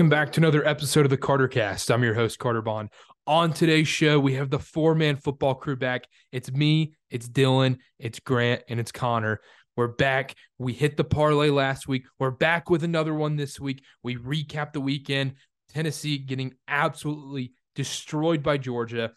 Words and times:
welcome 0.00 0.08
back 0.08 0.32
to 0.32 0.40
another 0.40 0.66
episode 0.66 1.04
of 1.04 1.10
the 1.10 1.16
Carter 1.18 1.46
Cast. 1.46 1.90
I'm 1.90 2.02
your 2.02 2.14
host, 2.14 2.38
Carter 2.38 2.62
Bond. 2.62 2.88
On 3.26 3.52
today's 3.52 3.86
show, 3.86 4.18
we 4.18 4.32
have 4.32 4.48
the 4.48 4.58
four 4.58 4.94
man 4.94 5.16
football 5.16 5.54
crew 5.54 5.76
back. 5.76 6.04
It's 6.32 6.50
me, 6.50 6.94
it's 7.10 7.28
Dylan, 7.28 7.76
it's 7.98 8.18
Grant, 8.18 8.62
and 8.70 8.80
it's 8.80 8.92
Connor. 8.92 9.40
We're 9.76 9.88
back. 9.88 10.34
We 10.56 10.72
hit 10.72 10.96
the 10.96 11.04
parlay 11.04 11.50
last 11.50 11.86
week. 11.86 12.04
We're 12.18 12.30
back 12.30 12.70
with 12.70 12.82
another 12.82 13.12
one 13.12 13.36
this 13.36 13.60
week. 13.60 13.84
We 14.02 14.16
recap 14.16 14.72
the 14.72 14.80
weekend. 14.80 15.34
Tennessee 15.68 16.16
getting 16.16 16.54
absolutely 16.66 17.52
destroyed 17.74 18.42
by 18.42 18.56
Georgia. 18.56 19.12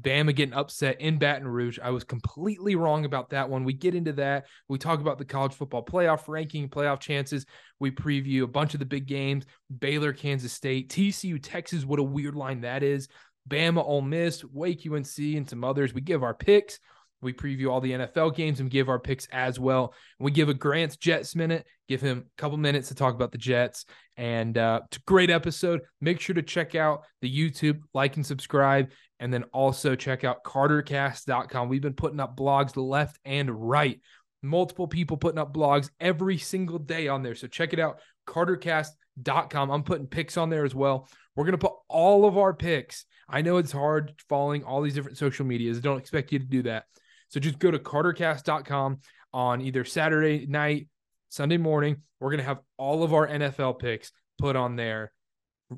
Bama 0.00 0.34
getting 0.34 0.54
upset 0.54 1.00
in 1.00 1.18
Baton 1.18 1.48
Rouge. 1.48 1.78
I 1.82 1.90
was 1.90 2.04
completely 2.04 2.76
wrong 2.76 3.04
about 3.04 3.30
that 3.30 3.50
one. 3.50 3.64
We 3.64 3.72
get 3.72 3.96
into 3.96 4.12
that. 4.12 4.46
We 4.68 4.78
talk 4.78 5.00
about 5.00 5.18
the 5.18 5.24
college 5.24 5.54
football 5.54 5.84
playoff 5.84 6.28
ranking, 6.28 6.68
playoff 6.68 7.00
chances. 7.00 7.44
We 7.80 7.90
preview 7.90 8.42
a 8.42 8.48
bunch 8.48 8.74
of 8.74 8.80
the 8.80 8.86
big 8.86 9.06
games 9.06 9.44
Baylor, 9.78 10.12
Kansas 10.12 10.52
State, 10.52 10.90
TCU, 10.90 11.38
Texas. 11.42 11.84
What 11.84 11.98
a 11.98 12.04
weird 12.04 12.34
line 12.34 12.62
that 12.62 12.82
is. 12.82 13.08
Bama, 13.48 13.82
Ole 13.82 14.02
Miss, 14.02 14.44
Wake, 14.44 14.86
UNC, 14.86 15.18
and 15.18 15.48
some 15.48 15.64
others. 15.64 15.94
We 15.94 16.00
give 16.00 16.22
our 16.22 16.34
picks. 16.34 16.78
We 17.20 17.32
preview 17.32 17.70
all 17.70 17.80
the 17.80 17.92
NFL 17.92 18.36
games 18.36 18.60
and 18.60 18.70
give 18.70 18.88
our 18.88 18.98
picks 18.98 19.26
as 19.32 19.58
well. 19.58 19.92
We 20.20 20.30
give 20.30 20.48
a 20.48 20.54
Grant's 20.54 20.96
Jets 20.96 21.34
minute, 21.34 21.66
give 21.88 22.00
him 22.00 22.26
a 22.26 22.40
couple 22.40 22.56
minutes 22.58 22.88
to 22.88 22.94
talk 22.94 23.14
about 23.14 23.32
the 23.32 23.38
Jets. 23.38 23.86
And 24.16 24.56
uh, 24.56 24.82
it's 24.86 24.98
a 24.98 25.00
great 25.00 25.30
episode. 25.30 25.80
Make 26.00 26.20
sure 26.20 26.34
to 26.34 26.42
check 26.42 26.74
out 26.74 27.04
the 27.20 27.30
YouTube, 27.30 27.80
like 27.92 28.16
and 28.16 28.24
subscribe, 28.24 28.92
and 29.18 29.34
then 29.34 29.44
also 29.52 29.96
check 29.96 30.22
out 30.22 30.44
cartercast.com. 30.44 31.68
We've 31.68 31.82
been 31.82 31.94
putting 31.94 32.20
up 32.20 32.36
blogs 32.36 32.76
left 32.76 33.18
and 33.24 33.50
right. 33.50 34.00
Multiple 34.42 34.86
people 34.86 35.16
putting 35.16 35.38
up 35.38 35.52
blogs 35.52 35.90
every 36.00 36.38
single 36.38 36.78
day 36.78 37.08
on 37.08 37.22
there. 37.22 37.34
So 37.34 37.46
check 37.46 37.72
it 37.72 37.80
out, 37.80 37.98
cartercast.com. 38.26 39.70
I'm 39.70 39.82
putting 39.82 40.06
picks 40.06 40.36
on 40.36 40.50
there 40.50 40.64
as 40.64 40.74
well. 40.74 41.08
We're 41.34 41.44
going 41.44 41.58
to 41.58 41.58
put 41.58 41.74
all 41.88 42.24
of 42.24 42.38
our 42.38 42.54
picks. 42.54 43.04
I 43.28 43.42
know 43.42 43.58
it's 43.58 43.72
hard 43.72 44.14
following 44.28 44.64
all 44.64 44.80
these 44.80 44.94
different 44.94 45.18
social 45.18 45.44
medias. 45.44 45.78
I 45.78 45.80
don't 45.80 45.98
expect 45.98 46.32
you 46.32 46.38
to 46.38 46.44
do 46.44 46.62
that. 46.62 46.84
So 47.28 47.40
just 47.40 47.58
go 47.58 47.70
to 47.70 47.78
cartercast.com 47.78 49.00
on 49.32 49.60
either 49.60 49.84
Saturday 49.84 50.46
night, 50.46 50.88
Sunday 51.28 51.58
morning. 51.58 52.02
We're 52.20 52.30
going 52.30 52.38
to 52.38 52.46
have 52.46 52.60
all 52.76 53.02
of 53.02 53.12
our 53.12 53.28
NFL 53.28 53.78
picks 53.78 54.12
put 54.38 54.56
on 54.56 54.76
there. 54.76 55.12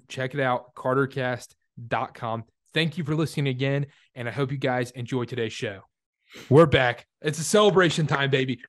Check 0.08 0.34
it 0.34 0.41
out, 0.41 0.74
cartercast.com. 0.74 2.45
Thank 2.72 2.98
you 2.98 3.05
for 3.05 3.17
listening 3.17 3.48
again, 3.48 3.86
and 4.14 4.28
I 4.28 4.33
hope 4.33 4.52
you 4.52 4.58
guys 4.58 4.92
enjoy 4.92 5.24
today's 5.24 5.52
show. 5.52 5.89
We're 6.48 6.67
back. 6.67 7.06
It's 7.23 7.39
a 7.39 7.45
celebration 7.45 8.06
time, 8.06 8.31
baby. 8.31 8.61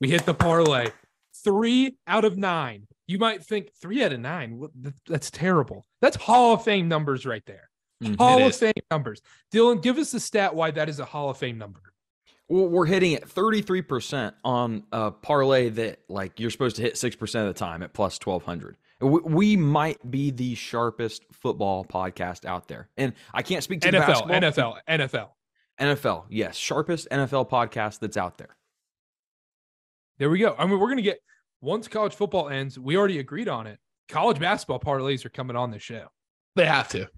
We 0.00 0.10
hit 0.10 0.24
the 0.24 0.34
parlay. 0.34 0.90
Three 1.44 1.96
out 2.06 2.24
of 2.24 2.36
nine. 2.36 2.86
You 3.06 3.18
might 3.18 3.44
think 3.44 3.70
three 3.80 4.04
out 4.04 4.12
of 4.12 4.20
nine. 4.20 4.62
That's 5.06 5.30
terrible. 5.30 5.84
That's 6.00 6.16
Hall 6.16 6.54
of 6.54 6.64
Fame 6.64 6.88
numbers 6.88 7.24
right 7.26 7.42
there. 7.46 7.70
Mm, 8.02 8.18
Hall 8.18 8.46
of 8.46 8.54
Fame 8.54 8.72
numbers. 8.90 9.22
Dylan, 9.52 9.82
give 9.82 9.98
us 9.98 10.12
the 10.12 10.20
stat 10.20 10.54
why 10.54 10.70
that 10.72 10.88
is 10.88 11.00
a 11.00 11.04
Hall 11.04 11.30
of 11.30 11.38
Fame 11.38 11.58
number. 11.58 11.80
Well, 12.48 12.68
we're 12.68 12.86
hitting 12.86 13.14
at 13.14 13.28
33% 13.28 14.32
on 14.44 14.84
a 14.92 15.10
parlay 15.10 15.68
that 15.70 16.00
like 16.08 16.40
you're 16.40 16.50
supposed 16.50 16.76
to 16.76 16.82
hit 16.82 16.94
6% 16.94 17.40
of 17.40 17.46
the 17.46 17.58
time 17.58 17.82
at 17.82 17.92
plus 17.92 18.18
1200. 18.22 18.76
We, 19.00 19.20
we 19.20 19.56
might 19.56 20.10
be 20.10 20.30
the 20.30 20.54
sharpest 20.54 21.24
football 21.32 21.84
podcast 21.84 22.44
out 22.44 22.68
there. 22.68 22.88
And 22.96 23.12
I 23.34 23.42
can't 23.42 23.62
speak 23.62 23.82
to 23.82 23.92
NFL, 23.92 24.28
NFL, 24.28 24.78
NFL. 24.88 25.28
NFL, 25.80 26.24
yes, 26.28 26.56
sharpest 26.56 27.08
NFL 27.10 27.48
podcast 27.48 28.00
that's 28.00 28.16
out 28.16 28.38
there. 28.38 28.56
There 30.18 30.30
we 30.30 30.38
go. 30.38 30.54
I 30.58 30.66
mean, 30.66 30.78
we're 30.78 30.86
going 30.86 30.96
to 30.96 31.02
get 31.02 31.20
once 31.60 31.88
college 31.88 32.14
football 32.14 32.48
ends, 32.48 32.78
we 32.78 32.96
already 32.96 33.18
agreed 33.18 33.48
on 33.48 33.66
it. 33.66 33.78
College 34.08 34.38
basketball 34.38 34.80
parlays 34.80 35.24
are 35.24 35.30
coming 35.30 35.56
on 35.56 35.70
this 35.70 35.82
show. 35.82 36.06
They 36.56 36.66
have 36.66 36.88
to. 36.88 37.08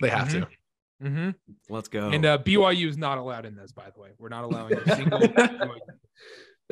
They 0.00 0.08
have 0.08 0.28
mm-hmm. 0.28 0.40
to. 0.40 1.08
Mm-hmm. 1.10 1.30
Let's 1.68 1.88
go. 1.88 2.08
And 2.08 2.24
uh, 2.24 2.38
BYU 2.38 2.88
is 2.88 2.96
not 2.96 3.18
allowed 3.18 3.46
in 3.46 3.54
this, 3.54 3.72
by 3.72 3.90
the 3.94 4.00
way. 4.00 4.10
We're 4.18 4.28
not 4.28 4.44
allowing 4.44 4.74
a 4.74 4.96
single. 4.96 5.22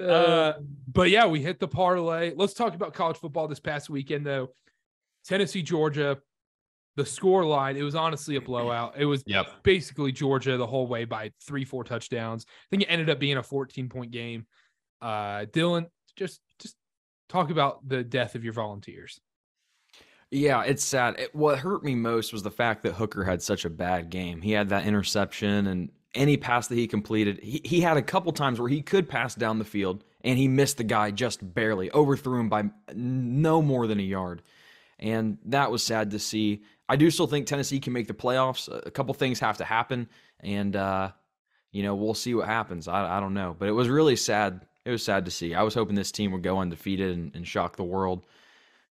uh, 0.02 0.54
but 0.92 1.10
yeah, 1.10 1.26
we 1.26 1.42
hit 1.42 1.60
the 1.60 1.68
parlay. 1.68 2.32
Let's 2.34 2.54
talk 2.54 2.74
about 2.74 2.94
college 2.94 3.18
football 3.18 3.48
this 3.48 3.60
past 3.60 3.90
weekend, 3.90 4.26
though. 4.26 4.50
Tennessee, 5.26 5.62
Georgia, 5.62 6.18
the 6.96 7.06
score 7.06 7.44
line, 7.44 7.76
it 7.76 7.82
was 7.82 7.94
honestly 7.94 8.36
a 8.36 8.40
blowout. 8.40 8.94
It 8.96 9.04
was 9.04 9.22
yep. 9.26 9.62
basically 9.62 10.12
Georgia 10.12 10.56
the 10.56 10.66
whole 10.66 10.86
way 10.86 11.04
by 11.04 11.30
three, 11.42 11.64
four 11.64 11.84
touchdowns. 11.84 12.46
I 12.48 12.66
think 12.70 12.82
it 12.82 12.86
ended 12.86 13.10
up 13.10 13.18
being 13.18 13.36
a 13.36 13.42
14 13.42 13.88
point 13.88 14.10
game. 14.10 14.46
Uh, 15.00 15.44
Dylan, 15.44 15.86
just 16.16 16.40
just 16.58 16.74
talk 17.28 17.50
about 17.50 17.86
the 17.86 18.02
death 18.02 18.34
of 18.34 18.44
your 18.44 18.54
volunteers. 18.54 19.20
Yeah, 20.30 20.62
it's 20.62 20.82
sad. 20.82 21.20
It, 21.20 21.34
what 21.34 21.58
hurt 21.58 21.84
me 21.84 21.94
most 21.94 22.32
was 22.32 22.42
the 22.42 22.50
fact 22.50 22.82
that 22.82 22.94
Hooker 22.94 23.24
had 23.24 23.42
such 23.42 23.64
a 23.64 23.70
bad 23.70 24.10
game. 24.10 24.40
He 24.40 24.52
had 24.52 24.70
that 24.70 24.86
interception 24.86 25.66
and 25.68 25.90
any 26.16 26.36
pass 26.36 26.66
that 26.68 26.74
he 26.74 26.86
completed, 26.86 27.38
he, 27.42 27.60
he 27.64 27.80
had 27.80 27.96
a 27.96 28.02
couple 28.02 28.32
times 28.32 28.58
where 28.58 28.68
he 28.68 28.82
could 28.82 29.08
pass 29.08 29.34
down 29.34 29.58
the 29.58 29.64
field 29.64 30.02
and 30.24 30.38
he 30.38 30.48
missed 30.48 30.78
the 30.78 30.84
guy 30.84 31.10
just 31.10 31.54
barely, 31.54 31.90
overthrew 31.92 32.40
him 32.40 32.48
by 32.48 32.64
no 32.94 33.62
more 33.62 33.86
than 33.86 34.00
a 34.00 34.02
yard. 34.02 34.42
And 34.98 35.38
that 35.46 35.70
was 35.70 35.82
sad 35.82 36.10
to 36.12 36.18
see. 36.18 36.62
I 36.88 36.96
do 36.96 37.10
still 37.10 37.26
think 37.26 37.46
Tennessee 37.46 37.80
can 37.80 37.92
make 37.92 38.06
the 38.06 38.14
playoffs. 38.14 38.68
A 38.86 38.90
couple 38.90 39.12
things 39.14 39.40
have 39.40 39.58
to 39.58 39.64
happen. 39.64 40.08
And, 40.40 40.74
uh, 40.76 41.10
you 41.72 41.82
know, 41.82 41.94
we'll 41.94 42.14
see 42.14 42.34
what 42.34 42.46
happens. 42.46 42.88
I, 42.88 43.16
I 43.16 43.20
don't 43.20 43.34
know. 43.34 43.54
But 43.58 43.68
it 43.68 43.72
was 43.72 43.88
really 43.88 44.16
sad. 44.16 44.66
It 44.84 44.90
was 44.90 45.02
sad 45.02 45.24
to 45.24 45.30
see. 45.30 45.54
I 45.54 45.62
was 45.62 45.74
hoping 45.74 45.96
this 45.96 46.12
team 46.12 46.32
would 46.32 46.42
go 46.42 46.58
undefeated 46.58 47.16
and, 47.16 47.34
and 47.34 47.46
shock 47.46 47.76
the 47.76 47.84
world. 47.84 48.26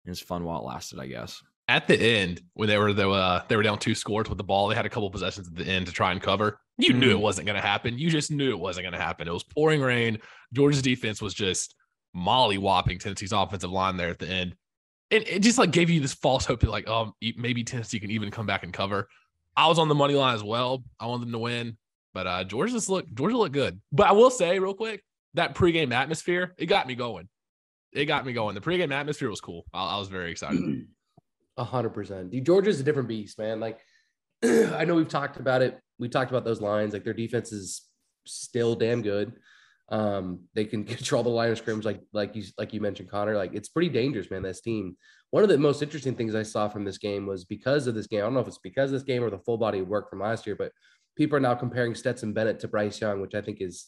It 0.05 0.11
was 0.11 0.21
fun 0.21 0.44
while 0.44 0.61
it 0.61 0.65
lasted, 0.65 0.99
I 0.99 1.06
guess. 1.06 1.43
At 1.69 1.87
the 1.87 2.00
end, 2.00 2.41
when 2.55 2.69
they 2.69 2.78
were 2.78 2.93
they, 2.93 3.05
uh, 3.05 3.43
they 3.49 3.56
were 3.56 3.62
down 3.62 3.78
two 3.78 3.94
scores 3.94 4.28
with 4.28 4.38
the 4.38 4.44
ball, 4.44 4.69
they 4.69 4.75
had 4.75 4.87
a 4.87 4.91
couple 4.91 5.11
possessions 5.11 5.47
at 5.47 5.55
the 5.55 5.67
end 5.67 5.87
to 5.87 5.93
try 5.93 6.11
and 6.11 6.21
cover. 6.21 6.59
You 6.78 6.91
mm-hmm. 6.91 7.00
knew 7.00 7.11
it 7.11 7.21
wasn't 7.21 7.47
going 7.47 7.61
to 7.61 7.67
happen. 7.67 7.99
You 7.99 8.11
just 8.11 8.31
knew 8.31 8.50
it 8.50 8.59
wasn't 8.59 8.84
going 8.84 8.94
to 8.94 9.00
happen. 9.00 9.28
It 9.28 9.32
was 9.32 9.44
pouring 9.44 9.81
rain. 9.81 10.19
Georgia's 10.53 10.82
defense 10.82 11.21
was 11.21 11.34
just 11.34 11.77
molly 12.15 12.59
whopping 12.59 12.99
Tennessee's 12.99 13.32
offensive 13.32 13.71
line 13.71 13.97
there 13.97 14.09
at 14.09 14.19
the 14.19 14.28
end. 14.28 14.56
And 15.10 15.25
it 15.26 15.41
just 15.41 15.59
like 15.59 15.72
gave 15.72 15.91
you 15.91 16.00
this 16.00 16.15
false 16.15 16.44
hope 16.44 16.60
that 16.60 16.71
like, 16.71 16.88
um, 16.88 17.12
maybe 17.37 17.65
Tennessee 17.65 17.98
can 17.98 18.10
even 18.10 18.31
come 18.31 18.47
back 18.47 18.62
and 18.62 18.72
cover. 18.72 19.09
I 19.56 19.66
was 19.66 19.78
on 19.78 19.88
the 19.88 19.94
money 19.94 20.15
line 20.15 20.34
as 20.34 20.44
well. 20.44 20.84
I 21.00 21.06
wanted 21.06 21.26
them 21.26 21.32
to 21.32 21.38
win, 21.38 21.76
but 22.15 22.26
uh, 22.26 22.44
Georgia's 22.44 22.88
look 22.88 23.12
Georgia 23.12 23.37
looked 23.37 23.53
good. 23.53 23.81
But 23.91 24.06
I 24.06 24.12
will 24.12 24.31
say 24.31 24.59
real 24.59 24.75
quick 24.75 25.03
that 25.34 25.54
pregame 25.54 25.93
atmosphere 25.93 26.54
it 26.59 26.66
got 26.66 26.87
me 26.87 26.94
going 26.94 27.28
it 27.93 28.06
got 28.06 28.25
me 28.25 28.32
going. 28.32 28.54
The 28.54 28.60
pregame 28.60 28.93
atmosphere 28.93 29.31
was 29.31 29.41
cool. 29.41 29.65
I, 29.72 29.97
I 29.97 29.99
was 29.99 30.09
very 30.09 30.31
excited. 30.31 30.60
A 31.56 31.65
hundred 31.65 31.91
percent. 31.91 32.32
Georgia's 32.44 32.81
a 32.81 32.82
different 32.82 33.09
beast, 33.09 33.38
man. 33.38 33.60
Like 33.60 33.81
I 34.44 34.84
know 34.87 34.94
we've 34.94 35.09
talked 35.09 35.38
about 35.38 35.60
it. 35.60 35.78
We 35.99 36.09
talked 36.09 36.31
about 36.31 36.44
those 36.44 36.60
lines. 36.60 36.94
Like 36.94 37.04
their 37.04 37.12
defense 37.12 37.53
is 37.53 37.82
still 38.25 38.75
damn 38.75 39.03
good. 39.03 39.32
Um, 39.91 40.41
they 40.55 40.65
can 40.65 40.84
control 40.97 41.23
the 41.23 41.31
line 41.31 41.51
of 41.51 41.59
scrimmage, 41.59 41.84
like 41.84 42.01
like 42.12 42.34
you 42.37 42.45
like 42.59 42.73
you 42.73 42.81
mentioned, 42.81 43.11
Connor. 43.11 43.37
Like 43.37 43.55
it's 43.55 43.69
pretty 43.69 43.89
dangerous, 43.89 44.31
man. 44.31 44.43
This 44.43 44.61
team. 44.61 44.97
One 45.31 45.45
of 45.45 45.49
the 45.49 45.59
most 45.59 45.81
interesting 45.81 46.17
things 46.17 46.34
I 46.34 46.43
saw 46.43 46.69
from 46.69 46.84
this 46.84 46.99
game 46.99 47.25
was 47.25 47.45
because 47.45 47.87
of 47.87 47.95
this 47.95 48.09
game. 48.09 48.21
I 48.21 48.23
don't 48.23 48.34
know 48.34 48.41
if 48.41 48.49
it's 48.49 48.59
because 48.59 48.91
of 48.91 48.95
this 48.95 49.05
game 49.05 49.23
or 49.23 49.31
the 49.31 49.39
full 49.39 49.59
body 49.59 49.81
work 49.81 50.11
from 50.11 50.21
last 50.21 50.45
year, 50.45 50.56
but 50.56 50.73
people 51.17 51.37
are 51.37 51.41
now 51.41 51.55
comparing 51.55 51.95
Stetson 51.95 52.33
Bennett 52.33 52.59
to 52.61 52.69
Bryce 52.69 53.00
Young, 53.00 53.21
which 53.21 53.37
I 53.37 53.41
think 53.41 53.61
is 53.61 53.87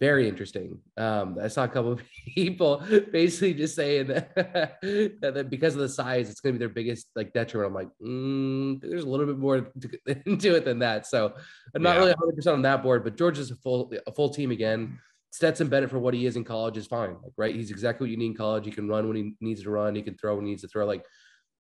very 0.00 0.28
interesting. 0.28 0.78
Um, 0.96 1.38
I 1.42 1.48
saw 1.48 1.64
a 1.64 1.68
couple 1.68 1.92
of 1.92 2.02
people 2.34 2.82
basically 3.12 3.54
just 3.54 3.74
saying 3.74 4.08
that, 4.36 5.18
that 5.20 5.50
because 5.50 5.74
of 5.74 5.80
the 5.80 5.88
size, 5.88 6.28
it's 6.28 6.40
going 6.40 6.54
to 6.54 6.58
be 6.58 6.64
their 6.64 6.72
biggest 6.72 7.08
like 7.14 7.32
detriment. 7.32 7.68
I'm 7.68 7.74
like, 7.74 7.88
mm, 8.02 8.80
there's 8.80 9.04
a 9.04 9.08
little 9.08 9.26
bit 9.26 9.38
more 9.38 9.60
to, 9.60 9.98
into 10.26 10.54
it 10.54 10.64
than 10.64 10.80
that. 10.80 11.06
So 11.06 11.32
I'm 11.74 11.82
not 11.82 11.94
yeah. 11.94 11.98
really 11.98 12.10
100 12.12 12.36
percent 12.36 12.54
on 12.54 12.62
that 12.62 12.82
board, 12.82 13.04
but 13.04 13.16
Georgia's 13.16 13.50
a 13.50 13.56
full 13.56 13.92
a 14.06 14.12
full 14.12 14.30
team 14.30 14.50
again. 14.50 14.98
Stetson 15.36 15.68
Bennett 15.68 15.90
for 15.90 15.98
what 15.98 16.14
he 16.14 16.24
is 16.24 16.36
in 16.36 16.44
college 16.44 16.78
is 16.78 16.86
fine. 16.86 17.14
Like, 17.22 17.34
right, 17.36 17.54
he's 17.54 17.70
exactly 17.70 18.06
what 18.06 18.10
you 18.10 18.16
need 18.16 18.28
in 18.28 18.34
college. 18.34 18.64
He 18.64 18.70
can 18.70 18.88
run 18.88 19.06
when 19.06 19.16
he 19.18 19.34
needs 19.42 19.62
to 19.64 19.70
run. 19.70 19.94
He 19.94 20.00
can 20.00 20.16
throw 20.16 20.34
when 20.34 20.46
he 20.46 20.52
needs 20.52 20.62
to 20.62 20.68
throw. 20.68 20.86
Like 20.86 21.04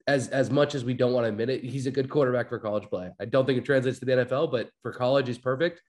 as 0.07 0.29
as 0.29 0.49
much 0.49 0.75
as 0.75 0.85
we 0.85 0.93
don't 0.93 1.11
want 1.11 1.25
to 1.25 1.27
admit 1.27 1.49
it, 1.49 1.61
he's 1.61 1.85
a 1.85 1.91
good 1.91 2.09
quarterback 2.09 2.47
for 2.47 2.57
college 2.57 2.85
play. 2.85 3.09
I 3.19 3.25
don't 3.25 3.45
think 3.45 3.57
it 3.57 3.65
translates 3.65 3.99
to 3.99 4.05
the 4.05 4.13
NFL, 4.13 4.49
but 4.49 4.69
for 4.81 4.93
college, 4.93 5.27
he's 5.27 5.37
perfect. 5.37 5.81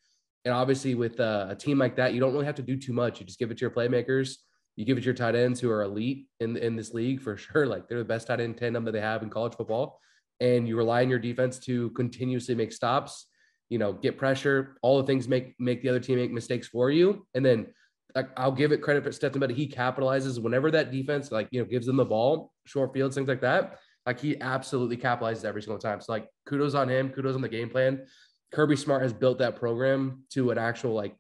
And 0.45 0.53
obviously, 0.53 0.97
with 0.97 1.21
uh, 1.21 1.47
a 1.51 1.55
team 1.55 1.79
like 1.79 1.95
that, 1.95 2.13
you 2.13 2.19
don't 2.19 2.33
really 2.33 2.47
have 2.47 2.57
to 2.57 2.63
do 2.63 2.77
too 2.77 2.93
much. 2.93 3.21
You 3.21 3.27
just 3.27 3.39
give 3.39 3.53
it 3.53 3.59
to 3.59 3.61
your 3.61 3.71
playmakers. 3.71 4.35
You 4.75 4.85
give 4.85 4.99
it 4.99 5.03
to 5.03 5.05
your 5.05 5.15
tight 5.15 5.37
ends 5.37 5.61
who 5.61 5.71
are 5.71 5.83
elite 5.83 6.27
in 6.41 6.57
in 6.57 6.75
this 6.75 6.93
league 6.93 7.23
for 7.23 7.37
sure. 7.37 7.69
Like 7.69 7.89
they're 7.89 7.99
the 7.99 8.05
best 8.05 8.27
tight 8.27 8.41
end 8.41 8.57
tandem 8.57 8.85
that 8.87 8.93
they 8.93 9.01
have 9.01 9.23
in 9.23 9.31
college 9.31 9.55
football. 9.55 10.01
And 10.41 10.67
you 10.67 10.77
rely 10.77 11.03
on 11.03 11.09
your 11.09 11.21
defense 11.21 11.61
to 11.61 11.91
continuously 11.91 12.57
make 12.57 12.73
stops. 12.73 13.27
You 13.69 13.79
know, 13.79 13.93
get 13.93 14.17
pressure. 14.19 14.77
All 14.83 14.99
the 14.99 15.07
things 15.07 15.29
make 15.29 15.55
make 15.59 15.83
the 15.83 15.89
other 15.89 16.01
team 16.01 16.19
make 16.19 16.33
mistakes 16.33 16.69
for 16.69 16.91
you. 16.91 17.27
And 17.35 17.45
then 17.45 17.67
like, 18.15 18.31
I'll 18.37 18.53
give 18.53 18.73
it 18.73 18.83
credit 18.83 19.05
for 19.05 19.13
Stetson, 19.13 19.41
but 19.41 19.51
he 19.51 19.69
capitalizes 19.69 20.41
whenever 20.41 20.71
that 20.71 20.91
defense 20.91 21.31
like 21.31 21.49
you 21.51 21.61
know 21.61 21.67
gives 21.67 21.87
them 21.87 21.97
the 21.97 22.05
ball, 22.05 22.53
short 22.65 22.93
fields, 22.93 23.17
things 23.17 23.29
like 23.29 23.43
that. 23.43 23.79
Like 24.07 24.21
he 24.21 24.41
absolutely 24.41 24.97
capitalizes 24.97 25.45
every 25.45 25.63
single 25.63 25.79
time. 25.79 26.01
So 26.01 26.13
like 26.13 26.29
kudos 26.47 26.75
on 26.75 26.89
him, 26.89 27.11
kudos 27.11 27.35
on 27.35 27.43
the 27.43 27.49
game 27.49 27.69
plan. 27.69 28.07
Kirby 28.53 28.77
Smart 28.77 29.03
has 29.03 29.13
built 29.13 29.39
that 29.39 29.57
program 29.57 30.23
to 30.31 30.51
an 30.51 30.59
actual 30.59 30.95
like 30.95 31.17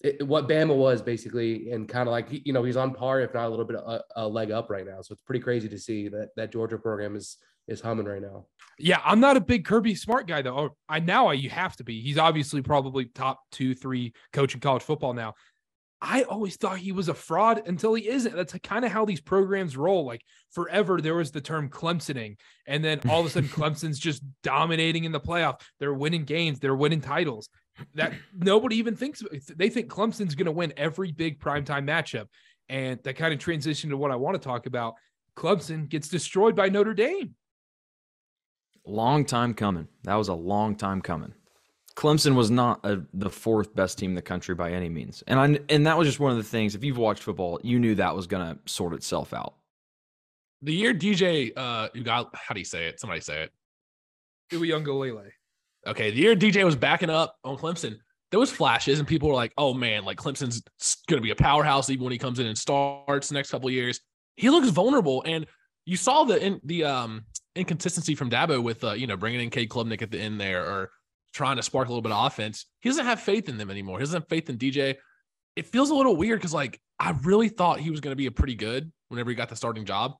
it, 0.00 0.26
what 0.26 0.48
Bama 0.48 0.76
was 0.76 1.00
basically, 1.00 1.70
and 1.70 1.88
kind 1.88 2.08
of 2.08 2.12
like 2.12 2.26
you 2.30 2.52
know 2.52 2.62
he's 2.62 2.76
on 2.76 2.92
par, 2.92 3.20
if 3.20 3.32
not 3.32 3.46
a 3.46 3.48
little 3.48 3.64
bit 3.64 3.76
a, 3.76 4.02
a, 4.16 4.28
leg 4.28 4.50
up 4.50 4.68
right 4.68 4.84
now. 4.84 5.00
So 5.00 5.12
it's 5.12 5.22
pretty 5.22 5.40
crazy 5.40 5.68
to 5.68 5.78
see 5.78 6.08
that 6.08 6.30
that 6.36 6.52
Georgia 6.52 6.78
program 6.78 7.16
is 7.16 7.38
is 7.68 7.80
humming 7.80 8.06
right 8.06 8.22
now. 8.22 8.46
Yeah, 8.78 9.00
I'm 9.04 9.20
not 9.20 9.36
a 9.36 9.40
big 9.40 9.64
Kirby 9.64 9.94
Smart 9.94 10.26
guy 10.26 10.42
though. 10.42 10.58
Oh, 10.58 10.76
I 10.88 11.00
now 11.00 11.28
I 11.28 11.32
you 11.34 11.50
have 11.50 11.76
to 11.76 11.84
be. 11.84 12.00
He's 12.00 12.18
obviously 12.18 12.62
probably 12.62 13.06
top 13.06 13.40
two, 13.50 13.74
three 13.74 14.12
coach 14.32 14.54
in 14.54 14.60
college 14.60 14.82
football 14.82 15.14
now. 15.14 15.34
I 16.02 16.24
always 16.24 16.56
thought 16.56 16.76
he 16.76 16.92
was 16.92 17.08
a 17.08 17.14
fraud 17.14 17.62
until 17.66 17.94
he 17.94 18.06
isn't. 18.06 18.36
That's 18.36 18.54
kind 18.62 18.84
of 18.84 18.92
how 18.92 19.06
these 19.06 19.20
programs 19.20 19.78
roll. 19.78 20.04
Like 20.04 20.20
forever, 20.50 21.00
there 21.00 21.14
was 21.14 21.30
the 21.30 21.40
term 21.40 21.70
Clemsoning, 21.70 22.36
and 22.66 22.84
then 22.84 23.00
all 23.08 23.20
of 23.20 23.26
a 23.26 23.30
sudden, 23.30 23.48
Clemson's 23.52 23.98
just 23.98 24.22
dominating 24.42 25.04
in 25.04 25.12
the 25.12 25.20
playoff. 25.20 25.60
They're 25.80 25.94
winning 25.94 26.24
games, 26.24 26.58
they're 26.58 26.76
winning 26.76 27.00
titles. 27.00 27.48
That 27.94 28.12
nobody 28.34 28.76
even 28.76 28.94
thinks 28.94 29.22
they 29.54 29.70
think 29.70 29.90
Clemson's 29.90 30.34
going 30.34 30.46
to 30.46 30.52
win 30.52 30.74
every 30.76 31.12
big 31.12 31.40
primetime 31.40 31.86
matchup, 31.86 32.26
and 32.68 33.02
that 33.04 33.16
kind 33.16 33.32
of 33.32 33.40
transition 33.40 33.90
to 33.90 33.96
what 33.96 34.10
I 34.10 34.16
want 34.16 34.40
to 34.40 34.46
talk 34.46 34.66
about. 34.66 34.94
Clemson 35.34 35.88
gets 35.88 36.08
destroyed 36.08 36.56
by 36.56 36.68
Notre 36.68 36.94
Dame. 36.94 37.34
Long 38.86 39.24
time 39.24 39.54
coming. 39.54 39.88
That 40.04 40.14
was 40.14 40.28
a 40.28 40.34
long 40.34 40.76
time 40.76 41.00
coming. 41.00 41.34
Clemson 41.96 42.34
was 42.34 42.50
not 42.50 42.84
a, 42.84 43.02
the 43.14 43.30
fourth 43.30 43.74
best 43.74 43.98
team 43.98 44.10
in 44.10 44.14
the 44.14 44.22
country 44.22 44.54
by 44.54 44.70
any 44.70 44.88
means, 44.88 45.24
and 45.26 45.40
I 45.40 45.58
and 45.70 45.86
that 45.86 45.96
was 45.96 46.06
just 46.06 46.20
one 46.20 46.30
of 46.30 46.36
the 46.36 46.44
things. 46.44 46.74
If 46.74 46.84
you've 46.84 46.98
watched 46.98 47.22
football, 47.22 47.58
you 47.62 47.78
knew 47.78 47.94
that 47.94 48.14
was 48.14 48.26
going 48.26 48.54
to 48.54 48.58
sort 48.70 48.92
itself 48.92 49.32
out. 49.32 49.54
The 50.62 50.74
year 50.74 50.92
DJ, 50.92 51.52
uh, 51.56 51.88
you 51.94 52.04
got 52.04 52.34
how 52.34 52.52
do 52.52 52.60
you 52.60 52.66
say 52.66 52.86
it? 52.86 53.00
Somebody 53.00 53.22
say 53.22 53.44
it. 53.44 53.52
Uiagalelei. 54.52 55.30
Okay, 55.86 56.10
the 56.10 56.18
year 56.18 56.36
DJ 56.36 56.64
was 56.64 56.76
backing 56.76 57.10
up 57.10 57.36
on 57.44 57.56
Clemson, 57.56 57.98
there 58.30 58.40
was 58.40 58.50
flashes, 58.50 58.98
and 58.98 59.06
people 59.06 59.28
were 59.28 59.34
like, 59.34 59.52
"Oh 59.56 59.72
man, 59.72 60.04
like 60.04 60.18
Clemson's 60.18 60.62
going 61.08 61.18
to 61.18 61.22
be 61.22 61.30
a 61.30 61.36
powerhouse 61.36 61.90
even 61.90 62.04
when 62.04 62.12
he 62.12 62.18
comes 62.18 62.38
in 62.38 62.46
and 62.46 62.58
starts 62.58 63.28
the 63.28 63.34
next 63.34 63.50
couple 63.50 63.70
years." 63.70 64.00
He 64.36 64.50
looks 64.50 64.68
vulnerable, 64.68 65.22
and 65.24 65.46
you 65.84 65.96
saw 65.96 66.24
the 66.24 66.44
in, 66.44 66.60
the 66.64 66.84
um 66.84 67.24
inconsistency 67.56 68.14
from 68.14 68.30
Dabo 68.30 68.62
with 68.62 68.84
uh, 68.84 68.92
you 68.92 69.06
know 69.06 69.16
bringing 69.16 69.40
in 69.40 69.50
Cade 69.50 69.68
Klubnik 69.68 70.02
at 70.02 70.10
the 70.10 70.20
end 70.20 70.40
there, 70.40 70.64
or 70.64 70.90
trying 71.32 71.56
to 71.56 71.62
spark 71.62 71.88
a 71.88 71.90
little 71.90 72.02
bit 72.02 72.12
of 72.12 72.26
offense. 72.26 72.66
He 72.80 72.88
doesn't 72.88 73.04
have 73.04 73.20
faith 73.20 73.48
in 73.48 73.58
them 73.58 73.70
anymore. 73.70 73.98
He 73.98 74.02
doesn't 74.02 74.22
have 74.22 74.28
faith 74.28 74.48
in 74.48 74.58
DJ. 74.58 74.96
It 75.54 75.66
feels 75.66 75.90
a 75.90 75.94
little 75.94 76.16
weird 76.16 76.38
because 76.38 76.54
like 76.54 76.80
I 76.98 77.10
really 77.22 77.48
thought 77.48 77.80
he 77.80 77.90
was 77.90 78.00
going 78.00 78.12
to 78.12 78.16
be 78.16 78.26
a 78.26 78.30
pretty 78.30 78.54
good 78.54 78.92
whenever 79.08 79.30
he 79.30 79.36
got 79.36 79.48
the 79.48 79.56
starting 79.56 79.84
job. 79.84 80.14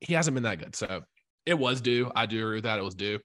He 0.00 0.14
hasn't 0.14 0.34
been 0.34 0.44
that 0.44 0.58
good. 0.58 0.74
So 0.74 1.02
it 1.46 1.54
was 1.54 1.80
due. 1.80 2.10
I 2.14 2.26
do 2.26 2.38
agree 2.38 2.56
with 2.56 2.64
that. 2.64 2.78
It 2.78 2.84
was 2.84 2.94
due. 2.94 3.18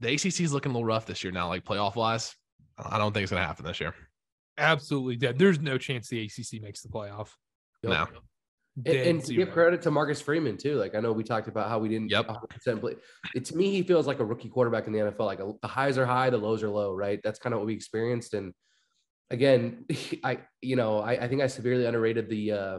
The 0.00 0.14
ACC 0.14 0.40
is 0.40 0.52
looking 0.52 0.70
a 0.70 0.74
little 0.74 0.84
rough 0.84 1.06
this 1.06 1.24
year 1.24 1.32
now, 1.32 1.48
like 1.48 1.64
playoff 1.64 1.96
wise. 1.96 2.34
I 2.78 2.98
don't 2.98 3.12
think 3.12 3.24
it's 3.24 3.32
going 3.32 3.42
to 3.42 3.46
happen 3.46 3.64
this 3.64 3.80
year. 3.80 3.94
Absolutely 4.56 5.16
dead. 5.16 5.38
There's 5.38 5.58
no 5.58 5.78
chance 5.78 6.08
the 6.08 6.24
ACC 6.24 6.62
makes 6.62 6.82
the 6.82 6.88
playoff. 6.88 7.30
Yep. 7.82 7.92
No. 7.92 8.06
And, 8.86 9.24
to 9.24 9.34
give 9.34 9.50
credit 9.50 9.82
to 9.82 9.90
Marcus 9.90 10.20
Freeman 10.20 10.56
too. 10.56 10.76
Like 10.76 10.94
I 10.94 11.00
know 11.00 11.12
we 11.12 11.24
talked 11.24 11.48
about 11.48 11.68
how 11.68 11.78
we 11.78 11.88
didn't 11.88 12.10
yep. 12.10 12.28
100% 12.28 12.80
play. 12.80 12.96
It, 13.34 13.44
to 13.46 13.56
me, 13.56 13.70
he 13.70 13.82
feels 13.82 14.06
like 14.06 14.20
a 14.20 14.24
rookie 14.24 14.48
quarterback 14.48 14.86
in 14.86 14.92
the 14.92 15.00
NFL. 15.00 15.20
Like 15.20 15.40
a, 15.40 15.52
the 15.60 15.68
highs 15.68 15.98
are 15.98 16.06
high, 16.06 16.30
the 16.30 16.38
lows 16.38 16.62
are 16.62 16.68
low. 16.68 16.94
Right. 16.94 17.20
That's 17.24 17.38
kind 17.38 17.54
of 17.54 17.60
what 17.60 17.66
we 17.66 17.74
experienced. 17.74 18.34
And 18.34 18.52
again, 19.30 19.84
I 20.24 20.40
you 20.60 20.76
know 20.76 21.00
I, 21.00 21.12
I 21.24 21.28
think 21.28 21.42
I 21.42 21.46
severely 21.46 21.86
underrated 21.86 22.28
the 22.28 22.52
uh, 22.52 22.78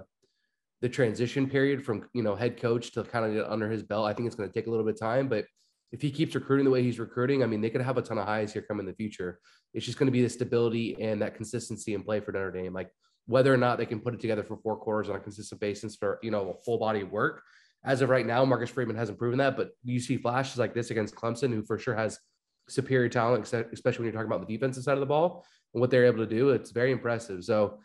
the 0.82 0.90
transition 0.90 1.50
period 1.50 1.84
from 1.84 2.08
you 2.14 2.24
know 2.24 2.36
head 2.36 2.60
coach 2.60 2.92
to 2.94 3.04
kind 3.04 3.26
of 3.26 3.34
get 3.34 3.46
under 3.50 3.70
his 3.70 3.84
belt. 3.84 4.08
I 4.08 4.14
think 4.14 4.28
it's 4.28 4.36
going 4.36 4.50
to 4.50 4.54
take 4.54 4.68
a 4.68 4.70
little 4.70 4.86
bit 4.86 4.96
of 4.96 5.00
time, 5.00 5.28
but 5.28 5.46
if 5.92 6.02
he 6.02 6.12
keeps 6.12 6.36
recruiting 6.36 6.66
the 6.66 6.72
way 6.72 6.84
he's 6.84 7.00
recruiting, 7.00 7.44
I 7.44 7.48
mean, 7.48 7.62
they 7.62 7.70
could 7.70 7.82
have 7.82 7.98
a 7.98 8.02
ton 8.02 8.20
of 8.20 8.26
highs 8.26 8.54
here 8.54 8.62
come 8.62 8.80
in 8.80 8.86
the 8.86 8.94
future. 8.94 9.40
It's 9.74 9.86
just 9.86 9.98
going 9.98 10.08
to 10.08 10.12
be 10.12 10.22
the 10.22 10.30
stability 10.30 10.96
and 11.02 11.22
that 11.22 11.36
consistency 11.36 11.94
in 11.94 12.04
play 12.04 12.20
for 12.20 12.32
Notre 12.32 12.52
Dame. 12.52 12.74
Like 12.74 12.92
whether 13.30 13.54
or 13.54 13.58
not 13.58 13.78
they 13.78 13.86
can 13.86 14.00
put 14.00 14.16
it 14.16 14.20
together 14.20 14.44
for 14.44 14.58
four 14.58 14.76
quarters 14.76 15.08
on 15.08 15.16
a 15.16 15.20
consistent 15.20 15.62
basis 15.62 15.96
for 15.96 16.18
you 16.24 16.32
know 16.32 16.50
a 16.50 16.64
full 16.64 16.80
body 16.80 17.02
of 17.02 17.12
work. 17.12 17.44
As 17.86 18.02
of 18.02 18.10
right 18.10 18.26
now, 18.26 18.44
Marcus 18.44 18.72
Freeman 18.72 18.96
hasn't 18.96 19.20
proven 19.20 19.38
that, 19.38 19.56
but 19.56 19.70
you 19.84 20.00
see 20.00 20.18
flashes 20.18 20.58
like 20.58 20.74
this 20.74 20.90
against 20.90 21.16
Clemson, 21.16 21.54
who 21.54 21.64
for 21.64 21.78
sure 21.78 21.96
has 21.96 22.20
superior 22.68 23.08
talent, 23.08 23.44
especially 23.44 24.00
when 24.00 24.06
you're 24.06 24.20
talking 24.20 24.34
about 24.34 24.46
the 24.46 24.54
defensive 24.54 24.84
side 24.84 24.96
of 24.96 25.00
the 25.00 25.06
ball 25.06 25.46
and 25.74 25.80
what 25.80 25.92
they're 25.92 26.06
able 26.06 26.18
to 26.18 26.26
do. 26.26 26.50
It's 26.50 26.72
very 26.72 26.92
impressive. 26.92 27.44
So 27.44 27.78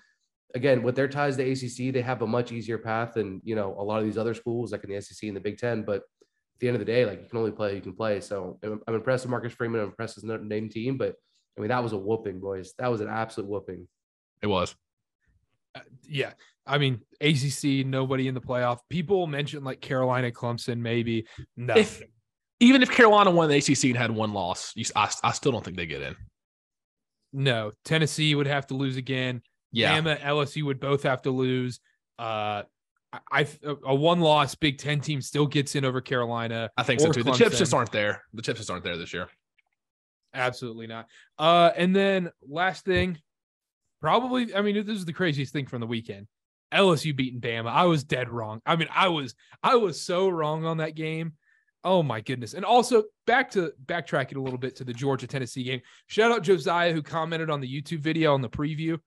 again, 0.55 0.83
with 0.83 0.97
their 0.97 1.09
ties 1.09 1.37
to 1.37 1.43
ACC, 1.43 1.93
they 1.93 2.01
have 2.01 2.23
a 2.23 2.27
much 2.27 2.51
easier 2.51 2.79
path 2.79 3.13
than 3.15 3.43
you 3.45 3.55
know 3.55 3.77
a 3.79 3.85
lot 3.85 3.99
of 3.99 4.07
these 4.07 4.19
other 4.19 4.35
schools, 4.35 4.73
like 4.73 4.83
in 4.83 4.91
the 4.91 5.01
SEC 5.01 5.29
and 5.29 5.37
the 5.37 5.41
Big 5.41 5.59
Ten. 5.59 5.83
But 5.83 5.97
at 5.97 6.61
the 6.61 6.69
end 6.69 6.77
of 6.77 6.81
the 6.81 6.91
day, 6.91 7.05
like 7.05 7.23
you 7.23 7.29
can 7.29 7.39
only 7.39 7.53
play, 7.53 7.75
you 7.75 7.83
can 7.83 7.95
play. 7.95 8.21
So 8.21 8.59
I'm 8.63 8.95
impressed 8.95 9.25
with 9.25 9.31
Marcus 9.31 9.53
Freeman. 9.53 9.81
I'm 9.81 9.89
impressed 9.89 10.17
with 10.17 10.25
Notre 10.25 10.45
Dame 10.45 10.71
team, 10.71 10.97
but 10.97 11.17
I 11.57 11.61
mean 11.61 11.69
that 11.69 11.83
was 11.83 11.93
a 11.93 11.99
whooping, 11.99 12.41
boys. 12.41 12.73
That 12.79 12.91
was 12.91 13.03
an 13.03 13.09
absolute 13.09 13.51
whooping. 13.51 13.87
It 14.41 14.47
was. 14.47 14.75
Uh, 15.75 15.81
yeah. 16.09 16.33
I 16.67 16.79
mean, 16.79 17.01
ACC, 17.21 17.87
nobody 17.87 18.29
in 18.29 18.35
the 18.35 18.41
playoff. 18.41 18.79
People 18.89 19.27
mention 19.27 19.65
like 19.65 19.81
Carolina, 19.81 20.31
Clemson, 20.31 20.79
maybe. 20.79 21.27
No. 21.57 21.75
If, 21.77 22.03
even 22.61 22.83
if 22.83 22.91
Carolina 22.91 23.31
won 23.31 23.49
the 23.49 23.57
ACC 23.57 23.85
and 23.85 23.97
had 23.97 24.11
one 24.11 24.33
loss, 24.33 24.73
you, 24.75 24.85
I, 24.97 25.11
I 25.23 25.33
still 25.33 25.53
don't 25.53 25.65
think 25.65 25.77
they 25.77 25.87
get 25.87 26.03
in. 26.03 26.17
No. 27.33 27.73
Tennessee 27.85 28.35
would 28.35 28.47
have 28.47 28.67
to 28.69 28.75
lose 28.75 28.97
again. 28.97 29.43
Yeah. 29.73 30.01
Bama, 30.01 30.21
LSU 30.21 30.65
would 30.65 30.81
both 30.81 31.03
have 31.03 31.23
to 31.23 31.31
lose. 31.31 31.81
Uh, 32.19 32.63
I 33.31 33.47
a 33.85 33.95
one 33.95 34.21
loss 34.21 34.55
Big 34.55 34.79
Ten 34.79 35.01
team 35.01 35.21
still 35.21 35.47
gets 35.47 35.75
in 35.75 35.85
over 35.85 36.01
Carolina. 36.01 36.71
I 36.77 36.83
think 36.83 37.01
so 37.01 37.13
too. 37.13 37.23
Clemson. 37.23 37.33
The 37.33 37.45
chips 37.45 37.59
just 37.59 37.75
aren't 37.75 37.93
there. 37.93 38.23
The 38.33 38.43
chips 38.43 38.59
just 38.59 38.71
aren't 38.71 38.85
there 38.85 38.97
this 38.97 39.13
year. 39.13 39.29
Absolutely 40.33 40.87
not. 40.87 41.07
Uh, 41.39 41.71
and 41.77 41.95
then 41.95 42.31
last 42.49 42.85
thing, 42.85 43.19
Probably, 44.05 44.55
I 44.55 44.61
mean, 44.61 44.75
this 44.85 44.99
is 44.99 45.07
the 45.07 45.15
craziest 45.15 45.51
thing 45.51 45.65
from 45.65 45.81
the 45.81 45.87
weekend. 45.87 46.27
LSU 46.75 47.17
beating 47.17 47.41
Bama. 47.41 47.71
I 47.71 47.87
was 47.87 48.05
dead 48.05 48.29
wrong. 48.29 48.61
I 48.67 48.77
mean, 48.77 48.89
I 48.95 49.09
was 49.09 49.35
I 49.63 49.77
was 49.77 49.99
so 49.99 50.29
wrong 50.29 50.67
on 50.67 50.77
that 50.77 50.95
game. 50.95 51.33
Oh 51.85 52.03
my 52.03 52.21
goodness. 52.21 52.53
And 52.53 52.67
also 52.67 53.05
back 53.27 53.53
to 53.53 53.73
backtracking 53.87 54.37
a 54.37 54.43
little 54.43 54.59
bit 54.59 54.77
to 54.77 54.85
the 54.85 54.93
Georgia 54.93 55.27
Tennessee 55.27 55.65
game. 55.65 55.81
Shout 56.07 56.31
out 56.31 56.43
Josiah 56.43 56.93
who 56.93 57.01
commented 57.01 57.49
on 57.49 57.63
the 57.63 57.81
YouTube 57.83 58.01
video 58.01 58.35
on 58.35 58.43
the 58.43 58.51
preview. 58.51 58.99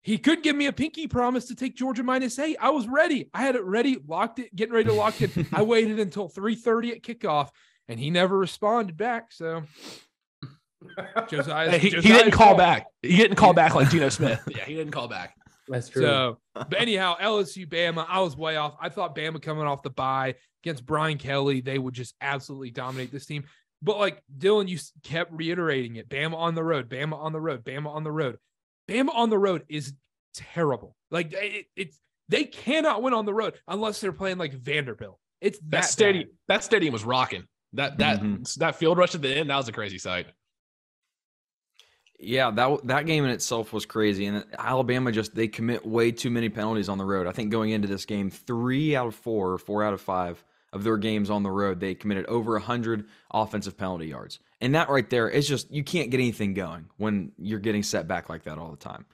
He 0.00 0.16
could 0.16 0.42
give 0.42 0.56
me 0.56 0.68
a 0.68 0.72
pinky 0.72 1.06
promise 1.06 1.44
to 1.48 1.54
take 1.54 1.76
Georgia 1.76 2.02
minus 2.02 2.38
eight. 2.38 2.56
I 2.62 2.70
was 2.70 2.88
ready. 2.88 3.28
I 3.34 3.42
had 3.42 3.56
it 3.56 3.64
ready, 3.64 3.98
locked 4.08 4.38
it, 4.38 4.56
getting 4.56 4.72
ready 4.72 4.88
to 4.88 4.94
lock 4.94 5.20
it. 5.20 5.32
I 5.52 5.60
waited 5.64 6.00
until 6.00 6.30
3:30 6.30 6.92
at 6.92 7.02
kickoff, 7.02 7.50
and 7.88 8.00
he 8.00 8.08
never 8.08 8.38
responded 8.38 8.96
back. 8.96 9.32
So 9.32 9.64
Josiah, 11.28 11.70
hey, 11.70 11.78
he, 11.78 11.90
he, 11.90 12.00
didn't 12.00 12.32
call 12.32 12.56
back. 12.56 12.86
He 13.02 13.16
didn't 13.16 13.36
call 13.36 13.52
back 13.52 13.74
like 13.74 13.90
Geno 13.90 14.08
Smith. 14.10 14.42
Yeah, 14.48 14.64
he 14.64 14.74
didn't 14.74 14.92
call 14.92 15.08
back. 15.08 15.36
That's 15.68 15.88
true. 15.88 16.02
So, 16.02 16.38
but 16.54 16.74
anyhow, 16.80 17.16
LSU 17.20 17.66
Bama, 17.66 18.06
I 18.08 18.20
was 18.20 18.36
way 18.36 18.56
off. 18.56 18.76
I 18.80 18.88
thought 18.88 19.16
Bama 19.16 19.40
coming 19.40 19.66
off 19.66 19.82
the 19.82 19.90
bye 19.90 20.34
against 20.62 20.84
Brian 20.84 21.18
Kelly, 21.18 21.60
they 21.60 21.78
would 21.78 21.94
just 21.94 22.14
absolutely 22.20 22.70
dominate 22.70 23.12
this 23.12 23.26
team. 23.26 23.44
But 23.82 23.98
like 23.98 24.22
Dylan, 24.36 24.68
you 24.68 24.78
kept 25.02 25.32
reiterating 25.32 25.96
it. 25.96 26.08
Bama 26.08 26.34
on 26.34 26.54
the 26.54 26.64
road, 26.64 26.88
Bama 26.88 27.14
on 27.14 27.32
the 27.32 27.40
road, 27.40 27.64
Bama 27.64 27.88
on 27.88 28.04
the 28.04 28.12
road. 28.12 28.38
Bama 28.88 29.14
on 29.14 29.30
the 29.30 29.38
road 29.38 29.64
is 29.68 29.92
terrible. 30.34 30.96
Like 31.10 31.32
it, 31.32 31.66
it's 31.76 31.98
they 32.28 32.44
cannot 32.44 33.02
win 33.02 33.12
on 33.12 33.26
the 33.26 33.34
road 33.34 33.54
unless 33.68 34.00
they're 34.00 34.12
playing 34.12 34.38
like 34.38 34.52
Vanderbilt. 34.52 35.18
It's 35.40 35.58
that, 35.58 35.70
that 35.70 35.84
stadium. 35.84 36.28
Bad. 36.28 36.56
That 36.56 36.64
stadium 36.64 36.92
was 36.92 37.04
rocking. 37.04 37.44
That 37.74 37.98
that 37.98 38.20
mm-hmm. 38.20 38.42
that 38.60 38.76
field 38.76 38.98
rush 38.98 39.14
at 39.14 39.22
the 39.22 39.34
end. 39.34 39.50
That 39.50 39.56
was 39.56 39.68
a 39.68 39.72
crazy 39.72 39.98
sight. 39.98 40.26
Yeah, 42.18 42.50
that 42.52 42.86
that 42.86 43.06
game 43.06 43.24
in 43.24 43.30
itself 43.30 43.72
was 43.72 43.86
crazy, 43.86 44.26
and 44.26 44.44
Alabama 44.56 45.12
just 45.12 45.34
they 45.34 45.48
commit 45.48 45.84
way 45.84 46.12
too 46.12 46.30
many 46.30 46.48
penalties 46.48 46.88
on 46.88 46.98
the 46.98 47.04
road. 47.04 47.26
I 47.26 47.32
think 47.32 47.50
going 47.50 47.70
into 47.70 47.88
this 47.88 48.04
game, 48.06 48.30
three 48.30 48.94
out 48.96 49.08
of 49.08 49.14
four, 49.14 49.58
four 49.58 49.82
out 49.82 49.92
of 49.92 50.00
five 50.00 50.42
of 50.72 50.84
their 50.84 50.96
games 50.96 51.28
on 51.28 51.42
the 51.42 51.50
road, 51.50 51.80
they 51.80 51.94
committed 51.94 52.26
over 52.26 52.58
hundred 52.58 53.06
offensive 53.32 53.76
penalty 53.76 54.06
yards, 54.06 54.38
and 54.60 54.74
that 54.74 54.88
right 54.88 55.10
there 55.10 55.28
is 55.28 55.48
just 55.48 55.70
you 55.72 55.82
can't 55.82 56.10
get 56.10 56.18
anything 56.18 56.54
going 56.54 56.86
when 56.98 57.32
you're 57.36 57.58
getting 57.58 57.82
set 57.82 58.06
back 58.06 58.28
like 58.28 58.44
that 58.44 58.58
all 58.58 58.70
the 58.70 58.76
time. 58.76 59.04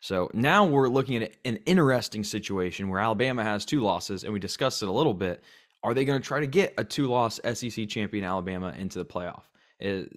So 0.00 0.30
now 0.32 0.64
we're 0.64 0.88
looking 0.88 1.22
at 1.22 1.32
an 1.44 1.56
interesting 1.66 2.22
situation 2.22 2.88
where 2.88 3.00
Alabama 3.00 3.42
has 3.42 3.64
two 3.64 3.80
losses, 3.80 4.24
and 4.24 4.32
we 4.32 4.38
discussed 4.38 4.82
it 4.82 4.88
a 4.88 4.92
little 4.92 5.14
bit. 5.14 5.42
Are 5.82 5.94
they 5.94 6.04
going 6.04 6.20
to 6.20 6.26
try 6.26 6.40
to 6.40 6.46
get 6.46 6.74
a 6.76 6.84
two-loss 6.84 7.40
SEC 7.54 7.88
champion 7.88 8.24
Alabama 8.24 8.74
into 8.78 8.98
the 8.98 9.04
playoff? 9.04 9.42
It, 9.80 10.10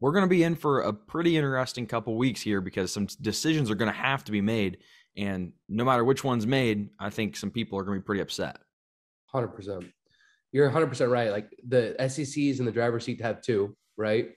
we're 0.00 0.12
going 0.12 0.24
to 0.24 0.28
be 0.28 0.42
in 0.42 0.54
for 0.54 0.80
a 0.80 0.92
pretty 0.92 1.36
interesting 1.36 1.86
couple 1.86 2.16
weeks 2.16 2.40
here 2.40 2.60
because 2.60 2.92
some 2.92 3.06
decisions 3.20 3.70
are 3.70 3.74
going 3.74 3.90
to 3.90 3.98
have 3.98 4.24
to 4.24 4.32
be 4.32 4.40
made. 4.40 4.78
And 5.16 5.52
no 5.68 5.84
matter 5.84 6.04
which 6.04 6.22
one's 6.22 6.46
made, 6.46 6.90
I 7.00 7.10
think 7.10 7.36
some 7.36 7.50
people 7.50 7.78
are 7.78 7.82
going 7.82 7.96
to 7.96 8.02
be 8.02 8.06
pretty 8.06 8.20
upset. 8.20 8.58
100%. 9.34 9.90
You're 10.52 10.70
100% 10.70 11.10
right. 11.10 11.30
Like 11.30 11.50
the 11.66 11.96
SECs 11.98 12.58
and 12.58 12.68
the 12.68 12.72
driver's 12.72 13.04
seat 13.04 13.20
have 13.22 13.40
two, 13.40 13.74
right? 13.96 14.30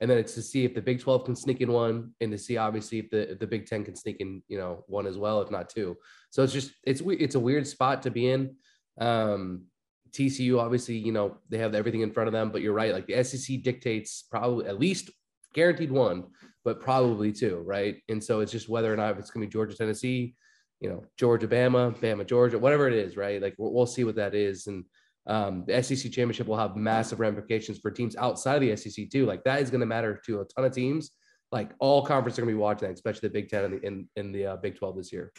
And 0.00 0.10
then 0.10 0.18
it's 0.18 0.34
to 0.34 0.42
see 0.42 0.64
if 0.64 0.74
the 0.74 0.82
Big 0.82 1.00
12 1.00 1.24
can 1.24 1.36
sneak 1.36 1.60
in 1.60 1.70
one 1.70 2.12
and 2.20 2.32
to 2.32 2.38
see 2.38 2.56
obviously 2.56 2.98
if 2.98 3.10
the, 3.10 3.32
if 3.32 3.38
the 3.38 3.46
Big 3.46 3.66
10 3.66 3.84
can 3.84 3.94
sneak 3.94 4.16
in, 4.20 4.42
you 4.48 4.58
know, 4.58 4.84
one 4.88 5.06
as 5.06 5.16
well, 5.16 5.40
if 5.42 5.50
not 5.50 5.68
two. 5.68 5.96
So 6.30 6.42
it's 6.42 6.52
just, 6.52 6.72
it's, 6.84 7.02
it's 7.06 7.34
a 7.34 7.40
weird 7.40 7.66
spot 7.66 8.02
to 8.02 8.10
be 8.10 8.30
in. 8.30 8.56
Um, 8.98 9.66
TCU, 10.12 10.58
obviously, 10.58 10.96
you 10.96 11.12
know, 11.12 11.38
they 11.48 11.58
have 11.58 11.74
everything 11.74 12.02
in 12.02 12.12
front 12.12 12.28
of 12.28 12.32
them, 12.32 12.50
but 12.50 12.60
you're 12.62 12.74
right. 12.74 12.92
Like 12.92 13.06
the 13.06 13.22
SEC 13.24 13.62
dictates 13.62 14.22
probably 14.30 14.66
at 14.66 14.78
least 14.78 15.10
guaranteed 15.54 15.90
one, 15.90 16.24
but 16.64 16.80
probably 16.80 17.32
two, 17.32 17.62
right? 17.64 17.96
And 18.08 18.22
so 18.22 18.40
it's 18.40 18.52
just 18.52 18.68
whether 18.68 18.92
or 18.92 18.96
not 18.96 19.12
if 19.12 19.18
it's 19.18 19.30
going 19.30 19.42
to 19.42 19.48
be 19.48 19.52
Georgia, 19.52 19.76
Tennessee, 19.76 20.34
you 20.80 20.90
know, 20.90 21.04
Georgia, 21.18 21.48
Bama, 21.48 21.96
Bama, 21.98 22.26
Georgia, 22.26 22.58
whatever 22.58 22.88
it 22.88 22.94
is, 22.94 23.16
right? 23.16 23.40
Like 23.40 23.54
we'll, 23.56 23.72
we'll 23.72 23.86
see 23.86 24.04
what 24.04 24.16
that 24.16 24.34
is. 24.34 24.66
And 24.66 24.84
um, 25.26 25.64
the 25.66 25.82
SEC 25.82 26.10
championship 26.10 26.46
will 26.46 26.56
have 26.56 26.76
massive 26.76 27.20
ramifications 27.20 27.78
for 27.78 27.90
teams 27.90 28.16
outside 28.16 28.56
of 28.56 28.60
the 28.62 28.76
SEC 28.76 29.08
too. 29.08 29.24
Like 29.24 29.44
that 29.44 29.60
is 29.60 29.70
going 29.70 29.80
to 29.80 29.86
matter 29.86 30.20
to 30.26 30.40
a 30.40 30.44
ton 30.44 30.64
of 30.64 30.72
teams. 30.72 31.12
Like 31.52 31.70
all 31.78 32.04
conferences 32.04 32.38
are 32.38 32.42
going 32.42 32.54
to 32.54 32.58
be 32.58 32.62
watching 32.62 32.88
that, 32.88 32.94
especially 32.94 33.28
the 33.28 33.32
Big 33.32 33.48
Ten 33.48 33.64
and 33.64 33.74
the, 33.74 33.86
in, 33.86 34.08
in 34.16 34.32
the 34.32 34.46
uh, 34.46 34.56
Big 34.56 34.76
12 34.76 34.96
this 34.96 35.12
year. 35.12 35.32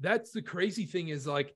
That's 0.00 0.32
the 0.32 0.42
crazy 0.42 0.86
thing 0.86 1.08
is 1.08 1.26
like, 1.26 1.54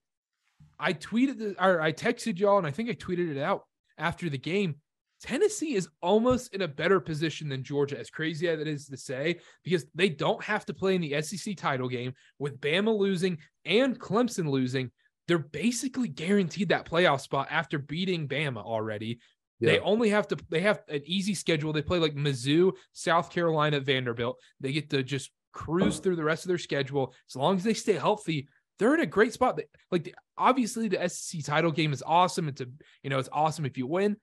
I 0.78 0.92
tweeted 0.92 1.56
or 1.60 1.80
I 1.80 1.92
texted 1.92 2.38
y'all 2.38 2.58
and 2.58 2.66
I 2.66 2.70
think 2.70 2.90
I 2.90 2.94
tweeted 2.94 3.34
it 3.34 3.40
out 3.40 3.62
after 3.98 4.28
the 4.28 4.38
game. 4.38 4.76
Tennessee 5.22 5.74
is 5.74 5.88
almost 6.02 6.54
in 6.54 6.62
a 6.62 6.68
better 6.68 7.00
position 7.00 7.48
than 7.48 7.62
Georgia, 7.62 7.98
as 7.98 8.10
crazy 8.10 8.48
as 8.48 8.60
it 8.60 8.68
is 8.68 8.86
to 8.86 8.96
say, 8.96 9.40
because 9.64 9.86
they 9.94 10.10
don't 10.10 10.42
have 10.44 10.66
to 10.66 10.74
play 10.74 10.94
in 10.94 11.00
the 11.00 11.20
SEC 11.22 11.56
title 11.56 11.88
game 11.88 12.12
with 12.38 12.60
Bama 12.60 12.96
losing 12.96 13.38
and 13.64 13.98
Clemson 13.98 14.50
losing. 14.50 14.90
They're 15.26 15.38
basically 15.38 16.08
guaranteed 16.08 16.68
that 16.68 16.88
playoff 16.88 17.22
spot 17.22 17.48
after 17.50 17.78
beating 17.78 18.28
Bama 18.28 18.62
already. 18.62 19.18
Yeah. 19.58 19.72
They 19.72 19.78
only 19.80 20.10
have 20.10 20.28
to, 20.28 20.36
they 20.50 20.60
have 20.60 20.82
an 20.88 21.02
easy 21.06 21.34
schedule. 21.34 21.72
They 21.72 21.82
play 21.82 21.98
like 21.98 22.14
Mizzou, 22.14 22.72
South 22.92 23.30
Carolina, 23.30 23.80
Vanderbilt. 23.80 24.38
They 24.60 24.72
get 24.72 24.90
to 24.90 25.02
just 25.02 25.30
cruise 25.52 25.98
through 25.98 26.16
the 26.16 26.24
rest 26.24 26.44
of 26.44 26.48
their 26.48 26.58
schedule. 26.58 27.14
As 27.28 27.36
long 27.36 27.56
as 27.56 27.64
they 27.64 27.74
stay 27.74 27.94
healthy, 27.94 28.48
they're 28.78 28.94
in 28.94 29.00
a 29.00 29.06
great 29.06 29.32
spot. 29.32 29.58
Like, 29.90 30.04
the, 30.04 30.14
obviously, 30.36 30.88
the 30.88 31.08
SEC 31.08 31.44
title 31.44 31.72
game 31.72 31.92
is 31.92 32.02
awesome. 32.06 32.48
It's 32.48 32.60
a, 32.60 32.66
you 33.02 33.10
know, 33.10 33.18
it's 33.18 33.28
awesome 33.32 33.64
if 33.64 33.78
you 33.78 33.86
win 33.86 34.16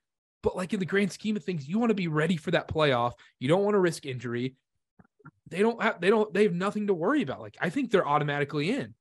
but 0.43 0.55
like 0.55 0.73
in 0.73 0.79
the 0.79 0.85
grand 0.85 1.11
scheme 1.11 1.35
of 1.35 1.43
things, 1.43 1.67
you 1.67 1.79
want 1.79 1.89
to 1.89 1.95
be 1.95 2.07
ready 2.07 2.37
for 2.37 2.51
that 2.51 2.67
playoff. 2.67 3.13
You 3.39 3.47
don't 3.47 3.63
want 3.63 3.73
to 3.73 3.79
risk 3.79 4.05
injury. 4.05 4.55
They 5.49 5.59
don't 5.59 5.81
have 5.81 6.01
they 6.01 6.09
don't 6.09 6.31
they 6.33 6.43
have 6.43 6.53
nothing 6.53 6.87
to 6.87 6.93
worry 6.93 7.21
about. 7.23 7.39
Like 7.39 7.57
I 7.59 7.69
think 7.69 7.89
they're 7.89 8.07
automatically 8.07 8.71
in. 8.71 8.93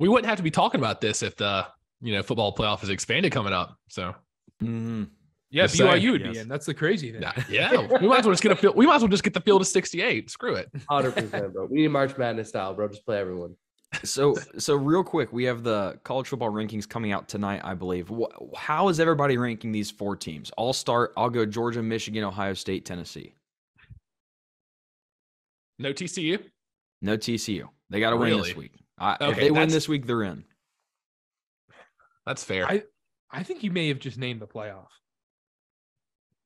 We 0.00 0.08
wouldn't 0.08 0.26
have 0.26 0.38
to 0.38 0.42
be 0.42 0.50
talking 0.50 0.80
about 0.80 1.00
this 1.00 1.22
if 1.22 1.36
the 1.36 1.66
you 2.00 2.12
know 2.12 2.22
football 2.22 2.54
playoff 2.54 2.82
is 2.82 2.90
expanded 2.90 3.32
coming 3.32 3.52
up. 3.52 3.78
So 3.88 4.14
mm-hmm. 4.62 5.04
yeah, 5.50 5.66
just 5.66 5.76
BYU 5.76 5.78
saying, 5.78 6.10
would 6.10 6.20
yes. 6.22 6.32
be 6.32 6.38
in. 6.40 6.48
That's 6.48 6.66
the 6.66 6.74
crazy 6.74 7.12
thing. 7.12 7.22
Yeah, 7.48 7.86
we 8.00 8.08
might 8.08 8.20
as 8.20 8.26
well 8.26 8.32
just 8.32 8.42
get 8.42 8.52
a 8.52 8.56
field. 8.56 8.74
We 8.74 8.86
might 8.86 8.96
as 8.96 9.02
well 9.02 9.10
just 9.10 9.22
get 9.22 9.34
the 9.34 9.40
field 9.40 9.60
of 9.60 9.68
sixty 9.68 10.02
eight. 10.02 10.30
Screw 10.30 10.56
it. 10.56 10.68
Hundred 10.88 11.12
percent, 11.14 11.52
bro. 11.52 11.66
We 11.66 11.82
need 11.82 11.88
March 11.88 12.18
Madness 12.18 12.48
style, 12.48 12.74
bro. 12.74 12.88
Just 12.88 13.06
play 13.06 13.18
everyone 13.18 13.54
so 14.02 14.34
so 14.58 14.74
real 14.74 15.04
quick 15.04 15.32
we 15.32 15.44
have 15.44 15.62
the 15.62 15.98
college 16.04 16.28
football 16.28 16.50
rankings 16.50 16.88
coming 16.88 17.12
out 17.12 17.28
tonight 17.28 17.60
i 17.64 17.74
believe. 17.74 18.10
How 18.56 18.88
is 18.88 19.00
everybody 19.00 19.36
ranking 19.36 19.72
these 19.72 19.90
four 19.90 20.16
teams? 20.16 20.50
I'll 20.58 20.72
start 20.72 21.12
i'll 21.16 21.30
go 21.30 21.46
georgia 21.46 21.82
michigan 21.82 22.24
ohio 22.24 22.54
state 22.54 22.84
tennessee. 22.84 23.34
No 25.78 25.92
tcu 25.92 26.42
no 27.02 27.16
tcu 27.16 27.68
they 27.90 28.00
got 28.00 28.10
to 28.10 28.16
really? 28.16 28.36
win 28.36 28.42
this 28.42 28.56
week. 28.56 28.72
I, 28.98 29.14
okay, 29.14 29.30
if 29.30 29.36
they 29.38 29.50
win 29.50 29.68
this 29.68 29.88
week 29.88 30.06
they're 30.06 30.22
in. 30.22 30.44
That's 32.26 32.42
fair. 32.42 32.66
I 32.66 32.82
i 33.30 33.42
think 33.42 33.62
you 33.62 33.70
may 33.70 33.88
have 33.88 33.98
just 33.98 34.18
named 34.18 34.40
the 34.40 34.46
playoff. 34.46 34.88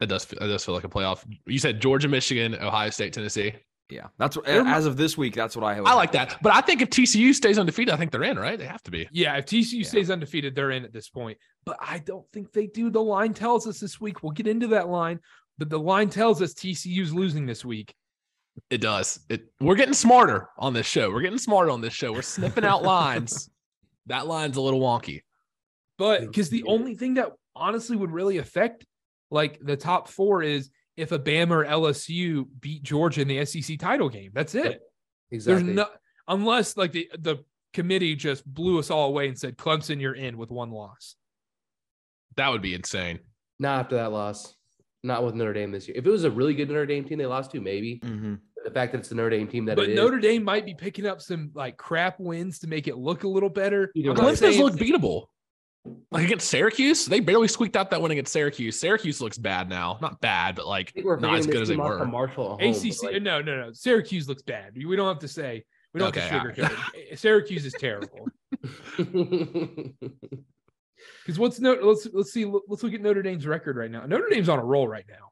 It 0.01 0.07
does 0.07 0.25
feel, 0.25 0.39
it 0.41 0.47
does 0.47 0.65
feel 0.65 0.75
like 0.75 0.85
a 0.85 0.89
playoff. 0.89 1.25
You 1.47 1.59
said 1.59 1.81
georgia 1.81 2.09
michigan 2.09 2.55
ohio 2.55 2.91
state 2.91 3.13
tennessee 3.13 3.55
yeah, 3.91 4.09
that's 4.19 4.37
what, 4.37 4.47
as 4.47 4.87
of 4.87 4.97
this 4.97 5.17
week. 5.17 5.35
That's 5.35 5.57
what 5.57 5.65
I 5.65 5.75
have. 5.75 5.87
I 5.87 5.95
like 5.95 6.13
that, 6.13 6.39
but 6.43 6.53
I 6.53 6.61
think 6.61 6.83
if 6.83 6.91
TCU 6.91 7.35
stays 7.35 7.59
undefeated, 7.59 7.93
I 7.93 7.97
think 7.97 8.11
they're 8.11 8.23
in. 8.23 8.39
Right? 8.39 8.59
They 8.59 8.67
have 8.67 8.83
to 8.85 8.91
be. 8.91 9.09
Yeah, 9.13 9.37
if 9.37 9.47
TCU 9.47 9.79
yeah. 9.79 9.89
stays 9.89 10.11
undefeated, 10.11 10.55
they're 10.55 10.71
in 10.71 10.85
at 10.85 10.93
this 10.93 11.09
point. 11.09 11.39
But 11.65 11.79
I 11.81 11.99
don't 11.99 12.29
think 12.31 12.53
they 12.53 12.67
do. 12.67 12.91
The 12.91 13.03
line 13.03 13.35
tells 13.35 13.67
us 13.67 13.81
this 13.81 14.01
week. 14.01 14.23
We'll 14.23 14.33
get 14.33 14.47
into 14.47 14.69
that 14.69 14.89
line, 14.89 15.21
but 15.57 15.71
the 15.71 15.79
line 15.79 16.11
tells 16.11 16.43
us 16.43 16.55
TCU's 16.55 17.13
losing 17.15 17.47
this 17.47 17.65
week. 17.65 17.95
It 18.71 18.81
does. 18.81 19.21
It. 19.29 19.47
We're 19.61 19.77
getting 19.77 19.95
smarter 19.95 20.49
on 20.59 20.75
this 20.75 20.87
show. 20.87 21.11
We're 21.11 21.23
getting 21.23 21.39
smarter 21.39 21.71
on 21.71 21.81
this 21.81 21.95
show. 21.95 22.13
We're 22.13 22.23
sniffing 22.23 22.65
out 22.65 22.83
lines. 22.85 23.49
that 24.07 24.27
line's 24.27 24.57
a 24.57 24.61
little 24.61 24.81
wonky. 24.81 25.23
But 25.97 26.21
because 26.21 26.51
the 26.51 26.65
only 26.65 26.95
thing 26.95 27.15
that 27.15 27.33
honestly 27.57 27.97
would 27.97 28.13
really 28.13 28.39
affect 28.39 28.85
like 29.31 29.59
the 29.61 29.77
top 29.77 30.09
four 30.09 30.43
is 30.43 30.71
if 30.99 31.13
a 31.13 31.19
Bama 31.19 31.51
or 31.51 31.65
LSU 31.65 32.47
beat 32.61 32.83
Georgia 32.83 33.23
in 33.23 33.29
the 33.29 33.45
SEC 33.45 33.79
title 33.79 34.09
game. 34.09 34.33
That's 34.35 34.55
it. 34.55 34.81
Exactly. 35.31 35.63
There's 35.65 35.77
no 35.77 35.87
unless 36.27 36.77
like 36.77 36.93
the 36.93 37.11
the 37.19 37.37
committee 37.73 38.17
just 38.17 38.45
blew 38.45 38.79
us 38.79 38.91
all 38.91 39.09
away 39.09 39.29
and 39.29 39.39
said 39.39 39.57
Clemson, 39.57 40.01
you're 40.01 40.15
in 40.15 40.37
with 40.37 40.51
one 40.51 40.71
loss. 40.71 41.15
That 42.37 42.49
would 42.49 42.63
be 42.63 42.75
insane. 42.75 43.21
Not 43.59 43.81
after 43.81 43.97
that 43.97 44.13
loss. 44.13 44.55
Not 45.05 45.25
with 45.25 45.35
Notre 45.35 45.53
Dame 45.53 45.71
this 45.71 45.87
year. 45.87 45.97
If 45.97 46.07
it 46.07 46.11
was 46.11 46.25
a 46.25 46.31
really 46.31 46.55
good 46.55 46.69
Notre 46.69 46.87
Dame 46.87 47.05
team 47.05 47.19
they 47.19 47.27
lost 47.27 47.53
to, 47.53 47.61
maybe. 47.61 48.01
Mm-hmm. 48.05 48.35
The 48.65 48.71
fact 48.73 48.93
that 48.93 48.99
it's 48.99 49.09
the 49.09 49.15
Notre 49.15 49.31
Dame 49.31 49.47
team 49.47 49.65
that 49.67 49.77
but 49.77 49.91
Notre 49.91 50.19
Dame 50.19 50.43
might 50.43 50.67
be 50.67 50.75
picking 50.75 51.07
up 51.07 51.23
some 51.23 51.53
like 51.55 51.77
crap 51.77 52.19
wins 52.19 52.59
to 52.61 52.67
make 52.67 52.89
it 52.89 52.97
look 52.97 53.23
a 53.23 53.29
little 53.29 53.49
better. 53.49 53.93
Clemson's 53.97 54.59
look 54.59 54.75
beatable. 54.75 55.27
Like 56.11 56.25
against 56.25 56.49
Syracuse, 56.49 57.07
they 57.07 57.21
barely 57.21 57.49
squeaked 57.49 57.77
out 57.77 57.91
that 57.91 58.01
win 58.01 58.13
against 58.13 58.33
Syracuse. 58.33 58.79
Syracuse 58.79 59.21
looks 59.21 59.39
bad 59.39 59.69
now. 59.69 59.99
Not 60.01 60.21
bad, 60.21 60.55
but 60.55 60.67
like 60.67 60.93
not 60.97 61.39
as 61.39 61.47
good 61.47 61.63
as 61.63 61.69
they 61.69 61.77
were. 61.77 62.05
Marshall 62.07 62.59
home, 62.59 62.61
ACC, 62.61 63.03
like... 63.03 63.23
no, 63.23 63.41
no, 63.41 63.57
no. 63.57 63.73
Syracuse 63.73 64.29
looks 64.29 64.43
bad. 64.43 64.73
We 64.77 64.97
don't 64.97 65.09
have 65.09 65.21
to 65.21 65.29
say. 65.29 65.65
We 65.95 66.01
don't 66.01 66.09
okay, 66.09 66.21
have 66.21 66.55
to 66.55 66.63
sugarcoat 66.63 66.95
it. 66.95 67.13
Eh, 67.13 67.17
Syracuse 67.17 67.65
is 67.65 67.75
terrible. 67.79 68.29
Because 71.23 71.39
what's 71.39 71.61
no? 71.61 71.75
Let's 71.75 72.09
let's 72.13 72.33
see. 72.33 72.45
Let's 72.45 72.83
look 72.83 72.95
at 72.95 73.01
Notre 73.01 73.23
Dame's 73.23 73.47
record 73.47 73.77
right 73.77 73.91
now. 73.91 74.07
Notre 74.07 74.29
Dame's 74.31 74.49
on 74.49 74.59
a 74.59 74.65
roll 74.65 74.89
right 74.89 75.05
now. 75.09 75.31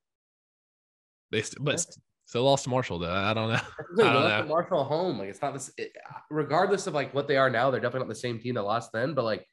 They 1.31 1.43
st- 1.43 1.65
but 1.65 1.85
still 2.27 2.45
lost 2.45 2.65
to 2.65 2.71
Marshall 2.71 2.99
though. 2.99 3.13
I 3.13 3.35
don't 3.35 3.51
know. 3.51 3.61
I 4.05 4.13
don't 4.13 4.29
know. 4.29 4.45
Marshall 4.47 4.85
home. 4.85 5.19
Like 5.19 5.29
it's 5.29 5.43
not 5.43 5.55
this. 5.55 5.71
It, 5.77 5.93
regardless 6.31 6.87
of 6.87 6.95
like 6.95 7.15
what 7.15 7.29
they 7.29 7.37
are 7.37 7.51
now, 7.51 7.71
they're 7.71 7.81
definitely 7.81 8.07
not 8.07 8.09
the 8.09 8.21
same 8.21 8.39
team 8.39 8.55
that 8.55 8.63
lost 8.63 8.93
then. 8.93 9.15
But 9.15 9.25
like 9.25 9.47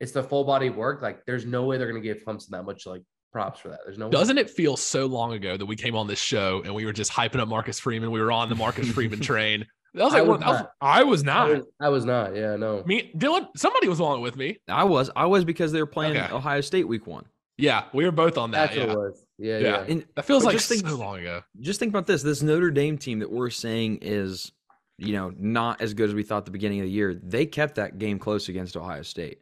it's 0.00 0.12
the 0.12 0.22
full 0.22 0.44
body 0.44 0.70
work. 0.70 1.02
Like 1.02 1.24
there's 1.26 1.44
no 1.44 1.64
way 1.64 1.78
they're 1.78 1.90
going 1.90 2.02
to 2.02 2.06
give 2.06 2.24
Clemson 2.24 2.48
that 2.48 2.64
much 2.64 2.86
like 2.86 3.02
props 3.32 3.60
for 3.60 3.68
that. 3.68 3.80
There's 3.84 3.98
no. 3.98 4.08
Doesn't 4.08 4.36
way. 4.36 4.42
it 4.42 4.50
feel 4.50 4.76
so 4.76 5.06
long 5.06 5.32
ago 5.32 5.56
that 5.56 5.66
we 5.66 5.76
came 5.76 5.94
on 5.94 6.06
this 6.06 6.18
show 6.18 6.62
and 6.64 6.74
we 6.74 6.84
were 6.84 6.92
just 6.92 7.12
hyping 7.12 7.40
up 7.40 7.48
Marcus 7.48 7.78
Freeman? 7.78 8.10
We 8.10 8.20
were 8.20 8.32
on 8.32 8.48
the 8.48 8.54
Marcus 8.54 8.88
Freeman 8.92 9.20
train. 9.20 9.66
That 9.94 10.04
was 10.04 10.12
like 10.12 10.22
I 10.22 10.26
was, 10.26 10.40
one, 10.40 10.68
I 10.80 11.02
was 11.02 11.24
not. 11.24 11.50
I 11.50 11.52
was, 11.52 11.66
I 11.80 11.88
was, 11.88 12.04
not. 12.04 12.36
Yeah, 12.36 12.54
no. 12.54 12.82
Me, 12.86 13.10
Dylan. 13.16 13.48
Somebody 13.56 13.88
was 13.88 14.00
on 14.00 14.18
it 14.18 14.20
with 14.20 14.36
me. 14.36 14.58
I 14.68 14.84
was. 14.84 15.10
I 15.16 15.26
was 15.26 15.44
because 15.44 15.72
they 15.72 15.80
were 15.80 15.86
playing 15.86 16.16
okay. 16.16 16.32
Ohio 16.32 16.60
State 16.60 16.86
week 16.86 17.06
one. 17.06 17.24
Yeah, 17.58 17.84
we 17.92 18.04
were 18.04 18.12
both 18.12 18.38
on 18.38 18.52
that. 18.52 18.70
That's 18.70 18.76
yeah. 18.76 18.86
what 18.86 18.92
it 18.92 18.98
was. 18.98 19.24
Yeah, 19.38 19.58
yeah. 19.58 19.68
yeah. 19.68 19.84
And 19.88 20.06
that 20.14 20.24
feels 20.24 20.44
like 20.44 20.54
just 20.54 20.68
think, 20.68 20.86
so 20.86 20.96
long 20.96 21.18
ago. 21.18 21.42
Just 21.60 21.80
think 21.80 21.90
about 21.90 22.06
this: 22.06 22.22
this 22.22 22.40
Notre 22.40 22.70
Dame 22.70 22.98
team 22.98 23.18
that 23.18 23.30
we're 23.30 23.50
saying 23.50 23.98
is, 24.02 24.52
you 24.96 25.12
know, 25.12 25.32
not 25.36 25.80
as 25.80 25.92
good 25.92 26.08
as 26.08 26.14
we 26.14 26.22
thought 26.22 26.38
at 26.38 26.44
the 26.44 26.52
beginning 26.52 26.80
of 26.80 26.84
the 26.84 26.92
year. 26.92 27.20
They 27.20 27.44
kept 27.44 27.74
that 27.74 27.98
game 27.98 28.20
close 28.20 28.48
against 28.48 28.76
Ohio 28.76 29.02
State. 29.02 29.40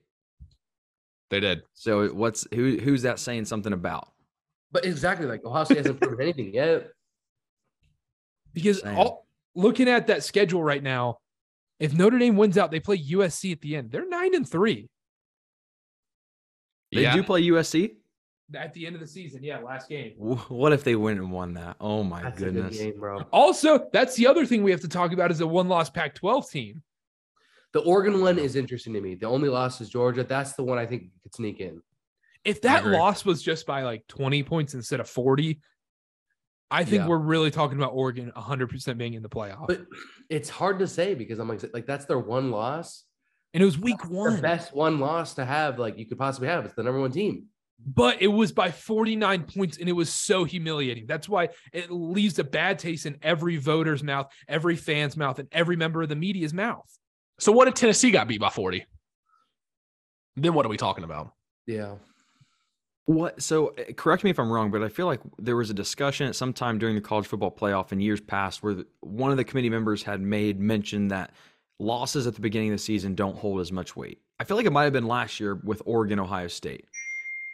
They 1.30 1.40
did. 1.40 1.62
So 1.74 2.08
what's 2.08 2.46
who 2.54 2.78
who's 2.78 3.02
that 3.02 3.18
saying 3.18 3.44
something 3.44 3.72
about? 3.72 4.08
But 4.72 4.84
exactly 4.84 5.26
like 5.26 5.44
Ohio 5.44 5.64
State 5.64 5.78
hasn't 5.78 6.00
proven 6.00 6.20
anything 6.20 6.54
yet. 6.54 6.88
Because 8.52 8.80
all, 8.80 9.26
looking 9.54 9.88
at 9.88 10.06
that 10.08 10.24
schedule 10.24 10.62
right 10.62 10.82
now, 10.82 11.18
if 11.78 11.94
Notre 11.94 12.18
Dame 12.18 12.36
wins 12.36 12.58
out, 12.58 12.70
they 12.70 12.80
play 12.80 12.98
USC 12.98 13.52
at 13.52 13.60
the 13.60 13.76
end. 13.76 13.90
They're 13.90 14.08
nine 14.08 14.34
and 14.34 14.48
three. 14.48 14.88
They 16.92 17.02
yeah. 17.02 17.14
do 17.14 17.22
play 17.22 17.42
USC 17.42 17.96
at 18.54 18.72
the 18.72 18.86
end 18.86 18.94
of 18.94 19.00
the 19.00 19.06
season. 19.06 19.42
Yeah, 19.42 19.58
last 19.58 19.88
game. 19.88 20.14
What 20.16 20.72
if 20.72 20.84
they 20.84 20.96
win 20.96 21.18
and 21.18 21.30
won 21.30 21.54
that? 21.54 21.76
Oh 21.80 22.02
my 22.02 22.22
that's 22.22 22.38
goodness, 22.38 22.78
game, 22.78 22.98
bro. 22.98 23.20
Also, 23.32 23.88
that's 23.92 24.16
the 24.16 24.26
other 24.26 24.46
thing 24.46 24.62
we 24.62 24.70
have 24.70 24.80
to 24.80 24.88
talk 24.88 25.12
about 25.12 25.30
is 25.30 25.40
a 25.40 25.46
one-loss 25.46 25.90
Pac-12 25.90 26.50
team. 26.50 26.82
The 27.72 27.80
Oregon 27.80 28.20
one 28.20 28.38
is 28.38 28.56
interesting 28.56 28.94
to 28.94 29.00
me. 29.00 29.14
The 29.14 29.26
only 29.26 29.48
loss 29.48 29.80
is 29.80 29.88
Georgia. 29.88 30.24
That's 30.24 30.54
the 30.54 30.64
one 30.64 30.78
I 30.78 30.86
think 30.86 31.10
could 31.22 31.34
sneak 31.34 31.60
in. 31.60 31.82
If 32.44 32.62
that 32.62 32.86
loss 32.86 33.24
was 33.24 33.42
just 33.42 33.66
by 33.66 33.82
like 33.82 34.06
20 34.08 34.42
points 34.42 34.74
instead 34.74 35.00
of 35.00 35.08
40, 35.08 35.60
I 36.70 36.84
think 36.84 37.02
yeah. 37.02 37.08
we're 37.08 37.18
really 37.18 37.50
talking 37.50 37.78
about 37.78 37.92
Oregon 37.92 38.32
100% 38.36 38.98
being 38.98 39.14
in 39.14 39.22
the 39.22 39.28
playoff. 39.28 39.66
But 39.66 39.86
it's 40.28 40.48
hard 40.48 40.78
to 40.78 40.86
say 40.86 41.14
because 41.14 41.38
I'm 41.38 41.48
like, 41.48 41.62
like 41.72 41.86
that's 41.86 42.04
their 42.04 42.18
one 42.18 42.50
loss. 42.50 43.04
And 43.54 43.62
it 43.62 43.66
was 43.66 43.78
week 43.78 43.98
that's 43.98 44.10
one. 44.10 44.40
best 44.40 44.74
one 44.74 45.00
loss 45.00 45.34
to 45.34 45.44
have, 45.44 45.78
like 45.78 45.98
you 45.98 46.06
could 46.06 46.18
possibly 46.18 46.48
have. 46.48 46.64
It's 46.64 46.74
the 46.74 46.82
number 46.82 47.00
one 47.00 47.10
team. 47.10 47.46
But 47.84 48.20
it 48.20 48.28
was 48.28 48.52
by 48.52 48.70
49 48.70 49.44
points 49.44 49.78
and 49.78 49.88
it 49.88 49.92
was 49.92 50.12
so 50.12 50.44
humiliating. 50.44 51.06
That's 51.06 51.28
why 51.28 51.50
it 51.72 51.90
leaves 51.90 52.38
a 52.38 52.44
bad 52.44 52.78
taste 52.78 53.06
in 53.06 53.18
every 53.22 53.56
voter's 53.56 54.02
mouth, 54.02 54.32
every 54.48 54.76
fan's 54.76 55.16
mouth, 55.16 55.38
and 55.38 55.48
every 55.52 55.76
member 55.76 56.02
of 56.02 56.08
the 56.08 56.16
media's 56.16 56.52
mouth. 56.52 56.90
So 57.38 57.52
what 57.52 57.68
if 57.68 57.74
Tennessee 57.74 58.10
got 58.10 58.28
beat 58.28 58.40
by 58.40 58.50
40? 58.50 58.84
Then 60.36 60.54
what 60.54 60.66
are 60.66 60.68
we 60.68 60.76
talking 60.76 61.04
about? 61.04 61.32
Yeah. 61.66 61.96
What 63.06 63.40
so 63.42 63.68
uh, 63.68 63.92
correct 63.96 64.22
me 64.22 64.30
if 64.30 64.38
I'm 64.38 64.50
wrong, 64.50 64.70
but 64.70 64.82
I 64.82 64.88
feel 64.88 65.06
like 65.06 65.20
there 65.38 65.56
was 65.56 65.70
a 65.70 65.74
discussion 65.74 66.28
at 66.28 66.36
some 66.36 66.52
time 66.52 66.78
during 66.78 66.94
the 66.94 67.00
college 67.00 67.26
football 67.26 67.50
playoff 67.50 67.90
in 67.90 68.00
years 68.00 68.20
past 68.20 68.62
where 68.62 68.76
one 69.00 69.30
of 69.30 69.36
the 69.36 69.44
committee 69.44 69.70
members 69.70 70.02
had 70.02 70.20
made 70.20 70.60
mention 70.60 71.08
that 71.08 71.32
losses 71.78 72.26
at 72.26 72.34
the 72.34 72.40
beginning 72.40 72.68
of 72.68 72.74
the 72.74 72.82
season 72.82 73.14
don't 73.14 73.36
hold 73.36 73.60
as 73.60 73.72
much 73.72 73.96
weight. 73.96 74.20
I 74.40 74.44
feel 74.44 74.56
like 74.56 74.66
it 74.66 74.72
might 74.72 74.84
have 74.84 74.92
been 74.92 75.06
last 75.06 75.40
year 75.40 75.54
with 75.54 75.80
Oregon 75.86 76.18
Ohio 76.18 76.48
State. 76.48 76.84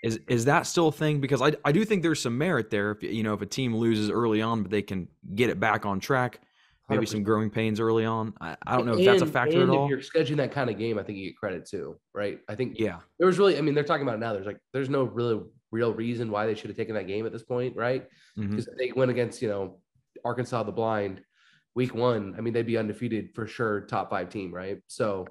Is 0.02 0.18
is 0.28 0.44
that 0.46 0.66
still 0.66 0.88
a 0.88 0.92
thing? 0.92 1.20
Because 1.20 1.40
I 1.40 1.52
I 1.64 1.72
do 1.72 1.84
think 1.84 2.02
there's 2.02 2.20
some 2.20 2.36
merit 2.36 2.70
there. 2.70 2.90
If 2.90 3.02
you 3.02 3.22
know 3.22 3.34
if 3.34 3.40
a 3.40 3.46
team 3.46 3.74
loses 3.76 4.10
early 4.10 4.42
on, 4.42 4.62
but 4.62 4.70
they 4.70 4.82
can 4.82 5.08
get 5.34 5.50
it 5.50 5.60
back 5.60 5.86
on 5.86 6.00
track, 6.00 6.40
maybe 6.88 7.06
some 7.06 7.20
100%. 7.20 7.24
growing 7.24 7.50
pains 7.50 7.80
early 7.80 8.04
on. 8.04 8.34
I, 8.40 8.56
I 8.66 8.76
don't 8.76 8.86
know 8.86 8.98
if 8.98 9.04
that's 9.04 9.22
a 9.22 9.26
factor 9.26 9.62
at 9.62 9.68
all. 9.68 9.84
If 9.84 9.90
you're 9.90 9.98
scheduling 10.00 10.36
that 10.36 10.52
kind 10.52 10.68
of 10.68 10.78
game, 10.78 10.98
I 10.98 11.02
think 11.02 11.18
you 11.18 11.30
get 11.30 11.36
credit 11.36 11.66
too, 11.66 11.98
right? 12.12 12.38
I 12.48 12.54
think 12.54 12.78
Yeah, 12.78 12.98
there 13.18 13.26
was 13.26 13.38
really, 13.38 13.56
I 13.56 13.60
mean, 13.60 13.74
they're 13.74 13.84
talking 13.84 14.02
about 14.02 14.16
it 14.16 14.20
now. 14.20 14.32
There's 14.32 14.46
like, 14.46 14.60
there's 14.72 14.90
no 14.90 15.04
really 15.04 15.40
real 15.70 15.94
reason 15.94 16.30
why 16.30 16.46
they 16.46 16.54
should 16.54 16.68
have 16.68 16.76
taken 16.76 16.94
that 16.94 17.06
game 17.06 17.26
at 17.26 17.32
this 17.32 17.42
point, 17.42 17.74
right? 17.76 18.06
Mm-hmm. 18.38 18.50
Because 18.50 18.68
they 18.78 18.92
went 18.92 19.10
against, 19.10 19.40
you 19.40 19.48
know, 19.48 19.80
Arkansas 20.24 20.62
the 20.62 20.72
blind 20.72 21.22
week 21.74 21.94
one. 21.94 22.34
I 22.36 22.40
mean, 22.40 22.52
they'd 22.52 22.66
be 22.66 22.78
undefeated 22.78 23.30
for 23.34 23.46
sure, 23.46 23.82
top 23.82 24.10
five 24.10 24.28
team, 24.28 24.52
right? 24.52 24.78
So 24.86 25.26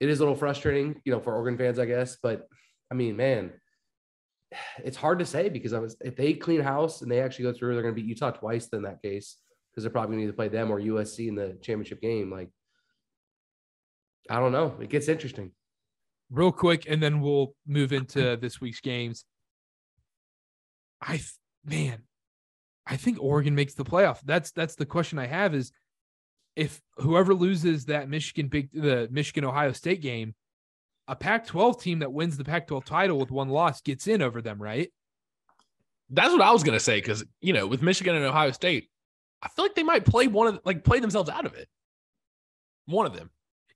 it 0.00 0.08
is 0.08 0.20
a 0.20 0.22
little 0.22 0.36
frustrating, 0.36 1.00
you 1.04 1.12
know, 1.12 1.20
for 1.20 1.34
Oregon 1.34 1.58
fans, 1.58 1.78
I 1.78 1.86
guess. 1.86 2.16
But 2.22 2.48
I 2.90 2.94
mean, 2.94 3.16
man, 3.16 3.52
it's 4.84 4.96
hard 4.96 5.18
to 5.18 5.26
say 5.26 5.50
because 5.50 5.74
I 5.74 5.78
was 5.78 5.96
if 6.00 6.16
they 6.16 6.32
clean 6.32 6.62
house 6.62 7.02
and 7.02 7.10
they 7.10 7.20
actually 7.20 7.44
go 7.44 7.52
through, 7.52 7.74
they're 7.74 7.82
going 7.82 7.94
to 7.94 8.00
beat 8.00 8.08
Utah 8.08 8.30
twice 8.30 8.68
in 8.68 8.82
that 8.82 9.02
case 9.02 9.36
because 9.76 9.84
they're 9.84 9.90
probably 9.90 10.16
going 10.16 10.20
to 10.20 10.24
either 10.24 10.32
play 10.32 10.48
them 10.48 10.70
or 10.70 10.80
USC 10.80 11.28
in 11.28 11.34
the 11.34 11.58
championship 11.60 12.00
game. 12.00 12.30
Like, 12.30 12.48
I 14.30 14.40
don't 14.40 14.52
know. 14.52 14.74
It 14.80 14.88
gets 14.88 15.06
interesting. 15.06 15.52
real 16.30 16.50
quick, 16.50 16.86
and 16.88 17.02
then 17.02 17.20
we'll 17.20 17.54
move 17.66 17.92
into 17.92 18.36
this 18.40 18.58
week's 18.58 18.80
games. 18.80 19.26
I 21.02 21.20
man, 21.62 22.04
I 22.86 22.96
think 22.96 23.18
Oregon 23.20 23.54
makes 23.54 23.74
the 23.74 23.84
playoff. 23.84 24.20
That's 24.24 24.50
that's 24.50 24.76
the 24.76 24.86
question 24.86 25.18
I 25.18 25.26
have 25.26 25.54
is 25.54 25.72
if 26.56 26.80
whoever 26.96 27.34
loses 27.34 27.84
that 27.84 28.08
Michigan 28.08 28.48
big 28.48 28.70
the 28.72 29.08
Michigan 29.10 29.44
Ohio 29.44 29.72
State 29.72 30.00
game, 30.00 30.34
a 31.06 31.14
Pac-12 31.14 31.80
team 31.80 31.98
that 31.98 32.14
wins 32.14 32.38
the 32.38 32.44
Pac-12 32.44 32.82
title 32.84 33.18
with 33.18 33.30
one 33.30 33.50
loss 33.50 33.82
gets 33.82 34.06
in 34.06 34.22
over 34.22 34.40
them, 34.40 34.60
right? 34.60 34.90
That's 36.08 36.32
what 36.32 36.40
I 36.40 36.50
was 36.50 36.62
gonna 36.62 36.80
say 36.80 36.96
because 36.96 37.24
you 37.42 37.52
know 37.52 37.66
with 37.66 37.82
Michigan 37.82 38.16
and 38.16 38.24
Ohio 38.24 38.52
State, 38.52 38.88
I 39.46 39.48
feel 39.48 39.64
like 39.64 39.76
they 39.76 39.84
might 39.84 40.04
play 40.04 40.26
one 40.26 40.48
of 40.48 40.60
like 40.64 40.82
play 40.82 40.98
themselves 40.98 41.30
out 41.30 41.46
of 41.46 41.54
it. 41.54 41.68
One 42.86 43.06
of 43.06 43.14
them. 43.14 43.30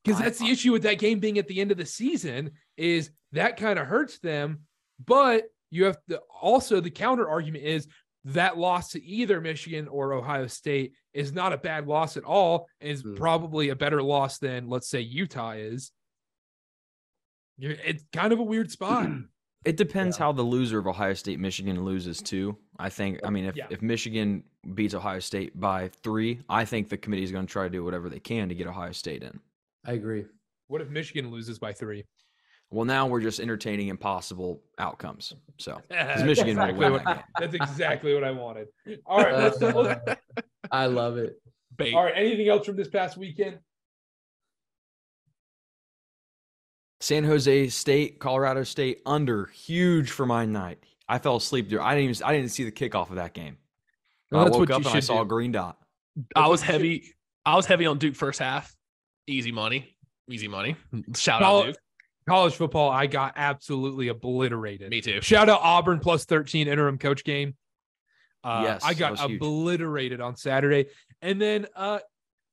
Because 0.04 0.18
that's 0.18 0.38
the 0.40 0.50
issue 0.50 0.72
with 0.72 0.82
that 0.82 0.98
game 0.98 1.20
being 1.20 1.38
at 1.38 1.46
the 1.46 1.60
end 1.60 1.70
of 1.70 1.76
the 1.76 1.86
season 1.86 2.52
is 2.76 3.10
that 3.32 3.56
kind 3.56 3.78
of 3.78 3.86
hurts 3.86 4.18
them. 4.18 4.60
But 5.04 5.44
you 5.70 5.84
have 5.84 5.98
to 6.08 6.20
also 6.42 6.80
the 6.80 6.90
counter 6.90 7.28
argument 7.28 7.64
is 7.64 7.86
that 8.24 8.58
loss 8.58 8.90
to 8.90 9.02
either 9.04 9.40
Michigan 9.40 9.86
or 9.86 10.12
Ohio 10.12 10.48
State 10.48 10.94
is 11.14 11.32
not 11.32 11.52
a 11.52 11.58
bad 11.58 11.86
loss 11.86 12.16
at 12.16 12.24
all, 12.24 12.66
and 12.80 12.90
is 12.90 13.02
Hmm. 13.02 13.14
probably 13.14 13.68
a 13.68 13.76
better 13.76 14.02
loss 14.02 14.38
than 14.38 14.68
let's 14.68 14.88
say 14.88 15.00
Utah 15.00 15.52
is. 15.52 15.92
You're, 17.58 17.72
it's 17.72 18.04
kind 18.12 18.32
of 18.32 18.40
a 18.40 18.42
weird 18.44 18.70
spot. 18.72 19.08
It 19.64 19.76
depends 19.76 20.16
Yeah. 20.18 20.24
how 20.26 20.32
the 20.32 20.42
loser 20.42 20.78
of 20.78 20.86
Ohio 20.86 21.12
State 21.14 21.38
Michigan 21.38 21.84
loses 21.84 22.22
too. 22.22 22.56
I 22.78 22.88
think. 22.88 23.20
I 23.24 23.30
mean, 23.30 23.44
if 23.44 23.56
Yeah. 23.56 23.66
if 23.70 23.82
Michigan 23.82 24.42
beats 24.74 24.94
Ohio 24.94 25.18
State 25.20 25.58
by 25.58 25.88
three, 25.88 26.40
I 26.48 26.64
think 26.64 26.88
the 26.88 26.96
committee 26.96 27.22
is 27.24 27.32
going 27.32 27.46
to 27.46 27.52
try 27.52 27.64
to 27.64 27.70
do 27.70 27.84
whatever 27.84 28.08
they 28.08 28.20
can 28.20 28.48
to 28.48 28.54
get 28.54 28.66
Ohio 28.66 28.92
State 28.92 29.22
in. 29.22 29.38
I 29.84 29.92
agree. 29.92 30.26
what 30.68 30.80
if 30.80 30.88
Michigan 30.88 31.30
loses 31.32 31.58
by 31.58 31.72
three? 31.72 32.04
Well, 32.70 32.84
now 32.84 33.08
we're 33.08 33.20
just 33.20 33.40
entertaining 33.40 33.88
impossible 33.88 34.62
outcomes. 34.78 35.34
So 35.58 35.82
That's 35.90 36.22
Michigan 36.22 36.56
will 36.56 36.64
exactly 36.66 36.78
win 36.78 36.92
what, 36.92 37.04
that 37.04 37.24
that's 37.40 37.54
exactly 37.54 38.14
what 38.14 38.22
I 38.22 38.30
wanted. 38.30 38.68
All 39.04 39.18
right, 39.18 39.34
let's, 39.34 39.60
let's 39.60 40.20
I 40.70 40.86
love 40.86 41.16
it. 41.18 41.40
Bait. 41.76 41.92
all 41.94 42.04
right. 42.04 42.14
Anything 42.16 42.48
else 42.48 42.64
from 42.66 42.76
this 42.76 42.86
past 42.88 43.16
weekend? 43.16 43.58
San 47.00 47.25
Jose 47.25 47.69
State, 47.69 48.19
Colorado 48.19 48.62
State 48.62 49.00
under 49.07 49.47
huge 49.47 50.10
for 50.10 50.26
my 50.26 50.45
night. 50.45 50.78
I 51.08 51.19
fell 51.19 51.36
asleep 51.36 51.69
there. 51.71 51.82
I 51.82 51.95
didn't 51.95 52.10
even 52.10 52.26
I 52.26 52.32
didn't 52.36 52.50
see 52.50 52.65
the 52.65 52.73
kickoff 52.73 53.10
of 53.10 53.17
that 53.17 53.32
game. 53.34 53.56
Well, 54.30 54.43
I 54.43 54.45
that's 54.45 54.56
woke 54.56 54.69
what 54.69 54.76
up 54.76 54.82
you 54.82 54.89
and 54.89 54.97
I 54.97 55.00
should 55.00 55.04
saw 55.04 55.21
a 55.21 55.25
do. 55.25 55.28
green 55.28 55.52
dot. 55.52 55.76
I 56.36 56.47
was 56.49 56.60
what 56.60 56.67
should- 56.67 56.73
heavy. 56.75 57.15
I 57.47 57.56
was 57.56 57.67
heavy 57.67 57.86
on 57.86 57.99
Duke 57.99 58.15
first 58.15 58.39
half. 58.39 58.75
Easy 59.26 59.50
money. 59.50 59.97
Easy 60.30 60.47
money. 60.47 60.76
Shout 61.17 61.41
Col- 61.43 61.60
out 61.60 61.67
Duke. 61.67 61.76
college 62.28 62.54
football, 62.54 62.91
I 62.91 63.06
got 63.06 63.32
absolutely 63.36 64.08
obliterated. 64.08 64.91
Me 64.91 65.00
too. 65.00 65.21
Shout 65.23 65.49
out 65.49 65.60
Auburn 65.63 65.99
plus 66.00 66.26
13 66.26 66.69
interim 66.69 66.99
coach 66.99 67.25
game. 67.25 67.56
Uh, 68.45 68.60
Yes, 68.65 68.82
I 68.84 68.95
got 68.95 69.13
was 69.13 69.21
huge. 69.23 69.36
obliterated 69.36 70.21
on 70.21 70.36
Saturday. 70.36 70.86
And 71.23 71.41
then 71.41 71.67
uh, 71.75 71.99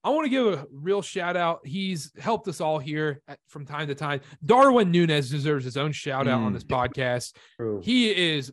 I 0.08 0.10
want 0.10 0.26
to 0.26 0.30
give 0.30 0.48
a 0.48 0.66
real 0.72 1.02
shout 1.02 1.36
out. 1.36 1.60
He's 1.66 2.12
helped 2.18 2.48
us 2.48 2.62
all 2.62 2.80
here 2.80 3.22
at, 3.28 3.40
from 3.50 3.66
time 3.66 3.88
to 3.88 3.96
time. 3.96 4.22
Darwin 4.46 4.90
Nunez 4.90 5.30
deserves 5.30 5.66
his 5.66 5.76
own 5.76 5.92
shout 5.92 6.28
out 6.28 6.40
on 6.42 6.52
Mm. 6.52 6.54
this 6.54 6.64
podcast. 6.64 7.36
True. 7.58 7.82
He 7.84 8.10
is 8.36 8.52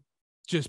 just 0.49 0.69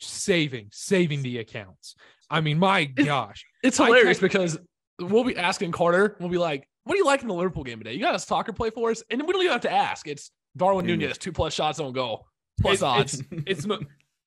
saving, 0.00 0.68
saving 0.72 1.22
the 1.22 1.38
accounts. 1.38 1.94
I 2.30 2.40
mean, 2.40 2.58
my 2.58 2.84
gosh. 2.84 3.44
It's 3.62 3.78
I 3.80 3.86
hilarious 3.86 4.18
because 4.18 4.58
we'll 4.98 5.24
be 5.24 5.36
asking 5.36 5.72
Carter. 5.72 6.16
We'll 6.20 6.28
be 6.28 6.38
like, 6.38 6.68
"What 6.84 6.94
do 6.94 6.98
you 6.98 7.04
like 7.04 7.22
in 7.22 7.28
the 7.28 7.34
Liverpool 7.34 7.64
game 7.64 7.78
today? 7.78 7.92
You 7.94 8.00
got 8.00 8.14
a 8.14 8.18
soccer 8.18 8.52
play 8.52 8.70
for 8.70 8.90
us?" 8.90 9.02
And 9.10 9.20
we 9.22 9.32
don't 9.32 9.42
even 9.42 9.52
have 9.52 9.60
to 9.62 9.72
ask. 9.72 10.06
It's 10.06 10.30
Darwin 10.56 10.86
Nunez. 10.86 11.00
Nunez, 11.02 11.18
two 11.18 11.32
plus 11.32 11.52
shots 11.54 11.80
on 11.80 11.92
goal, 11.92 12.26
plus 12.60 12.76
It's- 12.78 12.82
odds. 12.82 13.22
It's 13.46 13.66
mo- 13.66 13.80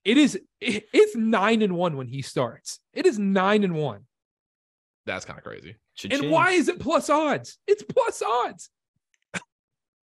it 0.04 0.18
is 0.18 0.40
it- 0.60 0.86
it's 0.94 1.16
nine 1.16 1.62
and 1.62 1.76
one 1.76 1.96
when 1.98 2.08
he 2.08 2.22
starts. 2.22 2.80
It 2.94 3.06
is 3.06 3.18
nine 3.20 3.64
and 3.64 3.76
one. 3.76 4.06
That's 5.06 5.26
kind 5.26 5.38
of 5.38 5.44
crazy. 5.44 5.76
And 6.04 6.12
Cha-ching. 6.14 6.32
why 6.32 6.52
is 6.52 6.68
it 6.68 6.80
plus 6.80 7.10
odds? 7.10 7.58
It's 7.68 7.84
plus 7.84 8.22
odds. 8.22 8.70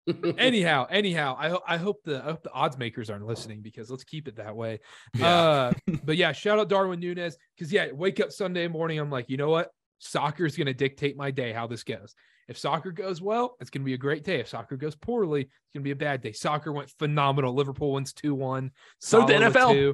anyhow, 0.38 0.88
anyhow, 0.90 1.36
I 1.38 1.50
hope 1.50 1.64
I 1.68 1.78
hope 1.78 1.98
the 2.04 2.20
I 2.20 2.32
hope 2.32 2.44
the 2.44 2.52
odds 2.54 2.78
makers 2.78 3.10
aren't 3.10 3.26
listening 3.26 3.62
because 3.62 3.90
let's 3.90 4.04
keep 4.04 4.28
it 4.28 4.38
that 4.38 4.56
way. 4.56 4.80
Uh, 5.22 5.74
but 6.04 6.18
yeah, 6.18 6.32
shout 6.32 6.60
out 6.60 6.70
Darwin 6.70 7.00
Nunez 7.00 7.38
because 7.56 7.72
yeah, 7.72 7.92
wake 7.92 8.20
up 8.20 8.32
Sunday 8.32 8.68
morning. 8.68 9.00
I'm 9.00 9.12
like, 9.12 9.30
you 9.30 9.38
know 9.38 9.50
what? 9.50 9.70
Soccer 10.00 10.46
is 10.46 10.56
going 10.56 10.68
to 10.68 10.74
dictate 10.74 11.18
my 11.18 11.32
day 11.32 11.52
how 11.52 11.68
this 11.68 11.84
goes. 11.84 12.16
If 12.48 12.58
soccer 12.58 12.92
goes 12.92 13.22
well, 13.22 13.58
it's 13.60 13.70
going 13.70 13.82
to 13.82 13.86
be 13.86 13.96
a 13.96 13.98
great 13.98 14.24
day. 14.24 14.40
If 14.40 14.48
soccer 14.48 14.78
goes 14.78 14.96
poorly, 14.96 15.42
it's 15.42 15.74
going 15.74 15.82
to 15.82 15.88
be 15.88 15.92
a 15.92 15.96
bad 15.96 16.22
day. 16.22 16.32
Soccer 16.32 16.72
went 16.72 16.90
phenomenal. 16.98 17.54
Liverpool 17.54 17.94
wins 17.94 18.14
two 18.14 18.34
one. 18.34 18.72
So 19.00 19.26
the 19.26 19.34
NFL. 19.34 19.94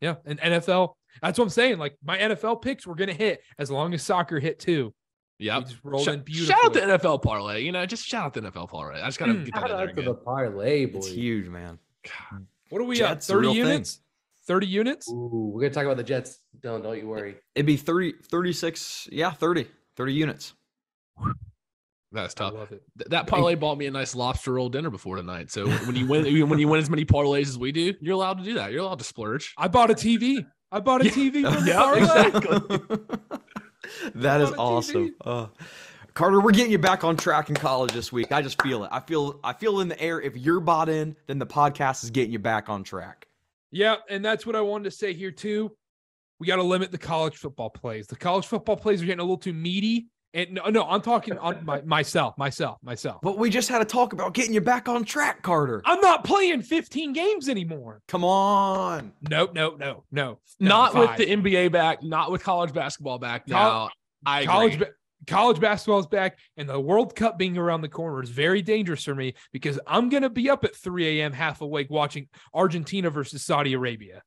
Yeah, 0.00 0.14
and 0.24 0.40
NFL. 0.40 0.94
That's 1.22 1.38
what 1.38 1.44
I'm 1.44 1.50
saying. 1.50 1.78
Like 1.78 1.96
my 2.04 2.18
NFL 2.18 2.62
picks 2.62 2.86
were 2.86 2.94
going 2.94 3.08
to 3.10 3.14
hit 3.14 3.42
as 3.58 3.70
long 3.70 3.92
as 3.94 4.02
soccer 4.02 4.38
hit 4.40 4.58
too. 4.58 4.94
Yeah, 5.38 5.56
Yep. 5.58 5.68
just 5.68 5.80
rolled 5.84 6.04
Shout- 6.04 6.14
in 6.14 6.20
beautifully. 6.22 6.54
Shout 6.54 6.64
out 6.66 6.72
the 6.74 6.80
NFL 6.82 7.22
parlay. 7.22 7.62
You 7.64 7.72
know, 7.72 7.86
just 7.86 8.04
shout 8.06 8.26
out 8.26 8.34
the 8.34 8.40
NFL 8.42 8.68
parlay. 8.68 9.00
I 9.00 9.06
just 9.06 9.18
gotta 9.18 9.32
Mm. 9.32 9.44
get 9.46 9.54
that 9.54 9.60
Shout 9.60 9.70
in 9.70 9.76
there 9.76 9.82
out 9.84 9.86
to 9.86 9.92
again. 9.92 10.04
the 10.04 10.14
parlay, 10.14 10.84
boy. 10.84 10.98
It's 10.98 11.08
huge, 11.08 11.48
man. 11.48 11.78
What 12.68 12.80
are 12.80 12.84
we 12.84 12.96
Jets, 12.96 13.28
at? 13.30 13.34
30 13.34 13.46
real 13.46 13.54
thing. 13.54 13.62
units? 13.72 14.00
30 14.46 14.66
units? 14.66 15.10
Ooh, 15.10 15.50
we're 15.54 15.62
gonna 15.62 15.72
talk 15.74 15.84
about 15.84 15.96
the 15.96 16.02
Jets. 16.04 16.38
Don't 16.60 16.82
don't 16.82 16.98
you 16.98 17.06
worry. 17.08 17.36
It'd 17.54 17.64
be 17.66 17.76
30, 17.76 18.12
36, 18.30 19.08
yeah, 19.12 19.30
30, 19.30 19.66
30 19.96 20.12
units. 20.14 20.52
That's 22.12 22.34
I 22.34 22.38
tough. 22.44 22.54
love 22.54 22.72
it. 22.72 22.82
Th- 22.98 23.08
That 23.10 23.26
parlay 23.28 23.54
bought 23.54 23.78
me 23.78 23.86
a 23.86 23.90
nice 23.90 24.14
lobster 24.16 24.52
roll 24.54 24.68
dinner 24.68 24.90
before 24.90 25.16
tonight. 25.16 25.50
So 25.50 25.68
when 25.70 25.94
you 25.94 26.06
win, 26.08 26.24
when 26.48 26.58
you 26.58 26.66
win 26.68 26.80
as 26.80 26.90
many 26.90 27.04
parlays 27.04 27.42
as 27.48 27.56
we 27.58 27.70
do, 27.70 27.94
you're 28.00 28.14
allowed 28.14 28.38
to 28.38 28.44
do 28.44 28.54
that. 28.54 28.72
You're 28.72 28.80
allowed 28.82 28.98
to 28.98 29.04
splurge. 29.04 29.54
I 29.56 29.68
bought 29.68 29.90
a 29.90 29.94
TV. 29.94 30.44
I 30.72 30.80
bought 30.80 31.02
a 31.02 31.04
Yeah. 31.06 31.10
TV. 31.10 31.54
From 31.54 31.66
Yeah, 31.66 31.94
exactly. 31.96 32.98
that 34.14 34.40
is 34.40 34.50
awesome. 34.52 35.14
Uh, 35.24 35.46
Carter, 36.14 36.40
we're 36.40 36.50
getting 36.52 36.72
you 36.72 36.78
back 36.78 37.04
on 37.04 37.16
track 37.16 37.48
in 37.48 37.54
college 37.54 37.92
this 37.92 38.12
week. 38.12 38.32
I 38.32 38.42
just 38.42 38.60
feel 38.62 38.84
it. 38.84 38.90
I 38.92 39.00
feel 39.00 39.40
I 39.44 39.52
feel 39.52 39.80
in 39.80 39.88
the 39.88 40.00
air. 40.00 40.20
If 40.20 40.36
you're 40.36 40.60
bought 40.60 40.88
in, 40.88 41.16
then 41.26 41.38
the 41.38 41.46
podcast 41.46 42.04
is 42.04 42.10
getting 42.10 42.32
you 42.32 42.38
back 42.38 42.68
on 42.68 42.82
track. 42.84 43.26
Yeah, 43.70 43.96
and 44.08 44.24
that's 44.24 44.44
what 44.46 44.56
I 44.56 44.60
wanted 44.60 44.84
to 44.84 44.90
say 44.90 45.12
here 45.12 45.30
too. 45.30 45.70
We 46.40 46.46
got 46.46 46.56
to 46.56 46.62
limit 46.62 46.90
the 46.90 46.98
college 46.98 47.36
football 47.36 47.70
plays. 47.70 48.06
The 48.06 48.16
college 48.16 48.46
football 48.46 48.76
plays 48.76 49.02
are 49.02 49.06
getting 49.06 49.20
a 49.20 49.22
little 49.22 49.36
too 49.36 49.52
meaty. 49.52 50.08
And 50.32 50.52
no, 50.52 50.66
no, 50.66 50.84
I'm 50.84 51.00
talking 51.00 51.36
on 51.38 51.64
my, 51.64 51.80
myself, 51.82 52.38
myself, 52.38 52.78
myself. 52.82 53.20
But 53.22 53.36
we 53.36 53.50
just 53.50 53.68
had 53.68 53.82
a 53.82 53.84
talk 53.84 54.12
about 54.12 54.32
getting 54.32 54.54
you 54.54 54.60
back 54.60 54.88
on 54.88 55.04
track, 55.04 55.42
Carter. 55.42 55.82
I'm 55.84 56.00
not 56.00 56.22
playing 56.22 56.62
15 56.62 57.12
games 57.12 57.48
anymore. 57.48 58.00
Come 58.06 58.24
on. 58.24 59.12
Nope, 59.28 59.54
no, 59.54 59.70
no, 59.70 59.76
no. 59.76 60.04
no, 60.12 60.38
Not 60.60 60.94
with 60.94 61.16
the 61.16 61.26
NBA 61.26 61.72
back, 61.72 62.04
not 62.04 62.30
with 62.30 62.44
college 62.44 62.72
basketball 62.72 63.18
back. 63.18 63.48
Col- 63.48 63.58
Now, 63.58 63.90
I 64.24 64.44
college 64.46 64.74
agree. 64.74 64.86
ba- 64.86 64.92
college 65.26 65.60
basketball 65.60 65.98
is 65.98 66.06
back 66.06 66.38
and 66.56 66.68
the 66.68 66.78
world 66.80 67.14
cup 67.16 67.36
being 67.36 67.58
around 67.58 67.80
the 67.82 67.88
corner 67.88 68.22
is 68.22 68.30
very 68.30 68.62
dangerous 68.62 69.04
for 69.04 69.14
me 69.14 69.34
because 69.52 69.78
i'm 69.86 70.08
going 70.08 70.22
to 70.22 70.30
be 70.30 70.48
up 70.48 70.64
at 70.64 70.74
3 70.74 71.20
a.m 71.20 71.30
half 71.32 71.60
awake 71.60 71.88
watching 71.90 72.26
argentina 72.54 73.10
versus 73.10 73.42
saudi 73.44 73.74
arabia 73.74 74.22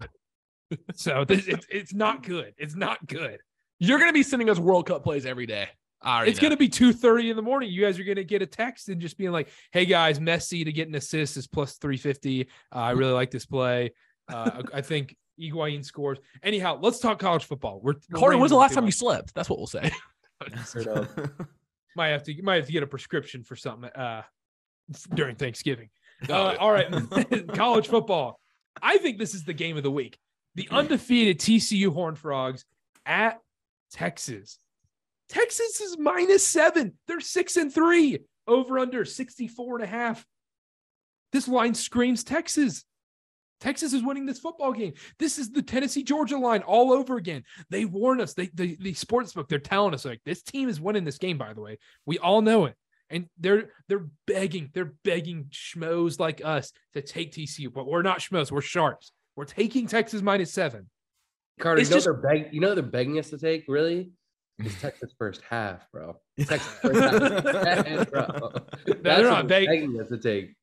so 0.94 1.24
this, 1.24 1.46
it's, 1.48 1.66
it's 1.68 1.92
not 1.92 2.22
good 2.22 2.54
it's 2.58 2.76
not 2.76 3.04
good 3.08 3.38
You're 3.86 3.98
gonna 3.98 4.12
be 4.12 4.22
sending 4.22 4.50
us 4.50 4.58
World 4.58 4.86
Cup 4.86 5.04
plays 5.04 5.26
every 5.26 5.46
day. 5.46 5.68
I 6.04 6.26
it's 6.26 6.38
know. 6.38 6.48
going 6.48 6.50
to 6.50 6.56
be 6.58 6.68
2.30 6.68 7.30
in 7.30 7.36
the 7.36 7.40
morning 7.40 7.70
you 7.70 7.80
guys 7.80 7.98
are 7.98 8.04
going 8.04 8.16
to 8.16 8.24
get 8.24 8.42
a 8.42 8.46
text 8.46 8.90
and 8.90 9.00
just 9.00 9.16
being 9.16 9.32
like 9.32 9.48
hey 9.72 9.86
guys 9.86 10.18
messi 10.18 10.62
to 10.62 10.70
get 10.70 10.86
an 10.86 10.94
assist 10.94 11.38
is 11.38 11.46
plus 11.46 11.78
350 11.78 12.42
uh, 12.42 12.46
i 12.74 12.90
really 12.90 13.12
like 13.12 13.30
this 13.30 13.46
play 13.46 13.90
uh, 14.28 14.62
i 14.74 14.82
think 14.82 15.16
Higuain 15.40 15.82
scores 15.82 16.18
anyhow 16.42 16.78
let's 16.78 16.98
talk 16.98 17.18
college 17.18 17.44
football 17.44 17.80
we're 17.82 17.94
we're 18.10 18.18
Carter, 18.20 18.36
when's 18.36 18.50
the 18.50 18.56
last 18.56 18.74
time 18.74 18.84
you 18.84 18.92
slept? 18.92 19.34
That's 19.34 19.48
what 19.48 19.58
we'll 19.58 19.66
say. 19.66 19.90
Might 21.96 22.08
have 22.08 22.22
to 22.24 22.42
might 22.42 22.56
have 22.56 22.66
to 22.66 22.72
get 22.72 22.82
a 22.82 22.86
prescription 22.86 23.44
for 23.44 23.56
something 23.56 23.88
uh 23.90 24.22
during 25.14 25.36
Thanksgiving. 25.36 25.90
Uh, 26.28 26.56
all 26.58 26.72
right, 26.72 26.88
college 27.54 27.88
football. 27.88 28.40
I 28.82 28.98
think 28.98 29.18
this 29.18 29.34
is 29.34 29.44
the 29.44 29.52
game 29.52 29.76
of 29.76 29.82
the 29.82 29.90
week. 29.90 30.18
The 30.56 30.68
undefeated 30.70 31.38
TCU 31.38 31.92
Horned 31.92 32.18
Frogs 32.18 32.64
at 33.06 33.40
Texas. 33.94 34.58
Texas 35.28 35.80
is 35.80 35.96
minus 35.96 36.46
seven. 36.46 36.94
They're 37.06 37.20
six 37.20 37.56
and 37.56 37.72
three. 37.72 38.18
Over 38.46 38.78
under 38.78 39.06
64 39.06 39.76
and 39.76 39.84
a 39.84 39.86
half. 39.86 40.26
This 41.32 41.48
line 41.48 41.74
screams 41.74 42.24
Texas. 42.24 42.84
Texas 43.60 43.94
is 43.94 44.02
winning 44.02 44.26
this 44.26 44.40
football 44.40 44.72
game. 44.72 44.92
This 45.18 45.38
is 45.38 45.50
the 45.50 45.62
Tennessee 45.62 46.02
Georgia 46.02 46.36
line 46.36 46.60
all 46.60 46.92
over 46.92 47.16
again. 47.16 47.44
They 47.70 47.86
warn 47.86 48.20
us. 48.20 48.34
They 48.34 48.50
the, 48.52 48.76
the 48.78 48.92
sports 48.92 49.32
book, 49.32 49.48
they're 49.48 49.58
telling 49.58 49.94
us 49.94 50.04
like 50.04 50.20
this 50.26 50.42
team 50.42 50.68
is 50.68 50.80
winning 50.80 51.04
this 51.04 51.16
game, 51.16 51.38
by 51.38 51.54
the 51.54 51.62
way. 51.62 51.78
We 52.04 52.18
all 52.18 52.42
know 52.42 52.66
it. 52.66 52.76
And 53.08 53.26
they're 53.38 53.70
they're 53.88 54.06
begging, 54.26 54.70
they're 54.74 54.92
begging 55.04 55.46
schmoes 55.50 56.18
like 56.18 56.42
us 56.44 56.72
to 56.92 57.00
take 57.00 57.32
TCU, 57.32 57.72
but 57.72 57.86
we're 57.86 58.02
not 58.02 58.18
schmoes, 58.18 58.50
we're 58.50 58.60
sharps. 58.60 59.12
We're 59.36 59.44
taking 59.44 59.86
Texas 59.86 60.20
minus 60.20 60.52
seven. 60.52 60.90
Carter, 61.60 61.80
It's 61.80 61.88
you 61.90 61.94
know 61.94 61.96
just- 61.96 62.04
they're 62.04 62.14
beg- 62.14 62.48
you 62.52 62.60
know 62.60 62.74
they're 62.74 62.82
begging 62.82 63.18
us 63.18 63.30
to 63.30 63.38
take 63.38 63.64
really? 63.68 64.10
It's 64.58 64.80
Texas 64.80 65.12
first 65.18 65.40
half, 65.48 65.90
bro. 65.90 66.16
Texas 66.38 66.60
first 66.80 67.00
half, 67.00 68.10
bro. 68.10 68.52
That's 68.86 69.02
they're 69.02 69.22
what 69.22 69.30
not 69.30 69.48
they're 69.48 69.60
beg- 69.60 69.66
begging 69.68 70.00
us 70.00 70.08
to 70.08 70.18
take. 70.18 70.54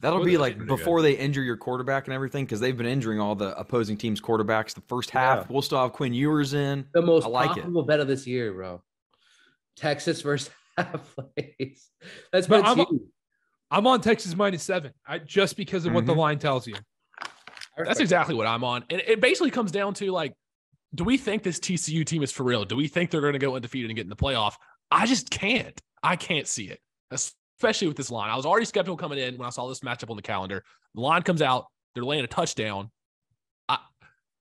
That'll 0.00 0.24
be 0.24 0.38
like 0.38 0.64
before 0.66 1.02
they 1.02 1.14
injure 1.14 1.42
your 1.42 1.56
quarterback 1.56 2.06
and 2.06 2.14
everything, 2.14 2.44
because 2.44 2.60
they've 2.60 2.76
been 2.76 2.86
injuring 2.86 3.18
all 3.18 3.34
the 3.34 3.58
opposing 3.58 3.96
teams' 3.96 4.20
quarterbacks. 4.20 4.72
The 4.72 4.82
first 4.82 5.10
half, 5.10 5.38
Yeah. 5.38 5.46
we'll 5.52 5.62
still 5.62 5.78
have 5.82 5.92
Quinn 5.92 6.14
Ewers 6.14 6.54
in. 6.54 6.86
The 6.94 7.02
most 7.02 7.24
I 7.24 7.28
like 7.28 7.50
it. 7.50 7.54
profitable 7.54 7.82
bet 7.82 7.98
of 7.98 8.06
this 8.06 8.24
year, 8.24 8.52
bro. 8.52 8.80
Texas 9.76 10.22
first 10.22 10.50
half 10.76 11.16
plays. 11.16 11.90
That's 12.32 12.46
But 12.46 12.62
but 12.62 12.66
I'm- 12.66 12.86
huge. 12.88 13.02
I'm 13.72 13.86
on 13.88 14.00
Texas 14.00 14.34
minus 14.36 14.62
seven. 14.62 14.92
I 15.06 15.18
just 15.18 15.56
because 15.56 15.84
of 15.84 15.92
what 15.92 16.06
the 16.06 16.12
mm-hmm. 16.12 16.20
line 16.20 16.38
tells 16.38 16.66
you. 16.66 16.74
That's 17.84 18.00
exactly 18.00 18.34
what 18.34 18.46
I'm 18.46 18.64
on. 18.64 18.84
And 18.90 19.02
it 19.06 19.20
basically 19.20 19.50
comes 19.50 19.70
down 19.70 19.94
to 19.94 20.10
like, 20.10 20.34
do 20.94 21.04
we 21.04 21.16
think 21.16 21.42
this 21.42 21.58
TCU 21.58 22.04
team 22.04 22.22
is 22.22 22.32
for 22.32 22.44
real? 22.44 22.64
Do 22.64 22.76
we 22.76 22.88
think 22.88 23.10
they're 23.10 23.20
going 23.20 23.34
to 23.34 23.38
go 23.38 23.56
undefeated 23.56 23.90
and 23.90 23.96
get 23.96 24.04
in 24.04 24.10
the 24.10 24.16
playoff? 24.16 24.54
I 24.90 25.06
just 25.06 25.30
can't. 25.30 25.78
I 26.02 26.16
can't 26.16 26.46
see 26.46 26.68
it, 26.68 26.80
especially 27.10 27.88
with 27.88 27.96
this 27.96 28.10
line. 28.10 28.30
I 28.30 28.36
was 28.36 28.46
already 28.46 28.66
skeptical 28.66 28.96
coming 28.96 29.18
in 29.18 29.36
when 29.36 29.46
I 29.46 29.50
saw 29.50 29.68
this 29.68 29.80
matchup 29.80 30.10
on 30.10 30.16
the 30.16 30.22
calendar. 30.22 30.64
The 30.94 31.00
line 31.00 31.22
comes 31.22 31.42
out, 31.42 31.66
they're 31.94 32.04
laying 32.04 32.24
a 32.24 32.28
touchdown. 32.28 32.90
I, 33.68 33.78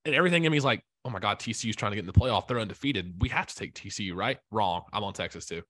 and 0.05 0.15
everything 0.15 0.45
in 0.45 0.51
me 0.51 0.57
is 0.57 0.65
like, 0.65 0.83
oh 1.03 1.09
my 1.09 1.19
God, 1.19 1.39
TCU's 1.39 1.75
trying 1.75 1.91
to 1.91 1.95
get 1.95 2.01
in 2.01 2.07
the 2.07 2.13
playoff. 2.13 2.47
They're 2.47 2.59
undefeated. 2.59 3.15
We 3.19 3.29
have 3.29 3.47
to 3.47 3.55
take 3.55 3.73
TCU, 3.73 4.15
right? 4.15 4.37
Wrong. 4.51 4.83
I'm 4.93 5.03
on 5.03 5.13
Texas 5.13 5.45
too. 5.45 5.63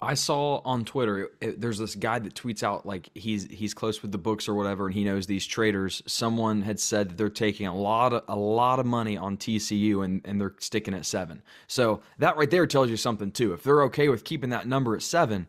I 0.00 0.14
saw 0.14 0.60
on 0.64 0.84
Twitter 0.84 1.30
it, 1.40 1.60
there's 1.60 1.78
this 1.78 1.94
guy 1.94 2.18
that 2.18 2.34
tweets 2.34 2.62
out 2.62 2.86
like 2.86 3.08
he's 3.14 3.44
he's 3.50 3.74
close 3.74 4.02
with 4.02 4.10
the 4.10 4.18
books 4.18 4.48
or 4.48 4.54
whatever, 4.54 4.86
and 4.86 4.94
he 4.94 5.04
knows 5.04 5.26
these 5.26 5.46
traders. 5.46 6.02
Someone 6.06 6.62
had 6.62 6.80
said 6.80 7.10
that 7.10 7.18
they're 7.18 7.28
taking 7.28 7.66
a 7.66 7.74
lot 7.74 8.12
of 8.12 8.22
a 8.28 8.36
lot 8.36 8.80
of 8.80 8.86
money 8.86 9.16
on 9.16 9.36
TCU 9.36 10.04
and 10.04 10.20
and 10.24 10.40
they're 10.40 10.54
sticking 10.58 10.94
at 10.94 11.06
seven. 11.06 11.42
So 11.66 12.02
that 12.18 12.36
right 12.36 12.50
there 12.50 12.66
tells 12.66 12.90
you 12.90 12.96
something 12.96 13.30
too. 13.30 13.52
If 13.52 13.62
they're 13.62 13.82
okay 13.84 14.08
with 14.08 14.24
keeping 14.24 14.50
that 14.50 14.66
number 14.66 14.96
at 14.96 15.02
seven, 15.02 15.46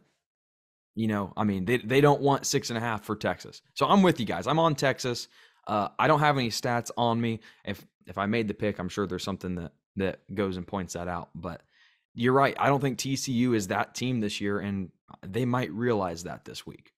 you 0.94 1.08
know, 1.08 1.34
I 1.36 1.46
mean 1.46 1.66
they 1.66 1.78
they 1.78 2.02
don't 2.02 2.22
want 2.22 2.46
six 2.46 2.70
and 2.70 2.78
a 2.78 2.82
half 2.82 3.04
for 3.04 3.16
Texas. 3.16 3.62
So 3.74 3.88
I'm 3.88 4.04
with 4.04 4.20
you 4.20 4.26
guys. 4.26 4.46
I'm 4.46 4.60
on 4.60 4.76
Texas. 4.76 5.30
Uh, 5.66 5.88
I 5.98 6.08
don't 6.08 6.20
have 6.20 6.38
any 6.38 6.50
stats 6.50 6.92
on 6.98 7.20
me. 7.20 7.40
If 7.66 7.86
if 8.06 8.18
I 8.18 8.26
made 8.28 8.48
the 8.48 8.54
pick, 8.54 8.78
I'm 8.80 8.90
sure 8.90 9.08
there's 9.08 9.24
something 9.24 9.56
that 9.56 9.72
that 9.96 10.20
goes 10.34 10.58
and 10.58 10.68
points 10.68 10.94
that 10.94 11.08
out, 11.08 11.30
but 11.34 11.62
you're 12.16 12.34
right. 12.34 12.56
I 12.60 12.68
don't 12.68 12.80
think 12.82 12.98
TCU 13.00 13.56
is 13.56 13.68
that 13.68 13.96
team 13.96 14.20
this 14.20 14.40
year, 14.42 14.60
and 14.60 14.92
they 15.26 15.46
might 15.46 15.72
realize 15.72 16.24
that 16.24 16.46
this 16.46 16.66
week. 16.66 16.92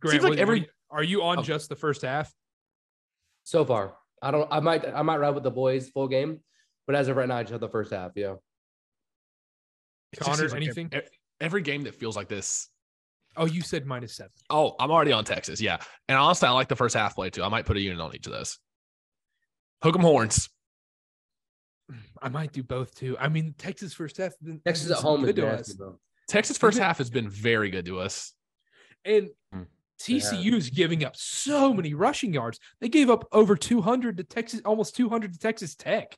Grant, 0.00 0.20
Seems 0.22 0.30
like 0.30 0.38
every- 0.38 0.68
are 0.90 1.02
you 1.02 1.22
on 1.22 1.38
Oh. 1.38 1.42
just 1.42 1.68
the 1.68 1.76
first 1.76 2.02
half? 2.02 2.32
So 3.44 3.64
far, 3.64 3.96
I 4.22 4.30
don't. 4.30 4.50
I 4.52 4.60
might. 4.60 4.84
I 4.86 5.02
might 5.02 5.18
ride 5.18 5.34
with 5.34 5.42
the 5.44 5.50
boys 5.50 5.88
full 5.90 6.08
game, 6.08 6.42
but 6.86 6.96
as 6.96 7.08
of 7.08 7.16
right 7.16 7.28
now, 7.28 7.36
I 7.36 7.42
just 7.42 7.52
have 7.52 7.60
the 7.60 7.68
first 7.68 7.92
half. 7.92 8.12
Yeah. 8.16 8.36
It 10.12 10.20
Connor, 10.20 10.36
seems 10.36 10.52
like 10.52 10.62
anything? 10.62 10.88
ev- 10.92 11.08
Every 11.40 11.62
game 11.62 11.82
that 11.82 11.94
feels 11.96 12.16
like 12.16 12.28
this 12.28 12.68
Oh, 13.36 13.46
you 13.46 13.62
said 13.62 13.84
minus 13.84 14.14
seven. 14.14 14.30
Oh, 14.48 14.76
I'm 14.78 14.92
already 14.92 15.10
on 15.10 15.24
Texas. 15.24 15.60
Yeah. 15.60 15.78
And 16.08 16.16
honestly, 16.16 16.46
I 16.46 16.52
like 16.52 16.68
the 16.68 16.76
first 16.76 16.94
half 16.94 17.16
play 17.16 17.30
too. 17.30 17.42
I 17.42 17.48
might 17.48 17.66
put 17.66 17.76
a 17.76 17.80
unit 17.80 18.00
on 18.00 18.14
each 18.14 18.26
of 18.26 18.32
those. 18.32 18.60
Hook 19.82 19.96
'em 19.96 20.02
horns. 20.02 20.48
I 22.22 22.28
might 22.28 22.52
do 22.52 22.62
both 22.62 22.94
too. 22.94 23.16
I 23.18 23.28
mean, 23.28 23.54
Texas 23.58 23.92
first 23.92 24.16
half. 24.16 24.32
Texas 24.64 24.90
at 24.90 24.98
home 24.98 25.24
good 25.24 25.36
to 25.36 25.46
us. 25.48 25.76
Texas 26.28 26.56
first 26.56 26.78
half 26.78 26.98
has 26.98 27.10
been 27.10 27.28
very 27.28 27.70
good 27.70 27.84
to 27.86 27.98
us. 28.00 28.32
And 29.04 29.28
Mm. 29.54 29.66
TCU 30.00 30.54
is 30.54 30.70
giving 30.70 31.04
up 31.04 31.14
so 31.16 31.72
many 31.72 31.94
rushing 31.94 32.32
yards. 32.34 32.58
They 32.80 32.88
gave 32.88 33.08
up 33.10 33.26
over 33.32 33.54
200 33.56 34.16
to 34.16 34.24
Texas, 34.24 34.60
almost 34.64 34.96
200 34.96 35.32
to 35.34 35.38
Texas 35.38 35.74
Tech. 35.74 36.16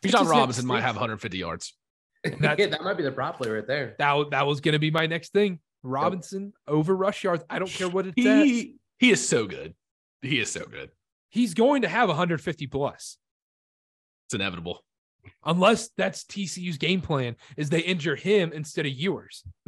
Bijan 0.00 0.12
Texas 0.12 0.20
had 0.20 0.28
Robinson 0.28 0.66
might 0.66 0.80
have 0.80 0.94
150 0.96 1.36
yards. 1.38 1.76
That's- 2.24 2.56
yeah, 2.58 2.66
that 2.68 2.82
might 2.82 2.96
be 2.96 3.02
the 3.02 3.12
prop 3.12 3.36
play 3.36 3.50
right 3.50 3.66
there. 3.66 3.96
That, 3.98 4.30
that 4.30 4.46
was 4.46 4.60
going 4.60 4.72
to 4.72 4.78
be 4.78 4.90
my 4.90 5.06
next 5.06 5.32
thing. 5.32 5.60
Robinson 5.82 6.52
over 6.68 6.94
rush 6.96 7.24
yards. 7.24 7.44
I 7.50 7.58
don't 7.58 7.70
care 7.70 7.88
what 7.88 8.06
it's 8.06 8.26
at. 8.26 8.46
He, 8.46 8.76
he 8.98 9.10
is 9.10 9.26
so 9.28 9.46
good. 9.46 9.74
He 10.22 10.38
is 10.38 10.50
so 10.50 10.64
good. 10.64 10.90
He's 11.28 11.54
going 11.54 11.82
to 11.82 11.88
have 11.88 12.08
150 12.08 12.66
plus. 12.68 13.18
It's 14.26 14.34
inevitable. 14.34 14.84
Unless 15.44 15.90
that's 15.96 16.24
TCU's 16.24 16.78
game 16.78 17.00
plan 17.00 17.36
is 17.56 17.68
they 17.70 17.80
injure 17.80 18.16
him 18.16 18.52
instead 18.52 18.86
of 18.86 18.92
yours. 18.92 19.44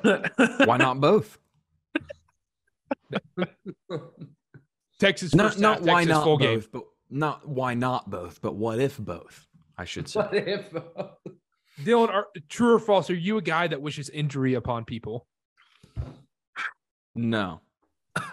Why 0.00 0.76
not 0.78 1.00
both? 1.00 1.38
Texas 4.98 5.34
not 5.34 5.52
first 5.52 5.60
not 5.60 5.78
half, 5.78 5.86
why 5.86 6.04
Texas 6.04 6.08
not 6.08 6.24
full 6.24 6.38
both, 6.38 6.62
game. 6.62 6.70
but 6.72 6.82
not 7.10 7.46
why 7.48 7.74
not 7.74 8.08
both, 8.08 8.40
but 8.40 8.54
what 8.54 8.80
if 8.80 8.96
both? 8.98 9.46
I 9.76 9.84
should 9.84 10.08
say. 10.08 10.20
What 10.20 10.34
if? 10.34 10.70
both? 10.72 11.10
Dylan, 11.82 12.08
are, 12.08 12.28
true 12.48 12.74
or 12.74 12.78
false? 12.78 13.10
Are 13.10 13.14
you 13.14 13.36
a 13.36 13.42
guy 13.42 13.66
that 13.66 13.82
wishes 13.82 14.08
injury 14.08 14.54
upon 14.54 14.86
people? 14.86 15.26
No. 17.14 17.60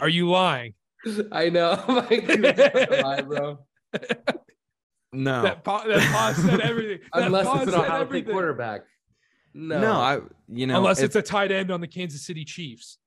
Are 0.00 0.08
you 0.08 0.30
lying? 0.30 0.74
I 1.30 1.50
know. 1.50 1.82
I'm 1.86 1.96
like, 1.96 2.26
dude, 2.26 2.42
that's 2.42 2.92
a 2.92 3.02
lie, 3.02 3.20
bro. 3.22 3.58
No. 5.12 5.42
That 5.42 5.64
pa- 5.64 5.84
that 5.86 6.00
pause 6.12 6.36
said 6.44 6.60
everything. 6.60 7.00
That 7.12 7.24
Unless 7.26 7.46
pause 7.46 7.56
it's 7.62 7.66
an 7.68 7.72
said 7.72 7.78
Ohio 7.80 7.96
State 7.98 8.02
everything. 8.06 8.32
quarterback. 8.32 8.82
No. 9.54 9.80
no. 9.80 9.92
I 9.94 10.20
you 10.48 10.66
know 10.66 10.76
Unless 10.78 10.98
if- 11.00 11.06
it's 11.06 11.16
a 11.16 11.22
tight 11.22 11.50
end 11.52 11.70
on 11.70 11.80
the 11.80 11.88
Kansas 11.88 12.22
City 12.24 12.44
Chiefs. 12.44 12.98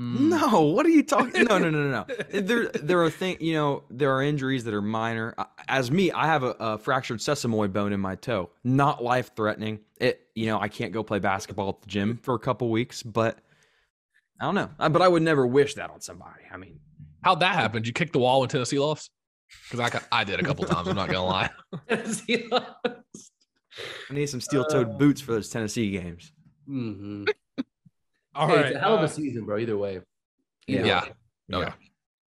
No, 0.00 0.60
what 0.62 0.86
are 0.86 0.90
you 0.90 1.02
talking? 1.02 1.42
No, 1.42 1.58
no, 1.58 1.70
no, 1.70 1.82
no, 1.90 2.06
no. 2.08 2.14
There, 2.40 2.68
there 2.68 3.02
are 3.02 3.10
things. 3.10 3.40
You 3.40 3.54
know, 3.54 3.82
there 3.90 4.12
are 4.12 4.22
injuries 4.22 4.62
that 4.62 4.72
are 4.72 4.80
minor. 4.80 5.34
As 5.66 5.90
me, 5.90 6.12
I 6.12 6.26
have 6.26 6.44
a, 6.44 6.54
a 6.60 6.78
fractured 6.78 7.18
sesamoid 7.18 7.72
bone 7.72 7.92
in 7.92 7.98
my 7.98 8.14
toe. 8.14 8.50
Not 8.62 9.02
life 9.02 9.32
threatening. 9.34 9.80
It, 10.00 10.20
you 10.36 10.46
know, 10.46 10.60
I 10.60 10.68
can't 10.68 10.92
go 10.92 11.02
play 11.02 11.18
basketball 11.18 11.70
at 11.70 11.80
the 11.80 11.88
gym 11.88 12.20
for 12.22 12.34
a 12.36 12.38
couple 12.38 12.70
weeks, 12.70 13.02
but 13.02 13.38
I 14.40 14.44
don't 14.44 14.54
know. 14.54 14.70
Uh, 14.78 14.88
But 14.88 15.02
I 15.02 15.08
would 15.08 15.22
never 15.24 15.44
wish 15.44 15.74
that 15.74 15.90
on 15.90 16.00
somebody. 16.00 16.44
I 16.52 16.58
mean, 16.58 16.78
How'd 17.24 17.40
that 17.40 17.56
happen? 17.56 17.82
Did 17.82 17.88
you 17.88 17.92
kick 17.92 18.12
the 18.12 18.20
wall 18.20 18.38
when 18.38 18.48
Tennessee 18.48 18.78
lost? 18.78 19.10
Because 19.70 20.02
I, 20.12 20.20
I 20.20 20.24
did 20.24 20.40
a 20.40 20.42
couple 20.42 20.64
times. 20.66 20.88
I'm 20.88 20.96
not 20.96 21.08
going 21.08 21.18
to 21.18 21.22
lie. 21.22 21.50
I 24.10 24.14
need 24.14 24.28
some 24.28 24.40
steel-toed 24.40 24.98
boots 24.98 25.20
for 25.20 25.32
those 25.32 25.48
Tennessee 25.48 25.90
games. 25.90 26.32
hmm 26.66 27.24
All 28.34 28.48
hey, 28.48 28.56
right. 28.56 28.66
it's 28.66 28.76
a 28.76 28.78
hell 28.78 28.94
of 28.94 29.00
uh, 29.00 29.04
a 29.04 29.08
season, 29.08 29.44
bro. 29.44 29.58
Either 29.58 29.76
way. 29.76 30.00
Yeah. 30.66 30.84
Yeah. 30.84 31.04
Yeah. 31.48 31.56
Okay. 31.58 31.72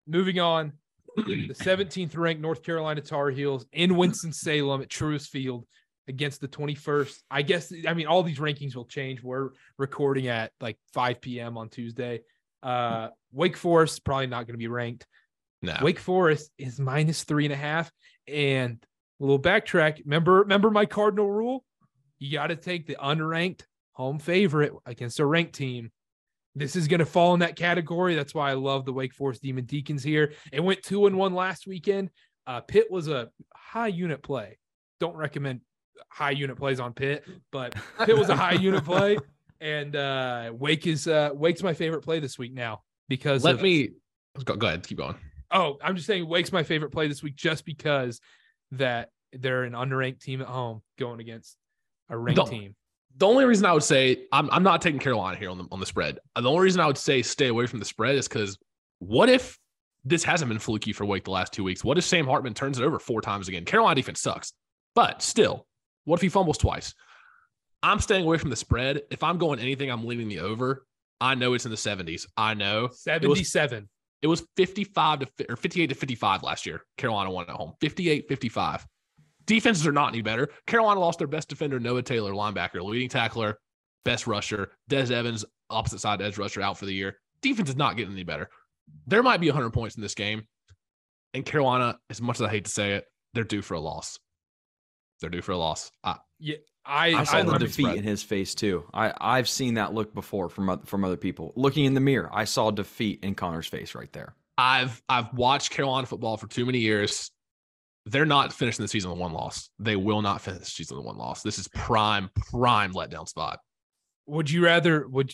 moving 0.06 0.40
on. 0.40 0.72
the 1.16 1.54
17th 1.54 2.16
ranked 2.16 2.40
North 2.40 2.62
Carolina 2.62 3.00
Tar 3.00 3.30
Heels 3.30 3.66
in 3.72 3.96
Winston-Salem 3.96 4.82
at 4.82 4.88
Truist 4.88 5.28
Field 5.28 5.66
against 6.06 6.40
the 6.40 6.48
21st. 6.48 7.16
I 7.30 7.42
guess 7.42 7.72
I 7.86 7.94
mean 7.94 8.06
all 8.06 8.22
these 8.22 8.38
rankings 8.38 8.76
will 8.76 8.84
change. 8.84 9.22
We're 9.22 9.50
recording 9.78 10.28
at 10.28 10.52
like 10.60 10.78
5 10.94 11.20
p.m. 11.20 11.58
on 11.58 11.68
Tuesday. 11.68 12.20
Uh 12.62 13.08
Wake 13.32 13.56
Forest 13.56 14.04
probably 14.04 14.28
not 14.28 14.46
going 14.46 14.54
to 14.54 14.58
be 14.58 14.68
ranked. 14.68 15.06
No. 15.62 15.76
Wake 15.82 15.98
Forest 15.98 16.50
is 16.58 16.78
minus 16.78 17.24
three 17.24 17.44
and 17.44 17.52
a 17.52 17.56
half. 17.56 17.90
And 18.26 18.78
a 19.20 19.24
little 19.24 19.40
backtrack. 19.40 20.00
Remember, 20.04 20.40
remember 20.40 20.70
my 20.70 20.86
cardinal 20.86 21.30
rule? 21.30 21.64
You 22.18 22.32
got 22.32 22.48
to 22.48 22.56
take 22.56 22.86
the 22.86 22.96
unranked 22.96 23.62
home 23.92 24.18
favorite 24.18 24.72
against 24.86 25.18
a 25.20 25.26
ranked 25.26 25.54
team. 25.54 25.90
This 26.54 26.76
is 26.76 26.88
going 26.88 27.00
to 27.00 27.06
fall 27.06 27.34
in 27.34 27.40
that 27.40 27.56
category. 27.56 28.14
That's 28.14 28.34
why 28.34 28.50
I 28.50 28.54
love 28.54 28.84
the 28.84 28.92
Wake 28.92 29.14
Forest 29.14 29.42
Demon 29.42 29.64
Deacons 29.64 30.02
here. 30.02 30.32
It 30.52 30.60
went 30.60 30.82
two 30.82 31.06
and 31.06 31.16
one 31.16 31.34
last 31.34 31.66
weekend. 31.66 32.10
Uh, 32.46 32.60
Pitt 32.60 32.90
was 32.90 33.08
a 33.08 33.28
high 33.54 33.88
unit 33.88 34.22
play. 34.22 34.58
Don't 35.00 35.14
recommend 35.16 35.60
high 36.08 36.30
unit 36.32 36.56
plays 36.56 36.80
on 36.80 36.92
Pitt, 36.94 37.24
but 37.52 37.74
Pitt 38.04 38.16
was 38.16 38.28
a 38.28 38.36
high 38.36 38.52
unit 38.60 38.84
play. 38.84 39.18
And 39.60 39.94
uh, 39.94 40.52
Wake 40.54 40.86
is 40.86 41.06
uh, 41.06 41.30
Wake's 41.34 41.62
my 41.62 41.74
favorite 41.74 42.02
play 42.02 42.20
this 42.20 42.38
week 42.38 42.54
now 42.54 42.82
because 43.08 43.44
Let 43.44 43.56
of- 43.56 43.62
me 43.62 43.90
go, 44.44 44.54
go 44.56 44.66
ahead. 44.68 44.86
Keep 44.86 44.98
going. 44.98 45.16
Oh, 45.50 45.78
I'm 45.82 45.96
just 45.96 46.06
saying 46.06 46.28
Wake's 46.28 46.52
my 46.52 46.62
favorite 46.62 46.90
play 46.90 47.08
this 47.08 47.22
week 47.22 47.36
just 47.36 47.64
because 47.64 48.20
that 48.72 49.10
they're 49.32 49.64
an 49.64 49.72
unranked 49.72 50.20
team 50.20 50.40
at 50.40 50.46
home 50.46 50.82
going 50.98 51.20
against 51.20 51.56
a 52.08 52.16
ranked 52.16 52.36
Don't- 52.36 52.50
team. 52.50 52.74
The 53.16 53.26
only 53.26 53.44
reason 53.46 53.66
I 53.66 53.72
would 53.72 53.82
say 53.82 54.26
I'm, 54.30 54.48
I'm 54.50 54.62
not 54.62 54.80
taking 54.80 55.00
Carolina 55.00 55.36
here 55.36 55.50
on 55.50 55.58
the 55.58 55.64
on 55.72 55.80
the 55.80 55.86
spread. 55.86 56.20
The 56.36 56.48
only 56.48 56.62
reason 56.62 56.80
I 56.80 56.86
would 56.86 56.98
say 56.98 57.22
stay 57.22 57.48
away 57.48 57.66
from 57.66 57.80
the 57.80 57.84
spread 57.84 58.14
is 58.14 58.28
because 58.28 58.56
what 59.00 59.28
if 59.28 59.58
this 60.04 60.22
hasn't 60.22 60.48
been 60.50 60.60
fluky 60.60 60.92
for 60.92 61.04
Wake 61.04 61.24
the 61.24 61.32
last 61.32 61.52
two 61.52 61.64
weeks? 61.64 61.82
What 61.82 61.98
if 61.98 62.04
Sam 62.04 62.26
Hartman 62.26 62.54
turns 62.54 62.78
it 62.78 62.84
over 62.84 63.00
four 63.00 63.20
times 63.20 63.48
again? 63.48 63.64
Carolina 63.64 63.96
defense 63.96 64.20
sucks, 64.20 64.52
but 64.94 65.20
still, 65.20 65.66
what 66.04 66.16
if 66.16 66.22
he 66.22 66.28
fumbles 66.28 66.58
twice? 66.58 66.94
I'm 67.82 67.98
staying 67.98 68.24
away 68.24 68.38
from 68.38 68.50
the 68.50 68.56
spread. 68.56 69.02
If 69.10 69.24
I'm 69.24 69.38
going 69.38 69.58
anything, 69.58 69.90
I'm 69.90 70.04
leaning 70.04 70.28
the 70.28 70.40
over. 70.40 70.86
I 71.20 71.34
know 71.34 71.54
it's 71.54 71.64
in 71.64 71.72
the 71.72 71.76
70s. 71.76 72.26
I 72.36 72.54
know 72.54 72.88
77. 72.92 73.88
It 74.22 74.26
was 74.26 74.46
55 74.56 75.20
to 75.20 75.50
or 75.50 75.56
58 75.56 75.86
to 75.88 75.94
55 75.94 76.42
last 76.42 76.66
year. 76.66 76.82
Carolina 76.96 77.30
won 77.30 77.46
at 77.48 77.56
home. 77.56 77.74
58 77.80 78.28
55. 78.28 78.86
Defenses 79.46 79.86
are 79.86 79.92
not 79.92 80.08
any 80.12 80.22
better. 80.22 80.48
Carolina 80.66 81.00
lost 81.00 81.18
their 81.18 81.26
best 81.26 81.48
defender, 81.48 81.80
Noah 81.80 82.02
Taylor, 82.02 82.32
linebacker, 82.32 82.82
leading 82.82 83.08
tackler, 83.08 83.58
best 84.04 84.26
rusher. 84.26 84.72
Des 84.88 85.12
Evans, 85.12 85.44
opposite 85.70 86.00
side 86.00 86.20
edge 86.20 86.36
rusher, 86.36 86.60
out 86.60 86.76
for 86.76 86.84
the 86.84 86.92
year. 86.92 87.18
Defense 87.40 87.70
is 87.70 87.76
not 87.76 87.96
getting 87.96 88.12
any 88.12 88.24
better. 88.24 88.50
There 89.06 89.22
might 89.22 89.40
be 89.40 89.48
100 89.48 89.70
points 89.70 89.96
in 89.96 90.02
this 90.02 90.14
game. 90.14 90.46
And 91.34 91.46
Carolina, 91.46 91.98
as 92.10 92.20
much 92.20 92.36
as 92.40 92.42
I 92.42 92.50
hate 92.50 92.64
to 92.64 92.70
say 92.70 92.94
it, 92.94 93.06
they're 93.32 93.44
due 93.44 93.62
for 93.62 93.74
a 93.74 93.80
loss. 93.80 94.18
They're 95.20 95.30
due 95.30 95.42
for 95.42 95.52
a 95.52 95.58
loss. 95.58 95.90
I, 96.02 96.16
I, 96.88 97.08
I 97.08 97.24
saw 97.24 97.36
I 97.36 97.42
the 97.42 97.58
defeat 97.58 97.82
spread. 97.82 97.96
in 97.98 98.04
his 98.04 98.22
face 98.22 98.54
too. 98.54 98.84
I 98.94 99.12
I've 99.20 99.48
seen 99.48 99.74
that 99.74 99.92
look 99.92 100.14
before 100.14 100.48
from 100.48 100.80
from 100.84 101.04
other 101.04 101.16
people. 101.16 101.52
Looking 101.54 101.84
in 101.84 101.94
the 101.94 102.00
mirror, 102.00 102.30
I 102.32 102.44
saw 102.44 102.70
defeat 102.70 103.20
in 103.22 103.34
Connor's 103.34 103.66
face 103.66 103.94
right 103.94 104.12
there. 104.12 104.34
I've 104.56 105.00
I've 105.08 105.32
watched 105.34 105.70
Carolina 105.70 106.06
football 106.06 106.36
for 106.36 106.48
too 106.48 106.64
many 106.64 106.78
years. 106.78 107.30
They're 108.06 108.26
not 108.26 108.54
finishing 108.54 108.82
the 108.82 108.88
season 108.88 109.10
with 109.10 109.20
one 109.20 109.32
loss. 109.32 109.68
They 109.78 109.96
will 109.96 110.22
not 110.22 110.40
finish 110.40 110.60
the 110.60 110.64
season 110.66 110.96
with 110.96 111.04
one 111.04 111.18
loss. 111.18 111.42
This 111.42 111.58
is 111.58 111.68
prime, 111.68 112.30
prime 112.34 112.94
letdown 112.94 113.28
spot. 113.28 113.60
Would 114.26 114.50
you 114.50 114.64
rather 114.64 115.06
would 115.06 115.32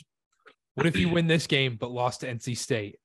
what 0.74 0.86
if 0.86 0.96
you 0.96 1.08
win 1.08 1.28
this 1.28 1.46
game 1.46 1.76
but 1.78 1.92
lost 1.92 2.20
to 2.20 2.26
NC 2.26 2.56
State? 2.56 2.96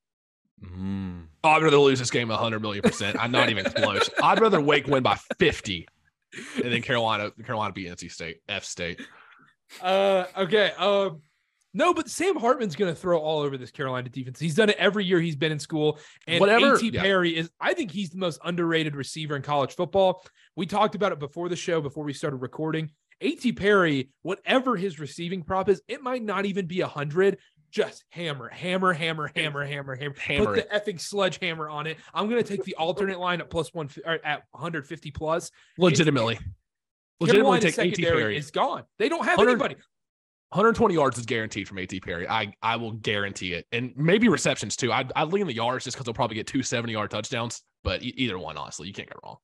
Mm. 0.63 1.27
I'd 1.43 1.61
rather 1.61 1.77
lose 1.77 1.99
this 1.99 2.09
game 2.09 2.29
100 2.29 2.61
million 2.61 2.81
percent. 2.81 3.15
I'm 3.21 3.31
not 3.31 3.49
even 3.49 3.63
close. 3.65 4.09
I'd 4.21 4.41
rather 4.41 4.59
Wake 4.59 4.87
win 4.87 5.03
by 5.03 5.17
50 5.37 5.87
and 6.63 6.71
then 6.71 6.81
Carolina, 6.81 7.31
Carolina 7.45 7.73
beat 7.73 7.87
NC 7.87 8.11
State, 8.11 8.37
F 8.47 8.63
State. 8.63 9.01
Uh 9.81 10.25
okay. 10.37 10.71
Um 10.77 11.21
no, 11.71 11.93
but 11.93 12.09
Sam 12.09 12.35
Hartman's 12.35 12.75
gonna 12.75 12.95
throw 12.95 13.19
all 13.19 13.41
over 13.41 13.57
this 13.57 13.71
Carolina 13.71 14.09
defense. 14.09 14.39
He's 14.39 14.55
done 14.55 14.69
it 14.69 14.77
every 14.77 15.05
year 15.05 15.19
he's 15.19 15.35
been 15.35 15.51
in 15.51 15.59
school. 15.59 15.99
And 16.27 16.39
Whatever- 16.39 16.73
AT 16.73 16.83
yeah. 16.83 17.01
Perry 17.01 17.37
is 17.37 17.51
I 17.59 17.73
think 17.73 17.91
he's 17.91 18.09
the 18.09 18.17
most 18.17 18.39
underrated 18.43 18.95
receiver 18.95 19.35
in 19.35 19.41
college 19.41 19.75
football. 19.75 20.23
We 20.55 20.65
talked 20.65 20.95
about 20.95 21.11
it 21.11 21.19
before 21.19 21.49
the 21.49 21.55
show, 21.55 21.81
before 21.81 22.03
we 22.03 22.13
started 22.13 22.37
recording. 22.37 22.89
AT 23.21 23.55
Perry, 23.55 24.09
whatever 24.21 24.75
his 24.77 24.99
receiving 24.99 25.43
prop 25.43 25.69
is, 25.69 25.81
it 25.87 26.01
might 26.01 26.23
not 26.23 26.45
even 26.45 26.65
be 26.65 26.81
a 26.81 26.87
hundred. 26.87 27.37
Just 27.71 28.03
hammer, 28.09 28.49
hammer, 28.49 28.93
hammer, 28.93 29.31
hammer, 29.35 29.65
hammer, 29.65 29.95
hammer. 29.95 30.15
Hammer 30.17 30.55
Put 30.55 30.69
the 30.69 30.75
effing 30.75 30.99
sledgehammer 30.99 31.69
on 31.69 31.87
it. 31.87 31.97
I'm 32.13 32.29
gonna 32.29 32.43
take 32.43 32.63
the 32.63 32.75
alternate 32.75 33.19
line 33.19 33.41
at 33.41 33.49
plus 33.49 33.73
one 33.73 33.89
at 34.05 34.43
150 34.51 35.11
plus. 35.11 35.51
Legitimately. 35.77 36.39
Legitimately 37.19 37.59
take 37.71 37.77
AT 37.77 38.03
Perry. 38.03 38.37
is 38.37 38.51
gone. 38.51 38.83
They 38.97 39.09
don't 39.09 39.25
have 39.25 39.37
100 39.37 39.51
anybody. 39.51 39.75
120 40.51 40.95
yards 40.95 41.19
is 41.19 41.27
guaranteed 41.27 41.67
from 41.67 41.77
AT 41.77 41.93
Perry. 42.01 42.27
I 42.27 42.53
I 42.63 42.77
will 42.77 42.93
guarantee 42.93 43.53
it. 43.53 43.67
And 43.71 43.93
maybe 43.95 44.29
receptions 44.29 44.75
too. 44.75 44.91
I'd, 44.91 45.11
I'd 45.15 45.31
lean 45.31 45.45
the 45.45 45.53
yards 45.53 45.83
just 45.85 45.95
because 45.95 46.05
they'll 46.05 46.13
probably 46.13 46.35
get 46.35 46.47
two 46.47 46.63
70 46.63 46.91
yard 46.91 47.11
touchdowns. 47.11 47.61
But 47.83 48.01
e- 48.01 48.13
either 48.17 48.39
one, 48.39 48.57
honestly, 48.57 48.87
you 48.87 48.93
can't 48.93 49.09
go 49.09 49.19
wrong. 49.23 49.37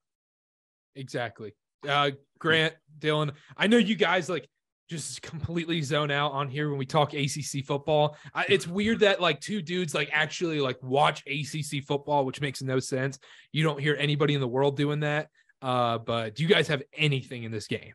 Exactly. 0.96 1.54
Uh, 1.88 2.10
Grant, 2.38 2.74
Dylan, 2.98 3.32
I 3.56 3.66
know 3.68 3.76
you 3.76 3.94
guys 3.94 4.28
like 4.28 4.48
just 4.88 5.22
completely 5.30 5.82
zone 5.82 6.10
out 6.10 6.32
on 6.32 6.48
here 6.48 6.68
when 6.68 6.78
we 6.78 6.86
talk 6.86 7.12
ACC 7.14 7.64
football. 7.64 8.16
I, 8.34 8.46
it's 8.48 8.66
weird 8.66 9.00
that 9.00 9.20
like 9.20 9.40
two 9.40 9.62
dudes 9.62 9.94
like 9.94 10.10
actually 10.12 10.60
like 10.60 10.82
watch 10.82 11.22
ACC 11.26 11.84
football, 11.84 12.24
which 12.24 12.40
makes 12.40 12.62
no 12.62 12.78
sense. 12.78 13.18
You 13.52 13.62
don't 13.64 13.80
hear 13.80 13.96
anybody 13.98 14.34
in 14.34 14.40
the 14.40 14.48
world 14.48 14.76
doing 14.76 15.00
that. 15.00 15.28
Uh, 15.62 15.98
but 15.98 16.34
do 16.34 16.42
you 16.42 16.48
guys 16.48 16.68
have 16.68 16.82
anything 16.94 17.44
in 17.44 17.52
this 17.52 17.66
game? 17.66 17.92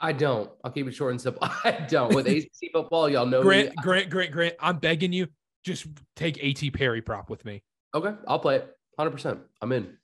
I 0.00 0.12
don't. 0.12 0.50
I'll 0.62 0.70
keep 0.70 0.86
it 0.86 0.94
short 0.94 1.12
and 1.12 1.20
simple. 1.20 1.42
I 1.64 1.86
don't. 1.88 2.14
With 2.14 2.26
ACC 2.28 2.72
football, 2.72 3.08
y'all 3.08 3.26
know 3.26 3.42
Grant, 3.42 3.70
me. 3.70 3.74
Grant, 3.82 4.10
Grant, 4.10 4.30
Grant, 4.30 4.54
I'm 4.60 4.78
begging 4.78 5.12
you, 5.12 5.28
just 5.64 5.86
take 6.16 6.42
AT 6.42 6.72
Perry 6.72 7.02
prop 7.02 7.30
with 7.30 7.44
me. 7.44 7.62
Okay, 7.94 8.12
I'll 8.26 8.38
play 8.38 8.56
it. 8.56 8.76
100%. 8.98 9.38
I'm 9.62 9.72
in. 9.72 9.96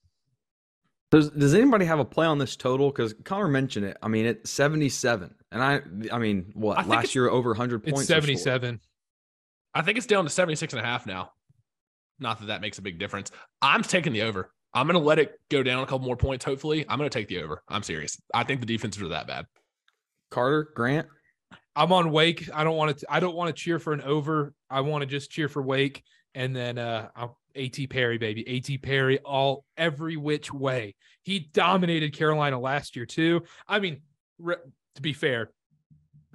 Does 1.14 1.30
Does 1.30 1.54
anybody 1.54 1.84
have 1.84 2.00
a 2.00 2.04
play 2.04 2.26
on 2.26 2.38
this 2.38 2.56
total? 2.56 2.90
Because 2.90 3.14
Connor 3.24 3.46
mentioned 3.46 3.86
it. 3.86 3.96
I 4.02 4.08
mean, 4.08 4.26
it's 4.26 4.50
seventy 4.50 4.88
seven, 4.88 5.34
and 5.52 5.62
I 5.62 5.80
I 6.12 6.18
mean, 6.18 6.50
what 6.54 6.76
I 6.76 6.84
last 6.84 7.14
year 7.14 7.28
over 7.28 7.54
hundred 7.54 7.84
points. 7.84 8.00
It's 8.00 8.08
77. 8.08 8.80
I 9.76 9.82
think 9.82 9.98
it's 9.98 10.06
down 10.06 10.22
to 10.24 10.30
76 10.30 10.72
and 10.72 10.80
a 10.80 10.84
half 10.84 11.04
now. 11.04 11.32
Not 12.20 12.40
that 12.40 12.46
that 12.46 12.60
makes 12.60 12.78
a 12.78 12.82
big 12.82 12.98
difference. 12.98 13.30
I'm 13.60 13.82
taking 13.82 14.12
the 14.12 14.22
over. 14.22 14.52
I'm 14.72 14.86
going 14.86 14.98
to 14.98 15.04
let 15.04 15.18
it 15.18 15.34
go 15.50 15.62
down 15.62 15.82
a 15.82 15.86
couple 15.86 16.06
more 16.06 16.16
points, 16.16 16.44
hopefully. 16.44 16.84
I'm 16.88 16.98
going 16.98 17.10
to 17.10 17.16
take 17.16 17.28
the 17.28 17.42
over. 17.42 17.62
I'm 17.68 17.82
serious. 17.82 18.20
I 18.32 18.44
think 18.44 18.60
the 18.60 18.66
defenses 18.66 19.02
are 19.02 19.08
that 19.08 19.26
bad. 19.26 19.46
Carter 20.30 20.68
Grant. 20.74 21.08
I'm 21.76 21.92
on 21.92 22.10
Wake. 22.12 22.48
I 22.52 22.64
don't 22.64 22.76
want 22.76 22.98
to. 22.98 23.06
I 23.08 23.20
don't 23.20 23.34
want 23.34 23.54
to 23.54 23.60
cheer 23.60 23.78
for 23.78 23.92
an 23.92 24.00
over. 24.00 24.54
I 24.70 24.80
want 24.80 25.02
to 25.02 25.06
just 25.06 25.30
cheer 25.30 25.48
for 25.48 25.62
Wake, 25.62 26.02
and 26.34 26.54
then 26.54 26.78
uh, 26.78 27.08
I'll, 27.16 27.38
AT 27.56 27.88
Perry, 27.90 28.18
baby, 28.18 28.58
AT 28.58 28.82
Perry, 28.82 29.18
all 29.20 29.64
every 29.76 30.16
which 30.16 30.52
way. 30.52 30.94
He 31.22 31.38
dominated 31.38 32.16
Carolina 32.16 32.58
last 32.58 32.96
year 32.96 33.06
too. 33.06 33.42
I 33.68 33.78
mean, 33.80 34.02
re- 34.38 34.56
to 34.96 35.02
be 35.02 35.12
fair, 35.12 35.50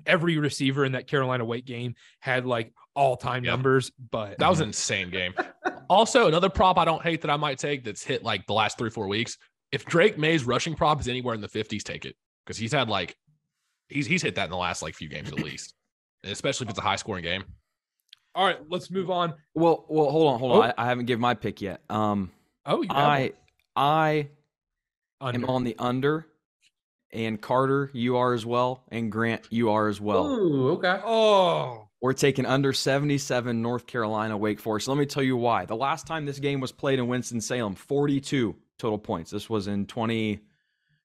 every 0.05 0.37
receiver 0.37 0.85
in 0.85 0.93
that 0.93 1.07
Carolina 1.07 1.45
weight 1.45 1.65
game 1.65 1.95
had 2.19 2.45
like 2.45 2.73
all 2.95 3.17
time 3.17 3.43
Yeah. 3.43 3.51
numbers, 3.51 3.91
but 4.11 4.37
That 4.39 4.49
was 4.49 4.59
an 4.61 4.69
insane 4.69 5.09
game. 5.09 5.33
Also, 5.89 6.27
another 6.27 6.49
prop 6.49 6.77
I 6.77 6.85
don't 6.85 7.01
hate 7.01 7.21
that 7.21 7.31
I 7.31 7.35
might 7.35 7.57
take 7.57 7.83
that's 7.83 8.03
hit 8.03 8.21
like 8.23 8.45
the 8.45 8.53
last 8.53 8.77
three, 8.77 8.91
four 8.91 9.07
weeks. 9.07 9.39
If 9.71 9.85
Drake 9.85 10.19
Maye's 10.19 10.43
rushing 10.45 10.75
prop 10.75 11.01
is 11.01 11.07
anywhere 11.07 11.33
in 11.33 11.41
the 11.41 11.47
50s, 11.47 11.81
take 11.81 12.05
it. 12.05 12.15
Because 12.45 12.57
he's 12.59 12.71
had 12.71 12.89
like, 12.89 13.15
he's 13.87 14.05
he's 14.05 14.21
hit 14.21 14.35
that 14.35 14.43
in 14.43 14.49
the 14.51 14.55
last 14.57 14.83
like 14.83 14.93
few 14.93 15.09
games 15.09 15.29
at 15.29 15.39
least. 15.39 15.73
And 16.23 16.31
especially 16.31 16.65
if 16.65 16.69
it's 16.69 16.77
a 16.79 16.83
high 16.83 16.95
scoring 16.95 17.23
game. 17.23 17.43
All 18.35 18.45
right. 18.45 18.57
Let's 18.69 18.89
move 18.91 19.09
on. 19.09 19.33
Well, 19.55 19.85
well, 19.89 20.09
hold 20.09 20.33
on, 20.33 20.39
hold 20.39 20.51
Oh. 20.53 20.61
on. 20.61 20.69
I, 20.77 20.83
I 20.83 20.85
haven't 20.87 21.05
given 21.05 21.21
my 21.21 21.33
pick 21.33 21.61
yet. 21.61 21.81
Um, 21.89 22.31
Oh, 22.65 22.81
you 22.81 22.87
have 22.89 22.97
I 22.97 23.31
I 23.75 24.29
one. 25.19 25.35
am 25.35 25.45
on 25.45 25.63
the 25.63 25.75
under, 25.79 26.27
and 27.11 27.41
Carter, 27.41 27.89
you 27.93 28.17
are 28.17 28.33
as 28.33 28.45
well, 28.45 28.83
and 28.89 29.11
Grant, 29.11 29.47
you 29.49 29.71
are 29.71 29.87
as 29.87 29.99
well. 29.99 30.27
Ooh, 30.27 30.69
okay. 30.73 30.99
Oh, 31.03 31.87
We're 32.01 32.13
taking 32.13 32.45
under 32.45 32.71
77 32.73 33.61
North 33.61 33.87
Carolina 33.87 34.37
Wake 34.37 34.59
Forest. 34.59 34.87
Let 34.87 34.97
me 34.97 35.05
tell 35.05 35.23
you 35.23 35.35
why. 35.37 35.65
The 35.65 35.75
last 35.75 36.05
time 36.07 36.25
this 36.25 36.39
game 36.39 36.59
was 36.59 36.71
played 36.71 36.99
in 36.99 37.07
Winston-Salem, 37.07 37.75
42 37.75 38.55
total 38.77 38.97
points. 38.99 39.31
This 39.31 39.49
was 39.49 39.67
in 39.67 39.85
20, 39.87 40.35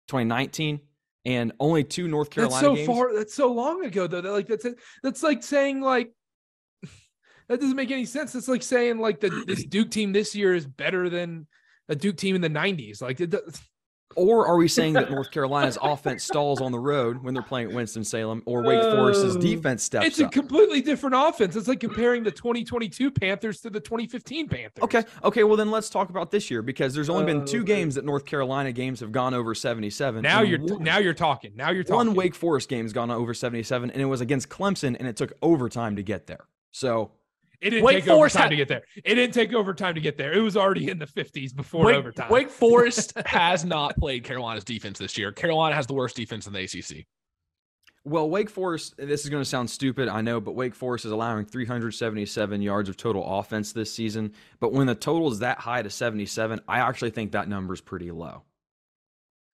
2019 0.09 0.81
and 1.25 1.53
only 1.59 1.83
two 1.85 2.07
North 2.07 2.29
Carolina 2.31 2.55
that's 2.55 2.65
so 2.65 2.75
games. 2.75 2.87
far. 2.87 3.15
That's 3.15 3.35
so 3.35 3.51
long 3.53 3.85
ago, 3.85 4.07
though. 4.07 4.21
That 4.21 4.31
like 4.33 4.47
that's 4.47 4.67
that's 5.03 5.23
like 5.23 5.43
saying 5.43 5.81
like 5.81 6.13
that 7.49 7.61
doesn't 7.61 7.77
make 7.77 7.91
any 7.91 8.05
sense. 8.05 8.35
It's 8.35 8.49
like 8.49 8.63
saying 8.63 8.99
like 8.99 9.21
the 9.21 9.45
this 9.47 9.65
Duke 9.69 9.91
team 9.91 10.13
this 10.13 10.35
year 10.35 10.55
is 10.55 10.67
better 10.67 11.09
than 11.09 11.47
a 11.89 11.95
Duke 11.95 12.17
team 12.17 12.35
in 12.35 12.41
the 12.41 12.49
'90s. 12.51 13.03
Like 13.03 13.21
it, 13.21 13.31
does- 13.31 13.61
Or 14.17 14.47
are 14.47 14.57
we 14.57 14.69
saying 14.69 14.93
that 14.93 15.11
North 15.17 15.31
Carolina's 15.33 15.77
offense 15.83 16.23
stalls 16.23 16.61
on 16.61 16.71
the 16.71 16.79
road 16.79 17.23
when 17.25 17.35
they're 17.35 17.43
playing 17.43 17.71
at 17.71 17.75
Winston-Salem 17.75 18.45
or 18.47 18.63
Wake 18.63 18.79
oh. 18.81 18.97
Forest's 18.97 19.35
Oh. 19.37 19.41
defense 19.41 19.83
steps 19.83 20.07
it's 20.07 20.21
a 20.21 20.27
up? 20.27 20.33
completely 20.33 20.81
different 20.81 21.17
offense. 21.17 21.57
It's 21.57 21.67
like 21.67 21.81
comparing 21.81 22.23
the 22.23 22.31
2022 22.31 23.11
Panthers 23.11 23.61
to 23.63 23.71
the 23.71 23.81
2015 23.81 24.49
Panthers. 24.49 24.83
Okay. 24.85 25.03
Okay. 25.25 25.43
Well, 25.43 25.57
then 25.57 25.71
let's 25.73 25.91
talk 25.91 26.11
about 26.11 26.31
this 26.31 26.49
year 26.49 26.63
because 26.63 26.95
there's 26.95 27.09
only 27.11 27.25
been 27.25 27.43
Oh, 27.43 27.45
two 27.47 27.59
okay. 27.63 27.75
games 27.75 27.97
that 27.97 28.05
North 28.05 28.25
Carolina 28.25 28.71
games 28.73 29.01
have 29.01 29.11
gone 29.11 29.35
over 29.35 29.53
77. 29.55 30.23
Now 30.23 30.43
you're 30.43 30.61
one- 30.61 30.83
now 30.85 30.99
you're 30.99 31.13
talking. 31.13 31.53
Now 31.57 31.71
you're 31.71 31.83
talking. 31.83 31.97
One 31.97 32.15
Wake 32.15 32.37
Forest 32.37 32.69
game's 32.69 32.93
gone 32.93 33.11
over 33.11 33.35
77, 33.35 33.91
and 33.91 34.01
it 34.01 34.07
was 34.07 34.21
against 34.21 34.49
Clemson, 34.49 34.97
and 34.99 35.09
it 35.09 35.17
took 35.17 35.33
overtime 35.43 35.97
to 35.97 36.03
get 36.05 36.29
there. 36.29 36.47
So 36.71 37.11
It 37.61 37.71
didn't 37.71 37.85
Wake 37.85 37.97
take 37.97 38.05
Forest 38.05 38.37
overtime 38.37 38.43
had- 38.45 38.51
to 38.51 38.57
get 38.57 38.69
there. 38.69 38.83
It 39.05 39.15
didn't 39.15 39.35
take 39.35 39.53
overtime 39.55 39.95
to 39.95 40.01
get 40.01 40.17
there. 40.19 40.33
It 40.33 40.41
was 40.41 40.57
already 40.57 40.91
in 40.91 40.99
the 40.99 41.07
50s 41.07 41.55
before 41.55 41.87
Wake, 41.87 41.97
overtime. 41.97 42.31
Wake 42.31 42.51
Forest 42.65 43.13
has 43.27 43.65
not 43.65 43.97
played 43.97 44.25
Carolina's 44.25 44.65
defense 44.65 44.99
this 44.99 45.17
year. 45.19 45.33
Carolina 45.33 45.75
has 45.75 45.87
the 45.87 45.95
worst 45.95 46.17
defense 46.17 46.47
in 46.47 46.53
the 46.53 46.61
ACC. 46.65 47.07
Well, 48.07 48.29
Wake 48.29 48.51
Forest, 48.51 48.97
this 48.99 49.25
is 49.25 49.31
going 49.31 49.43
to 49.43 49.49
sound 49.49 49.71
stupid, 49.71 50.09
I 50.09 50.21
know, 50.21 50.39
but 50.39 50.55
Wake 50.55 50.75
Forest 50.75 51.07
is 51.07 51.11
allowing 51.13 51.47
377 51.47 52.61
yards 52.61 52.91
of 52.91 52.99
total 52.99 53.25
offense 53.39 53.73
this 53.73 53.91
season. 53.91 54.33
But 54.61 54.73
when 54.73 54.87
the 54.87 54.95
total 54.95 55.33
is 55.33 55.39
that 55.39 55.59
high 55.59 55.81
to 55.81 55.89
77, 55.89 56.61
I 56.69 56.81
actually 56.81 57.13
think 57.13 57.33
that 57.33 57.49
number 57.49 57.73
is 57.73 57.81
pretty 57.81 58.11
low. 58.11 58.43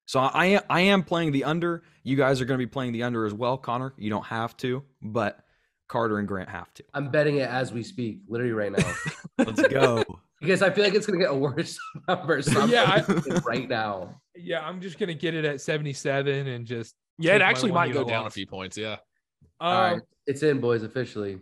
So 0.07 0.19
I 0.19 0.61
I 0.69 0.81
am 0.81 1.05
playing 1.05 1.31
the 1.31 1.45
under. 1.45 1.85
You 2.03 2.17
guys 2.17 2.41
are 2.41 2.45
going 2.45 2.59
to 2.59 2.67
be 2.67 2.69
playing 2.69 2.91
the 2.91 3.05
under 3.05 3.25
as 3.25 3.33
well, 3.33 3.57
Connor. 3.57 3.95
You 3.97 4.11
don't 4.11 4.27
have 4.27 4.57
to, 4.57 4.83
but 5.01 5.45
Carter 5.91 6.19
and 6.21 6.29
Grant 6.29 6.49
have 6.49 6.73
to. 6.75 6.85
I'm 6.95 7.11
betting 7.11 7.39
it 7.39 7.49
as 7.51 7.73
we 7.73 7.83
speak, 7.83 8.21
literally 8.29 8.53
right 8.53 8.71
now, 8.71 8.93
Let's 9.39 9.61
go. 9.67 10.05
because 10.41 10.63
I 10.63 10.71
feel 10.71 10.85
like 10.85 10.95
it's 10.95 11.05
gonna 11.07 11.19
get 11.19 11.31
a 11.31 11.35
worse 11.35 11.77
number. 12.09 12.41
So 12.43 12.61
I'm 12.61 12.71
Yeah, 12.71 13.03
I, 13.07 13.41
right 13.45 13.69
now. 13.69 14.15
Yeah, 14.37 14.61
I'm 14.61 14.81
just 14.81 14.99
gonna 15.01 15.15
get 15.15 15.35
it 15.35 15.45
at 15.45 15.61
77 15.61 16.47
and 16.47 16.65
just 16.65 16.95
Yeah, 17.19 17.35
it 17.35 17.43
actually 17.43 17.73
might 17.73 17.89
go 17.93 18.01
unit 18.01 18.09
down 18.09 18.27
a 18.27 18.31
few 18.31 18.47
points. 18.47 18.77
Yeah. 18.79 18.97
All 19.59 19.75
right, 19.75 19.93
Um, 19.95 20.03
it's 20.29 20.43
in, 20.45 20.61
boys, 20.61 20.85
officially. 20.85 21.41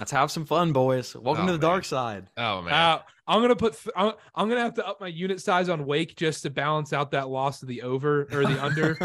Let's 0.00 0.10
have 0.10 0.30
some 0.30 0.46
fun, 0.46 0.72
boys. 0.72 1.14
Welcome 1.14 1.44
Oh, 1.44 1.48
to 1.48 1.52
the 1.52 1.58
dark 1.58 1.84
side. 1.84 2.28
Oh 2.38 2.62
man. 2.62 2.72
uh, 2.72 3.02
I'm 3.28 3.42
gonna 3.42 3.54
put. 3.56 3.74
th- 3.74 3.92
I'm, 3.94 4.12
I'm 4.34 4.48
gonna 4.48 4.62
have 4.62 4.72
to 4.74 4.86
up 4.88 5.02
my 5.02 5.08
unit 5.08 5.38
size 5.42 5.68
on 5.68 5.84
Wake 5.84 6.16
just 6.16 6.42
to 6.44 6.50
balance 6.50 6.94
out 6.94 7.10
that 7.10 7.28
loss 7.28 7.60
of 7.60 7.68
the 7.68 7.82
over 7.82 8.22
or 8.32 8.46
the 8.46 8.64
under. 8.64 8.96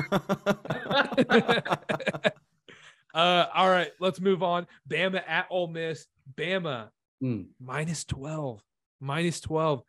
Uh, 3.13 3.45
all 3.54 3.69
right, 3.69 3.91
let's 4.00 4.19
move 4.19 4.43
on. 4.43 4.67
Bama 4.89 5.21
at 5.28 5.47
Ole 5.50 5.67
Miss. 5.67 6.06
Bama 6.36 6.89
Mm. 7.24 7.47
minus 7.60 8.04
12. 8.06 8.63
Minus 9.00 9.41
12. 9.41 9.84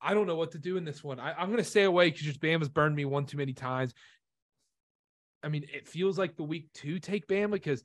I 0.00 0.14
don't 0.14 0.26
know 0.26 0.34
what 0.34 0.50
to 0.52 0.58
do 0.58 0.76
in 0.76 0.84
this 0.84 1.04
one. 1.04 1.20
I, 1.20 1.32
I'm 1.34 1.46
going 1.46 1.58
to 1.58 1.64
stay 1.64 1.84
away 1.84 2.08
because 2.10 2.22
just 2.22 2.40
Bama's 2.40 2.68
burned 2.68 2.96
me 2.96 3.04
one 3.04 3.26
too 3.26 3.36
many 3.36 3.52
times. 3.52 3.94
I 5.44 5.48
mean, 5.48 5.64
it 5.72 5.86
feels 5.86 6.18
like 6.18 6.36
the 6.36 6.42
week 6.42 6.68
two 6.74 6.98
take 6.98 7.28
Bama 7.28 7.52
because 7.52 7.82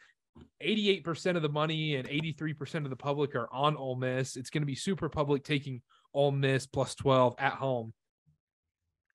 88% 0.63 1.36
of 1.36 1.41
the 1.43 1.49
money 1.49 1.95
and 1.95 2.07
83% 2.07 2.83
of 2.83 2.89
the 2.89 2.95
public 2.95 3.36
are 3.36 3.47
on 3.51 3.75
Ole 3.77 3.95
Miss. 3.95 4.36
It's 4.36 4.49
going 4.49 4.62
to 4.63 4.67
be 4.67 4.75
super 4.75 5.10
public 5.10 5.43
taking 5.43 5.81
Ole 6.13 6.31
Miss 6.31 6.65
plus 6.65 6.95
12 6.95 7.36
at 7.38 7.53
home. 7.53 7.93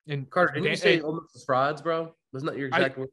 And 0.07 0.29
Carter, 0.29 0.53
didn't 0.55 0.69
you 0.69 0.75
say 0.77 1.01
Ole 1.01 1.21
Miss 1.21 1.35
is 1.35 1.43
frauds, 1.45 1.81
bro? 1.81 2.13
Wasn't 2.31 2.49
that 2.51 2.57
your 2.57 2.69
I- 2.73 2.77
exact 2.77 2.97
word? 2.97 3.09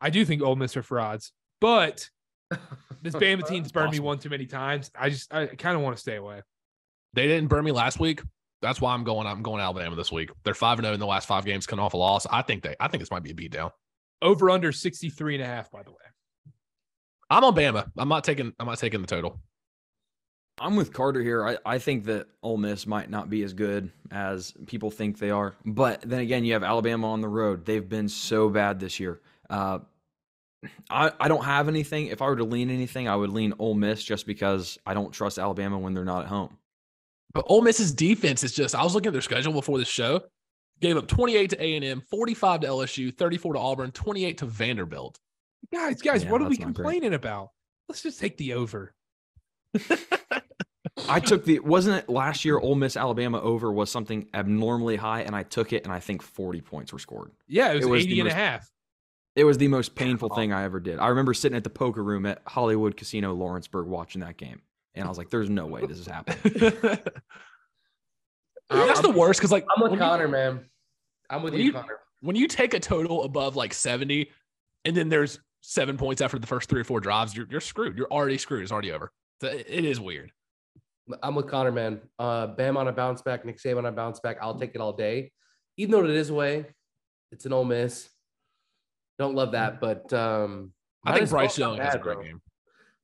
I 0.00 0.10
do 0.10 0.24
think 0.24 0.42
Ole 0.42 0.56
Miss 0.56 0.76
are 0.76 0.82
frauds, 0.82 1.32
but 1.62 2.10
this 3.02 3.14
Bama 3.14 3.46
team's 3.46 3.72
burned 3.72 3.92
me 3.92 4.00
one 4.00 4.18
too 4.18 4.28
many 4.28 4.44
times. 4.44 4.90
I 4.98 5.08
just, 5.08 5.32
I 5.32 5.46
kind 5.46 5.76
of 5.76 5.82
want 5.82 5.96
to 5.96 6.00
stay 6.00 6.16
away. 6.16 6.42
They 7.14 7.26
didn't 7.28 7.48
burn 7.48 7.64
me 7.64 7.72
last 7.72 8.00
week. 8.00 8.20
That's 8.60 8.80
why 8.80 8.92
I'm 8.92 9.04
going. 9.04 9.26
I'm 9.26 9.42
going 9.42 9.60
Alabama 9.60 9.96
this 9.96 10.12
week. 10.12 10.30
They're 10.44 10.54
five 10.54 10.78
and 10.78 10.84
zero 10.84 10.94
in 10.94 11.00
the 11.00 11.06
last 11.06 11.26
five 11.26 11.44
games, 11.44 11.66
coming 11.66 11.84
off 11.84 11.94
a 11.94 11.96
loss. 11.96 12.26
I 12.30 12.42
think 12.42 12.62
they. 12.62 12.74
I 12.78 12.88
think 12.88 13.00
this 13.00 13.10
might 13.10 13.22
be 13.22 13.30
a 13.30 13.34
beatdown. 13.34 13.70
Over 14.20 14.50
under 14.50 14.70
63 14.70 15.36
and 15.36 15.42
a 15.42 15.46
half, 15.46 15.70
by 15.70 15.82
the 15.82 15.90
way. 15.90 15.96
I'm 17.30 17.44
on 17.44 17.54
Bama. 17.54 17.90
I'm 17.96 18.08
not 18.08 18.24
taking. 18.24 18.52
I'm 18.58 18.66
not 18.66 18.78
taking 18.78 19.00
the 19.00 19.06
total. 19.06 19.40
I'm 20.60 20.76
with 20.76 20.92
Carter 20.92 21.22
here. 21.22 21.46
I, 21.46 21.58
I 21.64 21.78
think 21.78 22.04
that 22.04 22.26
Ole 22.42 22.58
Miss 22.58 22.86
might 22.86 23.10
not 23.10 23.30
be 23.30 23.42
as 23.42 23.52
good 23.52 23.90
as 24.10 24.52
people 24.66 24.90
think 24.90 25.18
they 25.18 25.30
are. 25.30 25.54
But 25.64 26.02
then 26.02 26.20
again, 26.20 26.44
you 26.44 26.52
have 26.52 26.62
Alabama 26.62 27.10
on 27.10 27.20
the 27.20 27.28
road. 27.28 27.64
They've 27.64 27.88
been 27.88 28.08
so 28.08 28.48
bad 28.48 28.78
this 28.78 29.00
year. 29.00 29.20
Uh, 29.50 29.80
I, 30.90 31.10
I 31.18 31.28
don't 31.28 31.44
have 31.44 31.68
anything. 31.68 32.06
If 32.06 32.22
I 32.22 32.26
were 32.26 32.36
to 32.36 32.44
lean 32.44 32.70
anything, 32.70 33.08
I 33.08 33.16
would 33.16 33.30
lean 33.30 33.52
Ole 33.58 33.74
Miss 33.74 34.02
just 34.04 34.26
because 34.26 34.78
I 34.86 34.94
don't 34.94 35.12
trust 35.12 35.38
Alabama 35.38 35.78
when 35.78 35.94
they're 35.94 36.04
not 36.04 36.22
at 36.22 36.28
home. 36.28 36.56
But 37.34 37.44
Ole 37.48 37.62
Miss's 37.62 37.92
defense 37.92 38.44
is 38.44 38.52
just. 38.52 38.74
I 38.74 38.82
was 38.84 38.94
looking 38.94 39.08
at 39.08 39.12
their 39.12 39.22
schedule 39.22 39.52
before 39.52 39.78
the 39.78 39.84
show. 39.84 40.20
Gave 40.80 40.96
up 40.96 41.06
28 41.08 41.50
to 41.50 41.62
A 41.62 41.76
and 41.76 41.84
M, 41.84 42.00
45 42.10 42.60
to 42.60 42.66
LSU, 42.66 43.16
34 43.16 43.54
to 43.54 43.58
Auburn, 43.58 43.90
28 43.92 44.38
to 44.38 44.46
Vanderbilt. 44.46 45.18
Guys, 45.72 46.02
guys, 46.02 46.24
Yeah, 46.24 46.30
what 46.30 46.42
are 46.42 46.48
we 46.48 46.56
not 46.56 46.74
great. 46.74 46.74
complaining 46.74 47.14
about? 47.14 47.50
Let's 47.88 48.02
just 48.02 48.18
take 48.20 48.36
the 48.36 48.54
over. 48.54 48.92
I 51.08 51.20
took 51.20 51.44
the 51.44 51.60
wasn't 51.60 51.98
it 52.04 52.08
last 52.08 52.44
year 52.44 52.58
Ole 52.58 52.74
Miss 52.74 52.96
Alabama 52.96 53.40
over 53.40 53.72
was 53.72 53.90
something 53.90 54.26
abnormally 54.34 54.96
high 54.96 55.22
and 55.22 55.34
I 55.34 55.42
took 55.42 55.72
it 55.72 55.84
and 55.84 55.92
I 55.92 56.00
think 56.00 56.20
40 56.22 56.60
points 56.60 56.92
were 56.92 56.98
scored. 56.98 57.30
Yeah, 57.48 57.72
it 57.72 57.76
was, 57.76 57.84
It 57.84 57.88
was 57.88 58.02
80 58.04 58.14
the 58.14 58.20
and 58.20 58.28
a 58.28 58.34
half. 58.34 58.68
It 59.34 59.44
was 59.44 59.56
the 59.58 59.68
most 59.68 59.94
painful 59.94 60.28
thing 60.34 60.52
I 60.52 60.64
ever 60.64 60.78
did. 60.78 60.98
I 60.98 61.08
remember 61.08 61.32
sitting 61.32 61.56
at 61.56 61.64
the 61.64 61.70
poker 61.70 62.02
room 62.04 62.26
at 62.26 62.42
Hollywood 62.46 62.96
Casino 62.96 63.32
Lawrenceburg 63.34 63.86
watching 63.86 64.20
that 64.20 64.36
game. 64.36 64.60
And 64.94 65.04
I 65.06 65.08
was 65.08 65.16
like, 65.16 65.30
there's 65.30 65.48
no 65.48 65.66
way 65.66 65.86
this 65.86 65.98
is 65.98 66.06
happening. 66.06 66.52
That's 68.70 69.00
the 69.00 69.10
worst 69.10 69.40
because 69.40 69.52
like 69.52 69.66
I'm 69.74 69.82
with 69.82 69.92
when 69.92 70.00
you- 70.00 70.04
Connor, 70.06 70.28
man. 70.28 70.66
I'm 71.30 71.42
with 71.42 71.54
you, 71.54 71.64
you- 71.64 71.72
Connor. 71.72 71.98
when 72.20 72.36
you 72.36 72.46
take 72.46 72.74
a 72.74 72.80
total 72.80 73.24
above 73.24 73.56
like 73.56 73.72
70 73.74 74.30
and 74.84 74.96
then 74.96 75.08
there's 75.08 75.38
seven 75.62 75.96
points 75.96 76.20
after 76.20 76.38
the 76.38 76.46
first 76.46 76.68
three 76.68 76.80
or 76.80 76.84
four 76.84 77.00
drives, 77.00 77.34
you're, 77.36 77.46
you're 77.50 77.60
screwed. 77.60 77.96
You're 77.96 78.10
already 78.10 78.36
screwed. 78.38 78.62
It's 78.62 78.72
already 78.72 78.92
over. 78.92 79.10
So 79.40 79.48
it- 79.48 79.66
it 79.68 79.84
is 79.84 79.98
weird. 80.00 80.30
I'm 81.22 81.34
with 81.34 81.48
Connor, 81.48 81.72
man. 81.72 82.00
Uh, 82.18 82.46
Bam 82.48 82.76
on 82.76 82.86
a 82.88 82.92
bounce 82.92 83.22
back, 83.22 83.44
Nick 83.44 83.58
Saban 83.58 83.78
on 83.78 83.86
a 83.86 83.92
bounce 83.92 84.20
back. 84.20 84.36
I'll 84.40 84.58
take 84.58 84.74
it 84.74 84.80
all 84.80 84.92
day, 84.92 85.32
even 85.76 85.90
though 85.90 86.04
it 86.04 86.10
is 86.10 86.30
away. 86.30 86.66
It's 87.32 87.44
an 87.44 87.52
Ole 87.52 87.64
Miss. 87.64 88.08
Don't 89.18 89.34
love 89.34 89.52
that, 89.52 89.80
but 89.80 90.12
um, 90.12 90.72
I 91.04 91.18
think 91.18 91.30
Bryce 91.30 91.54
12 91.54 91.56
's 91.56 91.58
not 91.58 91.68
Young 91.76 91.84
has 91.84 91.94
a 91.94 91.98
great 91.98 92.14
bro. 92.14 92.24
game. 92.24 92.42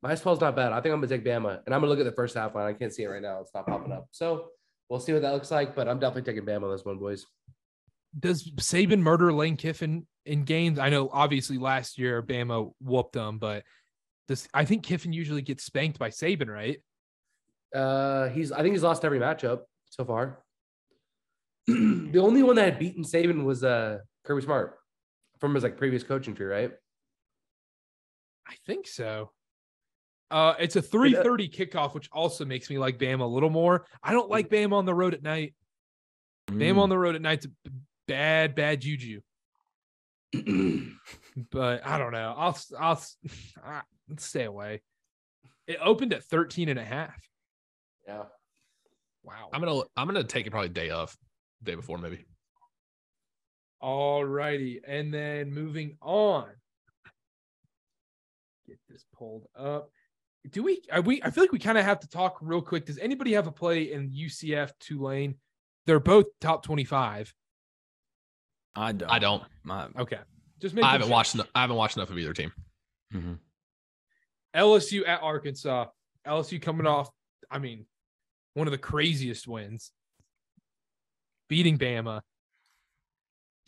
Minus 0.02 0.20
12 0.20 0.38
is 0.38 0.42
not 0.42 0.56
bad. 0.56 0.72
I 0.72 0.80
think 0.80 0.92
I'm 0.92 1.00
gonna 1.00 1.08
take 1.08 1.24
Bama, 1.24 1.60
and 1.66 1.74
I'm 1.74 1.80
gonna 1.80 1.88
look 1.88 1.98
at 1.98 2.04
the 2.04 2.12
first 2.12 2.36
half 2.36 2.54
line. 2.54 2.66
I 2.66 2.72
can't 2.72 2.92
see 2.92 3.02
it 3.02 3.08
right 3.08 3.22
now; 3.22 3.40
it's 3.40 3.52
not 3.54 3.66
popping 3.66 3.92
up. 3.92 4.08
So 4.12 4.50
we'll 4.88 5.00
see 5.00 5.12
what 5.12 5.22
that 5.22 5.32
looks 5.32 5.50
like. 5.50 5.74
But 5.74 5.88
I'm 5.88 5.98
definitely 5.98 6.32
taking 6.32 6.46
Bama 6.46 6.64
on 6.64 6.70
this 6.70 6.84
one, 6.84 6.98
boys. 6.98 7.26
Does 8.18 8.50
Saban 8.52 9.00
murder 9.00 9.32
Lane 9.32 9.56
Kiffin 9.56 10.06
in 10.24 10.44
games? 10.44 10.78
I 10.78 10.88
know 10.88 11.10
obviously 11.12 11.58
last 11.58 11.98
year 11.98 12.22
Bama 12.22 12.72
whooped 12.80 13.12
them, 13.12 13.38
but 13.38 13.64
does 14.28 14.48
I 14.54 14.64
think 14.64 14.84
Kiffin 14.84 15.12
usually 15.12 15.42
gets 15.42 15.64
spanked 15.64 15.98
by 15.98 16.10
Saban, 16.10 16.48
right? 16.48 16.80
Uh, 17.74 18.28
he's 18.28 18.52
I 18.52 18.62
think 18.62 18.74
he's 18.74 18.82
lost 18.82 19.04
every 19.04 19.18
matchup 19.18 19.62
so 19.90 20.04
far. 20.04 20.38
the 21.66 22.18
only 22.20 22.42
one 22.42 22.56
that 22.56 22.64
had 22.64 22.78
beaten 22.78 23.02
Saban 23.02 23.44
was 23.44 23.64
uh 23.64 23.98
Kirby 24.24 24.42
Smart 24.42 24.77
from 25.40 25.54
his 25.54 25.64
like 25.64 25.76
previous 25.76 26.02
coaching 26.02 26.34
tree, 26.34 26.46
right? 26.46 26.72
I 28.46 28.54
think 28.66 28.86
so. 28.86 29.32
Uh, 30.30 30.54
it's 30.58 30.76
a 30.76 30.82
3:30 30.82 31.48
kickoff, 31.50 31.94
which 31.94 32.08
also 32.12 32.44
makes 32.44 32.68
me 32.70 32.78
like 32.78 32.98
Bama 32.98 33.20
a 33.22 33.24
little 33.26 33.50
more. 33.50 33.86
I 34.02 34.12
don't 34.12 34.28
like 34.30 34.48
Bama 34.48 34.74
on 34.74 34.84
the 34.84 34.94
road 34.94 35.14
at 35.14 35.22
night. 35.22 35.54
Bama 36.50 36.74
Mm. 36.74 36.78
on 36.78 36.88
the 36.88 36.98
road 36.98 37.14
at 37.14 37.22
night's 37.22 37.46
a 37.46 37.48
b- 37.48 37.70
bad, 38.06 38.54
bad 38.54 38.80
juju. 38.80 39.20
but 41.50 41.86
I 41.86 41.98
don't 41.98 42.12
know. 42.12 42.34
I'll 42.36 42.58
I'll 42.78 43.02
let's 44.08 44.24
stay 44.26 44.44
away. 44.44 44.82
It 45.66 45.78
opened 45.82 46.12
at 46.14 46.24
13 46.24 46.68
and 46.68 46.78
a 46.78 46.84
half. 46.84 47.18
Yeah. 48.06 48.24
Wow. 49.22 49.50
I'm 49.52 49.60
gonna 49.60 49.82
I'm 49.96 50.06
gonna 50.06 50.24
take 50.24 50.46
it 50.46 50.50
probably 50.50 50.70
day 50.70 50.90
of, 50.90 51.14
day 51.62 51.74
before 51.74 51.98
maybe. 51.98 52.24
All 53.80 54.24
righty. 54.24 54.80
And 54.86 55.12
then 55.12 55.52
moving 55.52 55.96
on. 56.02 56.48
Get 58.66 58.78
this 58.88 59.04
pulled 59.16 59.46
up. 59.58 59.90
Do 60.50 60.62
we 60.62 60.82
are 60.92 61.00
we 61.00 61.22
I 61.22 61.30
feel 61.30 61.44
like 61.44 61.52
we 61.52 61.58
kind 61.58 61.78
of 61.78 61.84
have 61.84 62.00
to 62.00 62.08
talk 62.08 62.38
real 62.40 62.62
quick. 62.62 62.86
Does 62.86 62.98
anybody 62.98 63.32
have 63.32 63.46
a 63.46 63.52
play 63.52 63.92
in 63.92 64.10
UCF 64.10 64.72
Tulane? 64.80 65.34
They're 65.86 66.00
both 66.00 66.26
top 66.40 66.62
25. 66.64 67.32
I 68.76 68.92
don't. 68.92 69.10
I 69.10 69.18
don't. 69.18 69.42
I, 69.68 69.88
Okay. 69.98 70.18
Just 70.60 70.74
making 70.74 70.88
I 70.88 70.92
haven't 70.92 71.06
sure. 71.06 71.12
watched. 71.12 71.34
eno- 71.34 71.46
I 71.54 71.60
haven't 71.62 71.76
watched 71.76 71.96
enough 71.96 72.10
of 72.10 72.18
either 72.18 72.32
team. 72.32 72.52
mhm. 73.12 73.38
LSU 74.54 75.06
at 75.06 75.22
Arkansas. 75.22 75.86
LSU 76.26 76.60
coming 76.60 76.86
off, 76.86 77.10
I 77.50 77.58
mean, 77.58 77.86
one 78.54 78.66
of 78.66 78.72
the 78.72 78.78
craziest 78.78 79.46
wins. 79.48 79.92
Beating 81.48 81.78
Bama. 81.78 82.20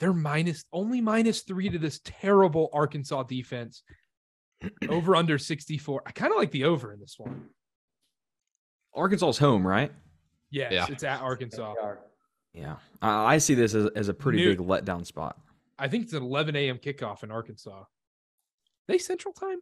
They're 0.00 0.12
minus 0.12 0.64
only 0.72 1.00
minus 1.00 1.42
three 1.42 1.68
to 1.68 1.78
this 1.78 2.00
terrible 2.04 2.68
Arkansas 2.72 3.22
defense. 3.24 3.82
Over 4.88 5.14
under 5.14 5.38
64. 5.38 6.02
I 6.06 6.10
kind 6.10 6.32
of 6.32 6.38
like 6.38 6.50
the 6.50 6.64
over 6.64 6.92
in 6.92 7.00
this 7.00 7.14
one. 7.18 7.46
Arkansas's 8.94 9.38
home, 9.38 9.66
right? 9.66 9.92
Yes, 10.50 10.72
Yeah. 10.72 10.86
it's 10.88 11.04
at 11.04 11.20
Arkansas. 11.20 11.74
Yeah. 12.52 12.76
I, 13.00 13.34
I 13.34 13.38
see 13.38 13.54
this 13.54 13.74
as, 13.74 13.88
as 13.94 14.08
a 14.08 14.14
pretty 14.14 14.38
New- 14.38 14.56
big 14.56 14.66
letdown 14.66 15.06
spot. 15.06 15.38
I 15.78 15.88
think 15.88 16.04
it's 16.04 16.12
an 16.12 16.22
11 16.22 16.56
a.m. 16.56 16.78
kickoff 16.78 17.22
in 17.22 17.30
Arkansas. 17.30 17.84
They 18.88 18.98
Central 18.98 19.32
Time? 19.32 19.58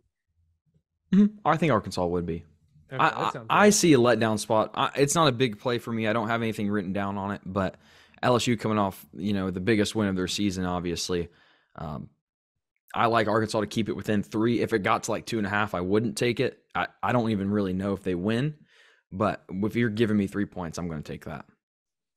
Mhm. 1.13 1.35
I 1.45 1.57
think 1.57 1.73
Arkansas 1.73 2.05
would 2.07 2.27
be. 2.27 2.45
Okay, 2.93 2.97
I, 3.03 3.09
I, 3.09 3.67
I 3.67 3.71
see 3.71 3.93
a 3.93 3.99
letdown 3.99 4.39
spot. 4.39 4.71
I, 4.75 4.91
it's 4.97 5.15
not 5.15 5.29
a 5.29 5.33
big 5.33 5.59
play 5.61 5.79
for 5.79 5.93
me. 5.93 6.09
I 6.09 6.13
don't 6.13 6.29
have 6.29 6.43
anything 6.43 6.69
written 6.71 6.93
down 6.93 7.19
on 7.19 7.31
it, 7.33 7.43
but 7.45 7.77
LSU 8.23 8.59
coming 8.59 8.79
off, 8.79 9.05
you 9.13 9.33
know, 9.33 9.51
the 9.51 9.61
biggest 9.61 9.95
win 9.95 10.09
of 10.09 10.17
their 10.17 10.29
season, 10.29 10.65
obviously. 10.65 11.29
Um, 11.77 12.09
I 12.95 13.07
like 13.07 13.29
Arkansas 13.29 13.61
to 13.61 13.67
keep 13.67 13.89
it 13.89 13.97
within 13.97 14.23
three. 14.23 14.61
If 14.61 14.73
it 14.73 14.81
got 14.81 15.05
to 15.05 15.11
like 15.11 15.27
two 15.27 15.39
and 15.39 15.47
a 15.47 15.51
half, 15.51 15.75
I 15.75 15.81
wouldn't 15.81 16.17
take 16.17 16.41
it. 16.41 16.59
I, 16.75 16.89
I 17.03 17.13
don't 17.13 17.31
even 17.31 17.51
really 17.51 17.73
know 17.73 17.93
if 17.93 18.03
they 18.03 18.15
win, 18.15 18.55
but 19.13 19.45
if 19.49 19.77
you're 19.77 19.91
giving 19.91 20.17
me 20.17 20.27
three 20.27 20.47
points, 20.47 20.79
I'm 20.79 20.89
going 20.89 21.03
to 21.03 21.13
take 21.13 21.27
that. 21.27 21.45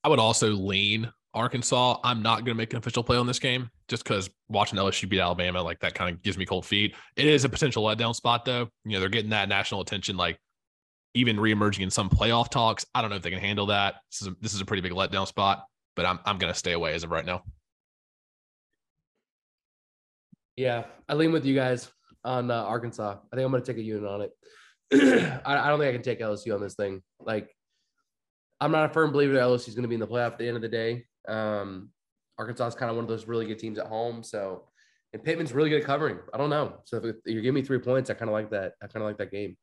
I 0.04 0.10
would 0.10 0.20
also 0.20 0.50
lean 0.52 1.12
Arkansas. 1.34 1.98
I'm 2.04 2.22
not 2.22 2.38
going 2.38 2.56
to 2.56 2.56
make 2.56 2.74
an 2.74 2.80
official 2.80 3.04
play 3.04 3.18
on 3.18 3.28
this 3.28 3.40
game 3.40 3.70
just 3.88 4.04
because 4.04 4.30
watching 4.50 4.80
LSU 4.80 5.08
beat 5.08 5.20
Alabama, 5.20 5.62
like 5.62 5.80
that 5.82 5.94
kind 5.94 6.14
of 6.14 6.22
gives 6.22 6.38
me 6.38 6.46
cold 6.46 6.66
feet. 6.66 6.96
It 7.16 7.28
is 7.28 7.44
a 7.44 7.50
potential 7.50 7.84
letdown 7.84 8.16
spot, 8.16 8.46
though. 8.46 8.70
You 8.86 8.94
know, 8.94 9.00
they're 9.00 9.10
getting 9.10 9.32
that 9.32 9.50
national 9.50 9.82
attention, 9.82 10.18
like 10.18 10.40
even 11.14 11.38
reemerging 11.38 11.82
in 11.82 11.92
some 11.92 12.10
playoff 12.10 12.50
talks. 12.50 12.86
I 12.96 13.02
don't 13.02 13.10
know 13.10 13.18
if 13.18 13.22
they 13.22 13.30
can 13.30 13.40
handle 13.40 13.68
that. 13.68 13.96
This 14.10 14.22
is 14.22 14.28
a, 14.28 14.36
this 14.42 14.54
is 14.54 14.62
a 14.62 14.66
pretty 14.66 14.82
big 14.82 14.94
letdown 14.94 15.28
spot, 15.28 15.66
but 15.96 16.06
I'm 16.06 16.20
I'm 16.26 16.38
going 16.38 16.52
to 16.52 16.58
stay 16.58 16.74
away 16.74 16.94
as 16.94 17.04
of 17.04 17.12
right 17.12 17.26
now. 17.26 17.44
Yeah, 20.56 20.86
I 21.08 21.16
lean 21.16 21.32
with 21.32 21.46
you 21.46 21.56
guys 21.56 21.90
on 22.24 22.52
uh, 22.52 22.64
Arkansas. 22.64 23.18
I 23.32 23.36
think 23.36 23.46
I'm 23.46 23.52
going 23.52 23.64
to 23.64 23.74
take 23.74 23.82
a 23.82 23.86
unit 23.86 24.10
on 24.10 24.22
it. 24.22 24.32
I, 25.46 25.58
I 25.58 25.70
don't 25.70 25.80
think 25.80 25.90
I 25.90 25.94
can 25.94 26.04
take 26.04 26.20
LSU 26.20 26.54
on 26.54 26.62
this 26.62 26.76
thing. 26.76 27.02
Like, 27.20 27.50
I'm 28.60 28.72
not 28.72 28.90
a 28.90 28.94
firm 28.94 29.12
believer 29.12 29.34
that 29.34 29.42
LSU 29.42 29.70
is 29.70 29.76
going 29.76 29.84
to 29.84 29.88
be 29.88 29.96
in 29.96 30.02
the 30.02 30.08
playoff 30.08 30.34
at 30.34 30.38
the 30.38 30.48
end 30.48 30.58
of 30.58 30.62
the 30.62 30.68
day. 30.68 31.06
Um, 31.28 31.90
Arkansas 32.38 32.68
is 32.68 32.76
kind 32.76 32.90
of 32.90 32.96
one 32.96 33.06
of 33.06 33.10
those 33.10 33.28
really 33.28 33.46
good 33.46 33.60
teams 33.60 33.80
at 33.80 33.88
home, 33.88 34.24
so 34.24 34.68
And 35.14 35.24
Pittman's 35.24 35.54
really 35.54 35.70
good 35.70 35.82
at 35.82 35.88
covering. 35.88 36.20
I 36.34 36.38
don't 36.38 36.50
know. 36.50 36.80
So 36.86 36.98
if 36.98 37.16
you're 37.26 37.42
giving 37.42 37.56
me 37.56 37.62
three 37.62 37.80
points, 37.80 38.10
I 38.10 38.14
kind 38.14 38.30
of 38.30 38.34
like 38.34 38.52
that. 38.52 38.74
I 38.82 38.88
kind 38.88 39.04
of 39.04 39.10
like 39.10 39.18
that 39.18 39.32
game. 39.32 39.58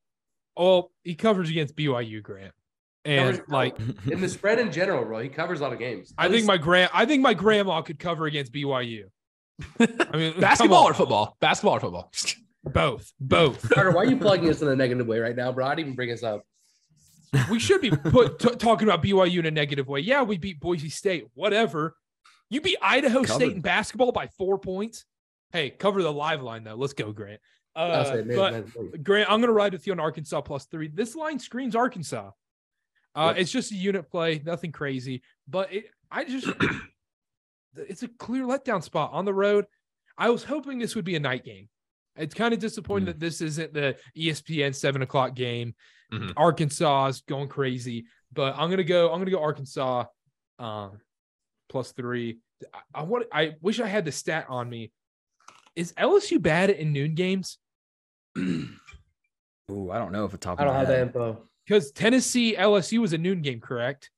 Oh, 0.57 0.91
he 1.05 1.15
covers 1.15 1.51
against 1.51 1.77
BYU, 1.77 2.23
Grant. 2.23 2.53
And 3.05 3.37
Covers- 3.37 3.49
like 3.51 3.79
In 4.11 4.21
the 4.21 4.29
spread 4.29 4.59
in 4.59 4.71
general, 4.73 5.05
bro, 5.05 5.21
he 5.21 5.29
covers 5.29 5.61
a 5.61 5.63
lot 5.63 5.73
of 5.73 5.79
games. 5.79 6.13
I 6.19 6.27
At 6.27 6.31
think 6.33 6.47
my 6.47 6.57
grand 6.59 6.91
I 6.93 7.07
think 7.07 7.23
my 7.23 7.35
grandma 7.35 7.81
could 7.83 7.99
cover 7.99 8.27
against 8.27 8.53
BYU. 8.53 9.05
I 9.81 10.17
mean 10.17 10.41
Basketball 10.41 10.85
or 10.89 10.95
football? 10.95 11.37
Basketball 11.41 11.77
or 11.77 11.81
football? 11.81 12.13
Both. 12.65 13.13
Both. 13.21 13.69
Carter, 13.71 13.93
why 13.93 14.03
are 14.03 14.07
you 14.07 14.17
plugging 14.17 14.49
us 14.51 14.61
in 14.63 14.69
a 14.69 14.77
negative 14.77 15.07
way 15.07 15.19
right 15.21 15.35
now, 15.37 15.53
bro? 15.53 15.67
I 15.67 15.71
didn't 15.71 15.81
even 15.87 15.95
bring 15.97 16.11
us 16.13 16.23
up. 16.23 16.43
we 17.51 17.59
should 17.59 17.81
be 17.81 17.91
put 17.91 18.39
t- 18.39 18.55
talking 18.57 18.89
about 18.89 19.03
BYU 19.03 19.39
in 19.41 19.47
a 19.47 19.51
negative 19.51 19.87
way. 19.87 20.01
Yeah, 20.01 20.23
we 20.23 20.39
beat 20.39 20.61
Boise 20.61 20.89
State. 20.91 21.27
Whatever. 21.35 21.95
You 22.51 22.61
beat 22.61 22.79
Idaho 22.83 23.23
State 23.25 23.53
in 23.53 23.61
basketball 23.61 24.13
by 24.13 24.27
four 24.39 24.59
points. 24.59 25.05
Hey, 25.53 25.71
cover 25.71 26.03
the 26.03 26.13
live 26.13 26.43
line 26.43 26.65
though. 26.65 26.75
Let's 26.75 26.95
go, 26.95 27.13
Grant. 27.13 27.41
I'll 27.77 27.93
Uh, 27.93 28.05
say, 28.05 28.23
man, 28.25 28.37
but 28.37 28.53
man, 28.53 28.73
wait. 28.77 29.05
Grant, 29.05 29.31
I'm 29.31 29.41
going 29.41 29.49
to 29.49 29.53
ride 29.55 29.73
with 29.73 29.87
you 29.87 29.93
on 29.93 30.01
Arkansas 30.01 30.41
plus 30.41 30.65
three. 30.67 30.89
This 30.89 31.15
line 31.15 31.39
screams 31.39 31.77
Arkansas. 31.77 32.31
Uh, 33.19 33.27
Yep. 33.35 33.39
It's 33.39 33.51
just 33.51 33.73
a 33.73 33.75
unit 33.75 34.09
play, 34.11 34.41
nothing 34.45 34.71
crazy. 34.73 35.23
But 35.49 35.73
it, 35.73 35.87
I 36.11 36.25
just, 36.25 36.47
it's 37.77 38.03
a 38.05 38.09
clear 38.09 38.45
letdown 38.45 38.83
spot 38.83 39.11
on 39.13 39.25
the 39.25 39.35
road. 39.35 39.67
I 40.17 40.31
was 40.31 40.45
hoping 40.45 40.79
this 40.79 40.95
would 40.95 41.05
be 41.05 41.17
a 41.17 41.21
night 41.21 41.45
game. 41.45 41.69
It's 42.17 42.35
kind 42.35 42.53
of 42.55 42.61
disappointing 42.61 43.05
Mm. 43.07 43.13
that 43.13 43.21
this 43.21 43.41
isn't 43.41 43.73
the 43.75 43.97
ESPN 44.17 44.75
seven 44.75 45.03
o'clock 45.03 45.35
game. 45.35 45.75
Mhm. 46.13 46.33
Arkansas 46.37 47.07
is 47.09 47.21
going 47.23 47.49
crazy, 47.49 48.07
but 48.33 48.55
I'm 48.57 48.71
gonna 48.71 48.83
go. 48.85 49.13
I'm 49.13 49.19
gonna 49.21 49.31
go 49.31 49.43
Arkansas, 49.43 50.07
um, 50.59 51.01
plus 51.69 51.93
three. 51.93 52.39
I, 52.75 52.79
I 52.95 53.03
want. 53.03 53.27
I 53.33 53.55
wish 53.61 53.79
I 53.79 53.87
had 53.87 54.05
the 54.05 54.11
stat 54.13 54.47
on 54.49 54.69
me. 54.71 54.91
Is 55.77 55.93
LSU 55.93 56.41
bad 56.43 56.71
in 56.71 56.93
noon 56.93 57.15
games? 57.15 57.59
Ooh, 58.39 59.91
I 59.91 59.99
don't 59.99 60.13
know 60.13 60.25
if 60.25 60.35
a 60.35 60.39
top. 60.39 60.59
I 60.61 60.65
don't 60.65 60.75
have 60.75 60.89
that 60.89 60.95
head. 60.99 61.07
info. 61.09 61.43
Because 61.69 61.93
Tennessee 61.93 62.57
LSU 62.59 62.99
was 62.99 63.13
a 63.13 63.19
noon 63.19 63.43
game, 63.43 63.61
correct? 63.61 64.11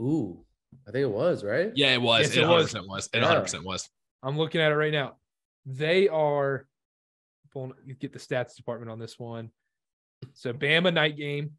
Ooh, 0.00 0.44
I 0.88 0.90
think 0.90 1.04
it 1.04 1.10
was 1.10 1.44
right. 1.44 1.70
Yeah, 1.76 1.92
it 1.94 2.02
was. 2.02 2.22
Yes, 2.22 2.36
it 2.36 2.38
it 2.38 2.42
100 2.42 2.56
was. 2.56 2.66
percent 2.66 2.88
was. 2.88 3.06
It 3.12 3.16
Yeah. 3.18 3.22
100 3.22 3.40
percent 3.42 3.64
was. 3.64 3.88
I'm 4.24 4.36
looking 4.36 4.60
at 4.60 4.72
it 4.72 4.74
right 4.74 4.92
now. 4.92 5.16
They 5.66 6.08
are 6.08 6.66
pulling. 7.52 7.74
You 7.84 7.94
get 7.94 8.12
the 8.12 8.18
stats 8.18 8.56
department 8.56 8.90
on 8.90 8.98
this 8.98 9.20
one. 9.20 9.50
So 10.32 10.52
Bama 10.52 10.92
night 10.92 11.16
game. 11.16 11.52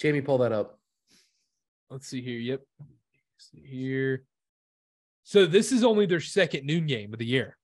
Jamie, 0.00 0.20
pull 0.20 0.38
that 0.38 0.50
up. 0.50 0.80
Let's 1.90 2.08
see 2.08 2.20
here. 2.20 2.40
Yep. 2.40 2.62
Let's 2.80 3.50
see 3.52 3.64
here. 3.64 4.24
So 5.22 5.46
this 5.46 5.70
is 5.70 5.84
only 5.84 6.06
their 6.06 6.20
second 6.20 6.66
noon 6.66 6.86
game 6.86 7.12
of 7.12 7.20
the 7.20 7.26
year. 7.26 7.56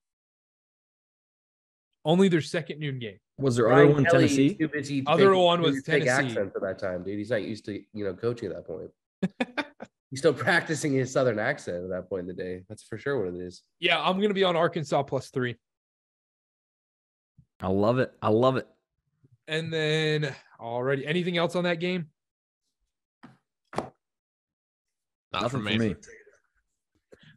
Only 2.04 2.28
their 2.28 2.40
second 2.40 2.78
noon 2.78 3.00
game. 3.00 3.18
Was 3.40 3.56
there 3.56 3.66
Ryan 3.66 3.84
other 3.86 3.94
one 3.94 4.04
Kelly 4.04 4.24
is 4.24 4.30
Tennessee? 4.36 4.54
too 4.54 4.68
busy 4.68 5.02
Other 5.06 5.26
taking- 5.30 5.38
one 5.42 5.60
was 5.62 5.66
doing 5.70 5.74
his 5.76 5.84
fake 5.86 6.04
Tennessee. 6.04 6.28
accent 6.30 6.52
for 6.52 6.60
that 6.60 6.78
time, 6.78 7.02
dude. 7.02 7.18
He's 7.18 7.30
not 7.30 7.42
used 7.42 7.64
to 7.66 7.82
you 7.92 8.04
know 8.04 8.14
coaching 8.14 8.50
at 8.50 8.56
that 8.56 8.66
point. 8.66 8.90
He's 10.10 10.18
still 10.18 10.34
practicing 10.34 10.92
his 10.92 11.12
southern 11.12 11.38
accent 11.38 11.84
at 11.84 11.90
that 11.90 12.08
point 12.08 12.22
in 12.22 12.26
the 12.26 12.32
day. 12.34 12.64
That's 12.68 12.82
for 12.82 12.98
sure 12.98 13.24
what 13.24 13.32
it 13.34 13.40
is. 13.40 13.62
Yeah, 13.78 14.00
I'm 14.02 14.20
gonna 14.20 14.34
be 14.34 14.44
on 14.44 14.56
Arkansas 14.56 15.02
plus 15.04 15.30
three. 15.30 15.56
I 17.60 17.68
love 17.68 17.98
it. 17.98 18.12
I 18.20 18.28
love 18.30 18.56
it. 18.56 18.66
And 19.46 19.72
then 19.72 20.34
already 20.58 21.06
anything 21.06 21.36
else 21.36 21.54
on 21.54 21.64
that 21.64 21.78
game? 21.80 22.06
Not 25.32 25.42
Nothing 25.42 25.62
for 25.62 25.78
me. 25.78 25.94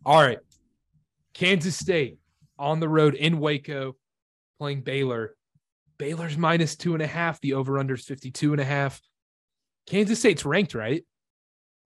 All 0.06 0.20
right. 0.22 0.40
Kansas 1.34 1.76
State 1.78 2.18
on 2.58 2.80
the 2.80 2.90
road 2.90 3.14
in 3.16 3.40
Waco 3.40 3.96
playing 4.60 4.82
Baylor. 4.82 5.36
Baylor's 5.98 6.38
minus 6.38 6.76
two 6.76 6.94
and 6.94 7.02
a 7.04 7.08
half. 7.08 7.40
The 7.42 7.54
over 7.54 7.78
under 7.80 7.94
is 7.96 8.06
52 8.06 8.52
and 8.54 8.62
a 8.62 8.66
half. 8.66 9.02
Kansas 9.88 10.20
State's 10.20 10.46
ranked, 10.46 10.74
right? 10.76 11.04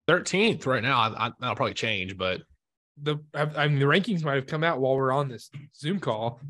13th 0.08 0.66
right 0.66 0.82
now. 0.82 0.98
I, 1.00 1.26
I, 1.26 1.30
that'll 1.40 1.56
probably 1.56 1.74
change, 1.74 2.16
but 2.16 2.42
The 3.02 3.16
I 3.34 3.42
I 3.42 3.68
mean 3.68 3.78
the 3.78 3.84
rankings 3.86 4.22
might 4.24 4.34
have 4.36 4.46
come 4.46 4.64
out 4.64 4.80
while 4.80 4.96
we're 4.96 5.12
on 5.12 5.28
this 5.28 5.50
Zoom 5.76 6.00
call. 6.00 6.40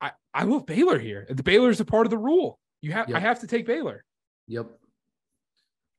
I 0.00 0.12
I 0.34 0.44
love 0.44 0.66
Baylor 0.66 0.98
here. 0.98 1.26
The 1.28 1.42
Baylor's 1.42 1.80
a 1.80 1.84
part 1.84 2.06
of 2.06 2.10
the 2.10 2.18
rule. 2.18 2.58
You 2.82 2.92
have 2.92 3.12
I 3.12 3.18
have 3.20 3.40
to 3.40 3.46
take 3.46 3.66
Baylor. 3.66 4.04
Yep. 4.48 4.66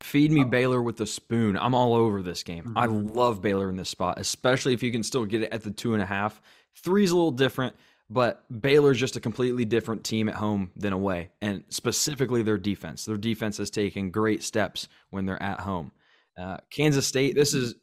Feed 0.02 0.32
Oh. 0.32 0.36
me 0.36 0.43
Baylor 0.43 0.82
with 0.82 0.98
the 0.98 1.08
spoon. 1.08 1.58
I'm 1.58 1.74
all 1.74 1.93
over 1.95 2.22
this 2.22 2.43
game. 2.43 2.74
I 2.76 2.88
Mm-hmm. 2.88 3.18
love 3.18 3.41
Baylor 3.41 3.70
in 3.70 3.76
this 3.76 3.89
spot, 3.89 4.20
especially 4.20 4.74
if 4.74 4.84
you 4.84 4.91
can 4.91 5.04
still 5.04 5.26
get 5.26 5.41
it 5.41 5.52
at 5.52 5.64
the 5.64 5.72
two 5.72 5.93
and 5.93 6.04
a 6.04 6.06
half. 6.06 6.41
Three's 6.84 7.12
a 7.12 7.16
little 7.16 7.32
different, 7.32 7.76
but 8.10 8.43
Baylor's 8.62 8.99
just 8.99 9.16
a 9.16 9.22
completely 9.22 9.66
different 9.66 10.03
team 10.03 10.30
at 10.30 10.36
home 10.36 10.72
than 10.76 10.93
away, 10.93 11.30
and 11.41 11.64
specifically 11.70 12.41
their 12.41 12.58
defense. 12.58 13.05
Their 13.05 13.18
defense 13.18 13.58
has 13.58 13.70
taken 13.70 14.12
great 14.12 14.43
steps 14.43 14.88
when 15.10 15.26
they're 15.26 15.41
at 15.41 15.60
home. 15.60 15.91
Uh, 16.39 16.58
Kansas 16.70 17.08
State, 17.08 17.36
this 17.36 17.53
is, 17.53 17.76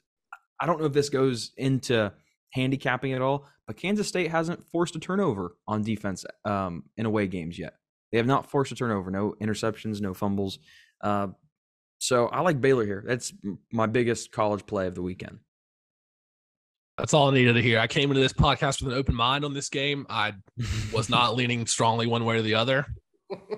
I 0.61 0.67
don't 0.67 0.81
know 0.81 0.87
if 0.87 0.93
this 0.93 1.11
goes 1.11 1.53
into 1.57 2.13
handicapping 2.53 3.13
at 3.13 3.21
all, 3.21 3.47
but 3.67 3.77
Kansas 3.77 4.09
State 4.09 4.31
hasn't 4.31 4.65
forced 4.65 4.97
a 4.97 5.01
turnover 5.01 5.57
on 5.67 5.83
defense 5.83 6.25
um, 6.45 6.85
in 6.97 7.07
away 7.07 7.27
games 7.27 7.59
yet. 7.59 7.75
They 8.13 8.19
have 8.19 8.27
not 8.27 8.51
forced 8.51 8.73
a 8.73 8.77
turnover, 8.77 9.11
no 9.11 9.35
interceptions, 9.43 10.01
no 10.01 10.15
fumbles. 10.15 10.59
Uh, 11.01 11.29
so 11.99 12.29
I 12.29 12.41
like 12.41 12.61
Baylor 12.61 12.85
here. 12.85 13.05
That's 13.07 13.33
my 13.73 13.87
biggest 13.87 14.31
college 14.31 14.67
play 14.67 14.87
of 14.87 14.95
the 14.95 15.03
weekend. 15.03 15.41
That's 16.99 17.13
all 17.15 17.31
I 17.31 17.35
needed 17.35 17.55
to 17.55 17.63
hear. 17.63 17.79
I 17.79 17.87
came 17.87 18.11
into 18.11 18.23
this 18.23 18.33
podcast 18.33 18.83
with 18.83 18.93
an 18.93 18.99
open 18.99 19.15
mind 19.15 19.45
on 19.45 19.53
this 19.55 19.69
game. 19.69 20.07
I 20.09 20.35
was 20.93 21.09
not 21.09 21.35
leaning 21.37 21.67
strongly 21.67 22.07
one 22.07 22.25
way 22.25 22.37
or 22.37 22.43
the 22.43 22.55
other. 22.55 22.87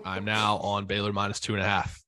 I'm 0.04 0.24
now 0.24 0.56
on 0.58 0.86
Baylor 0.86 1.12
minus 1.12 1.40
two 1.40 1.54
and 1.54 1.62
a 1.62 1.66
half. 1.66 2.02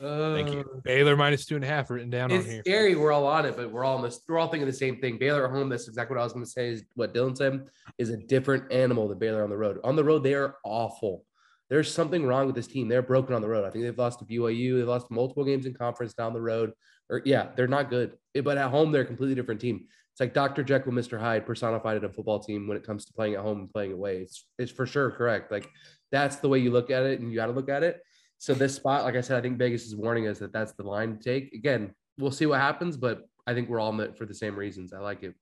Thank 0.00 0.52
you. 0.52 0.60
Uh, 0.60 0.80
Baylor 0.84 1.16
minus 1.16 1.44
two 1.44 1.56
and 1.56 1.64
a 1.64 1.66
half 1.66 1.90
written 1.90 2.10
down 2.10 2.30
on 2.30 2.44
here. 2.44 2.62
scary. 2.64 2.94
We're 2.94 3.10
all 3.10 3.26
on 3.26 3.46
it, 3.46 3.56
but 3.56 3.72
we're 3.72 3.84
all 3.84 3.96
on 3.96 4.02
this. 4.02 4.20
We're 4.28 4.38
all 4.38 4.46
thinking 4.46 4.66
the 4.66 4.72
same 4.72 5.00
thing. 5.00 5.18
Baylor 5.18 5.46
at 5.46 5.50
home. 5.50 5.68
That's 5.68 5.88
exactly 5.88 6.14
what 6.14 6.20
I 6.20 6.24
was 6.24 6.32
going 6.32 6.44
to 6.44 6.50
say. 6.50 6.68
Is 6.68 6.84
what 6.94 7.12
Dylan 7.12 7.36
said 7.36 7.66
is 7.98 8.10
a 8.10 8.16
different 8.16 8.70
animal 8.70 9.08
than 9.08 9.18
Baylor 9.18 9.42
on 9.42 9.50
the 9.50 9.56
road. 9.56 9.80
On 9.82 9.96
the 9.96 10.04
road, 10.04 10.22
they 10.22 10.34
are 10.34 10.56
awful. 10.64 11.24
There's 11.68 11.92
something 11.92 12.24
wrong 12.24 12.46
with 12.46 12.54
this 12.54 12.68
team. 12.68 12.88
They're 12.88 13.02
broken 13.02 13.34
on 13.34 13.42
the 13.42 13.48
road. 13.48 13.64
I 13.66 13.70
think 13.70 13.84
they've 13.84 13.98
lost 13.98 14.20
to 14.20 14.24
BYU. 14.24 14.78
They've 14.78 14.88
lost 14.88 15.10
multiple 15.10 15.44
games 15.44 15.66
in 15.66 15.74
conference 15.74 16.14
down 16.14 16.32
the 16.32 16.40
road. 16.40 16.72
Or 17.10 17.20
yeah, 17.24 17.48
they're 17.56 17.66
not 17.66 17.90
good. 17.90 18.12
But 18.42 18.56
at 18.56 18.70
home, 18.70 18.92
they're 18.92 19.02
a 19.02 19.06
completely 19.06 19.34
different 19.34 19.60
team. 19.60 19.86
It's 20.18 20.20
like 20.20 20.34
Dr. 20.34 20.64
Jekyll, 20.64 20.90
Mr. 20.90 21.16
Hyde 21.16 21.46
personified 21.46 21.98
in 21.98 22.04
a 22.04 22.08
football 22.08 22.40
team 22.40 22.66
when 22.66 22.76
it 22.76 22.82
comes 22.82 23.04
to 23.04 23.12
playing 23.12 23.34
at 23.34 23.40
home 23.40 23.60
and 23.60 23.72
playing 23.72 23.92
away. 23.92 24.16
It's 24.16 24.46
it's 24.58 24.72
for 24.72 24.84
sure 24.84 25.12
correct. 25.12 25.52
Like 25.52 25.70
that's 26.10 26.36
the 26.36 26.48
way 26.48 26.58
you 26.58 26.72
look 26.72 26.90
at 26.90 27.04
it, 27.04 27.20
and 27.20 27.30
you 27.30 27.36
got 27.36 27.46
to 27.46 27.52
look 27.52 27.68
at 27.68 27.84
it. 27.84 28.00
So 28.38 28.52
this 28.52 28.74
spot, 28.74 29.04
like 29.04 29.14
I 29.14 29.20
said, 29.20 29.38
I 29.38 29.40
think 29.40 29.58
Vegas 29.58 29.86
is 29.86 29.94
warning 29.94 30.26
us 30.26 30.40
that 30.40 30.52
that's 30.52 30.72
the 30.72 30.82
line 30.82 31.16
to 31.16 31.22
take. 31.22 31.52
Again, 31.52 31.92
we'll 32.18 32.32
see 32.32 32.46
what 32.46 32.58
happens, 32.58 32.96
but 32.96 33.28
I 33.46 33.54
think 33.54 33.68
we're 33.68 33.78
all 33.78 33.92
in 33.92 34.00
it 34.00 34.18
for 34.18 34.26
the 34.26 34.34
same 34.34 34.56
reasons. 34.56 34.92
I 34.92 34.98
like 34.98 35.22
it. 35.22 35.36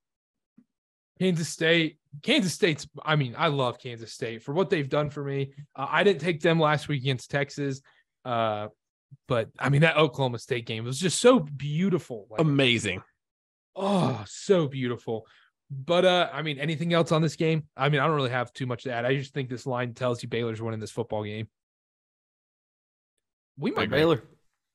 Kansas 1.18 1.48
State. 1.48 1.96
Kansas 2.22 2.52
State's. 2.52 2.86
I 3.02 3.16
mean, 3.16 3.34
I 3.38 3.46
love 3.46 3.78
Kansas 3.78 4.12
State 4.12 4.42
for 4.42 4.52
what 4.52 4.68
they've 4.68 4.90
done 4.90 5.08
for 5.08 5.24
me. 5.24 5.54
Uh, 5.74 5.86
I 5.88 6.04
didn't 6.04 6.20
take 6.20 6.42
them 6.42 6.60
last 6.60 6.86
week 6.86 7.00
against 7.00 7.30
Texas, 7.30 7.80
uh, 8.26 8.68
but 9.26 9.48
I 9.58 9.70
mean 9.70 9.80
that 9.80 9.96
Oklahoma 9.96 10.38
State 10.38 10.66
game 10.66 10.84
was 10.84 11.00
just 11.00 11.18
so 11.18 11.38
beautiful. 11.40 12.26
Like, 12.30 12.42
Amazing. 12.42 13.00
Oh, 13.76 14.24
so 14.26 14.66
beautiful. 14.68 15.26
But 15.70 16.04
uh, 16.04 16.28
I 16.32 16.42
mean, 16.42 16.58
anything 16.58 16.92
else 16.92 17.10
on 17.12 17.22
this 17.22 17.36
game? 17.36 17.64
I 17.76 17.88
mean, 17.88 18.00
I 18.00 18.06
don't 18.06 18.14
really 18.16 18.30
have 18.30 18.52
too 18.52 18.66
much 18.66 18.84
to 18.84 18.92
add. 18.92 19.04
I 19.04 19.16
just 19.16 19.34
think 19.34 19.48
this 19.48 19.66
line 19.66 19.94
tells 19.94 20.22
you 20.22 20.28
Baylor's 20.28 20.62
winning 20.62 20.80
this 20.80 20.92
football 20.92 21.24
game. 21.24 21.48
We 23.58 23.70
might 23.70 23.84
agree. 23.84 23.98
Baylor. 23.98 24.22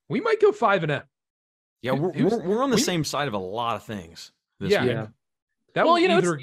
we 0.09 0.21
might 0.21 0.41
go 0.41 0.51
five 0.51 0.83
and 0.83 0.91
a. 0.91 1.05
Yeah, 1.81 1.93
we're, 1.93 2.11
Who's- 2.11 2.31
we're, 2.31 2.43
we're 2.43 2.63
on 2.63 2.69
the 2.69 2.75
we- 2.75 2.81
same 2.81 3.03
side 3.03 3.27
of 3.27 3.33
a 3.33 3.37
lot 3.39 3.75
of 3.75 3.83
things. 3.83 4.31
This 4.59 4.71
Yeah. 4.71 4.81
week. 4.83 4.91
Yeah. 4.91 5.07
That 5.73 5.85
Well, 5.85 5.93
will 5.93 5.99
you 5.99 6.07
know, 6.09 6.17
either 6.17 6.35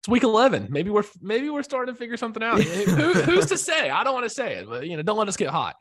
It's 0.00 0.08
week 0.08 0.22
11. 0.22 0.68
Maybe 0.70 0.88
we're 0.90 1.04
maybe 1.20 1.50
we're 1.50 1.62
starting 1.62 1.94
to 1.94 1.98
figure 1.98 2.16
something 2.16 2.42
out. 2.42 2.60
Who, 2.62 3.12
who's 3.12 3.46
to 3.46 3.58
say? 3.58 3.90
I 3.90 4.02
don't 4.02 4.14
want 4.14 4.24
to 4.24 4.30
say 4.30 4.54
it, 4.54 4.68
but 4.68 4.86
you 4.86 4.96
know, 4.96 5.02
don't 5.02 5.18
let 5.18 5.28
us 5.28 5.36
get 5.36 5.50
hot. 5.50 5.76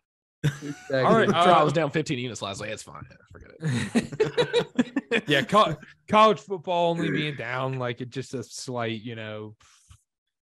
All 0.45 0.51
right, 0.91 1.27
I'm 1.29 1.35
I 1.35 1.59
uh, 1.61 1.63
was 1.65 1.73
down 1.73 1.91
15 1.91 2.17
units 2.17 2.41
last 2.41 2.61
night. 2.61 2.71
It's 2.71 2.83
fine. 2.83 3.05
Yeah, 3.09 3.17
forget 3.31 3.51
it. 3.59 5.23
yeah, 5.27 5.41
co- 5.41 5.75
college 6.07 6.39
football 6.39 6.91
only 6.91 7.11
being 7.11 7.35
down 7.35 7.77
like 7.77 7.99
it 8.01 8.09
just 8.09 8.33
a 8.33 8.43
slight, 8.43 9.01
you 9.01 9.15
know, 9.15 9.55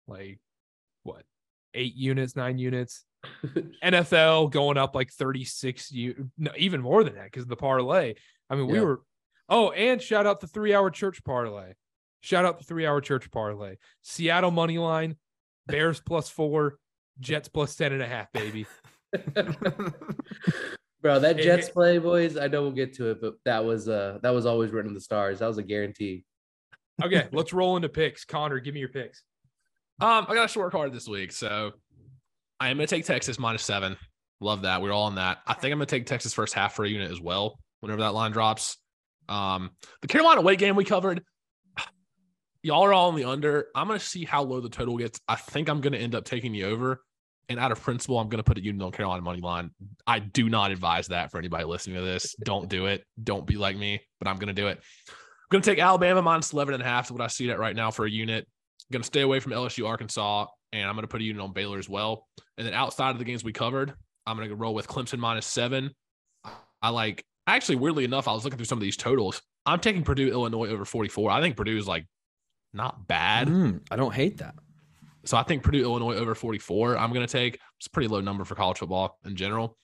like 0.08 0.40
what, 1.04 1.24
eight 1.74 1.96
units, 1.96 2.36
nine 2.36 2.58
units. 2.58 3.04
NFL 3.84 4.52
going 4.52 4.78
up 4.78 4.96
like 4.96 5.12
36, 5.12 5.92
u- 5.92 6.30
no, 6.38 6.52
even 6.58 6.82
more 6.82 7.04
than 7.04 7.16
that 7.16 7.26
because 7.26 7.46
the 7.46 7.58
parlay. 7.58 8.14
I 8.50 8.56
mean, 8.56 8.68
we 8.68 8.76
Yeah. 8.76 8.84
were, 8.86 9.02
oh, 9.50 9.72
and 9.72 10.02
shout 10.02 10.26
out 10.26 10.40
the 10.40 10.48
three 10.48 10.74
hour 10.74 10.90
church 10.90 11.24
parlay. 11.24 11.74
Shout 12.22 12.46
out 12.46 12.60
the 12.60 12.64
three 12.66 12.86
hour 12.86 13.02
church 13.02 13.30
parlay. 13.30 13.76
Seattle 14.04 14.52
money 14.52 14.78
line, 14.78 15.18
Bears 15.68 16.00
plus 16.00 16.30
four, 16.30 16.78
Jets 17.20 17.50
plus 17.50 17.76
10 17.76 17.92
and 17.94 18.02
a 18.02 18.08
half, 18.08 18.32
baby. 18.32 18.66
Bro, 21.02 21.20
that 21.20 21.38
Jets 21.38 21.70
play, 21.70 21.98
boys. 21.98 22.38
I 22.38 22.48
know 22.48 22.62
we'll 22.62 22.72
get 22.72 22.94
to 22.96 23.10
it, 23.10 23.22
but 23.22 23.36
that 23.46 23.66
was 23.66 23.90
uh 23.90 24.20
that 24.22 24.30
was 24.30 24.46
always 24.46 24.72
written 24.72 24.90
in 24.90 24.94
the 24.94 25.02
stars. 25.02 25.40
That 25.40 25.48
was 25.48 25.58
a 25.58 25.64
guarantee. 25.64 26.26
Okay, 27.04 27.28
let's 27.34 27.54
roll 27.54 27.76
into 27.76 27.90
picks. 27.90 28.24
Connor, 28.24 28.60
give 28.60 28.74
me 28.76 28.80
your 28.80 28.90
picks. 28.90 29.24
Um, 30.00 30.26
I 30.30 30.36
got 30.36 30.46
a 30.46 30.48
short 30.48 30.72
card 30.72 30.94
this 30.94 31.08
week, 31.08 31.32
so 31.32 31.72
I 32.60 32.70
am 32.70 32.78
gonna 32.78 32.88
take 32.88 33.06
Texas 33.06 33.40
minus 33.40 33.64
seven. 33.64 33.98
Love 34.40 34.62
that. 34.62 34.82
We're 34.82 34.92
all 34.92 35.06
on 35.06 35.16
that. 35.16 35.40
I 35.48 35.54
think 35.54 35.72
I'm 35.72 35.80
gonna 35.80 35.88
take 35.88 36.06
Texas 36.06 36.34
first 36.34 36.54
half 36.54 36.76
for 36.76 36.86
a 36.86 36.90
unit 36.90 37.12
as 37.12 37.20
well. 37.20 37.60
Whenever 37.80 38.02
that 38.02 38.14
line 38.14 38.32
drops. 38.32 38.78
Um, 39.28 39.72
the 40.02 40.08
Carolina 40.08 40.42
Wake 40.42 40.60
game 40.60 40.76
we 40.76 40.86
covered. 40.86 41.24
Y'all 42.64 42.84
are 42.84 42.94
all 42.94 43.08
on 43.10 43.16
the 43.16 43.24
under. 43.26 43.68
I'm 43.74 43.88
gonna 43.88 44.00
see 44.00 44.24
how 44.24 44.44
low 44.44 44.62
the 44.62 44.70
total 44.70 44.98
gets. 44.98 45.20
I 45.28 45.36
think 45.36 45.68
I'm 45.68 45.82
gonna 45.82 45.98
end 45.98 46.14
up 46.14 46.26
taking 46.26 46.52
the 46.52 46.66
over. 46.66 47.02
And 47.52 47.60
out 47.60 47.72
of 47.72 47.82
principle, 47.82 48.18
I'm 48.18 48.30
gonna 48.30 48.44
put 48.44 48.58
a 48.58 48.64
unit 48.64 48.82
on 48.82 48.92
Carolina 48.92 49.22
money 49.22 49.42
line. 49.42 49.72
I 50.08 50.20
do 50.20 50.50
not 50.50 50.72
advise 50.72 51.08
that 51.08 51.32
for 51.32 51.38
anybody 51.38 51.66
listening 51.66 51.98
to 51.98 52.02
this. 52.02 52.34
Don't 52.46 52.70
do 52.70 52.86
it. 52.86 53.04
Don't 53.22 53.46
be 53.46 53.58
like 53.58 53.76
me, 53.76 54.02
but 54.20 54.30
I'm 54.30 54.38
gonna 54.38 54.54
do 54.54 54.68
it. 54.68 54.80
I'm 55.10 55.16
gonna 55.52 55.64
take 55.64 55.80
Alabama 55.80 56.22
minus 56.22 56.54
11 56.54 56.74
and 56.74 56.82
a 56.82 56.86
half. 56.86 57.12
What 57.12 57.22
I 57.22 57.28
see 57.28 57.48
that 57.48 57.60
right 57.60 57.76
now 57.76 57.92
for 57.92 58.06
a 58.06 58.10
unit. 58.10 58.48
I'm 58.48 58.94
gonna 58.94 59.04
stay 59.04 59.22
away 59.22 59.42
from 59.42 59.52
LSU, 59.52 59.86
Arkansas, 59.86 60.48
and 60.72 60.88
I'm 60.88 60.96
gonna 60.96 61.08
put 61.08 61.22
a 61.22 61.26
unit 61.26 61.42
on 61.42 61.52
Baylor 61.52 61.78
as 61.78 61.90
well. 61.90 62.28
And 62.58 62.66
then 62.66 62.74
outside 62.74 63.12
of 63.12 63.20
the 63.20 63.26
games 63.26 63.44
we 63.44 63.52
covered, 63.52 63.94
I'm 64.26 64.38
gonna 64.38 64.56
roll 64.56 64.74
with 64.74 64.88
Clemson 64.88 65.20
minus 65.20 65.46
seven. 65.46 65.92
I 66.82 66.90
like 66.90 67.26
actually 67.48 67.76
weirdly 67.76 68.06
enough, 68.06 68.28
I 68.28 68.34
was 68.34 68.46
looking 68.46 68.58
through 68.58 68.66
some 68.66 68.78
of 68.78 68.84
these 68.84 68.98
totals. 68.98 69.42
I'm 69.66 69.80
taking 69.80 70.04
Purdue, 70.04 70.30
Illinois 70.30 70.70
over 70.70 70.86
44. 70.86 71.30
I 71.30 71.42
think 71.42 71.58
Purdue 71.58 71.78
is 71.78 71.88
like 71.88 72.06
not 72.74 73.08
bad. 73.08 73.48
Mm, 73.48 73.82
I 73.92 73.96
don't 73.96 74.14
hate 74.14 74.38
that. 74.38 74.56
So 75.26 75.38
I 75.38 75.44
think 75.44 75.64
Purdue, 75.64 75.84
Illinois 75.84 76.16
over 76.16 76.36
44. 76.36 76.98
I'm 76.98 77.14
going 77.14 77.26
to 77.26 77.32
take. 77.32 77.60
It's 77.78 77.88
a 77.88 77.90
pretty 77.90 78.08
low 78.08 78.22
number 78.22 78.44
for 78.44 78.56
college 78.56 78.80
football 78.80 79.20
in 79.26 79.36
general, 79.36 79.78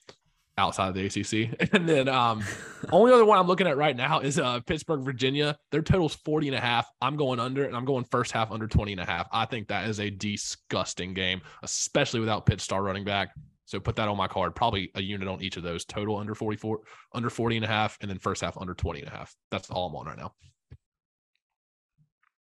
outside 0.56 0.88
of 0.88 0.94
the 0.94 1.06
ACC. 1.06 1.70
And 1.72 1.88
then 1.88 2.08
um, 2.08 2.42
only 2.92 3.12
other 3.12 3.24
one 3.24 3.38
I'm 3.38 3.46
looking 3.46 3.66
at 3.66 3.76
right 3.76 3.96
now 3.96 4.20
is 4.20 4.38
uh, 4.38 4.60
Pittsburgh, 4.60 5.04
Virginia. 5.04 5.56
Their 5.70 5.82
total's 5.82 6.14
40 6.14 6.48
and 6.48 6.56
a 6.56 6.60
half. 6.60 6.90
I'm 7.00 7.16
going 7.16 7.38
under, 7.38 7.64
and 7.64 7.76
I'm 7.76 7.84
going 7.84 8.04
first 8.04 8.32
half 8.32 8.50
under 8.50 8.66
20 8.66 8.92
and 8.92 9.00
a 9.00 9.04
half. 9.04 9.28
I 9.32 9.44
think 9.44 9.68
that 9.68 9.88
is 9.88 10.00
a 10.00 10.10
disgusting 10.10 11.14
game, 11.14 11.40
especially 11.62 12.20
without 12.20 12.46
Pitt 12.46 12.60
star 12.60 12.82
running 12.82 13.04
back. 13.04 13.30
So 13.68 13.78
put 13.78 13.96
that 13.96 14.08
on 14.08 14.16
my 14.16 14.28
card. 14.28 14.54
Probably 14.54 14.90
a 14.94 15.02
unit 15.02 15.28
on 15.28 15.42
each 15.42 15.58
of 15.58 15.62
those. 15.62 15.84
Total 15.84 16.16
under 16.16 16.34
44, 16.34 16.80
under 17.12 17.28
40 17.28 17.56
and 17.56 17.64
a 17.66 17.68
half, 17.68 17.98
and 18.00 18.10
then 18.10 18.18
first 18.18 18.40
half 18.40 18.56
under 18.56 18.72
20 18.72 19.00
and 19.00 19.08
a 19.08 19.12
half. 19.12 19.36
That's 19.50 19.70
all 19.70 19.88
I'm 19.88 19.94
on 19.94 20.06
right 20.06 20.16
now. 20.16 20.32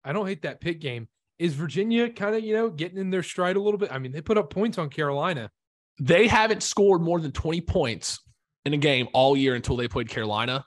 I 0.03 0.15
don't 0.15 0.27
hate 0.27 0.43
that 0.43 0.63
pick 0.63 0.81
game. 0.81 1.09
Is 1.41 1.55
Virginia 1.55 2.11
kind 2.11 2.35
of, 2.37 2.45
you 2.45 2.53
know, 2.55 2.69
getting 2.69 2.99
in 2.99 3.09
their 3.09 3.23
stride 3.23 3.57
a 3.57 3.61
little 3.61 3.79
bit? 3.79 3.91
I 3.91 3.99
mean, 3.99 4.13
they 4.13 4.21
put 4.21 4.37
up 4.37 4.51
points 4.51 4.77
on 4.77 4.91
Carolina. 4.91 5.51
They 5.99 6.27
haven't 6.27 6.63
scored 6.63 7.01
more 7.01 7.19
than 7.19 7.33
20 7.33 7.63
points 7.63 8.21
in 8.67 8.75
a 8.75 8.77
game 8.77 9.09
all 9.15 9.35
year 9.35 9.55
until 9.55 9.75
they 9.75 9.89
played 9.89 10.11
Carolina, 10.11 10.67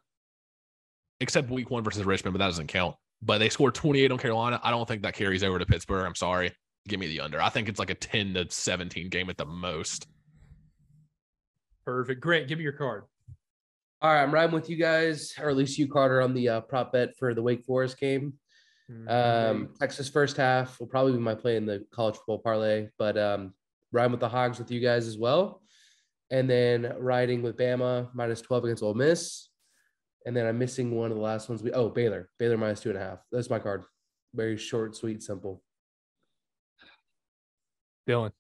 except 1.22 1.52
week 1.52 1.70
one 1.70 1.84
versus 1.84 2.04
Richmond, 2.04 2.34
but 2.34 2.40
that 2.40 2.48
doesn't 2.48 2.68
count. 2.68 2.96
But 3.22 3.38
they 3.38 3.50
scored 3.50 3.76
28 3.76 4.12
on 4.12 4.18
Carolina. 4.18 4.60
I 4.64 4.72
don't 4.72 4.88
think 4.88 5.04
that 5.04 5.14
carries 5.14 5.44
over 5.44 5.60
to 5.60 5.66
Pittsburgh. 5.68 6.08
I'm 6.08 6.16
sorry. 6.16 6.52
Give 6.88 7.00
me 7.00 7.06
the 7.06 7.22
under. 7.22 7.40
I 7.40 7.50
think 7.50 7.70
it's 7.70 7.78
like 7.78 7.92
a 7.92 7.96
10 7.96 8.34
to 8.34 8.48
17 8.50 9.10
game 9.10 9.30
at 9.30 9.38
the 9.38 9.46
most. 9.46 10.08
Perfect. 11.86 12.20
Great. 12.20 12.48
give 12.48 12.58
me 12.58 12.64
your 12.64 12.74
card. 12.74 13.04
All 14.02 14.12
right, 14.12 14.24
I'm 14.24 14.34
riding 14.34 14.56
with 14.56 14.72
you 14.72 14.76
guys, 14.76 15.36
or 15.40 15.50
at 15.50 15.56
least 15.56 15.78
you, 15.78 15.88
Carter, 15.88 16.20
on 16.20 16.34
the 16.34 16.50
uh, 16.50 16.62
prop 16.62 16.94
bet 16.94 17.16
for 17.16 17.36
the 17.36 17.44
Wake 17.44 17.64
Forest 17.64 18.00
game. 18.00 18.34
Mm-hmm. 18.92 19.10
Um, 19.10 19.70
Texas 19.80 20.10
first 20.10 20.38
half 20.38 20.80
will 20.80 20.88
probably 20.88 21.14
be 21.14 21.20
my 21.20 21.36
play 21.36 21.56
in 21.56 21.66
the 21.66 21.86
college 21.92 22.16
football 22.16 22.40
parlay, 22.40 22.90
but 22.98 23.18
um, 23.18 23.54
riding 23.92 24.12
with 24.12 24.20
the 24.20 24.30
Hogs 24.30 24.60
with 24.60 24.72
you 24.72 24.80
guys 24.80 25.08
as 25.08 25.18
well. 25.18 25.62
And 26.32 26.50
then 26.50 26.94
riding 27.00 27.42
with 27.42 27.58
Bama 27.58 28.10
minus 28.14 28.42
12 28.42 28.66
against 28.66 28.84
Ole 28.84 28.94
Miss. 28.94 29.50
And 30.26 30.36
then 30.36 30.46
I'm 30.46 30.58
missing 30.58 30.92
one 30.92 31.12
of 31.12 31.18
the 31.18 31.24
last 31.24 31.50
ones. 31.50 31.62
We 31.62 31.72
oh 31.74 31.90
Baylor, 31.90 32.30
Baylor 32.40 32.58
minus 32.58 32.80
two 32.80 32.90
and 32.90 32.98
a 32.98 33.02
half. 33.02 33.20
That's 33.32 33.50
my 33.50 33.60
card. 33.60 33.84
Very 34.34 34.58
short, 34.58 34.96
sweet, 34.96 35.22
simple. 35.22 35.62
Dylan. 38.08 38.32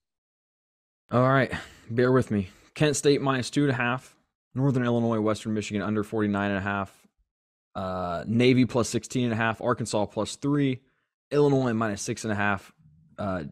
All 1.11 1.29
right, 1.29 1.51
bear 1.89 2.11
with 2.11 2.31
me. 2.31 2.49
Kent 2.73 2.95
State 2.95 3.21
minus 3.21 3.49
two 3.49 3.63
and 3.63 3.71
a 3.71 3.75
half. 3.75 4.15
Northern 4.55 4.83
Illinois, 4.83 5.19
Western 5.19 5.53
Michigan 5.53 5.81
under 5.81 6.03
49 6.03 6.49
and 6.49 6.57
a 6.57 6.61
half. 6.61 7.02
Uh, 7.75 8.23
Navy 8.27 8.65
plus 8.65 8.89
16 8.89 9.25
and 9.25 9.33
a 9.33 9.35
half. 9.35 9.61
Arkansas 9.61 10.05
plus 10.07 10.35
three. 10.35 10.81
Illinois 11.31 11.73
minus 11.73 12.01
six 12.01 12.23
and 12.23 12.31
a 12.31 12.35
half. 12.35 12.71
Uh, 13.17 13.43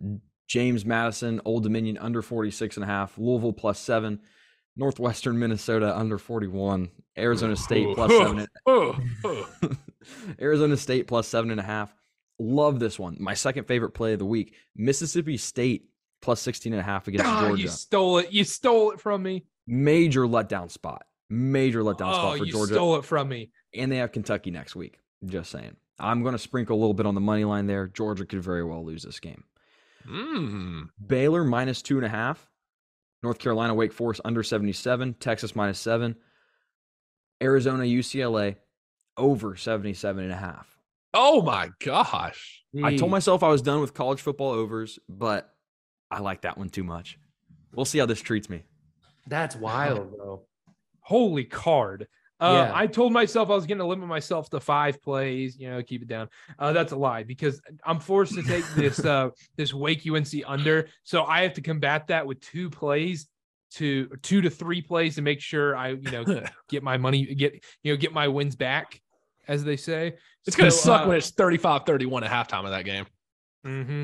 James 0.47 0.85
Madison, 0.85 1.41
Old 1.45 1.63
Dominion 1.63 1.97
under 1.97 2.21
46 2.21 2.77
and 2.77 2.83
a 2.83 2.87
half. 2.87 3.17
Louisville 3.17 3.53
plus 3.53 3.79
seven. 3.79 4.19
Northwestern 4.77 5.39
Minnesota 5.39 5.97
under 5.97 6.17
41. 6.17 6.89
Arizona 7.17 7.55
State 7.55 7.87
plus 7.95 8.11
seven. 8.11 8.47
Arizona 10.41 10.77
State 10.77 11.07
plus 11.07 11.27
seven 11.27 11.51
and 11.51 11.59
a 11.59 11.63
half. 11.63 11.93
Love 12.39 12.79
this 12.79 12.97
one. 12.97 13.17
My 13.19 13.33
second 13.33 13.65
favorite 13.65 13.91
play 13.91 14.13
of 14.13 14.19
the 14.19 14.25
week. 14.25 14.55
Mississippi 14.75 15.37
State 15.37 15.85
plus 16.21 16.41
16 16.41 16.73
and 16.73 16.79
a 16.79 16.83
half 16.83 17.07
against 17.07 17.25
Ah, 17.25 17.47
Georgia. 17.47 17.63
you 17.63 17.67
stole 17.67 18.17
it. 18.19 18.31
You 18.31 18.43
stole 18.43 18.91
it 18.91 18.99
from 18.99 19.23
me. 19.23 19.45
Major 19.67 20.21
letdown 20.27 20.69
spot. 20.71 21.03
Major 21.29 21.81
letdown 21.81 22.09
oh, 22.11 22.13
spot 22.13 22.37
for 22.39 22.45
you 22.45 22.51
Georgia. 22.51 22.73
stole 22.73 22.95
it 22.97 23.05
from 23.05 23.29
me. 23.29 23.51
And 23.73 23.91
they 23.91 23.97
have 23.97 24.11
Kentucky 24.11 24.51
next 24.51 24.75
week. 24.75 24.99
Just 25.25 25.51
saying. 25.51 25.75
I'm 25.99 26.23
going 26.23 26.33
to 26.33 26.39
sprinkle 26.39 26.77
a 26.77 26.79
little 26.79 26.93
bit 26.93 27.05
on 27.05 27.15
the 27.15 27.21
money 27.21 27.45
line 27.45 27.67
there. 27.67 27.87
Georgia 27.87 28.25
could 28.25 28.41
very 28.41 28.63
well 28.63 28.83
lose 28.83 29.03
this 29.03 29.19
game. 29.19 29.43
Mm. 30.07 30.89
Baylor 31.05 31.43
minus 31.43 31.81
two 31.81 31.97
and 31.97 32.05
a 32.05 32.09
half. 32.09 32.49
North 33.23 33.37
Carolina, 33.37 33.75
Wake 33.75 33.93
Forest 33.93 34.21
under 34.25 34.41
77. 34.41 35.15
Texas 35.19 35.55
minus 35.55 35.79
seven. 35.79 36.15
Arizona, 37.41 37.83
UCLA 37.83 38.55
over 39.17 39.55
77 39.55 40.23
and 40.23 40.33
a 40.33 40.37
half. 40.37 40.77
Oh 41.13 41.41
my 41.41 41.69
gosh. 41.83 42.63
I 42.83 42.95
told 42.95 43.11
myself 43.11 43.43
I 43.43 43.49
was 43.49 43.61
done 43.61 43.81
with 43.81 43.93
college 43.93 44.21
football 44.21 44.51
overs, 44.51 44.97
but 45.09 45.53
I 46.09 46.19
like 46.19 46.41
that 46.41 46.57
one 46.57 46.69
too 46.69 46.83
much. 46.83 47.19
We'll 47.73 47.85
see 47.85 47.99
how 47.99 48.05
this 48.05 48.21
treats 48.21 48.49
me. 48.49 48.63
That's 49.27 49.55
wild, 49.55 50.15
bro. 50.15 50.43
holy 51.01 51.43
card. 51.43 52.07
Uh, 52.41 52.53
Yeah. 52.53 52.71
I 52.73 52.87
told 52.87 53.13
myself 53.13 53.49
I 53.49 53.55
was 53.55 53.67
going 53.67 53.77
to 53.77 53.85
limit 53.85 54.07
myself 54.09 54.49
to 54.49 54.59
five 54.59 55.01
plays, 55.01 55.57
you 55.59 55.69
know, 55.69 55.81
keep 55.83 56.01
it 56.01 56.07
down. 56.07 56.27
Uh, 56.57 56.73
that's 56.73 56.91
a 56.91 56.95
lie 56.95 57.23
because 57.23 57.61
I'm 57.85 57.99
forced 57.99 58.33
to 58.33 58.43
take 58.43 58.65
this 58.75 58.99
uh, 59.05 59.29
this 59.57 59.73
Wake 59.73 60.09
UNC 60.09 60.33
under, 60.45 60.87
so 61.03 61.23
I 61.23 61.43
have 61.43 61.53
to 61.53 61.61
combat 61.61 62.07
that 62.07 62.25
with 62.25 62.41
two 62.41 62.69
plays, 62.69 63.27
to 63.71 64.07
two 64.21 64.41
to 64.41 64.49
three 64.49 64.81
plays 64.81 65.15
to 65.15 65.21
make 65.21 65.39
sure 65.39 65.75
I, 65.75 65.89
you 65.89 66.11
know, 66.11 66.25
get 66.69 66.83
my 66.83 66.97
money, 66.97 67.33
get 67.35 67.63
you 67.83 67.93
know, 67.93 67.97
get 67.97 68.13
my 68.13 68.27
wins 68.27 68.55
back, 68.55 68.99
as 69.47 69.63
they 69.63 69.77
say. 69.77 70.15
It's 70.45 70.55
going 70.55 70.69
to 70.69 70.75
suck 70.75 71.03
uh, 71.03 71.07
when 71.07 71.17
it's 71.17 71.29
35 71.31 71.85
31 71.85 72.23
at 72.23 72.31
halftime 72.31 72.65
of 72.65 72.71
that 72.71 72.85
game. 72.85 73.05
hmm 73.63 74.03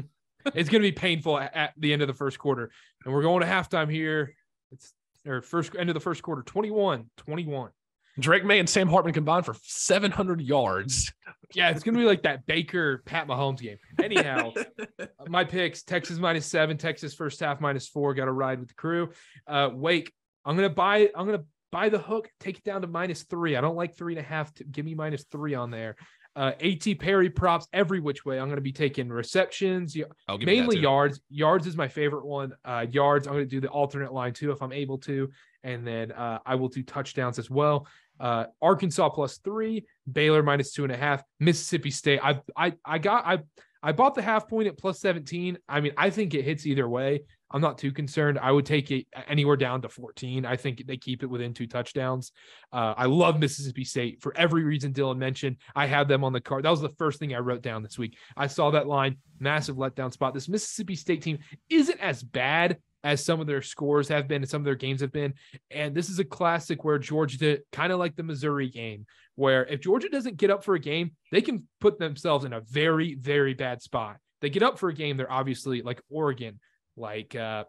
it's 0.56 0.70
going 0.70 0.82
to 0.82 0.88
be 0.88 0.94
painful 0.94 1.38
at, 1.38 1.54
at 1.54 1.74
the 1.78 1.92
end 1.92 2.02
of 2.02 2.08
the 2.08 2.14
first 2.14 2.40
quarter, 2.40 2.72
and 3.04 3.14
we're 3.14 3.22
going 3.24 3.42
to 3.42 3.48
halftime 3.48 3.92
here. 3.92 4.34
It's 4.72 4.94
or 5.26 5.42
first 5.42 5.76
end 5.78 5.90
of 5.90 5.94
the 5.94 6.00
first 6.00 6.24
quarter, 6.24 6.42
21, 6.42 7.10
21. 7.18 7.72
Drake 8.20 8.46
Maye 8.46 8.60
and 8.60 8.70
Sam 8.70 8.88
Hartman 8.88 9.14
combined 9.14 9.46
for 9.46 9.56
700 9.64 10.42
yards. 10.42 11.12
Yeah, 11.54 11.70
it's 11.70 11.84
gonna 11.84 11.98
be 11.98 12.04
like 12.04 12.24
that 12.24 12.46
Baker 12.46 13.02
Pat 13.06 13.28
Mahomes 13.28 13.60
game. 13.62 13.78
Anyhow, 14.04 14.52
my 15.28 15.46
picks: 15.46 15.84
Texas 15.84 16.18
minus 16.18 16.46
seven, 16.46 16.78
Texas 16.78 17.14
first 17.14 17.40
half 17.40 17.62
minus 17.62 17.88
four. 17.88 18.14
Got 18.14 18.26
to 18.26 18.34
ride 18.34 18.60
with 18.60 18.68
the 18.68 18.74
crew. 18.74 19.12
Uh, 19.48 19.70
Wake, 19.74 20.12
I'm 20.44 20.56
gonna 20.56 20.70
buy. 20.70 21.10
I'm 21.16 21.26
gonna 21.26 21.46
buy 21.72 21.88
the 21.90 22.00
hook. 22.00 22.30
Take 22.42 22.58
it 22.58 22.64
down 22.66 22.82
to 22.82 22.88
minus 22.88 23.24
three. 23.24 23.56
I 23.56 23.62
don't 23.62 23.78
like 23.78 23.96
three 23.96 24.14
and 24.14 24.20
a 24.20 24.28
half. 24.28 24.54
To, 24.56 24.66
give 24.66 24.84
me 24.84 24.94
minus 24.94 25.24
three 25.32 25.56
on 25.56 25.72
there. 25.72 25.96
Uh, 26.36 26.52
AT 26.62 27.00
Perry 27.00 27.32
props 27.32 27.68
every 27.74 28.00
which 28.00 28.24
way. 28.26 28.40
I'm 28.40 28.50
gonna 28.50 28.62
be 28.62 28.74
taking 28.74 29.10
receptions, 29.10 29.96
y- 29.98 30.04
I'll 30.28 30.38
give 30.38 30.50
you 30.50 30.56
that 30.56 30.62
mainly 30.62 30.80
yards. 30.80 31.20
Yards 31.30 31.66
is 31.66 31.76
my 31.76 31.88
favorite 31.88 32.26
one. 32.26 32.54
Uh, 32.64 32.86
yards. 32.92 33.26
I'm 33.26 33.34
gonna 33.34 33.46
do 33.46 33.62
the 33.62 33.70
alternate 33.70 34.14
line 34.14 34.34
too 34.34 34.52
if 34.52 34.62
I'm 34.62 34.74
able 34.74 34.98
to, 35.00 35.32
and 35.64 35.88
then 35.88 36.12
uh, 36.12 36.40
I 36.46 36.56
will 36.56 36.68
do 36.68 36.84
touchdowns 36.84 37.40
as 37.40 37.50
well. 37.50 37.88
Uh, 38.20 38.46
Arkansas 38.62 39.10
plus 39.10 39.38
three, 39.38 39.86
Baylor 40.12 40.44
minus 40.44 40.74
two 40.74 40.84
and 40.84 40.92
a 40.92 40.98
half, 40.98 41.24
Mississippi 41.40 41.92
State. 41.92 42.20
I 42.24 42.42
I 42.56 42.74
I 42.86 42.98
got 42.98 43.26
I 43.26 43.40
I 43.84 43.92
bought 43.92 44.16
the 44.16 44.22
half 44.22 44.48
point 44.48 44.68
at 44.68 44.78
plus 44.78 45.00
17. 45.00 45.58
I 45.70 45.82
mean, 45.82 45.94
I 45.98 46.10
think 46.10 46.34
it 46.34 46.44
hits 46.44 46.66
either 46.66 46.90
way. 46.90 47.22
I'm 47.50 47.62
not 47.62 47.78
too 47.78 47.92
concerned. 47.92 48.38
I 48.38 48.52
would 48.52 48.66
take 48.66 48.92
it 48.92 49.08
anywhere 49.28 49.56
down 49.56 49.82
to 49.84 49.90
14. 49.90 50.46
I 50.46 50.58
think 50.58 50.86
they 50.86 50.98
keep 50.98 51.24
it 51.24 51.28
within 51.28 51.54
two 51.54 51.68
touchdowns. 51.68 52.34
Uh, 52.74 52.94
I 52.98 53.06
love 53.06 53.40
Mississippi 53.40 53.86
State 53.86 54.22
for 54.22 54.36
every 54.36 54.64
reason 54.64 54.92
Dylan 54.94 55.18
mentioned. 55.18 55.58
I 55.76 55.86
had 55.86 56.10
them 56.10 56.24
on 56.24 56.34
the 56.34 56.42
card. 56.42 56.66
That 56.66 56.72
was 56.72 56.82
the 56.82 56.90
first 56.98 57.20
thing 57.20 57.34
I 57.34 57.40
wrote 57.40 57.62
down 57.62 57.84
this 57.84 57.98
week. 57.98 58.18
I 58.36 58.48
saw 58.48 58.72
that 58.72 58.88
line, 58.88 59.18
massive 59.40 59.78
letdown 59.78 60.12
spot. 60.12 60.34
This 60.34 60.50
Mississippi 60.50 60.96
State 60.96 61.22
team 61.22 61.40
isn't 61.70 62.00
as 62.02 62.22
bad 62.22 62.78
as 63.08 63.24
some 63.24 63.40
of 63.40 63.48
their 63.48 63.62
scores 63.62 64.10
have 64.10 64.28
been 64.28 64.42
and 64.42 64.50
some 64.50 64.60
of 64.60 64.66
their 64.66 64.76
games 64.76 65.00
have 65.00 65.14
been. 65.14 65.34
And 65.72 65.96
this 65.96 66.10
is 66.10 66.20
a 66.20 66.26
classic 66.26 66.84
where 66.84 67.00
Georgia 67.00 67.38
did 67.38 67.62
kind 67.72 67.94
of 67.94 68.00
like 68.00 68.18
the 68.18 68.24
Missouri 68.24 68.70
game, 68.70 69.06
where 69.36 69.66
if 69.66 69.80
Georgia 69.80 70.10
doesn't 70.10 70.36
get 70.36 70.52
up 70.52 70.62
for 70.62 70.76
a 70.76 70.80
game, 70.80 71.12
they 71.32 71.40
can 71.40 71.66
put 71.80 72.00
themselves 72.00 72.44
in 72.44 72.52
a 72.52 72.60
very, 72.60 73.16
very 73.16 73.54
bad 73.54 73.82
spot. 73.82 74.18
They 74.42 74.50
get 74.50 74.62
up 74.62 74.78
for 74.78 74.90
a 74.90 74.94
game, 74.94 75.16
they're 75.16 75.32
obviously 75.32 75.82
like 75.82 76.02
Oregon, 76.10 76.60
like 76.98 77.34
uh 77.34 77.64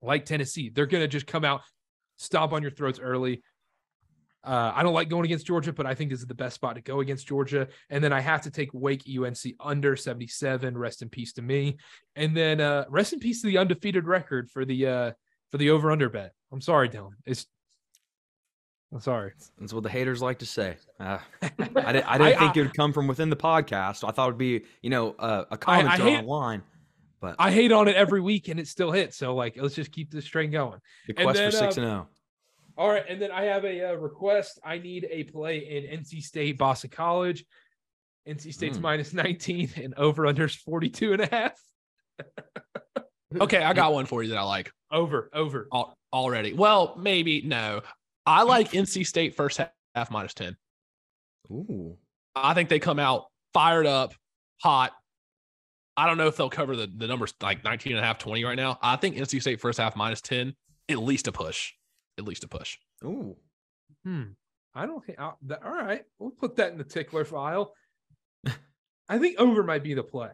like 0.00 0.24
Tennessee. 0.24 0.70
They're 0.74 0.86
gonna 0.86 1.08
just 1.08 1.26
come 1.26 1.44
out, 1.44 1.60
stomp 2.16 2.54
on 2.54 2.62
your 2.62 2.70
throats 2.70 2.98
early. 2.98 3.42
Uh, 4.44 4.72
I 4.74 4.82
don't 4.82 4.94
like 4.94 5.08
going 5.08 5.24
against 5.24 5.46
Georgia, 5.46 5.72
but 5.72 5.86
I 5.86 5.94
think 5.94 6.10
this 6.10 6.20
is 6.20 6.26
the 6.26 6.34
best 6.34 6.54
spot 6.54 6.76
to 6.76 6.82
go 6.82 7.00
against 7.00 7.26
Georgia. 7.26 7.68
And 7.90 8.04
then 8.04 8.12
I 8.12 8.20
have 8.20 8.42
to 8.42 8.50
take 8.50 8.70
Wake 8.72 9.04
UNC 9.08 9.38
under 9.60 9.96
77. 9.96 10.76
Rest 10.76 11.02
in 11.02 11.08
peace 11.08 11.32
to 11.34 11.42
me. 11.42 11.78
And 12.16 12.36
then 12.36 12.60
uh, 12.60 12.84
rest 12.88 13.12
in 13.12 13.20
peace 13.20 13.40
to 13.42 13.46
the 13.46 13.58
undefeated 13.58 14.06
record 14.06 14.50
for 14.50 14.64
the 14.64 14.86
uh, 14.86 15.12
for 15.50 15.58
the 15.58 15.70
over 15.70 15.90
under 15.90 16.08
bet. 16.08 16.32
I'm 16.52 16.60
sorry, 16.60 16.88
Dylan. 16.88 17.12
It's 17.24 17.46
I'm 18.94 19.00
sorry. 19.00 19.32
That's 19.58 19.72
what 19.72 19.82
the 19.82 19.88
haters 19.88 20.22
like 20.22 20.38
to 20.38 20.46
say. 20.46 20.76
Uh, 21.00 21.18
I, 21.42 21.48
didn't, 21.58 21.76
I 21.78 21.92
didn't 21.92 22.06
I, 22.06 22.18
think 22.18 22.56
I, 22.56 22.60
it 22.60 22.62
would 22.62 22.74
come 22.74 22.92
from 22.92 23.08
within 23.08 23.28
the 23.28 23.36
podcast. 23.36 24.08
I 24.08 24.12
thought 24.12 24.28
it'd 24.28 24.38
be, 24.38 24.62
you 24.82 24.90
know, 24.90 25.16
uh, 25.18 25.44
a 25.50 25.58
comment 25.58 25.88
I, 25.88 25.96
hate, 25.96 26.18
online. 26.20 26.62
But 27.20 27.34
I 27.40 27.50
hate 27.50 27.72
on 27.72 27.88
it 27.88 27.96
every 27.96 28.20
week 28.20 28.46
and 28.46 28.60
it 28.60 28.68
still 28.68 28.92
hits. 28.92 29.16
So 29.16 29.34
like, 29.34 29.56
let's 29.60 29.74
just 29.74 29.90
keep 29.90 30.12
this 30.12 30.24
train 30.26 30.52
going. 30.52 30.78
The 31.08 31.14
quest 31.14 31.38
then, 31.38 31.50
for 31.50 31.56
six 31.56 31.76
and 31.76 31.86
zero. 31.86 32.08
All 32.76 32.88
right, 32.88 33.04
and 33.08 33.22
then 33.22 33.30
I 33.30 33.44
have 33.44 33.64
a 33.64 33.90
uh, 33.90 33.94
request. 33.94 34.58
I 34.64 34.78
need 34.78 35.06
a 35.10 35.24
play 35.24 35.58
in 35.58 36.00
NC 36.00 36.22
State 36.22 36.58
Boston 36.58 36.90
College. 36.90 37.44
NC 38.28 38.52
State's 38.52 38.78
mm. 38.78 38.82
minus 38.82 39.12
19 39.12 39.70
and 39.76 39.94
over 39.94 40.22
unders 40.24 40.56
42 40.56 41.12
and 41.12 41.22
a 41.22 41.26
half. 41.26 41.52
okay, 43.40 43.62
I 43.62 43.72
got 43.74 43.92
one 43.92 44.06
for 44.06 44.22
you 44.22 44.30
that 44.30 44.38
I 44.38 44.42
like. 44.42 44.72
Over, 44.90 45.30
over. 45.32 45.68
already. 46.12 46.52
Well, 46.52 46.94
maybe 46.98 47.42
no. 47.42 47.82
I 48.26 48.42
like 48.42 48.72
NC 48.72 49.06
State 49.06 49.34
first 49.34 49.58
half, 49.58 49.70
half 49.94 50.10
minus 50.10 50.34
10. 50.34 50.56
Ooh. 51.50 51.96
I 52.34 52.54
think 52.54 52.68
they 52.68 52.78
come 52.78 52.98
out 52.98 53.26
fired 53.52 53.86
up, 53.86 54.14
hot. 54.62 54.92
I 55.96 56.06
don't 56.06 56.18
know 56.18 56.26
if 56.26 56.36
they'll 56.36 56.50
cover 56.50 56.74
the, 56.74 56.86
the 56.86 57.06
numbers 57.06 57.34
like 57.40 57.62
19 57.62 57.92
and 57.92 58.00
a 58.00 58.06
half, 58.06 58.18
20 58.18 58.42
right 58.44 58.56
now. 58.56 58.78
I 58.82 58.96
think 58.96 59.16
NC 59.16 59.40
State 59.40 59.60
first 59.60 59.78
half 59.78 59.94
minus 59.94 60.20
10, 60.22 60.54
at 60.88 60.98
least 60.98 61.28
a 61.28 61.32
push. 61.32 61.72
At 62.18 62.24
least 62.24 62.44
a 62.44 62.48
push. 62.48 62.78
Ooh. 63.04 63.36
Hmm. 64.04 64.22
I 64.74 64.86
don't 64.86 65.04
think, 65.04 65.20
all 65.20 65.36
right. 65.62 66.02
We'll 66.18 66.30
put 66.30 66.56
that 66.56 66.72
in 66.72 66.78
the 66.78 66.84
tickler 66.84 67.24
file. 67.24 67.72
I 69.08 69.18
think 69.18 69.38
over 69.38 69.62
might 69.62 69.84
be 69.84 69.94
the 69.94 70.02
play. 70.02 70.30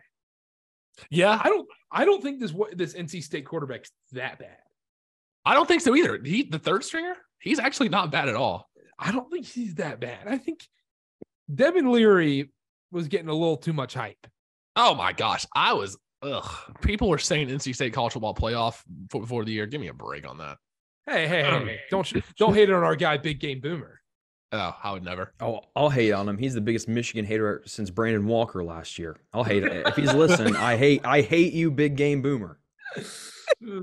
Yeah. 1.11 1.39
I 1.43 1.49
don't, 1.49 1.69
I 1.91 2.05
don't 2.05 2.23
think 2.23 2.41
this, 2.41 2.55
this 2.73 2.95
NC 2.95 3.23
State 3.23 3.47
quarterback's 3.47 3.91
that 4.13 4.39
bad. 4.39 4.57
I 5.45 5.55
don't 5.55 5.67
think 5.67 5.83
so 5.83 5.95
either. 5.95 6.21
He, 6.23 6.43
the 6.43 6.59
third 6.59 6.85
stringer, 6.85 7.15
he's 7.41 7.59
actually 7.59 7.89
not 7.89 8.11
bad 8.11 8.29
at 8.29 8.35
all. 8.35 8.69
I 8.99 9.13
don't 9.13 9.31
think 9.31 9.47
he's 9.47 9.77
that 9.77 10.01
bad. 10.01 10.27
I 10.27 10.39
think 10.39 10.67
Devin 11.53 11.91
Leary 11.91 12.51
was 12.93 13.09
getting 13.09 13.29
a 13.29 13.35
little 13.35 13.57
too 13.57 13.73
much 13.73 13.95
hype. 13.95 14.27
Oh 14.77 14.95
my 14.95 15.13
gosh. 15.13 15.47
I 15.55 15.73
was 15.73 15.97
ugh. 16.23 16.51
People 16.83 17.09
were 17.09 17.19
saying 17.19 17.49
NC 17.49 17.75
State 17.75 17.93
college 17.93 18.13
football 18.13 18.35
playoff 18.35 18.83
before 19.11 19.45
the 19.45 19.53
year. 19.53 19.67
Give 19.67 19.81
me 19.81 19.89
a 19.89 19.95
break 19.95 20.29
on 20.29 20.39
that. 20.39 20.59
Hey, 21.07 21.27
hey, 21.27 21.43
hey. 21.43 21.81
don't 21.91 22.13
don't 22.37 22.55
hate 22.55 22.69
it 22.69 22.75
on 22.75 22.85
our 22.85 22.97
guy, 22.97 23.17
Big 23.17 23.41
Game 23.41 23.61
Boomer. 23.61 24.01
Oh, 24.53 24.77
I 24.83 24.93
would 24.93 25.05
never. 25.05 25.33
Oh, 25.41 25.61
I'll 25.77 25.91
hate 25.91 26.11
on 26.13 26.29
him. 26.29 26.37
He's 26.37 26.55
the 26.55 26.61
biggest 26.61 26.89
Michigan 26.89 27.25
hater 27.25 27.63
since 27.67 27.89
Brandon 27.89 28.27
Walker 28.27 28.65
last 28.65 28.99
year. 28.99 29.17
I'll 29.33 29.45
hate 29.45 29.63
it. 29.63 29.87
If 29.87 29.95
he's 29.95 30.13
listening, 30.13 30.57
I 30.57 30.77
hate 30.77 31.05
I 31.05 31.21
hate 31.21 31.53
you, 31.53 31.71
Big 31.71 31.97
Game 31.97 32.23
Boomer. 32.23 32.59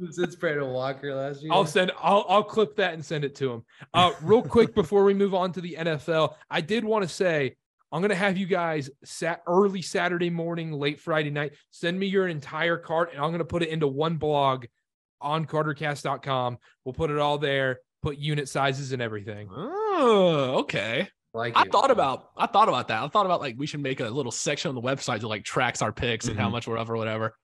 Since 0.09 0.35
Brandon 0.37 0.69
Walker 0.69 1.13
last 1.13 1.43
year. 1.43 1.53
I'll 1.53 1.65
send 1.65 1.91
I'll 2.01 2.25
I'll 2.27 2.43
clip 2.43 2.75
that 2.77 2.93
and 2.93 3.05
send 3.05 3.23
it 3.23 3.35
to 3.35 3.51
him. 3.51 3.65
Uh 3.93 4.11
real 4.21 4.41
quick 4.41 4.73
before 4.73 5.03
we 5.03 5.13
move 5.13 5.35
on 5.35 5.51
to 5.51 5.61
the 5.61 5.75
NFL, 5.77 6.33
I 6.49 6.61
did 6.61 6.83
want 6.83 7.03
to 7.03 7.09
say 7.09 7.55
I'm 7.91 8.01
gonna 8.01 8.15
have 8.15 8.37
you 8.37 8.47
guys 8.47 8.89
sat 9.03 9.43
early 9.45 9.81
Saturday 9.81 10.29
morning, 10.31 10.71
late 10.71 10.99
Friday 10.99 11.29
night. 11.29 11.53
Send 11.69 11.99
me 11.99 12.07
your 12.07 12.27
entire 12.27 12.77
cart 12.77 13.11
and 13.13 13.21
I'm 13.21 13.31
gonna 13.31 13.45
put 13.45 13.61
it 13.61 13.69
into 13.69 13.87
one 13.87 14.15
blog 14.17 14.65
on 15.21 15.45
cartercast.com. 15.45 16.57
We'll 16.85 16.93
put 16.93 17.09
it 17.09 17.17
all 17.17 17.37
there, 17.37 17.79
put 18.01 18.17
unit 18.17 18.49
sizes 18.49 18.91
and 18.91 19.01
everything. 19.01 19.49
Oh, 19.51 20.57
okay. 20.59 21.09
Like 21.33 21.53
I 21.55 21.65
thought 21.65 21.91
about 21.91 22.29
I 22.35 22.47
thought 22.47 22.67
about 22.67 22.87
that. 22.87 23.03
I 23.03 23.07
thought 23.09 23.25
about 23.25 23.41
like 23.41 23.55
we 23.57 23.67
should 23.67 23.81
make 23.81 23.99
a 23.99 24.09
little 24.09 24.31
section 24.31 24.69
on 24.69 24.75
the 24.75 24.81
website 24.81 25.19
that 25.19 25.27
like 25.27 25.43
tracks 25.43 25.81
our 25.81 25.91
picks 25.91 26.25
mm-hmm. 26.25 26.31
and 26.31 26.39
how 26.39 26.45
mm-hmm. 26.47 26.53
much 26.53 26.67
we're 26.67 26.77
up 26.77 26.89
or 26.89 26.97
whatever. 26.97 27.35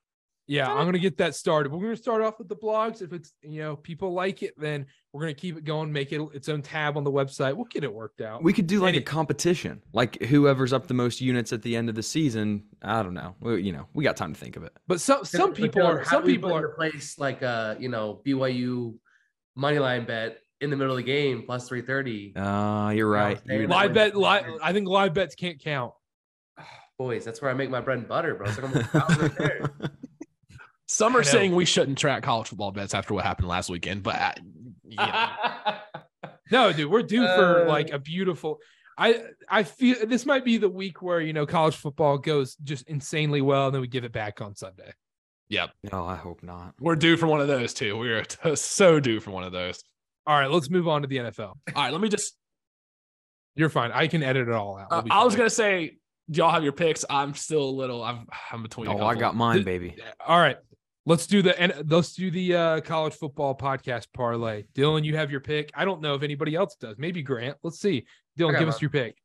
Yeah, 0.45 0.69
I'm 0.69 0.85
gonna 0.85 0.99
get 0.99 1.17
that 1.17 1.35
started. 1.35 1.71
We're 1.71 1.81
gonna 1.81 1.95
start 1.95 2.21
off 2.21 2.37
with 2.37 2.49
the 2.49 2.55
blogs. 2.55 3.01
If 3.01 3.13
it's 3.13 3.33
you 3.41 3.61
know 3.61 3.77
people 3.77 4.13
like 4.13 4.43
it, 4.43 4.53
then 4.57 4.85
we're 5.13 5.21
gonna 5.21 5.33
keep 5.33 5.57
it 5.57 5.63
going, 5.63 5.91
make 5.91 6.11
it 6.11 6.21
its 6.33 6.49
own 6.49 6.61
tab 6.61 6.97
on 6.97 7.05
the 7.05 7.11
website. 7.11 7.55
We'll 7.55 7.65
get 7.65 7.85
it 7.85 7.93
worked 7.93 8.19
out. 8.19 8.43
We 8.43 8.51
could 8.51 8.67
do 8.67 8.81
like 8.81 8.95
and 8.95 9.03
a 9.03 9.05
competition, 9.05 9.81
like 9.93 10.21
whoever's 10.23 10.73
up 10.73 10.87
the 10.87 10.93
most 10.93 11.21
units 11.21 11.53
at 11.53 11.61
the 11.61 11.75
end 11.77 11.87
of 11.87 11.95
the 11.95 12.03
season. 12.03 12.65
I 12.81 13.03
don't 13.03 13.13
know. 13.13 13.35
We, 13.39 13.61
you 13.61 13.71
know, 13.71 13.87
we 13.93 14.03
got 14.03 14.17
time 14.17 14.33
to 14.33 14.39
think 14.39 14.57
of 14.57 14.63
it. 14.63 14.73
But 14.85 14.99
some 14.99 15.23
some 15.23 15.53
people 15.53 15.85
are 15.85 16.03
some 16.03 16.23
people 16.23 16.53
are 16.53 16.69
place 16.69 17.17
like 17.17 17.41
a 17.41 17.77
you 17.79 17.87
know 17.87 18.21
BYU 18.25 18.95
money 19.55 19.79
line 19.79 20.05
bet 20.05 20.39
in 20.59 20.69
the 20.69 20.75
middle 20.75 20.93
of 20.93 20.97
the 20.97 21.03
game 21.03 21.43
plus 21.45 21.69
three 21.69 21.81
thirty. 21.81 22.35
Uh, 22.35 22.89
you're 22.89 23.09
right. 23.09 23.39
You 23.45 23.67
know, 23.67 23.75
live 23.75 23.93
bet, 23.93 24.13
live, 24.13 24.45
I 24.61 24.73
think 24.73 24.89
live 24.89 25.13
bets 25.13 25.35
can't 25.35 25.59
count. 25.59 25.93
Boys, 26.97 27.23
that's 27.23 27.41
where 27.41 27.49
I 27.49 27.53
make 27.53 27.69
my 27.69 27.79
bread 27.79 27.99
and 27.99 28.07
butter, 28.09 28.35
bro. 28.35 28.47
like 28.47 29.39
right 29.39 29.61
Some 30.87 31.15
are 31.15 31.23
saying 31.23 31.55
we 31.55 31.65
shouldn't 31.65 31.97
track 31.97 32.23
college 32.23 32.47
football 32.49 32.71
bets 32.71 32.93
after 32.93 33.13
what 33.13 33.23
happened 33.23 33.47
last 33.47 33.69
weekend, 33.69 34.03
but 34.03 34.15
uh, 34.15 34.33
yeah. 34.83 35.77
no, 36.51 36.73
dude, 36.73 36.91
we're 36.91 37.03
due 37.03 37.25
for 37.25 37.63
uh, 37.63 37.67
like 37.67 37.91
a 37.91 37.99
beautiful. 37.99 38.59
I 38.97 39.23
I 39.49 39.63
feel 39.63 40.05
this 40.05 40.25
might 40.25 40.45
be 40.45 40.57
the 40.57 40.69
week 40.69 41.01
where 41.01 41.19
you 41.19 41.33
know 41.33 41.45
college 41.45 41.75
football 41.75 42.17
goes 42.17 42.55
just 42.55 42.87
insanely 42.87 43.41
well, 43.41 43.67
and 43.67 43.75
then 43.75 43.81
we 43.81 43.87
give 43.87 44.03
it 44.03 44.11
back 44.11 44.41
on 44.41 44.55
Sunday. 44.55 44.91
Yep. 45.49 45.71
No, 45.91 46.05
I 46.05 46.15
hope 46.15 46.41
not. 46.43 46.73
We're 46.79 46.95
due 46.95 47.17
for 47.17 47.27
one 47.27 47.41
of 47.41 47.47
those 47.47 47.73
too. 47.73 47.97
We're 47.97 48.23
so 48.55 48.99
due 48.99 49.19
for 49.19 49.31
one 49.31 49.43
of 49.43 49.51
those. 49.51 49.83
All 50.25 50.39
right, 50.39 50.49
let's 50.49 50.69
move 50.69 50.87
on 50.87 51.01
to 51.01 51.07
the 51.07 51.17
NFL. 51.17 51.39
All 51.39 51.57
right, 51.75 51.91
let 51.91 52.01
me 52.01 52.09
just. 52.09 52.35
You're 53.55 53.69
fine. 53.69 53.91
I 53.91 54.07
can 54.07 54.23
edit 54.23 54.47
it 54.47 54.53
all 54.53 54.77
out. 54.77 54.87
Uh, 54.91 55.03
I 55.11 55.23
was 55.23 55.35
gonna 55.35 55.49
say, 55.49 55.97
y'all 56.27 56.49
have 56.49 56.63
your 56.63 56.71
picks? 56.71 57.05
I'm 57.09 57.35
still 57.35 57.63
a 57.63 57.69
little. 57.69 58.03
I'm 58.03 58.27
I'm 58.51 58.63
between. 58.63 58.87
Oh, 58.87 59.05
I 59.05 59.15
got 59.15 59.35
mine, 59.35 59.63
baby. 59.63 59.95
All 60.25 60.39
right, 60.39 60.57
Let's 61.05 61.27
do 61.27 61.41
the 61.41 61.59
and 61.59 61.73
let's 61.89 62.13
do 62.13 62.31
the 62.31 62.55
uh, 62.55 62.81
college 62.81 63.13
football 63.13 63.55
podcast 63.55 64.07
parlay. 64.13 64.63
Dylan, 64.73 65.03
you 65.03 65.17
have 65.17 65.31
your 65.31 65.41
pick. 65.41 65.69
I 65.75 65.83
don't 65.83 66.01
know 66.01 66.15
if 66.15 66.23
anybody 66.23 66.55
else 66.55 66.75
does. 66.75 66.97
Maybe 66.97 67.21
Grant. 67.21 67.57
Let's 67.61 67.79
see. 67.79 68.05
Dylan, 68.39 68.57
give 68.57 68.69
us 68.69 68.81
your 68.81 68.89
pick. 68.89 69.17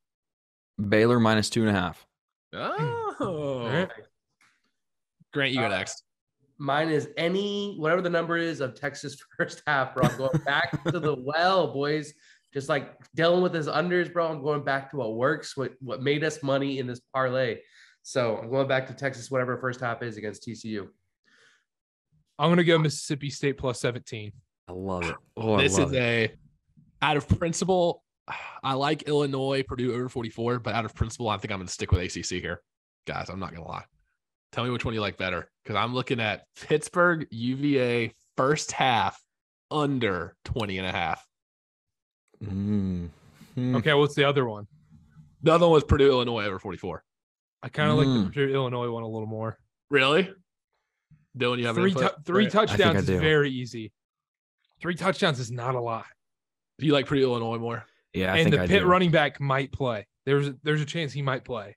Baylor 0.88 1.20
minus 1.20 1.50
two 1.50 1.60
and 1.60 1.70
a 1.70 1.80
half. 1.80 2.04
Oh, 2.52 3.68
right. 3.72 3.88
Grant, 5.32 5.52
you 5.52 5.60
go 5.60 5.66
uh, 5.66 5.68
next. 5.68 6.02
Mine 6.58 6.88
is 6.88 7.08
any 7.16 7.76
whatever 7.78 8.02
the 8.02 8.10
number 8.10 8.36
is 8.36 8.60
of 8.60 8.74
Texas 8.74 9.16
first 9.36 9.62
half, 9.66 9.94
bro. 9.94 10.08
I'm 10.08 10.18
going 10.18 10.38
back 10.44 10.82
to 10.84 10.98
the 10.98 11.14
well, 11.24 11.72
boys. 11.72 12.12
Just 12.52 12.68
like 12.68 12.96
dealing 13.14 13.42
with 13.42 13.54
his 13.54 13.68
unders, 13.68 14.12
bro. 14.12 14.26
I'm 14.26 14.42
going 14.42 14.64
back 14.64 14.90
to 14.90 14.96
what 14.96 15.14
works, 15.14 15.56
what 15.56 15.74
what 15.80 16.02
made 16.02 16.24
us 16.24 16.42
money 16.42 16.80
in 16.80 16.88
this 16.88 17.00
parlay. 17.14 17.58
So 18.02 18.38
I'm 18.38 18.50
going 18.50 18.66
back 18.66 18.88
to 18.88 18.94
Texas, 18.94 19.30
whatever 19.30 19.58
first 19.58 19.80
half 19.80 20.02
is 20.02 20.16
against 20.16 20.44
TCU. 20.44 20.88
I'm 22.38 22.50
gonna 22.50 22.64
go 22.64 22.78
Mississippi 22.78 23.30
State 23.30 23.58
plus 23.58 23.80
17. 23.80 24.32
I 24.68 24.72
love 24.72 25.04
it. 25.04 25.16
Oh, 25.36 25.56
this 25.58 25.78
love 25.78 25.88
is 25.88 25.94
it. 25.94 26.02
a 26.02 26.34
out 27.02 27.16
of 27.16 27.28
principle. 27.28 28.02
I 28.62 28.74
like 28.74 29.02
Illinois, 29.04 29.62
Purdue 29.62 29.94
over 29.94 30.08
44, 30.08 30.58
but 30.58 30.74
out 30.74 30.84
of 30.84 30.94
principle, 30.94 31.28
I 31.28 31.36
think 31.36 31.52
I'm 31.52 31.58
gonna 31.58 31.68
stick 31.68 31.92
with 31.92 32.02
ACC 32.02 32.40
here, 32.40 32.62
guys. 33.06 33.28
I'm 33.28 33.40
not 33.40 33.54
gonna 33.54 33.66
lie. 33.66 33.84
Tell 34.52 34.64
me 34.64 34.70
which 34.70 34.84
one 34.84 34.94
you 34.94 35.00
like 35.00 35.16
better, 35.16 35.50
because 35.62 35.76
I'm 35.76 35.94
looking 35.94 36.20
at 36.20 36.44
Pittsburgh 36.60 37.26
UVA 37.30 38.14
first 38.36 38.72
half 38.72 39.20
under 39.70 40.34
20 40.44 40.78
and 40.78 40.86
a 40.86 40.92
half. 40.92 41.26
Mm. 42.42 43.10
Okay, 43.58 43.92
what's 43.94 44.14
the 44.14 44.24
other 44.24 44.46
one? 44.46 44.66
The 45.42 45.52
other 45.52 45.66
one 45.66 45.74
was 45.74 45.84
Purdue 45.84 46.08
Illinois 46.08 46.44
over 46.46 46.58
44. 46.58 47.02
I 47.62 47.68
kind 47.68 47.90
of 47.90 47.96
mm. 47.96 47.98
like 47.98 48.06
the 48.06 48.12
mm. 48.12 48.26
Purdue 48.26 48.54
Illinois 48.54 48.90
one 48.90 49.02
a 49.02 49.08
little 49.08 49.26
more. 49.26 49.58
Really? 49.90 50.30
Dylan, 51.36 51.58
you 51.58 51.66
have 51.66 51.76
three, 51.76 51.94
three 52.24 52.48
touchdowns 52.48 53.08
is 53.08 53.20
very 53.20 53.50
easy. 53.50 53.92
Three 54.80 54.94
touchdowns 54.94 55.40
is 55.40 55.50
not 55.50 55.74
a 55.74 55.80
lot. 55.80 56.06
Do 56.78 56.86
you 56.86 56.92
like 56.92 57.06
Purdue 57.06 57.22
Illinois 57.22 57.58
more? 57.58 57.84
Yeah, 58.12 58.32
I 58.32 58.38
and 58.38 58.52
the 58.52 58.62
I 58.62 58.66
Pitt 58.66 58.82
do. 58.82 58.86
running 58.86 59.10
back 59.10 59.40
might 59.40 59.72
play. 59.72 60.06
There's 60.24 60.50
there's 60.62 60.80
a 60.80 60.86
chance 60.86 61.12
he 61.12 61.22
might 61.22 61.44
play. 61.44 61.76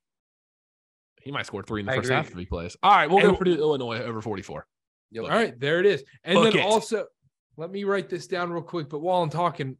He 1.21 1.31
might 1.31 1.45
score 1.45 1.63
three 1.63 1.81
in 1.81 1.85
the 1.85 1.91
I 1.91 1.95
first 1.95 2.05
agree. 2.07 2.15
half 2.15 2.31
if 2.31 2.37
he 2.37 2.45
plays. 2.45 2.75
All 2.81 2.91
right, 2.91 3.09
we'll 3.09 3.19
and, 3.19 3.29
go 3.29 3.35
Purdue 3.35 3.55
Illinois 3.55 3.99
over 3.99 4.21
44. 4.21 4.65
All 5.17 5.27
right, 5.27 5.59
there 5.59 5.79
it 5.79 5.85
is. 5.85 6.03
And 6.23 6.35
Book 6.35 6.53
then 6.53 6.61
it. 6.61 6.65
also, 6.65 7.05
let 7.57 7.69
me 7.69 7.83
write 7.83 8.09
this 8.09 8.27
down 8.27 8.51
real 8.51 8.63
quick. 8.63 8.89
But 8.89 8.99
while 8.99 9.21
I'm 9.21 9.29
talking, 9.29 9.77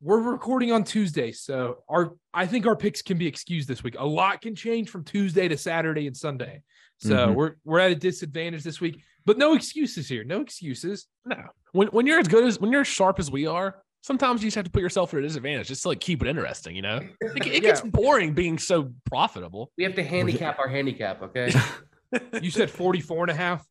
we're 0.00 0.20
recording 0.20 0.72
on 0.72 0.82
Tuesday, 0.82 1.30
so 1.32 1.78
our 1.88 2.14
I 2.32 2.46
think 2.46 2.66
our 2.66 2.76
picks 2.76 3.02
can 3.02 3.18
be 3.18 3.26
excused 3.26 3.68
this 3.68 3.82
week. 3.82 3.96
A 3.98 4.06
lot 4.06 4.40
can 4.40 4.54
change 4.54 4.88
from 4.88 5.04
Tuesday 5.04 5.46
to 5.48 5.58
Saturday 5.58 6.06
and 6.06 6.16
Sunday. 6.16 6.62
So 7.00 7.14
mm-hmm. 7.14 7.34
we're 7.34 7.54
we're 7.64 7.80
at 7.80 7.90
a 7.90 7.94
disadvantage 7.94 8.62
this 8.62 8.80
week, 8.80 9.02
but 9.24 9.38
no 9.38 9.54
excuses 9.54 10.08
here. 10.08 10.24
No 10.24 10.40
excuses. 10.40 11.06
No. 11.24 11.36
When 11.72 11.88
when 11.88 12.06
you're 12.06 12.18
as 12.18 12.28
good 12.28 12.44
as 12.44 12.60
when 12.60 12.70
you're 12.70 12.82
as 12.82 12.88
sharp 12.88 13.18
as 13.18 13.30
we 13.30 13.46
are, 13.46 13.82
sometimes 14.02 14.42
you 14.42 14.48
just 14.48 14.56
have 14.56 14.64
to 14.64 14.70
put 14.70 14.82
yourself 14.82 15.14
at 15.14 15.20
a 15.20 15.22
disadvantage 15.22 15.68
just 15.68 15.82
to 15.82 15.88
like 15.88 16.00
keep 16.00 16.22
it 16.22 16.28
interesting. 16.28 16.76
You 16.76 16.82
know, 16.82 17.00
it, 17.20 17.46
it 17.46 17.46
yeah. 17.52 17.58
gets 17.58 17.80
boring 17.80 18.34
being 18.34 18.58
so 18.58 18.92
profitable. 19.06 19.72
We 19.78 19.84
have 19.84 19.94
to 19.94 20.02
handicap 20.02 20.58
our 20.58 20.68
handicap. 20.68 21.22
Okay. 21.22 21.52
you 22.42 22.50
said 22.50 22.70
44 22.70 23.24
and 23.24 23.30
a 23.30 23.34
half. 23.34 23.66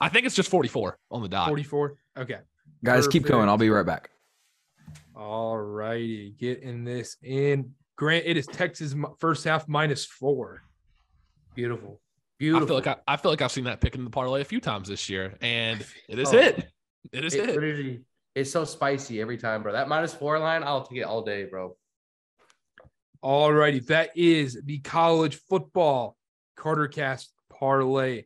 I 0.00 0.08
think 0.08 0.26
it's 0.26 0.34
just 0.34 0.50
44 0.50 0.98
on 1.10 1.22
the 1.22 1.28
dot. 1.28 1.48
44. 1.48 1.94
Okay. 2.18 2.38
Guys, 2.84 3.06
Perfect. 3.06 3.12
keep 3.12 3.26
going. 3.26 3.48
I'll 3.48 3.58
be 3.58 3.70
right 3.70 3.86
back. 3.86 4.10
All 5.14 5.56
righty, 5.56 6.34
getting 6.38 6.84
this 6.84 7.16
in. 7.22 7.72
Grant, 7.96 8.24
it 8.26 8.36
is 8.36 8.46
Texas 8.46 8.94
first 9.20 9.44
half 9.44 9.68
minus 9.68 10.04
four. 10.04 10.62
Beautiful. 11.54 12.00
Beautiful. 12.42 12.64
I 12.64 12.66
feel 12.66 12.92
like 12.92 13.02
I, 13.06 13.12
I, 13.12 13.16
feel 13.18 13.30
like 13.30 13.40
I've 13.40 13.52
seen 13.52 13.64
that 13.64 13.80
pick 13.80 13.94
in 13.94 14.02
the 14.02 14.10
parlay 14.10 14.40
a 14.40 14.44
few 14.44 14.60
times 14.60 14.88
this 14.88 15.08
year, 15.08 15.36
and 15.40 15.80
it 16.08 16.18
is 16.18 16.34
oh, 16.34 16.38
it. 16.38 16.68
It 17.12 17.24
is 17.24 17.34
it. 17.34 17.48
it. 17.48 18.00
It's 18.34 18.50
so 18.50 18.64
spicy 18.64 19.20
every 19.20 19.36
time, 19.36 19.62
bro. 19.62 19.70
That 19.70 19.88
minus 19.88 20.12
four 20.12 20.40
line, 20.40 20.64
I'll 20.64 20.84
take 20.84 20.98
it 20.98 21.02
all 21.02 21.22
day, 21.22 21.44
bro. 21.44 21.76
All 23.20 23.52
righty, 23.52 23.78
that 23.80 24.10
is 24.16 24.60
the 24.64 24.80
college 24.80 25.38
football 25.48 26.16
Carter 26.56 26.88
Cast 26.88 27.32
parlay. 27.48 28.24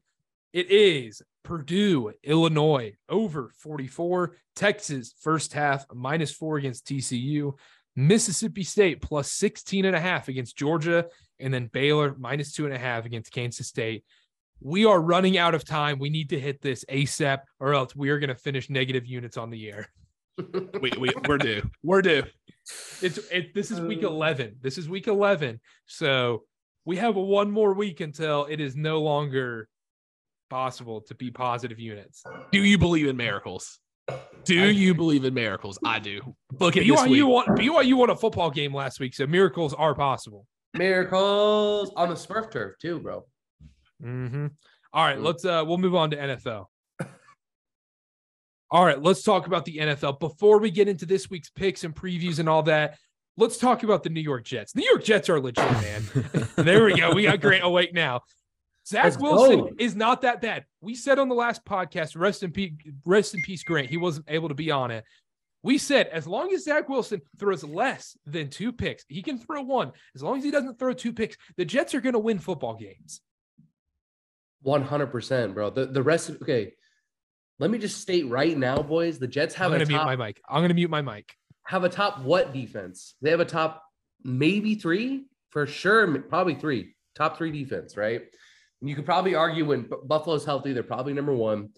It 0.54 0.70
is 0.70 1.20
Purdue, 1.44 2.14
Illinois 2.24 2.94
over 3.10 3.52
44, 3.58 4.34
Texas 4.54 5.14
first 5.20 5.52
half 5.52 5.84
minus 5.92 6.32
four 6.32 6.56
against 6.56 6.86
TCU, 6.86 7.52
Mississippi 7.97 8.62
State 8.62 9.01
plus 9.01 9.32
16 9.32 9.86
and 9.86 9.97
a 9.97 10.01
half 10.01 10.28
against 10.28 10.57
Georgia, 10.57 11.07
and 11.40 11.53
then 11.53 11.68
Baylor 11.72 12.14
minus 12.18 12.53
two 12.53 12.66
and 12.66 12.74
a 12.74 12.78
half 12.78 13.07
against 13.07 13.32
Kansas 13.32 13.66
State. 13.66 14.05
We 14.61 14.84
are 14.84 15.01
running 15.01 15.36
out 15.36 15.55
of 15.55 15.64
time. 15.64 15.99
We 15.99 16.11
need 16.11 16.30
to 16.30 16.40
hit 16.40 16.62
this 16.62 16.84
ASAP, 16.90 17.40
or 17.59 17.74
else 17.74 17.97
we 17.97 18.11
are 18.11 18.18
going 18.18 18.28
to 18.28 18.36
finish 18.36 18.70
negative 18.70 19.07
units 19.07 19.36
on 19.36 19.51
the 19.51 19.59
year. 19.59 19.88
we, 20.80 20.92
we, 20.99 21.11
we're 21.26 21.38
due. 21.38 21.62
We're 21.82 22.03
due. 22.03 22.22
It's 23.01 23.18
it, 23.30 23.55
this 23.55 23.70
is 23.70 23.80
week 23.80 24.05
uh. 24.05 24.09
11. 24.09 24.57
This 24.61 24.76
is 24.76 24.88
week 24.88 25.09
11. 25.09 25.61
So 25.86 26.44
we 26.84 26.97
have 26.97 27.16
one 27.16 27.51
more 27.51 27.74
week 27.74 28.01
until 28.01 28.47
it 28.47 28.61
is 28.61 28.76
no 28.76 29.01
longer 29.01 29.68
possible 30.51 31.01
to 31.03 31.14
be 31.14 31.30
positive 31.30 31.80
units. 31.80 32.22
Do 32.53 32.62
you 32.62 32.78
believe 32.78 33.09
in 33.09 33.16
miracles? 33.16 33.78
Do 34.44 34.62
I, 34.62 34.66
you 34.66 34.94
believe 34.94 35.24
in 35.24 35.34
miracles? 35.34 35.78
I 35.84 35.98
do. 35.98 36.20
Look 36.61 36.76
at 36.76 36.84
BYU 36.84 37.28
won, 37.28 37.46
BYU 37.48 37.94
won 37.94 38.11
a 38.11 38.16
football 38.16 38.50
game 38.50 38.72
last 38.72 39.00
week, 39.00 39.14
so 39.14 39.26
miracles 39.26 39.74
are 39.74 39.94
possible. 39.94 40.46
Miracles 40.74 41.90
on 41.96 42.09
the 42.09 42.14
Smurf 42.14 42.50
turf 42.50 42.74
too, 42.80 43.00
bro. 43.00 43.24
Mm-hmm. 44.02 44.46
All 44.92 45.04
right, 45.04 45.20
let's 45.20 45.44
uh 45.44 45.64
we'll 45.66 45.78
move 45.78 45.94
on 45.94 46.11
to 46.11 46.16
NFL. 46.16 46.66
All 48.70 48.84
right, 48.84 49.00
let's 49.00 49.22
talk 49.22 49.46
about 49.46 49.64
the 49.64 49.78
NFL. 49.78 50.18
Before 50.18 50.59
we 50.59 50.70
get 50.70 50.88
into 50.88 51.07
this 51.07 51.30
week's 51.30 51.50
picks 51.50 51.84
and 51.84 51.94
previews 51.94 52.40
and 52.40 52.48
all 52.48 52.64
that, 52.64 52.98
let's 53.36 53.59
talk 53.59 53.84
about 53.84 54.02
the 54.02 54.11
New 54.11 54.20
York 54.20 54.44
Jets. 54.44 54.74
New 54.74 54.84
York 54.84 55.04
Jets 55.04 55.28
are 55.28 55.40
legit, 55.40 55.70
man. 55.70 56.02
there 56.57 56.84
we 56.84 56.94
go. 56.94 57.14
We 57.14 57.22
got 57.22 57.40
Grant 57.40 57.64
awake 57.64 57.94
now. 57.94 58.22
Zach 58.87 59.05
Let's 59.05 59.18
Wilson 59.18 59.61
go. 59.61 59.70
is 59.78 59.97
not 59.97 60.22
that 60.22 60.41
bad. 60.41 60.64
We 60.80 60.95
said 60.95 61.18
on 61.18 61.28
the 61.28 61.34
last 61.34 61.64
podcast, 61.64 62.16
rest 62.16 62.43
in 62.43 62.53
peace, 62.53 62.72
rest 63.05 63.34
in 63.34 63.43
peace, 63.43 63.64
Grant. 63.64 63.91
He 63.91 63.97
wasn't 63.97 64.26
able 64.28 64.49
to 64.49 64.55
be 64.55 64.70
on 64.70 64.91
it. 64.91 65.05
We 65.62 65.78
said 65.78 66.07
as 66.09 66.28
long 66.28 66.53
as 66.53 66.64
Zach 66.64 66.89
Wilson 66.89 67.20
throws 67.39 67.64
less 67.64 68.16
than 68.24 68.49
two 68.49 68.72
picks, 68.72 69.05
he 69.09 69.22
can 69.22 69.39
throw 69.39 69.62
one. 69.62 69.91
As 70.14 70.22
long 70.22 70.39
as 70.39 70.45
he 70.45 70.53
doesn't 70.53 70.78
throw 70.78 70.93
two 70.93 71.12
picks, 71.12 71.37
the 71.57 71.64
Jets 71.64 71.95
are 71.95 72.01
going 72.01 72.12
to 72.12 72.20
win 72.20 72.39
football 72.39 72.76
games. 72.76 73.20
One 74.62 74.82
hundred 74.82 75.09
percent, 75.09 75.55
bro. 75.55 75.70
The 75.70 75.87
the 75.87 76.03
rest 76.03 76.28
of 76.28 76.41
okay. 76.43 76.74
Let 77.59 77.70
me 77.70 77.78
just 77.78 78.01
state 78.01 78.28
right 78.28 78.57
now, 78.57 78.82
boys. 78.82 79.18
The 79.18 79.26
Jets 79.26 79.55
have. 79.55 79.72
I'm 79.72 79.78
going 79.78 79.87
to 79.87 79.93
mute 79.93 80.05
my 80.05 80.14
mic. 80.14 80.41
I'm 80.49 80.61
going 80.61 80.68
to 80.68 80.74
mute 80.74 80.91
my 80.91 81.03
mic. 81.03 81.32
Have 81.64 81.82
a 81.82 81.89
top 81.89 82.20
what 82.20 82.53
defense? 82.53 83.14
They 83.20 83.30
have 83.30 83.41
a 83.41 83.45
top 83.45 83.82
maybe 84.22 84.76
three 84.76 85.24
for 85.51 85.66
sure, 85.66 86.18
probably 86.20 86.55
three. 86.55 86.95
Top 87.16 87.39
three 87.39 87.51
defense, 87.51 87.97
right? 87.97 88.22
You 88.81 88.95
could 88.95 89.07
probably 89.07 89.35
argue 89.35 89.64
when 89.64 89.89
Buffalo's 90.05 90.45
healthy, 90.45 90.72
they're 90.72 90.83
probably 90.83 91.14
number 91.14 91.35
one. 91.35 91.70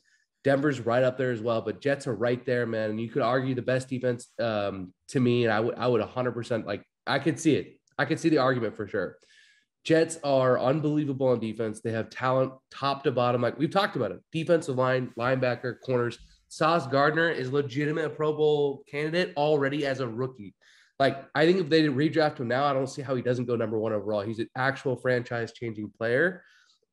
Denver's 0.45 0.81
right 0.81 1.03
up 1.03 1.19
there 1.19 1.33
as 1.33 1.41
well, 1.41 1.61
but 1.61 1.81
Jets 1.81 2.07
are 2.07 2.15
right 2.15 2.45
there, 2.47 2.67
man. 2.67 2.91
And 2.91 3.01
you 3.01 3.09
could 3.09 3.23
argue 3.23 3.55
the 3.55 3.63
best 3.63 3.89
defense 3.89 4.29
um, 4.39 4.93
to 5.09 5.21
me, 5.21 5.45
and 5.45 5.53
I 5.53 5.61
would 5.61 5.75
I 5.75 5.87
would 5.87 6.01
100% 6.01 6.65
like 6.65 6.83
I 7.07 7.19
could 7.19 7.39
see 7.39 7.55
it. 7.55 7.79
I 7.99 8.05
could 8.05 8.21
see 8.21 8.29
the 8.29 8.39
argument 8.39 8.77
for 8.77 8.87
sure. 8.87 9.19
Jets 9.85 10.19
are 10.23 10.59
unbelievable 10.59 11.29
on 11.29 11.41
defense. 11.41 11.81
They 11.81 11.93
have 11.93 12.11
talent 12.11 12.53
top 12.71 13.05
to 13.05 13.13
bottom. 13.13 13.43
Like 13.43 13.59
we've 13.59 13.71
talked 13.71 13.97
about 13.97 14.13
it. 14.13 14.21
Defensive 14.33 14.77
line, 14.77 15.13
linebacker, 15.19 15.77
corners. 15.85 16.19
Sauce 16.49 16.87
Gardner 16.87 17.31
is 17.31 17.53
legitimate 17.53 18.17
Pro 18.17 18.33
Bowl 18.33 18.85
candidate 18.89 19.35
already 19.37 19.87
as 19.87 20.01
a 20.01 20.09
rookie. 20.09 20.55
Like 20.99 21.25
I 21.35 21.47
think 21.47 21.59
if 21.59 21.69
they 21.69 21.83
redraft 21.85 22.39
him 22.39 22.49
now, 22.49 22.65
I 22.65 22.73
don't 22.73 22.87
see 22.87 23.03
how 23.03 23.15
he 23.15 23.23
doesn't 23.23 23.47
go 23.47 23.57
number 23.57 23.79
one 23.79 23.93
overall. 23.93 24.23
He's 24.23 24.39
an 24.39 24.49
actual 24.57 24.97
franchise 24.97 25.53
changing 25.53 25.91
player 25.97 26.43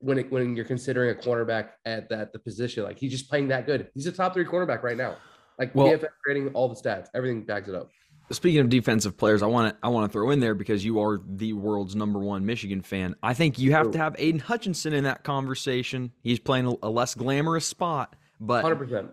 when 0.05 0.19
it, 0.19 0.31
when 0.31 0.55
you're 0.55 0.65
considering 0.65 1.09
a 1.09 1.19
cornerback 1.19 1.69
at 1.85 2.07
that 2.09 2.31
the 2.31 2.37
position. 2.37 2.83
Like 2.83 2.99
he's 2.99 3.11
just 3.11 3.27
playing 3.27 3.47
that 3.47 3.65
good. 3.65 3.89
He's 3.95 4.05
a 4.05 4.11
top 4.11 4.35
three 4.35 4.45
cornerback 4.45 4.83
right 4.83 4.95
now. 4.95 5.17
Like 5.57 5.73
well, 5.73 5.87
PFF 5.87 6.07
grading 6.23 6.49
all 6.49 6.69
the 6.69 6.75
stats, 6.75 7.07
everything 7.15 7.43
backs 7.43 7.67
it 7.67 7.75
up. 7.75 7.89
Speaking 8.31 8.59
of 8.59 8.69
defensive 8.69 9.17
players, 9.17 9.41
I 9.41 9.47
want 9.47 9.73
to 9.73 9.77
I 9.85 9.89
want 9.89 10.09
to 10.09 10.13
throw 10.13 10.29
in 10.29 10.39
there 10.39 10.53
because 10.53 10.85
you 10.85 10.99
are 10.99 11.21
the 11.27 11.53
world's 11.53 11.95
number 11.95 12.19
one 12.19 12.45
Michigan 12.45 12.81
fan. 12.81 13.15
I 13.23 13.33
think 13.33 13.57
you 13.57 13.71
have 13.71 13.91
to 13.91 13.97
have 13.97 14.15
Aidan 14.19 14.41
Hutchinson 14.41 14.93
in 14.93 15.05
that 15.05 15.23
conversation. 15.23 16.11
He's 16.21 16.39
playing 16.39 16.77
a 16.83 16.89
less 16.89 17.15
glamorous 17.15 17.65
spot, 17.65 18.15
but 18.39 18.61
hundred 18.61 18.77
percent. 18.77 19.09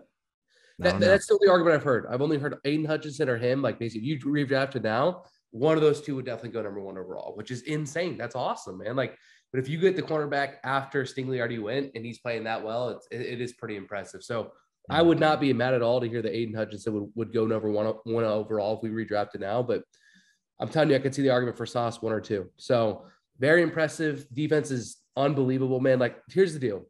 That, 0.79 0.99
that's 0.99 1.25
still 1.25 1.39
the 1.41 1.49
argument 1.49 1.75
I've 1.75 1.83
heard. 1.83 2.05
I've 2.07 2.21
only 2.21 2.37
heard 2.37 2.55
Aidan 2.65 2.85
Hutchinson 2.85 3.29
or 3.29 3.37
him. 3.37 3.61
Like 3.61 3.79
basically, 3.79 4.07
you 4.07 4.19
redrafted 4.19 4.83
now, 4.83 5.23
one 5.51 5.75
of 5.75 5.81
those 5.81 6.01
two 6.01 6.15
would 6.15 6.25
definitely 6.25 6.49
go 6.51 6.61
number 6.61 6.81
one 6.81 6.97
overall, 6.97 7.33
which 7.35 7.51
is 7.51 7.61
insane. 7.63 8.17
That's 8.17 8.35
awesome, 8.35 8.79
man. 8.79 8.95
Like 8.95 9.17
but 9.53 9.59
if 9.59 9.69
you 9.69 9.77
get 9.77 9.95
the 9.95 10.01
cornerback 10.01 10.55
after 10.63 11.03
Stingley 11.03 11.37
already 11.37 11.59
went 11.59 11.91
and 11.93 12.03
he's 12.03 12.17
playing 12.17 12.43
that 12.45 12.63
well, 12.63 12.89
it's, 12.89 13.07
it, 13.11 13.21
it 13.21 13.41
is 13.41 13.53
pretty 13.53 13.75
impressive. 13.75 14.23
So 14.23 14.51
I 14.89 15.03
would 15.03 15.19
not 15.19 15.39
be 15.39 15.53
mad 15.53 15.75
at 15.75 15.83
all 15.83 16.01
to 16.01 16.09
hear 16.09 16.23
that 16.23 16.35
Aidan 16.35 16.55
Hutchinson 16.55 16.93
would, 16.93 17.11
would 17.13 17.33
go 17.33 17.45
number 17.45 17.69
one, 17.69 17.93
one 18.03 18.23
overall 18.23 18.75
if 18.75 18.81
we 18.81 18.89
redrafted 18.89 19.41
now. 19.41 19.61
But 19.61 19.83
I'm 20.59 20.69
telling 20.69 20.89
you, 20.89 20.95
I 20.95 20.99
could 20.99 21.13
see 21.13 21.21
the 21.21 21.29
argument 21.29 21.55
for 21.55 21.67
Sauce 21.67 22.01
one 22.01 22.11
or 22.11 22.19
two. 22.19 22.49
So 22.57 23.05
very 23.37 23.61
impressive. 23.61 24.25
Defense 24.33 24.71
is 24.71 24.97
unbelievable, 25.15 25.79
man. 25.79 25.99
Like, 25.99 26.17
here's 26.29 26.53
the 26.53 26.59
deal. 26.59 26.87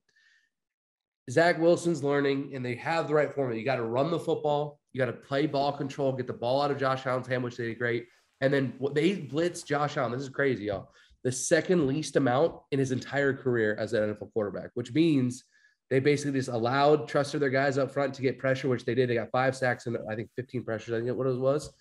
Zach 1.29 1.59
Wilson's 1.59 2.03
learning, 2.03 2.51
and 2.55 2.65
they 2.65 2.75
have 2.75 3.09
the 3.09 3.13
right 3.13 3.33
formula. 3.33 3.59
You 3.59 3.65
got 3.65 3.75
to 3.75 3.83
run 3.83 4.09
the 4.09 4.19
football. 4.19 4.79
You 4.93 4.99
got 4.99 5.07
to 5.07 5.13
play 5.13 5.47
ball 5.47 5.73
control, 5.73 6.13
get 6.13 6.27
the 6.27 6.33
ball 6.33 6.61
out 6.61 6.71
of 6.71 6.77
Josh 6.77 7.05
Allen's 7.05 7.27
hand, 7.27 7.43
which 7.43 7.57
they 7.57 7.67
did 7.67 7.79
great. 7.79 8.07
And 8.39 8.53
then 8.53 8.73
they 8.93 9.15
blitz 9.15 9.63
Josh 9.63 9.97
Allen. 9.97 10.13
This 10.13 10.21
is 10.21 10.29
crazy, 10.29 10.65
y'all 10.65 10.89
the 11.23 11.31
second 11.31 11.87
least 11.87 12.15
amount 12.15 12.55
in 12.71 12.79
his 12.79 12.91
entire 12.91 13.33
career 13.33 13.75
as 13.79 13.93
an 13.93 14.13
NFL 14.13 14.33
quarterback, 14.33 14.71
which 14.73 14.93
means 14.93 15.45
they 15.89 15.99
basically 15.99 16.39
just 16.39 16.49
allowed, 16.49 17.07
trusted 17.07 17.41
their 17.41 17.49
guys 17.49 17.77
up 17.77 17.91
front 17.91 18.13
to 18.15 18.21
get 18.21 18.39
pressure, 18.39 18.67
which 18.67 18.85
they 18.85 18.95
did. 18.95 19.09
They 19.09 19.15
got 19.15 19.31
five 19.31 19.55
sacks 19.55 19.85
and 19.85 19.97
I 20.09 20.15
think 20.15 20.29
15 20.35 20.63
pressures. 20.63 20.93
I 20.93 21.05
think 21.05 21.17
what 21.17 21.27
it 21.27 21.37
was. 21.37 21.71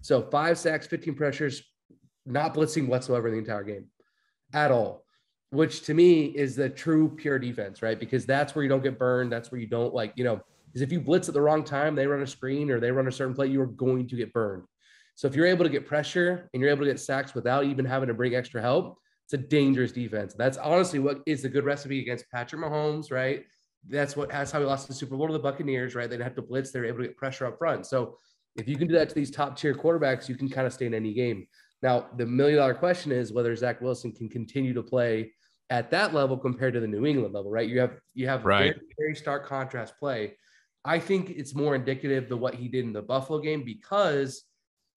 So 0.00 0.22
five 0.22 0.58
sacks, 0.58 0.86
15 0.86 1.14
pressures, 1.14 1.62
not 2.26 2.54
blitzing 2.54 2.86
whatsoever 2.86 3.30
the 3.30 3.36
entire 3.36 3.64
game 3.64 3.86
at 4.52 4.70
all, 4.70 5.04
which 5.50 5.82
to 5.82 5.94
me 5.94 6.26
is 6.26 6.56
the 6.56 6.68
true 6.68 7.08
pure 7.08 7.38
defense, 7.38 7.82
right? 7.82 7.98
Because 7.98 8.26
that's 8.26 8.54
where 8.54 8.62
you 8.62 8.68
don't 8.68 8.82
get 8.82 8.98
burned. 8.98 9.32
That's 9.32 9.50
where 9.50 9.60
you 9.60 9.66
don't 9.66 9.94
like, 9.94 10.12
you 10.16 10.24
know, 10.24 10.40
because 10.66 10.82
if 10.82 10.92
you 10.92 11.00
blitz 11.00 11.28
at 11.28 11.34
the 11.34 11.40
wrong 11.40 11.64
time, 11.64 11.94
they 11.94 12.06
run 12.06 12.22
a 12.22 12.26
screen 12.26 12.70
or 12.70 12.80
they 12.80 12.90
run 12.90 13.08
a 13.08 13.12
certain 13.12 13.34
play, 13.34 13.46
you 13.46 13.60
are 13.60 13.66
going 13.66 14.06
to 14.08 14.16
get 14.16 14.32
burned. 14.32 14.64
So 15.18 15.26
if 15.26 15.34
you're 15.34 15.46
able 15.46 15.64
to 15.64 15.68
get 15.68 15.84
pressure 15.84 16.48
and 16.54 16.62
you're 16.62 16.70
able 16.70 16.84
to 16.84 16.92
get 16.92 17.00
sacks 17.00 17.34
without 17.34 17.64
even 17.64 17.84
having 17.84 18.06
to 18.06 18.14
bring 18.14 18.36
extra 18.36 18.62
help, 18.62 18.98
it's 19.24 19.32
a 19.32 19.36
dangerous 19.36 19.90
defense. 19.90 20.32
That's 20.38 20.56
honestly 20.58 21.00
what 21.00 21.22
is 21.26 21.44
a 21.44 21.48
good 21.48 21.64
recipe 21.64 21.98
against 22.00 22.30
Patrick 22.30 22.62
Mahomes, 22.62 23.10
right? 23.10 23.44
That's 23.88 24.16
what 24.16 24.30
that's 24.30 24.52
how 24.52 24.60
we 24.60 24.66
lost 24.66 24.86
the 24.86 24.94
Super 24.94 25.16
Bowl 25.16 25.26
to 25.26 25.32
the 25.32 25.40
Buccaneers, 25.40 25.96
right? 25.96 26.08
They 26.08 26.14
didn't 26.14 26.22
have 26.22 26.36
to 26.36 26.42
blitz, 26.42 26.70
they're 26.70 26.84
able 26.84 26.98
to 26.98 27.08
get 27.08 27.16
pressure 27.16 27.46
up 27.46 27.58
front. 27.58 27.84
So 27.84 28.16
if 28.54 28.68
you 28.68 28.76
can 28.76 28.86
do 28.86 28.94
that 28.94 29.08
to 29.08 29.14
these 29.16 29.32
top 29.32 29.58
tier 29.58 29.74
quarterbacks, 29.74 30.28
you 30.28 30.36
can 30.36 30.48
kind 30.48 30.68
of 30.68 30.72
stay 30.72 30.86
in 30.86 30.94
any 30.94 31.12
game. 31.12 31.48
Now, 31.82 32.06
the 32.16 32.24
million 32.24 32.58
dollar 32.58 32.74
question 32.74 33.10
is 33.10 33.32
whether 33.32 33.56
Zach 33.56 33.80
Wilson 33.80 34.12
can 34.12 34.28
continue 34.28 34.72
to 34.72 34.84
play 34.84 35.32
at 35.68 35.90
that 35.90 36.14
level 36.14 36.36
compared 36.36 36.74
to 36.74 36.80
the 36.80 36.86
New 36.86 37.06
England 37.06 37.34
level, 37.34 37.50
right? 37.50 37.68
You 37.68 37.80
have 37.80 37.98
you 38.14 38.28
have 38.28 38.44
right. 38.44 38.72
very, 38.72 38.86
very 38.96 39.14
stark 39.16 39.46
contrast 39.46 39.98
play. 39.98 40.36
I 40.84 41.00
think 41.00 41.30
it's 41.30 41.56
more 41.56 41.74
indicative 41.74 42.30
of 42.30 42.38
what 42.38 42.54
he 42.54 42.68
did 42.68 42.84
in 42.84 42.92
the 42.92 43.02
Buffalo 43.02 43.40
game 43.40 43.64
because 43.64 44.44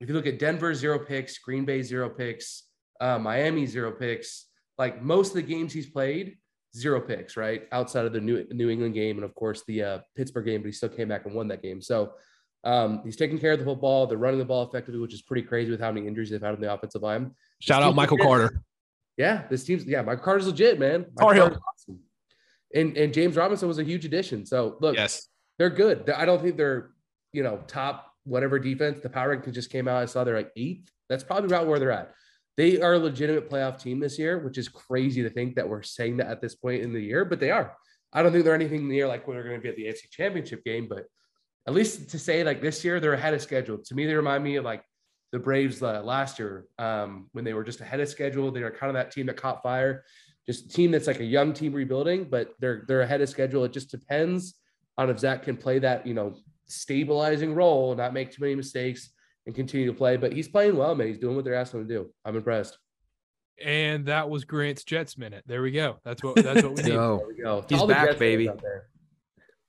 if 0.02 0.10
you 0.10 0.16
look 0.16 0.28
at 0.28 0.40
Denver, 0.40 0.74
zero 0.74 1.00
picks, 1.00 1.38
Green 1.38 1.64
Bay, 1.64 1.84
zero 1.84 2.10
picks, 2.10 2.64
uh, 3.00 3.20
Miami, 3.20 3.68
zero 3.68 3.92
picks. 3.92 4.48
Like 4.78 5.02
most 5.02 5.30
of 5.30 5.36
the 5.36 5.44
games 5.44 5.72
he's 5.72 5.86
played, 5.86 6.38
zero 6.76 7.00
picks, 7.00 7.38
right? 7.38 7.68
Outside 7.72 8.06
of 8.06 8.12
the 8.12 8.20
New, 8.20 8.46
New 8.52 8.70
England 8.70 8.96
game 8.96 9.18
and, 9.18 9.24
of 9.24 9.36
course, 9.36 9.64
the 9.68 9.84
uh, 9.84 10.00
Pittsburgh 10.16 10.46
game, 10.46 10.62
but 10.62 10.66
he 10.66 10.72
still 10.72 10.90
came 10.90 11.08
back 11.08 11.26
and 11.26 11.36
won 11.36 11.48
that 11.50 11.62
game. 11.62 11.82
So 11.82 12.14
um, 12.64 13.02
he's 13.06 13.16
taking 13.16 13.38
care 13.38 13.52
of 13.52 13.60
the 13.60 13.66
football. 13.66 14.08
They're 14.08 14.18
running 14.18 14.40
the 14.40 14.46
ball 14.46 14.68
effectively, 14.68 15.00
which 15.00 15.14
is 15.14 15.22
pretty 15.22 15.44
crazy 15.44 15.70
with 15.70 15.80
how 15.80 15.92
many 15.92 16.08
injuries 16.08 16.32
they've 16.32 16.42
had 16.42 16.56
on 16.56 16.62
the 16.62 16.74
offensive 16.74 17.04
line. 17.04 17.36
Shout 17.60 17.84
out 17.84 17.94
Michael 17.94 18.18
Carter. 18.18 18.64
Yeah, 19.18 19.44
this 19.50 19.64
team's, 19.64 19.86
yeah, 19.86 20.02
Michael 20.02 20.24
Carter's 20.24 20.48
legit, 20.48 20.80
man. 20.80 21.06
Carter's 21.20 21.58
awesome. 21.74 22.00
And, 22.74 22.98
and 22.98 23.14
James 23.14 23.36
Robinson 23.36 23.68
was 23.68 23.78
a 23.78 23.84
huge 23.84 24.06
addition. 24.06 24.48
So, 24.48 24.78
look, 24.80 24.96
yes, 24.96 25.28
they're 25.60 25.70
good. 25.70 26.10
I 26.10 26.26
don't 26.26 26.42
think 26.42 26.58
they're, 26.58 26.92
you 27.34 27.44
know, 27.44 27.60
top 27.68 28.11
whatever 28.24 28.60
defense. 28.60 29.00
The 29.02 29.10
power 29.10 29.30
ranking 29.30 29.54
just 29.54 29.72
came 29.72 29.88
out. 29.88 30.02
I 30.02 30.06
saw 30.06 30.24
they're 30.24 30.36
like 30.36 30.52
eighth. 30.56 30.92
That's 31.10 31.24
probably 31.24 31.48
about 31.48 31.68
where 31.68 31.80
they're 31.80 31.92
at. 31.92 32.14
They 32.58 32.82
are 32.82 32.94
a 32.94 33.00
legitimate 33.00 33.50
playoff 33.50 33.82
team 33.82 34.00
this 34.00 34.20
year, 34.20 34.40
which 34.40 34.58
is 34.58 34.68
crazy 34.70 35.24
to 35.24 35.30
think 35.30 35.56
that 35.56 35.68
we're 35.68 35.82
saying 35.82 36.18
that 36.18 36.28
at 36.28 36.42
this 36.42 36.56
point 36.56 36.84
in 36.84 36.94
the 36.94 37.02
year, 37.02 37.26
but 37.26 37.40
they 37.40 37.52
are. 37.52 37.76
I 38.14 38.22
don't 38.22 38.32
think 38.32 38.44
they're 38.44 38.56
anything 38.56 38.88
near 38.88 39.08
like 39.08 39.26
they're 39.26 39.44
going 39.44 39.56
to 39.56 39.62
be 39.62 39.70
at 39.70 39.76
the 39.76 39.86
AFC 39.86 40.10
Championship 40.12 40.64
game, 40.64 40.88
but 40.88 41.06
at 41.68 41.74
least 41.74 42.10
to 42.10 42.20
say 42.20 42.44
like 42.44 42.62
this 42.62 42.84
year 42.84 43.00
they're 43.00 43.14
ahead 43.14 43.34
of 43.34 43.42
schedule. 43.42 43.78
To 43.78 43.96
me, 43.96 44.06
they 44.06 44.14
remind 44.14 44.44
me 44.44 44.58
of 44.58 44.66
like 44.66 44.84
the 45.32 45.40
Braves 45.40 45.82
uh, 45.82 46.02
last 46.04 46.40
year 46.40 46.66
um, 46.78 47.30
when 47.32 47.46
they 47.46 47.54
were 47.54 47.64
just 47.64 47.80
ahead 47.80 48.00
of 48.00 48.10
schedule. 48.10 48.52
They 48.52 48.64
are 48.64 48.72
kind 48.72 48.90
of 48.90 48.96
that 48.96 49.12
team 49.12 49.28
that 49.28 49.38
caught 49.38 49.64
fire, 49.64 50.04
just 50.46 50.66
a 50.66 50.70
team 50.70 50.92
that's 50.92 51.08
like 51.08 51.20
a 51.20 51.26
young 51.26 51.54
team 51.54 51.74
rebuilding, 51.74 52.26
but 52.26 52.54
they're 52.60 52.84
they're 52.88 53.02
ahead 53.02 53.22
of 53.22 53.30
schedule. 53.30 53.64
It 53.64 53.72
just 53.72 53.92
depends 53.92 54.56
on 54.98 55.10
if 55.10 55.20
Zach 55.20 55.44
can 55.44 55.56
play 55.56 55.80
that 55.80 56.06
you 56.06 56.14
know 56.14 56.36
stabilizing 56.72 57.54
role, 57.54 57.96
not 57.96 58.14
make 58.14 58.32
too 58.32 58.42
many 58.42 58.56
mistakes, 58.56 59.10
and 59.46 59.56
continue 59.56 59.88
to 59.88 59.94
play. 59.94 60.18
But 60.18 60.34
he's 60.34 60.48
playing 60.48 60.76
well, 60.78 60.96
man. 60.96 61.08
He's 61.08 61.18
doing 61.20 61.36
what 61.36 61.46
they're 61.46 61.56
asking 61.56 61.82
him 61.82 61.88
to 61.88 61.94
do. 61.94 62.10
I'm 62.26 62.36
impressed. 62.36 62.78
And 63.64 64.06
that 64.08 64.30
was 64.30 64.44
Grant's 64.46 64.84
Jets 64.84 65.18
minute. 65.18 65.44
There 65.46 65.62
we 65.62 65.72
go. 65.72 65.98
That's 66.04 66.24
what 66.24 66.36
that's 66.36 66.64
what 66.64 66.76
we 66.78 66.84
need. 66.84 66.94
Yo, 66.94 67.18
There 67.18 67.28
we 67.28 67.44
go. 67.44 67.66
He's 67.70 67.84
back, 67.84 68.08
Jets 68.08 68.20
baby. 68.20 68.50
out 68.50 68.62
there. 68.62 68.88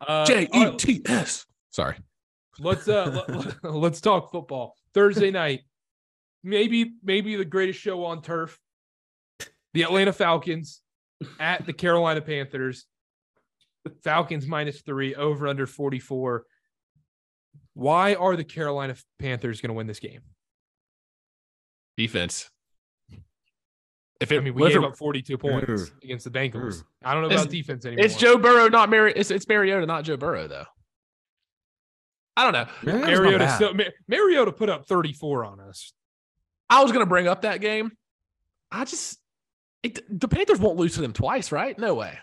Uh, 0.01 0.25
J 0.27 0.49
all 0.53 0.63
E 0.63 0.65
right, 0.67 0.79
T 0.79 1.03
S. 1.07 1.47
Sorry. 1.71 1.97
let's 2.59 2.89
uh 2.89 3.23
let, 3.63 3.75
let's 3.75 4.01
talk 4.01 4.31
football. 4.33 4.75
Thursday 4.95 5.31
night, 5.31 5.61
maybe 6.43 6.95
maybe 7.03 7.37
the 7.37 7.45
greatest 7.45 7.79
show 7.81 8.05
on 8.05 8.23
turf. 8.23 8.59
The 9.75 9.83
Atlanta 9.83 10.13
Falcons 10.13 10.81
at 11.39 11.67
the 11.67 11.73
Carolina 11.73 12.21
Panthers. 12.21 12.87
Falcons 14.05 14.47
minus 14.47 14.81
three, 14.83 15.15
over 15.15 15.49
under 15.49 15.67
44. 15.67 16.45
Why 17.75 18.15
are 18.15 18.37
the 18.37 18.45
Carolina 18.45 18.97
Panthers 19.19 19.61
going 19.61 19.69
to 19.71 19.75
win 19.75 19.87
this 19.87 20.01
game? 20.01 20.21
Defense. 21.97 22.51
If 24.21 24.31
it, 24.31 24.37
I 24.37 24.41
mean, 24.41 24.55
we 24.55 24.61
what 24.63 24.71
if 24.71 24.75
gave 24.77 24.83
it- 24.85 24.89
up 24.89 24.97
42 24.97 25.37
points 25.39 25.67
Urgh. 25.69 26.03
against 26.05 26.25
the 26.25 26.31
Bengals. 26.31 26.55
Urgh. 26.55 26.85
I 27.05 27.13
don't 27.15 27.23
know 27.29 27.35
about 27.35 27.51
defense 27.51 27.85
anymore. 27.85 28.05
it's 28.05 28.15
Joe 28.17 28.39
Burrow, 28.39 28.69
not 28.69 28.89
Mari. 28.89 29.13
It's, 29.17 29.31
it's 29.31 29.49
Mariota, 29.49 29.85
not 29.87 30.05
Joe 30.05 30.17
Burrow, 30.17 30.47
though. 30.47 30.65
I 32.37 32.45
don't 32.45 32.53
know. 32.53 32.67
Mariota's 32.93 33.19
Mariota, 33.19 33.39
bad. 33.39 33.55
still, 33.57 33.75
Ma- 33.75 33.85
Mariota 34.09 34.53
put 34.53 34.71
up 34.71 34.87
34 34.87 35.45
on 35.45 35.61
us. 35.61 35.93
I 36.71 36.83
was 36.83 36.93
going 36.93 37.05
to 37.05 37.09
bring 37.09 37.27
up 37.29 37.43
that 37.43 37.61
game. 37.61 37.91
I 38.71 38.85
just, 38.87 39.19
it, 39.83 40.01
the 40.09 40.29
Panthers 40.29 40.59
won't 40.59 40.79
lose 40.79 40.95
to 40.95 41.03
them 41.03 41.13
twice, 41.13 41.53
right? 41.53 41.79
No 41.79 41.95
way. 41.95 42.19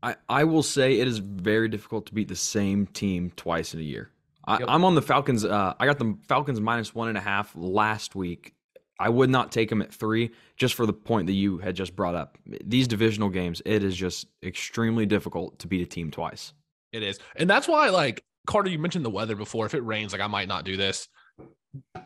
I, 0.00 0.14
I 0.28 0.44
will 0.44 0.62
say 0.62 1.00
it 1.00 1.08
is 1.08 1.18
very 1.18 1.68
difficult 1.68 2.06
to 2.06 2.14
beat 2.14 2.28
the 2.28 2.36
same 2.36 2.86
team 2.86 3.32
twice 3.34 3.74
in 3.74 3.80
a 3.80 3.84
year. 3.84 4.11
I, 4.44 4.58
Yep. 4.58 4.68
I'm 4.68 4.84
on 4.84 4.94
the 4.94 5.02
Falcons. 5.02 5.44
Uh, 5.44 5.74
I 5.78 5.86
got 5.86 5.98
the 5.98 6.16
Falcons 6.28 6.60
minus 6.60 6.94
one 6.94 7.08
and 7.08 7.18
a 7.18 7.20
half 7.20 7.52
last 7.54 8.14
week. 8.14 8.54
I 8.98 9.08
would 9.08 9.30
not 9.30 9.50
take 9.50 9.68
them 9.68 9.82
at 9.82 9.92
three 9.92 10.30
just 10.56 10.74
for 10.74 10.86
the 10.86 10.92
point 10.92 11.26
that 11.26 11.32
you 11.32 11.58
had 11.58 11.74
just 11.74 11.96
brought 11.96 12.14
up. 12.14 12.38
These 12.64 12.86
divisional 12.86 13.30
games, 13.30 13.60
it 13.64 13.82
is 13.82 13.96
just 13.96 14.26
extremely 14.44 15.06
difficult 15.06 15.58
to 15.60 15.66
beat 15.66 15.82
a 15.82 15.86
team 15.86 16.10
twice. 16.10 16.52
It 16.92 17.02
is. 17.02 17.18
And 17.34 17.50
that's 17.50 17.66
why, 17.66 17.88
like, 17.88 18.22
Carter, 18.46 18.70
you 18.70 18.78
mentioned 18.78 19.04
the 19.04 19.10
weather 19.10 19.34
before. 19.34 19.66
If 19.66 19.74
it 19.74 19.80
rains, 19.80 20.12
like, 20.12 20.20
I 20.20 20.26
might 20.26 20.46
not 20.46 20.64
do 20.64 20.76
this. 20.76 21.08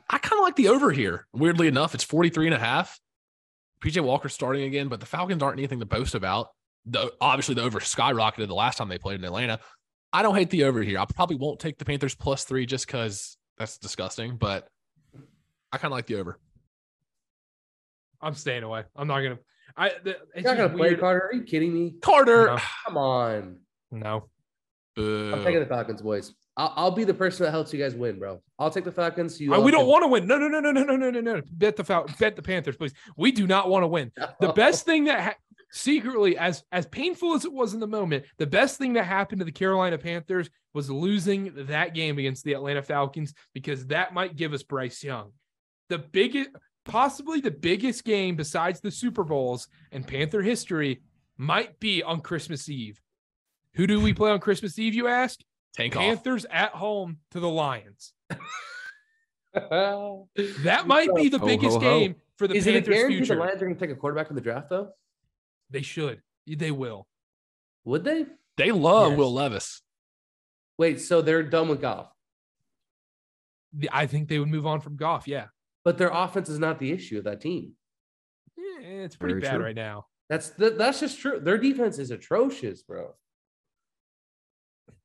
I 0.08 0.18
kind 0.18 0.38
of 0.38 0.44
like 0.44 0.56
the 0.56 0.68
over 0.68 0.90
here. 0.90 1.26
Weirdly 1.32 1.66
enough, 1.66 1.94
it's 1.94 2.04
43 2.04 2.46
and 2.46 2.54
a 2.54 2.58
half. 2.58 2.98
PJ 3.80 4.02
Walker 4.02 4.28
starting 4.28 4.62
again, 4.62 4.88
but 4.88 5.00
the 5.00 5.06
Falcons 5.06 5.42
aren't 5.42 5.58
anything 5.58 5.80
to 5.80 5.86
boast 5.86 6.14
about. 6.14 6.48
The, 6.86 7.12
obviously, 7.20 7.56
the 7.56 7.62
over 7.62 7.80
skyrocketed 7.80 8.46
the 8.46 8.54
last 8.54 8.78
time 8.78 8.88
they 8.88 8.96
played 8.96 9.18
in 9.18 9.24
Atlanta. 9.24 9.60
I 10.12 10.22
don't 10.22 10.34
hate 10.34 10.50
the 10.50 10.64
over 10.64 10.82
here. 10.82 10.98
I 10.98 11.04
probably 11.04 11.36
won't 11.36 11.60
take 11.60 11.78
the 11.78 11.84
Panthers 11.84 12.14
plus 12.14 12.44
three 12.44 12.66
just 12.66 12.86
because 12.86 13.36
that's 13.58 13.78
disgusting, 13.78 14.36
but 14.36 14.68
I 15.72 15.78
kind 15.78 15.92
of 15.92 15.96
like 15.96 16.06
the 16.06 16.16
over. 16.16 16.38
I'm 18.20 18.34
staying 18.34 18.62
away. 18.62 18.84
I'm 18.94 19.08
not 19.08 19.20
gonna. 19.20 19.38
I 19.76 19.92
the, 20.02 20.16
You're 20.34 20.44
not 20.44 20.56
gonna 20.56 20.76
weird. 20.76 20.94
play 20.94 21.00
Carter. 21.00 21.26
Are 21.26 21.34
you 21.34 21.42
kidding 21.42 21.74
me? 21.74 21.94
Carter, 22.00 22.46
no. 22.46 22.58
come 22.86 22.96
on. 22.96 23.58
No. 23.90 24.28
Boo. 24.94 25.32
I'm 25.34 25.44
taking 25.44 25.60
the 25.60 25.66
Falcons, 25.66 26.00
boys. 26.00 26.34
I'll, 26.56 26.72
I'll, 26.74 26.90
be 26.90 27.04
the 27.04 27.12
person 27.12 27.44
that 27.44 27.50
helps 27.50 27.70
you 27.70 27.78
guys 27.78 27.94
win, 27.94 28.18
bro. 28.18 28.40
I'll 28.58 28.70
take 28.70 28.84
the 28.84 28.92
Falcons. 28.92 29.38
You. 29.38 29.52
Uh, 29.52 29.60
we 29.60 29.70
don't 29.70 29.86
want 29.86 30.02
to 30.04 30.08
win. 30.08 30.26
No, 30.26 30.38
no, 30.38 30.48
no, 30.48 30.60
no, 30.60 30.70
no, 30.70 30.96
no, 30.96 31.10
no, 31.10 31.20
no. 31.20 31.42
Bet 31.52 31.76
the 31.76 31.84
Fal- 31.84 32.06
bet 32.18 32.34
the 32.34 32.40
Panthers, 32.40 32.76
please. 32.76 32.94
We 33.18 33.30
do 33.30 33.46
not 33.46 33.68
want 33.68 33.82
to 33.82 33.88
win. 33.88 34.10
The 34.40 34.52
best 34.56 34.86
thing 34.86 35.04
that 35.04 35.20
ha- 35.20 35.34
secretly, 35.70 36.36
as 36.38 36.62
as 36.72 36.86
painful 36.86 37.34
as 37.34 37.44
it 37.44 37.52
was 37.52 37.74
in 37.74 37.80
the 37.80 37.86
moment, 37.86 38.24
the 38.38 38.46
best 38.46 38.78
thing 38.78 38.94
that 38.94 39.04
happened 39.04 39.40
to 39.40 39.44
the 39.44 39.52
Carolina 39.52 39.98
Panthers 39.98 40.48
was 40.74 40.90
losing 40.90 41.52
that 41.66 41.94
game 41.94 42.18
against 42.18 42.44
the 42.44 42.52
Atlanta 42.52 42.82
Falcons 42.82 43.34
because 43.54 43.86
that 43.86 44.12
might 44.14 44.36
give 44.36 44.52
us 44.52 44.62
Bryce 44.62 45.02
Young, 45.02 45.32
the 45.88 45.98
biggest, 45.98 46.50
possibly 46.84 47.40
the 47.40 47.50
biggest 47.50 48.04
game 48.04 48.36
besides 48.36 48.80
the 48.80 48.90
Super 48.90 49.24
Bowls 49.24 49.68
in 49.92 50.04
Panther 50.04 50.42
history, 50.42 51.02
might 51.38 51.78
be 51.80 52.02
on 52.02 52.20
Christmas 52.20 52.68
Eve. 52.68 53.00
Who 53.74 53.86
do 53.86 54.00
we 54.00 54.14
play 54.14 54.30
on 54.30 54.40
Christmas 54.40 54.78
Eve? 54.78 54.94
You 54.94 55.08
ask. 55.08 55.40
Tank 55.74 55.94
off. 55.96 56.02
Panthers 56.02 56.46
at 56.50 56.72
home 56.72 57.18
to 57.32 57.40
the 57.40 57.48
Lions. 57.48 58.14
That 59.52 60.24
That 60.62 60.86
might 60.86 61.14
be 61.14 61.28
the 61.28 61.38
Ho, 61.38 61.46
biggest 61.46 61.74
ho, 61.76 61.80
ho. 61.80 62.00
game 62.00 62.16
for 62.36 62.46
the 62.48 62.54
Is 62.54 62.66
it 62.66 62.70
a 62.70 62.72
Panthers' 62.80 62.94
guarantee 62.94 63.24
the. 63.26 63.34
Lions 63.34 63.62
are 63.62 63.66
going 63.66 63.76
to 63.76 63.80
take 63.80 63.90
a 63.90 63.98
quarterback 63.98 64.30
in 64.30 64.36
the 64.36 64.42
draft, 64.42 64.70
though? 64.70 64.90
They 65.70 65.82
should. 65.82 66.22
They 66.46 66.70
will. 66.70 67.06
Would 67.84 68.04
they? 68.04 68.26
They 68.56 68.72
love 68.72 69.10
Yes. 69.12 69.18
Will 69.18 69.32
Levis. 69.32 69.82
Wait, 70.78 71.00
so 71.00 71.22
they're 71.22 71.42
done 71.42 71.68
with 71.68 71.80
Goff, 71.80 72.10
I 73.90 74.06
think 74.06 74.28
they 74.28 74.38
would 74.38 74.48
move 74.48 74.66
on 74.66 74.80
from 74.80 74.96
Goff. 74.96 75.26
Yeah. 75.26 75.46
but 75.84 75.98
their 75.98 76.10
offense 76.12 76.48
is 76.48 76.58
not 76.58 76.78
the 76.78 76.90
issue 76.92 77.18
of 77.18 77.24
that 77.24 77.40
team. 77.40 77.72
Yeah, 78.56 78.88
it's 79.04 79.16
pretty 79.16 79.34
Very 79.34 79.42
bad 79.42 79.54
true. 79.56 79.64
right 79.64 79.74
now. 79.74 80.06
That's 80.28 80.50
that, 80.50 80.76
that's 80.78 81.00
just 81.00 81.18
true. 81.20 81.38
Their 81.40 81.58
defense 81.58 81.98
is 81.98 82.10
atrocious, 82.10 82.82
bro. 82.82 83.14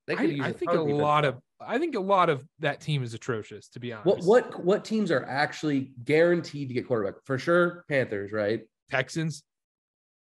They 0.08 0.16
I, 0.16 0.22
use 0.24 0.40
I 0.42 0.52
think 0.52 0.72
a 0.72 0.76
ton 0.76 0.86
defense. 0.88 1.02
lot 1.02 1.26
of 1.26 1.40
I 1.60 1.78
think 1.78 1.96
a 1.96 2.00
lot 2.00 2.30
of 2.30 2.44
that 2.60 2.82
team 2.82 3.04
is 3.04 3.14
atrocious, 3.14 3.70
to 3.70 3.80
be 3.80 3.94
honest. 3.94 4.08
what 4.08 4.24
what 4.54 4.64
what 4.66 4.86
teams 4.86 5.12
are 5.12 5.24
actually 5.26 5.92
guaranteed 6.04 6.70
to 6.70 6.74
get 6.74 6.88
quarterback 6.88 7.22
for 7.26 7.38
sure? 7.38 7.86
Panthers, 7.88 8.32
right? 8.32 8.62
Texans? 8.90 9.44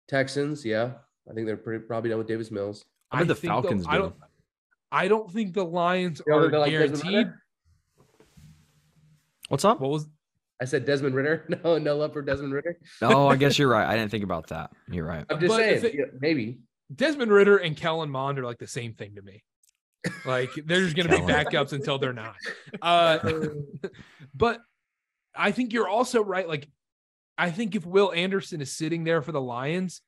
Texans, 0.08 0.66
yeah. 0.66 0.92
I 1.30 1.34
think 1.34 1.48
they're 1.48 1.58
pretty 1.58 1.84
probably 1.86 2.10
done 2.10 2.20
with 2.20 2.28
Davis 2.28 2.52
Mills. 2.52 2.86
How 3.12 3.20
did 3.20 3.28
the 3.28 3.36
think 3.36 3.52
Falcons 3.52 3.86
I 3.88 3.98
don't? 3.98 4.16
I 4.92 5.08
don't 5.08 5.32
think 5.32 5.54
the 5.54 5.66
Lions 5.66 6.22
You 6.26 6.34
know, 6.34 6.40
are 6.40 6.50
like 6.60 6.72
guaranteed. 6.72 7.28
What's 9.50 9.66
up? 9.66 9.80
What 9.80 9.92
was 9.92 10.08
I 10.62 10.66
said 10.66 10.86
Desmond 10.86 11.16
Ridder. 11.16 11.46
No, 11.64 11.78
no 11.78 11.98
love 11.98 12.14
for 12.14 12.22
Desmond 12.22 12.54
Ridder. 12.54 12.80
Oh, 13.02 13.28
I 13.28 13.36
guess 13.36 13.60
you're 13.60 13.70
right. 13.70 13.88
I 13.88 13.96
didn't 13.96 14.12
think 14.12 14.24
about 14.24 14.48
that. 14.48 14.72
You're 14.90 15.06
right. 15.06 15.26
I'm 15.30 15.40
just 15.40 15.50
But 15.50 15.58
saying, 15.58 15.76
if 15.78 15.84
it- 15.84 15.94
yeah, 15.96 16.06
maybe. 16.20 16.60
Desmond 16.96 17.32
Ridder 17.32 17.58
and 17.58 17.76
Kellen 17.76 18.10
Mond 18.10 18.40
are 18.40 18.46
like 18.46 18.60
the 18.60 18.68
same 18.68 18.94
thing 18.94 19.16
to 19.16 19.22
me. 19.22 19.44
Like 20.26 20.50
they're 20.66 20.82
just 20.82 20.96
going 20.96 21.10
to 21.10 21.18
be 21.18 21.22
backups 21.22 21.74
until 21.74 21.98
they're 22.00 22.14
not. 22.14 22.36
Uh, 22.82 23.50
but 24.34 24.62
I 25.36 25.52
think 25.52 25.74
you're 25.74 25.90
also 25.90 26.24
right. 26.24 26.48
Like, 26.48 26.70
I 27.38 27.52
think 27.52 27.76
if 27.76 27.86
Will 27.86 28.12
Anderson 28.14 28.62
is 28.62 28.72
sitting 28.72 29.04
there 29.04 29.22
for 29.22 29.32
the 29.32 29.42
Lions, 29.42 30.02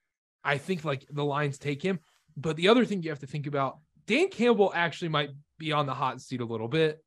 I 0.44 0.58
think 0.58 0.84
like 0.84 1.06
the 1.12 1.24
Lions 1.26 1.58
take 1.60 1.82
him. 1.82 2.00
But 2.36 2.56
the 2.56 2.70
other 2.70 2.86
thing 2.86 3.04
you 3.04 3.10
have 3.10 3.20
to 3.20 3.28
think 3.28 3.46
about, 3.48 3.80
Dan 4.08 4.30
Campbell 4.30 4.72
actually 4.74 5.10
might 5.10 5.30
be 5.58 5.72
on 5.72 5.86
the 5.86 5.94
hot 5.94 6.22
seat 6.22 6.42
a 6.42 6.46
little 6.46 6.68
bit. 6.68 7.04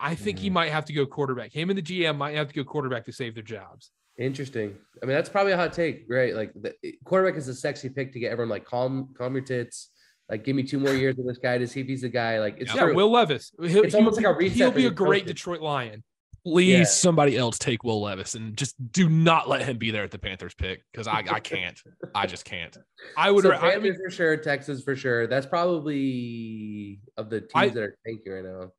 I 0.00 0.14
think 0.14 0.38
he 0.38 0.48
Mhm. 0.48 0.54
might 0.54 0.70
have 0.72 0.86
to 0.86 0.92
go 0.92 1.04
quarterback. 1.06 1.52
Him 1.52 1.68
and 1.70 1.76
the 1.76 1.82
GM 1.82 2.16
might 2.16 2.34
have 2.34 2.48
to 2.48 2.54
go 2.54 2.64
quarterback 2.64 3.04
to 3.04 3.12
save 3.12 3.34
their 3.34 3.42
jobs. 3.42 3.90
Interesting. 4.18 4.76
I 5.02 5.06
mean, 5.06 5.14
that's 5.14 5.28
probably 5.28 5.52
a 5.52 5.56
hot 5.56 5.72
take, 5.72 6.06
right? 6.08 6.34
Like 6.34 6.52
the 6.54 6.74
quarterback 7.04 7.36
is 7.38 7.48
a 7.48 7.54
sexy 7.54 7.88
pick 7.90 8.12
to 8.14 8.18
get 8.18 8.32
everyone 8.32 8.48
like 8.50 8.64
calm, 8.64 9.14
calm 9.16 9.34
your 9.34 9.44
tits. 9.44 9.90
Like, 10.28 10.44
give 10.44 10.54
me 10.54 10.62
two 10.62 10.78
more 10.78 10.94
years 10.94 11.16
with 11.16 11.26
this 11.26 11.38
guy 11.38 11.58
to 11.58 11.66
see 11.66 11.80
if 11.80 11.88
he's 11.88 12.02
the 12.02 12.08
guy. 12.08 12.38
Like, 12.38 12.56
it's 12.60 12.72
yeah, 12.72 12.84
true. 12.84 12.94
Will 12.94 13.10
Levis. 13.10 13.50
He'll, 13.60 13.82
It's 13.82 13.96
almost 13.96 14.16
like 14.16 14.26
a 14.26 14.32
reset 14.32 14.56
He'll 14.56 14.70
be 14.70 14.86
a 14.86 14.90
great 14.90 15.22
coaches. 15.24 15.34
Detroit 15.34 15.60
Lion. 15.60 16.04
Please, 16.44 16.68
Yeah. 16.70 16.84
somebody 16.84 17.36
else 17.36 17.58
take 17.58 17.84
Will 17.84 18.00
Levis 18.00 18.34
and 18.34 18.56
just 18.56 18.74
do 18.92 19.08
not 19.08 19.48
let 19.48 19.62
him 19.62 19.76
be 19.78 19.90
there 19.90 20.04
at 20.04 20.10
the 20.10 20.18
Panthers 20.18 20.54
pick 20.54 20.82
because 20.92 21.06
I, 21.06 21.18
I 21.30 21.40
can't. 21.40 21.78
I 22.14 22.26
just 22.26 22.44
can't. 22.44 22.76
I 23.16 23.30
would. 23.30 23.42
so 23.42 23.50
ra- 23.50 23.58
I 23.58 23.72
Panthers 23.72 23.82
mean, 23.82 23.96
for 24.04 24.10
sure, 24.10 24.36
Texas 24.38 24.82
for 24.82 24.96
sure. 24.96 25.26
That's 25.26 25.46
probably 25.46 27.00
of 27.16 27.30
the 27.30 27.40
teams 27.40 27.50
I- 27.54 27.68
that 27.68 27.82
are 27.82 27.96
tanking 28.06 28.32
right 28.32 28.44
now. 28.44 28.70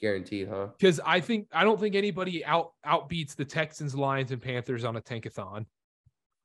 Guaranteed, 0.00 0.48
huh? 0.48 0.68
because 0.78 0.98
I 1.04 1.20
think 1.20 1.46
I 1.52 1.62
don't 1.62 1.78
think 1.78 1.94
anybody 1.94 2.42
out 2.42 2.72
outbeats 2.86 3.36
the 3.36 3.44
Texans, 3.44 3.94
Lions, 3.94 4.30
and 4.32 4.40
Panthers 4.40 4.82
on 4.82 4.96
a 4.96 5.00
tankathon. 5.02 5.66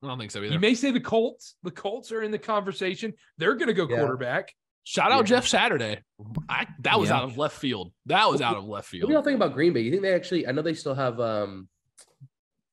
I 0.04 0.08
don't 0.08 0.20
think 0.20 0.32
so 0.32 0.42
You 0.42 0.60
may 0.60 0.74
say 0.76 0.92
the 0.92 1.00
Colts. 1.00 1.56
The 1.64 1.72
Colts 1.72 2.12
are 2.12 2.22
in 2.22 2.32
the 2.32 2.38
conversation. 2.38 3.14
They're 3.38 3.56
going 3.56 3.70
to 3.70 3.74
go 3.74 3.88
Yeah. 3.90 4.00
quarterback. 4.00 4.54
Shout 4.86 5.12
out 5.12 5.18
Yeah. 5.30 5.36
Jeff 5.38 5.48
Saturday. 5.48 6.00
I, 6.48 6.68
that 6.82 7.00
was 7.00 7.10
Yeah. 7.10 7.18
out 7.18 7.24
of 7.26 7.38
left 7.38 7.58
field. 7.58 7.92
That 8.06 8.30
was 8.30 8.40
out 8.42 8.56
of 8.56 8.66
left 8.66 8.88
field. 8.88 9.04
What 9.04 9.08
do 9.10 9.14
y'all 9.16 9.24
think 9.24 9.36
about 9.36 9.54
Green 9.54 9.74
Bay? 9.74 9.82
You 9.82 9.90
think 9.92 10.04
they 10.04 10.14
actually? 10.14 10.48
I 10.48 10.52
know 10.52 10.62
they 10.62 10.74
still 10.76 10.94
have 10.96 11.20
um, 11.20 11.68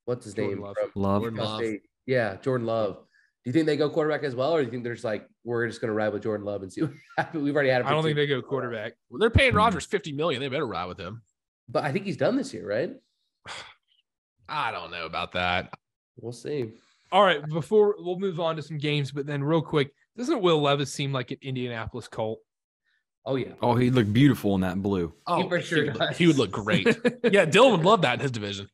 what's 0.05 0.25
his 0.27 0.35
Jordan 0.35 0.57
name? 0.59 0.63
Love. 0.65 0.77
Love. 0.95 1.23
Jordan 1.23 1.39
Love. 1.39 1.63
Yeah, 2.07 2.37
Jordan 2.37 2.67
Love. 2.67 2.97
Do 3.45 3.49
you 3.49 3.53
think 3.53 3.67
they 3.67 3.77
go 3.77 3.91
quarterback 3.91 4.23
as 4.23 4.37
well, 4.37 4.53
or 4.55 4.61
do 4.61 4.67
you 4.67 4.71
think 4.71 4.85
there's 4.85 5.03
like 5.03 5.27
we're 5.43 5.67
just 5.67 5.81
gonna 5.81 5.93
ride 5.95 6.13
with 6.13 6.23
Jordan 6.23 6.47
Love 6.47 6.63
and 6.63 6.73
see 6.73 6.83
what 6.83 6.93
happens? 7.19 7.43
We've 7.43 7.55
already 7.55 7.71
had. 7.71 7.81
It 7.81 7.87
I 7.87 7.91
don't 7.91 8.05
think 8.05 8.15
they 8.17 8.27
go 8.29 8.41
quarterback. 8.43 8.93
Well, 9.11 9.19
they're 9.19 9.31
paying 9.31 9.55
Rodgers 9.55 9.87
fifty 9.87 10.13
million. 10.13 10.41
They 10.41 10.49
better 10.49 10.67
ride 10.67 10.85
with 10.87 10.99
him. 11.01 11.23
but 11.69 11.83
I 11.83 11.91
think 11.93 12.05
he's 12.05 12.17
done 12.19 12.37
this 12.37 12.53
year, 12.55 12.69
right? 12.69 12.93
I 14.49 14.71
don't 14.71 14.91
know 14.91 15.07
about 15.07 15.33
that. 15.33 15.73
We'll 16.21 16.33
see. 16.33 16.73
All 17.11 17.23
right, 17.23 17.47
before 17.49 17.97
we'll 17.99 18.19
move 18.19 18.39
on 18.41 18.57
to 18.57 18.63
some 18.63 18.79
games, 18.79 19.11
but 19.13 19.27
then 19.27 19.43
real 19.43 19.63
quick, 19.63 19.93
doesn't 20.17 20.43
Will 20.43 20.61
Levis 20.61 20.93
seem 20.93 21.13
like 21.13 21.31
an 21.31 21.39
Indianapolis 21.43 22.09
Colt? 22.09 22.41
Oh 23.25 23.37
yeah. 23.37 23.53
Oh, 23.61 23.77
he'd 23.77 23.95
look 23.95 24.13
beautiful 24.13 24.55
in 24.57 24.63
that 24.63 24.83
blue. 24.83 25.13
Oh, 25.27 25.49
for 25.49 25.61
sure 25.61 25.85
he, 25.85 25.91
would, 25.91 25.99
does. 25.99 26.19
he 26.19 26.27
would 26.27 26.39
look 26.39 26.51
great. 26.51 26.87
yeah, 27.25 27.47
Dylan 27.47 27.73
would 27.73 27.85
love 27.85 28.03
that 28.03 28.15
in 28.15 28.21
his 28.21 28.31
division. 28.33 28.69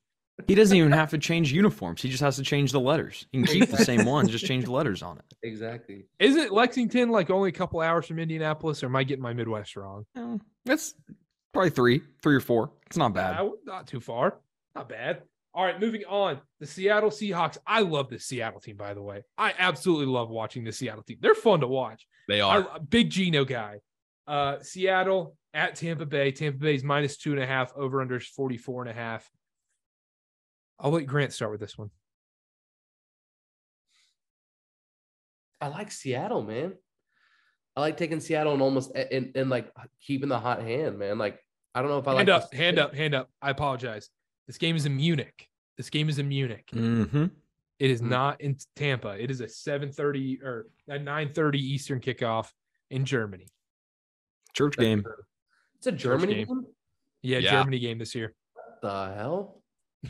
He 0.46 0.54
doesn't 0.54 0.76
even 0.76 0.92
have 0.92 1.10
to 1.10 1.18
change 1.18 1.52
uniforms. 1.52 2.00
He 2.00 2.08
just 2.08 2.22
has 2.22 2.36
to 2.36 2.42
change 2.42 2.70
the 2.70 2.80
letters. 2.80 3.26
He 3.32 3.38
can 3.38 3.46
keep 3.46 3.70
the 3.70 3.84
same 3.84 4.04
ones, 4.06 4.30
just 4.30 4.46
change 4.46 4.64
the 4.64 4.72
letters 4.72 5.02
on 5.02 5.18
it. 5.18 5.24
Exactly. 5.42 6.06
Isn't 6.20 6.52
Lexington 6.52 7.10
like 7.10 7.28
only 7.28 7.48
a 7.48 7.52
couple 7.52 7.80
hours 7.80 8.06
from 8.06 8.20
Indianapolis, 8.20 8.82
or 8.82 8.86
am 8.86 8.96
I 8.96 9.02
getting 9.02 9.22
my 9.22 9.32
Midwest 9.32 9.74
wrong? 9.76 10.06
Oh, 10.16 10.38
That's 10.64 10.94
probably 11.52 11.70
three, 11.70 12.02
three 12.22 12.36
or 12.36 12.40
four. 12.40 12.70
It's 12.86 12.96
not 12.96 13.14
bad. 13.14 13.40
Uh, 13.40 13.50
not 13.64 13.88
too 13.88 14.00
far. 14.00 14.38
Not 14.76 14.88
bad. 14.88 15.22
All 15.54 15.64
right, 15.64 15.80
moving 15.80 16.04
on. 16.04 16.40
The 16.60 16.66
Seattle 16.66 17.10
Seahawks. 17.10 17.58
I 17.66 17.80
love 17.80 18.10
this 18.10 18.26
Seattle 18.26 18.60
team, 18.60 18.76
by 18.76 18.94
the 18.94 19.02
way. 19.02 19.22
I 19.36 19.54
absolutely 19.58 20.06
love 20.06 20.30
watching 20.30 20.64
the 20.64 20.72
Seattle 20.72 21.02
team. 21.02 21.18
They're 21.20 21.34
fun 21.34 21.60
to 21.60 21.66
watch. 21.66 22.06
They 22.28 22.40
are. 22.40 22.68
I, 22.70 22.78
big 22.78 23.10
Geno 23.10 23.44
guy. 23.44 23.80
Uh, 24.26 24.58
Seattle 24.60 25.36
at 25.54 25.74
Tampa 25.74 26.06
Bay. 26.06 26.30
Tampa 26.32 26.58
Bay's 26.58 26.84
minus 26.84 27.16
two 27.16 27.32
and 27.32 27.42
a 27.42 27.46
half. 27.46 27.72
Over 27.74 28.00
under 28.00 28.20
44 28.20 28.82
and 28.82 28.90
a 28.90 28.94
half. 28.94 29.28
I'll 30.78 30.90
let 30.90 31.06
Grant 31.06 31.32
start 31.32 31.50
with 31.50 31.60
this 31.60 31.76
one. 31.76 31.90
I 35.60 35.68
like 35.68 35.90
Seattle, 35.90 36.42
man. 36.42 36.74
I 37.74 37.80
like 37.80 37.96
taking 37.96 38.20
Seattle 38.20 38.52
and 38.52 38.62
almost 38.62 38.92
and, 38.94 39.32
and 39.34 39.50
like 39.50 39.72
keeping 40.04 40.28
the 40.28 40.38
hot 40.38 40.62
hand, 40.62 40.98
man. 40.98 41.18
Like 41.18 41.40
I 41.74 41.80
don't 41.80 41.90
know 41.90 41.98
if 41.98 42.06
I 42.06 42.12
like. 42.12 42.28
hand 42.28 42.28
like 42.28 42.42
up, 42.42 42.54
hand 42.54 42.78
up, 42.78 42.94
hand 42.94 43.14
up. 43.14 43.30
I 43.40 43.50
apologize. 43.50 44.08
This 44.48 44.58
game 44.58 44.74
is 44.74 44.84
in 44.86 44.96
Munich. 44.96 45.48
This 45.76 45.90
game 45.90 46.08
is 46.08 46.18
in 46.18 46.28
Munich. 46.28 46.68
Mm-hmm. 46.74 47.26
It 47.78 47.90
is 47.90 48.02
Mm. 48.02 48.08
not 48.08 48.40
in 48.40 48.56
Tampa. 48.74 49.10
It 49.10 49.30
is 49.30 49.40
a 49.40 49.46
7:30 49.46 50.42
or 50.42 50.66
a 50.88 50.98
9:30 50.98 51.58
Eastern 51.60 52.00
kickoff 52.00 52.50
in 52.90 53.04
Germany. 53.04 53.46
Church 54.54 54.76
game. 54.76 55.04
It's 55.76 55.86
a 55.86 55.92
Germany 55.92 56.34
game. 56.34 56.46
game. 56.46 56.66
Yeah, 57.22 57.38
Yeah. 57.38 57.50
Germany 57.52 57.78
game 57.78 57.98
this 57.98 58.14
year. 58.16 58.34
The 58.82 59.14
hell? 59.14 59.62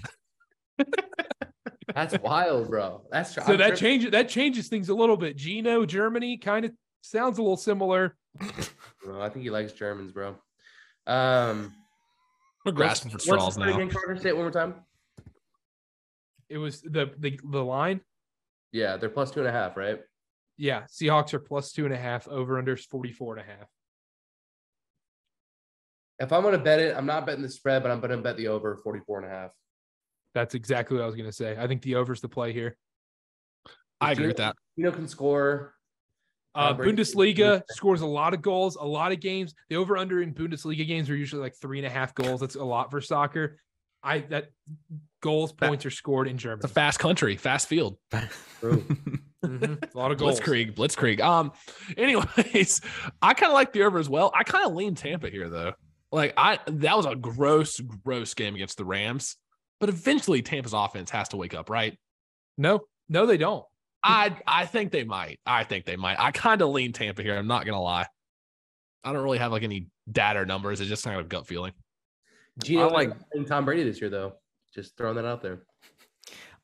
That's 1.95 2.18
wild, 2.20 2.68
bro. 2.68 3.03
That's 3.11 3.34
So 3.34 3.43
I'm 3.43 3.49
that 3.59 3.68
tripping. 3.68 3.76
changes 3.76 4.11
that 4.12 4.28
changes 4.28 4.68
things 4.68 4.89
a 4.89 4.95
little 4.95 5.16
bit. 5.16 5.36
Geno, 5.36 5.84
Germany, 5.84 6.39
kind 6.39 6.64
of 6.64 6.72
sounds 7.03 7.39
a 7.39 7.43
little 7.43 7.57
similar. 7.57 8.16
Bro, 9.05 9.20
I 9.20 9.28
think 9.30 9.43
he 9.43 9.51
likes 9.51 9.72
Germans, 9.72 10.12
bro. 10.12 10.36
Um, 11.07 11.72
We're 12.68 12.72
grasping 12.76 13.10
for 13.10 13.16
what's 13.16 13.24
straws 13.24 13.54
the 13.54 13.60
spread 13.62 13.70
now. 13.70 13.76
again, 13.76 13.90
Carter? 13.90 14.16
Say 14.16 14.28
it 14.30 14.36
one 14.36 14.44
more 14.44 14.52
time. 14.52 14.74
It 16.48 16.58
was 16.58 16.80
the 16.82 17.10
the 17.18 17.38
the 17.44 17.64
line. 17.64 18.00
Yeah, 18.72 18.96
they're 18.96 19.08
plus 19.08 19.30
two 19.30 19.40
and 19.40 19.48
a 19.48 19.52
half, 19.52 19.76
right? 19.76 20.00
Yeah, 20.56 20.82
Seahawks 20.84 21.32
are 21.34 21.38
plus 21.38 21.72
two 21.72 21.84
and 21.84 21.94
a 21.94 21.98
half. 21.98 22.28
Over 22.28 22.58
under 22.58 22.76
44 22.76 23.38
and 23.38 23.46
a 23.46 23.50
half. 23.50 23.68
If 26.18 26.32
I'm 26.32 26.42
gonna 26.42 26.58
bet 26.58 26.80
it, 26.80 26.96
I'm 26.96 27.06
not 27.06 27.26
betting 27.26 27.42
the 27.42 27.48
spread, 27.48 27.82
but 27.82 27.90
I'm 27.90 28.00
gonna 28.00 28.18
bet 28.18 28.36
the 28.36 28.48
over 28.48 28.76
44 28.76 29.20
and 29.20 29.26
a 29.26 29.30
half. 29.30 29.50
That's 30.34 30.54
exactly 30.54 30.96
what 30.96 31.02
I 31.02 31.06
was 31.06 31.16
going 31.16 31.28
to 31.28 31.32
say. 31.32 31.56
I 31.58 31.66
think 31.66 31.82
the 31.82 31.96
over's 31.96 32.20
the 32.20 32.28
play 32.28 32.52
here. 32.52 32.76
I 34.00 34.12
agree 34.12 34.28
with 34.28 34.36
that. 34.36 34.54
You 34.76 34.84
know, 34.84 34.92
can 34.92 35.08
score. 35.08 35.74
Uh, 36.55 36.74
Bundesliga 36.74 37.62
scores 37.70 38.01
a 38.01 38.07
lot 38.07 38.34
of 38.34 38.42
goals, 38.42 38.76
a 38.76 38.84
lot 38.84 39.12
of 39.12 39.20
games. 39.20 39.55
The 39.68 39.76
over 39.76 39.96
under 39.96 40.22
in 40.22 40.34
Bundesliga 40.34 40.86
games 40.86 41.09
are 41.09 41.16
usually 41.16 41.42
like 41.42 41.55
three 41.57 41.78
and 41.78 41.86
a 41.86 41.90
half 41.90 42.14
goals. 42.14 42.40
That's 42.40 42.57
a 42.57 42.64
lot 42.64 42.90
for 42.90 43.01
soccer. 43.01 43.59
I 44.03 44.20
that 44.30 44.51
goals 45.22 45.53
points 45.53 45.84
are 45.86 45.90
scored 45.90 46.28
in 46.28 46.38
Germany. 46.38 46.61
It's 46.64 46.70
a 46.70 46.74
fast 46.74 46.99
country, 46.99 47.36
fast 47.36 47.68
field. 47.68 47.99
True. 48.61 48.84
Mhm. 49.44 49.94
A 49.94 49.99
lot 49.99 50.11
of 50.11 50.18
goals. 50.18 50.40
Blitzkrieg, 50.40 50.74
Blitzkrieg. 50.74 51.20
Um, 51.20 51.53
anyways, 51.96 52.80
I 53.22 53.34
kind 53.34 53.51
of 53.51 53.55
like 53.55 53.72
the 53.72 53.82
over 53.84 53.99
as 53.99 54.09
well. 54.09 54.32
I 54.34 54.42
kind 54.42 54.66
of 54.66 54.74
lean 54.74 54.94
Tampa 54.94 55.30
here 55.30 55.49
though. 55.49 55.74
Like 56.11 56.34
I, 56.36 56.59
that 56.66 56.96
was 56.96 57.07
a 57.07 57.14
gross, 57.14 57.78
gross 57.78 58.34
game 58.34 58.55
against 58.55 58.78
the 58.78 58.84
Rams. 58.84 59.36
But 59.80 59.90
eventually, 59.90 60.42
Tampa's 60.42 60.72
offense 60.72 61.11
has 61.11 61.28
to 61.28 61.36
wake 61.36 61.55
up, 61.55 61.70
right? 61.70 61.96
No, 62.57 62.80
no, 63.09 63.26
they 63.26 63.36
don't. 63.36 63.64
I, 64.09 64.36
I 64.46 64.66
think 64.66 64.90
they 64.92 65.04
might. 65.04 65.38
I 65.46 65.64
think 65.64 65.84
they 65.84 65.96
might. 65.96 66.18
I 66.18 66.30
kind 66.30 66.62
of 66.62 66.70
lean 66.70 66.92
Tampa 66.92 67.22
here. 67.22 67.36
I'm 67.36 67.46
not 67.46 67.66
gonna 67.66 67.80
lie. 67.82 68.06
I 69.04 69.12
don't 69.12 69.22
really 69.22 69.38
have 69.38 69.52
like 69.52 69.62
any 69.62 69.88
data 70.11 70.40
or 70.40 70.46
numbers. 70.46 70.80
It's 70.80 70.88
just 70.88 71.04
kind 71.04 71.20
of 71.20 71.28
gut 71.28 71.46
feeling. 71.46 71.72
Geno 72.62 72.88
I 72.88 72.92
like- 72.92 73.11
like 73.34 73.46
Tom 73.46 73.64
Brady 73.64 73.84
this 73.84 74.00
year, 74.00 74.11
though. 74.11 74.34
Just 74.74 74.96
throwing 74.96 75.16
that 75.16 75.24
out 75.24 75.42
there. 75.42 75.61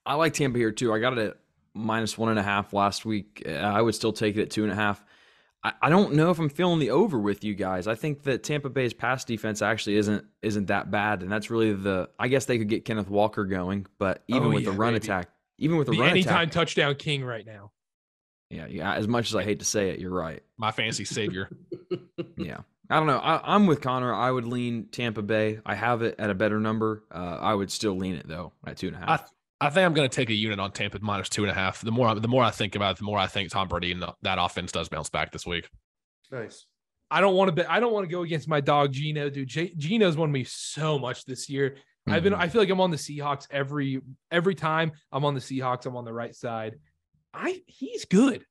I 0.07 0.15
like 0.15 0.35
Tampa 0.35 0.59
here 0.59 0.73
too. 0.73 0.93
I 0.93 0.99
got 0.99 1.17
it 1.17 1.27
at 1.29 1.37
minus 1.75 2.19
one 2.19 2.31
and 2.31 2.39
a 2.39 2.43
half 2.43 2.73
last 2.73 3.05
week. 3.05 3.43
Uh, 3.47 3.51
I 3.53 3.81
would 3.81 3.95
still 3.95 4.13
take 4.13 4.37
it 4.37 4.43
at 4.43 4.51
two 4.51 4.63
and 4.65 4.73
a 4.73 4.75
half. 4.75 5.03
I, 5.63 5.73
I 5.83 5.89
don't 5.89 6.15
know 6.15 6.31
if 6.31 6.39
I'm 6.39 6.51
feeling 6.51 6.79
the 6.79 6.91
over 6.91 7.19
with 7.19 7.43
you 7.45 7.55
guys. 7.55 7.87
I 7.89 7.95
think 7.95 8.25
that 8.25 8.43
Tampa 8.43 8.69
Bay's 8.69 8.93
pass 8.93 9.25
defense 9.25 9.63
actually 9.63 9.97
isn't 9.97 10.25
isn't 10.43 10.67
that 10.67 10.91
bad, 10.91 11.23
and 11.23 11.33
that's 11.33 11.51
really 11.51 11.73
the. 11.73 12.11
I 12.19 12.29
guess 12.29 12.45
they 12.45 12.59
could 12.59 12.69
get 12.69 12.85
Kenneth 12.85 13.09
Walker 13.09 13.45
going, 13.45 13.87
but 13.99 14.23
even 14.29 14.49
Oh, 14.49 14.51
with 14.51 14.65
yeah, 14.65 14.71
the 14.71 14.77
run 14.77 14.93
baby. 14.93 15.05
attack, 15.07 15.29
even 15.59 15.77
with 15.77 15.87
the, 15.87 15.93
The 15.93 16.01
run 16.01 16.11
anytime 16.11 16.43
attack, 16.49 16.53
touchdown 16.53 16.95
king 16.97 17.25
right 17.25 17.47
now. 17.47 17.71
yeah, 18.51 18.67
yeah. 18.67 18.95
As 18.95 19.07
much 19.09 19.29
as 19.29 19.37
I 19.37 19.43
hate 19.45 19.59
to 19.61 19.65
say 19.65 19.91
it, 19.91 19.99
you're 20.01 20.11
right. 20.11 20.43
My 20.59 20.71
fancy 20.71 21.05
savior. 21.05 21.51
Yeah. 22.37 22.59
I 22.91 22.97
don't 22.99 23.07
know. 23.07 23.19
I, 23.19 23.55
I'm 23.55 23.67
with 23.67 23.81
Connor. 23.81 24.13
I 24.13 24.31
would 24.31 24.45
lean 24.45 24.89
Tampa 24.91 25.23
Bay. 25.23 25.61
I 25.65 25.75
have 25.75 26.03
it 26.03 26.17
at 26.19 26.29
a 26.31 26.35
better 26.35 26.61
number. 26.61 27.05
Uh, 27.11 27.39
I 27.41 27.55
would 27.55 27.71
still 27.71 27.97
lean 27.97 28.15
it 28.17 28.29
though 28.29 28.53
at 28.67 28.77
two 28.77 28.89
and 28.89 28.97
a 28.97 28.99
half. 28.99 29.33
I 29.61 29.71
think 29.71 29.87
I'm 29.87 29.95
going 29.95 30.09
to 30.09 30.15
take 30.15 30.29
a 30.31 30.35
unit 30.35 30.59
on 30.61 30.73
Tampa 30.73 30.99
minus 31.01 31.29
two 31.31 31.43
and 31.43 31.51
a 31.51 31.55
half. 31.55 31.81
The 31.81 31.91
more 31.93 32.09
I, 32.09 32.15
the 32.15 32.29
more 32.29 32.43
I 32.43 32.51
think 32.51 32.75
about 32.75 32.97
it, 32.97 32.99
the 32.99 33.05
more 33.05 33.19
I 33.19 33.27
think 33.27 33.51
Tom 33.51 33.69
Brady 33.69 33.93
and 33.93 34.05
that 34.23 34.39
offense 34.39 34.73
does 34.73 34.89
bounce 34.89 35.09
back 35.09 35.33
this 35.33 35.47
week. 35.47 35.69
Nice. 36.31 36.67
I 37.11 37.21
don't 37.21 37.35
want 37.37 37.49
to 37.49 37.53
bet. 37.53 37.71
I 37.71 37.81
don't 37.81 37.93
want 37.93 38.05
to 38.07 38.11
go 38.13 38.23
against 38.23 38.49
my 38.49 38.61
dog 38.61 38.93
Geno, 38.93 39.31
dude. 39.31 39.49
J- 39.49 39.73
Geno's 39.77 40.17
won 40.17 40.31
me 40.31 40.45
so 40.45 40.99
much 40.99 41.25
this 41.25 41.49
year. 41.49 41.77
I've 42.07 42.23
been. 42.23 42.33
Mhm. 42.35 42.39
I 42.39 42.49
feel 42.49 42.61
like 42.61 42.71
I'm 42.71 42.81
on 42.81 42.91
the 42.91 42.97
Seahawks 42.97 43.47
every 43.51 44.01
every 44.31 44.55
time 44.55 44.93
I'm 45.11 45.25
on 45.25 45.35
the 45.35 45.41
Seahawks. 45.41 45.87
I'm 45.87 45.97
on 45.97 46.05
the 46.05 46.13
right 46.13 46.35
side. 46.35 46.79
I 47.33 47.63
he's 47.67 48.05
good. 48.05 48.45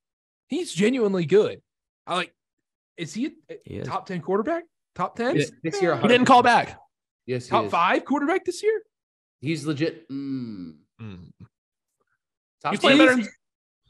He's 0.47 0.73
genuinely 0.73 1.25
good. 1.25 1.61
I 2.07 2.15
like. 2.15 2.33
Is 2.97 3.13
he 3.13 3.27
a, 3.49 3.55
He 3.63 3.75
is. 3.75 3.87
top 3.87 4.05
ten 4.05 4.21
quarterback? 4.21 4.63
Top 4.95 5.15
ten? 5.15 5.35
This, 5.37 5.51
this 5.63 5.81
year, 5.81 5.95
He 5.97 6.07
didn't 6.07 6.25
call 6.25 6.43
back. 6.43 6.79
Yes, 7.25 7.45
he 7.45 7.49
Top 7.51 7.65
is. 7.65 7.71
five 7.71 8.05
quarterback 8.05 8.43
this 8.45 8.61
year? 8.63 8.81
He's 9.41 9.65
legit. 9.65 10.09
Mm, 10.09 10.75
Mm. 11.01 11.31
top 12.61 12.73
He's 12.73 12.79
ten. 12.81 12.97
better. 12.97 13.21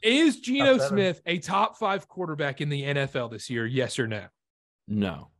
Is 0.02 0.40
Geno 0.40 0.76
Top. 0.78 0.88
Smith 0.88 1.20
a 1.26 1.38
top 1.38 1.78
five 1.78 2.06
quarterback 2.08 2.60
in 2.60 2.68
the 2.68 2.82
NFL 2.82 3.30
this 3.30 3.48
year? 3.48 3.66
Yes 3.66 3.98
or 3.98 4.06
no? 4.06 4.26
no. 4.88 5.30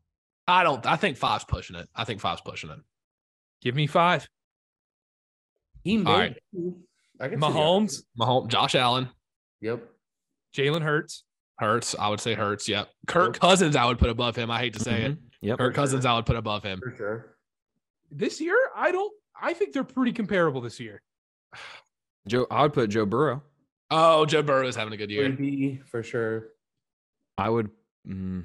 I 0.46 0.62
don't. 0.62 0.84
I 0.86 0.96
think 0.96 1.16
five's 1.16 1.44
pushing 1.44 1.76
it. 1.76 1.88
I 1.94 2.04
think 2.04 2.20
five's 2.20 2.40
pushing 2.42 2.70
it. 2.70 2.78
Give 3.64 3.74
me 3.74 3.86
five. 3.86 4.28
He 5.82 5.96
made. 5.96 6.06
All 6.06 6.18
right. 6.18 6.36
I 7.20 7.28
can 7.28 7.40
see 7.40 7.46
Mahomes, 7.46 8.02
Mahomes, 8.18 8.48
Josh 8.48 8.74
Allen, 8.74 9.08
Yep. 9.60 9.82
Jalen 10.56 10.82
Hurts. 10.82 11.24
Hurts. 11.58 11.94
I 11.98 12.08
would 12.08 12.20
say 12.20 12.34
Hurts. 12.34 12.68
Yep. 12.68 12.88
Kirk 13.06 13.38
Cousins. 13.38 13.76
I 13.76 13.86
would 13.86 13.98
put 13.98 14.10
above 14.10 14.36
him. 14.36 14.50
I 14.50 14.58
hate 14.58 14.74
to 14.74 14.80
say 14.80 15.02
it. 15.04 15.12
Mhm. 15.12 15.18
Yep. 15.40 15.58
Kirk 15.58 15.74
Cousins. 15.74 16.04
I 16.04 16.14
would 16.14 16.26
put 16.26 16.36
above 16.36 16.62
him. 16.62 16.80
For 16.80 16.94
sure. 16.96 17.36
This 18.10 18.40
year, 18.40 18.56
I 18.76 18.90
don't. 18.92 19.12
I 19.40 19.54
think 19.54 19.72
they're 19.72 19.84
pretty 19.84 20.12
comparable 20.12 20.60
this 20.60 20.78
year. 20.80 21.00
Joe. 22.28 22.46
I 22.50 22.62
would 22.62 22.72
put 22.72 22.90
Joe 22.90 23.06
Burrow. 23.06 23.42
Oh, 23.90 24.26
Joe 24.26 24.42
Burrow 24.42 24.66
is 24.66 24.74
having 24.76 24.92
a 24.94 24.96
good 24.96 25.10
year. 25.10 25.28
Maybe 25.28 25.80
for 25.86 26.02
sure. 26.02 26.48
I 27.38 27.48
would. 27.50 27.70
Mm, 28.08 28.44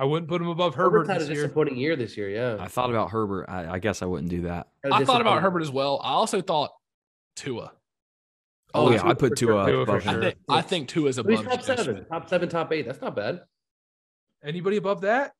I 0.00 0.04
wouldn't 0.04 0.28
put 0.28 0.40
him 0.40 0.48
above 0.48 0.74
Herbert 0.74 1.00
Herbert's 1.06 1.08
had 1.10 1.16
a 1.16 1.24
this 1.26 1.28
year. 1.28 1.42
disappointing 1.42 1.76
year 1.76 1.94
this 1.94 2.16
year. 2.16 2.30
Yeah. 2.30 2.56
I 2.58 2.68
thought 2.68 2.88
about 2.88 3.10
Herbert. 3.10 3.46
I, 3.50 3.72
I 3.74 3.78
guess 3.78 4.00
I 4.00 4.06
wouldn't 4.06 4.30
do 4.30 4.42
that. 4.42 4.68
I 4.90 5.04
thought 5.04 5.20
about 5.20 5.42
Herbert 5.42 5.60
as 5.60 5.70
well. 5.70 6.00
I 6.02 6.12
also 6.12 6.40
thought 6.40 6.70
Tua. 7.36 7.72
Oh, 8.72 8.86
Oh, 8.86 8.90
yeah, 8.92 8.98
Tua 9.02 9.10
I'd 9.10 9.18
put 9.18 9.28
for 9.30 9.36
Tua 9.36 9.64
sure. 9.66 9.66
Tua 9.72 9.82
above 9.82 10.02
sure. 10.02 10.12
I 10.12 10.20
think, 10.22 10.34
I 10.48 10.62
think 10.62 10.88
Tua's 10.88 11.16
But 11.16 11.26
he's 11.30 11.40
above. 11.40 11.52
top 11.52 11.62
seven, 11.62 11.84
Smith. 11.84 12.08
top 12.08 12.28
seven, 12.30 12.48
top 12.48 12.72
eight. 12.72 12.86
That's 12.86 13.00
not 13.02 13.14
bad. 13.14 13.40
Anybody 14.42 14.78
above 14.78 15.02
that? 15.02 15.32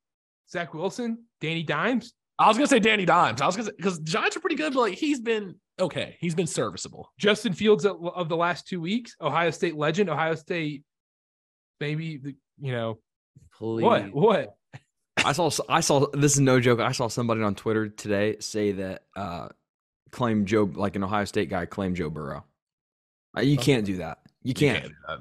Zach 0.51 0.75
Wilson, 0.75 1.25
Danny 1.41 1.63
Dimes. 1.63 2.13
I 2.39 2.49
was 2.49 2.57
gonna 2.57 2.67
say 2.67 2.81
Danny 2.81 3.05
Dimes. 3.07 3.41
I 3.41 3.47
was 3.47 3.57
gonna 3.57 3.67
say 3.69 3.75
because 3.77 3.99
Giants 4.01 4.37
are 4.37 4.41
pretty 4.41 4.57
good, 4.57 4.75
but 4.75 4.81
like 4.81 4.95
he's 4.95 5.21
been 5.21 5.55
okay. 5.79 6.17
He's 6.21 6.35
been 6.35 6.47
serviceable. 6.47 7.11
Justin 7.19 7.53
Fields 7.55 7.85
of 7.87 8.05
of 8.05 8.29
the 8.29 8.37
last 8.37 8.67
two 8.67 8.81
weeks, 8.81 9.15
Ohio 9.21 9.51
State 9.51 9.77
legend, 9.77 10.11
Ohio 10.11 10.35
State, 10.35 10.83
maybe 11.81 12.17
the- 12.19 12.37
you 12.61 12.73
know 12.73 12.99
Please. 13.59 13.83
what 13.83 14.15
what 14.15 14.57
I 15.25 15.33
saw. 15.33 15.51
I 15.69 15.81
saw. 15.81 16.07
This 16.13 16.33
is 16.33 16.41
no 16.41 16.61
joke. 16.61 16.81
I 16.81 16.93
saw 16.93 17.09
somebody 17.09 17.43
on 17.43 17.55
Twitter 17.55 17.89
today 17.89 18.37
say 18.41 18.73
that 18.73 19.03
uh 19.17 19.49
claim 20.11 20.45
Joe, 20.47 20.71
like 20.75 20.97
an 20.97 21.05
Ohio 21.05 21.25
State 21.25 21.51
guy, 21.51 21.67
claim 21.67 21.95
Joe 21.95 22.11
Burrow. 22.11 22.45
Uh, 23.37 23.43
you 23.43 23.57
can't 23.57 23.85
do 23.85 23.99
that. 23.99 24.19
You 24.43 24.55
can't. 24.55 24.85
do 24.85 24.95
that. 25.09 25.21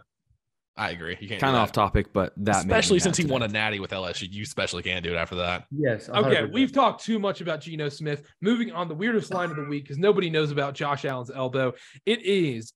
I 0.77 0.91
agree. 0.91 1.17
You 1.19 1.27
can't. 1.27 1.41
Kind 1.41 1.57
of 1.57 1.61
off 1.61 1.73
topic, 1.73 2.13
but 2.13 2.33
that 2.37 2.59
especially 2.59 2.99
since 2.99 3.17
he 3.17 3.25
won 3.25 3.43
a 3.43 3.49
natty 3.49 3.81
with 3.81 3.91
LSU. 3.91 4.31
You 4.31 4.43
especially 4.43 4.81
can't 4.81 5.03
do 5.03 5.11
it 5.11 5.17
after 5.17 5.35
that. 5.35 5.65
Yes. 5.71 6.07
Okay, 6.07 6.43
100%. 6.43 6.53
we've 6.53 6.71
talked 6.71 7.03
too 7.03 7.19
much 7.19 7.41
about 7.41 7.59
Geno 7.59 7.89
Smith. 7.89 8.23
Moving 8.41 8.71
on, 8.71 8.87
the 8.87 8.95
weirdest 8.95 9.33
line 9.33 9.49
of 9.49 9.57
the 9.57 9.65
week 9.65 9.83
because 9.83 9.97
nobody 9.97 10.29
knows 10.29 10.51
about 10.51 10.75
Josh 10.75 11.03
Allen's 11.03 11.29
elbow. 11.29 11.73
It 12.05 12.21
is 12.21 12.71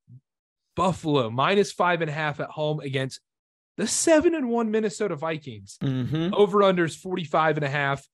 Buffalo 0.76 1.30
minus 1.30 1.72
five 1.72 2.02
and 2.02 2.10
a 2.10 2.14
half 2.14 2.42
at 2.42 2.50
home 2.50 2.82
against 2.82 3.22
the 3.78 3.88
seven 3.88 4.36
and 4.36 4.50
one 4.50 4.72
Minnesota 4.72 5.16
Vikings. 5.16 5.78
Mm-hmm. 5.82 6.34
Over 6.34 6.60
unders 6.60 6.98
45 6.98 7.58
and 7.58 7.66
a 7.66 7.70
half. 7.70 8.08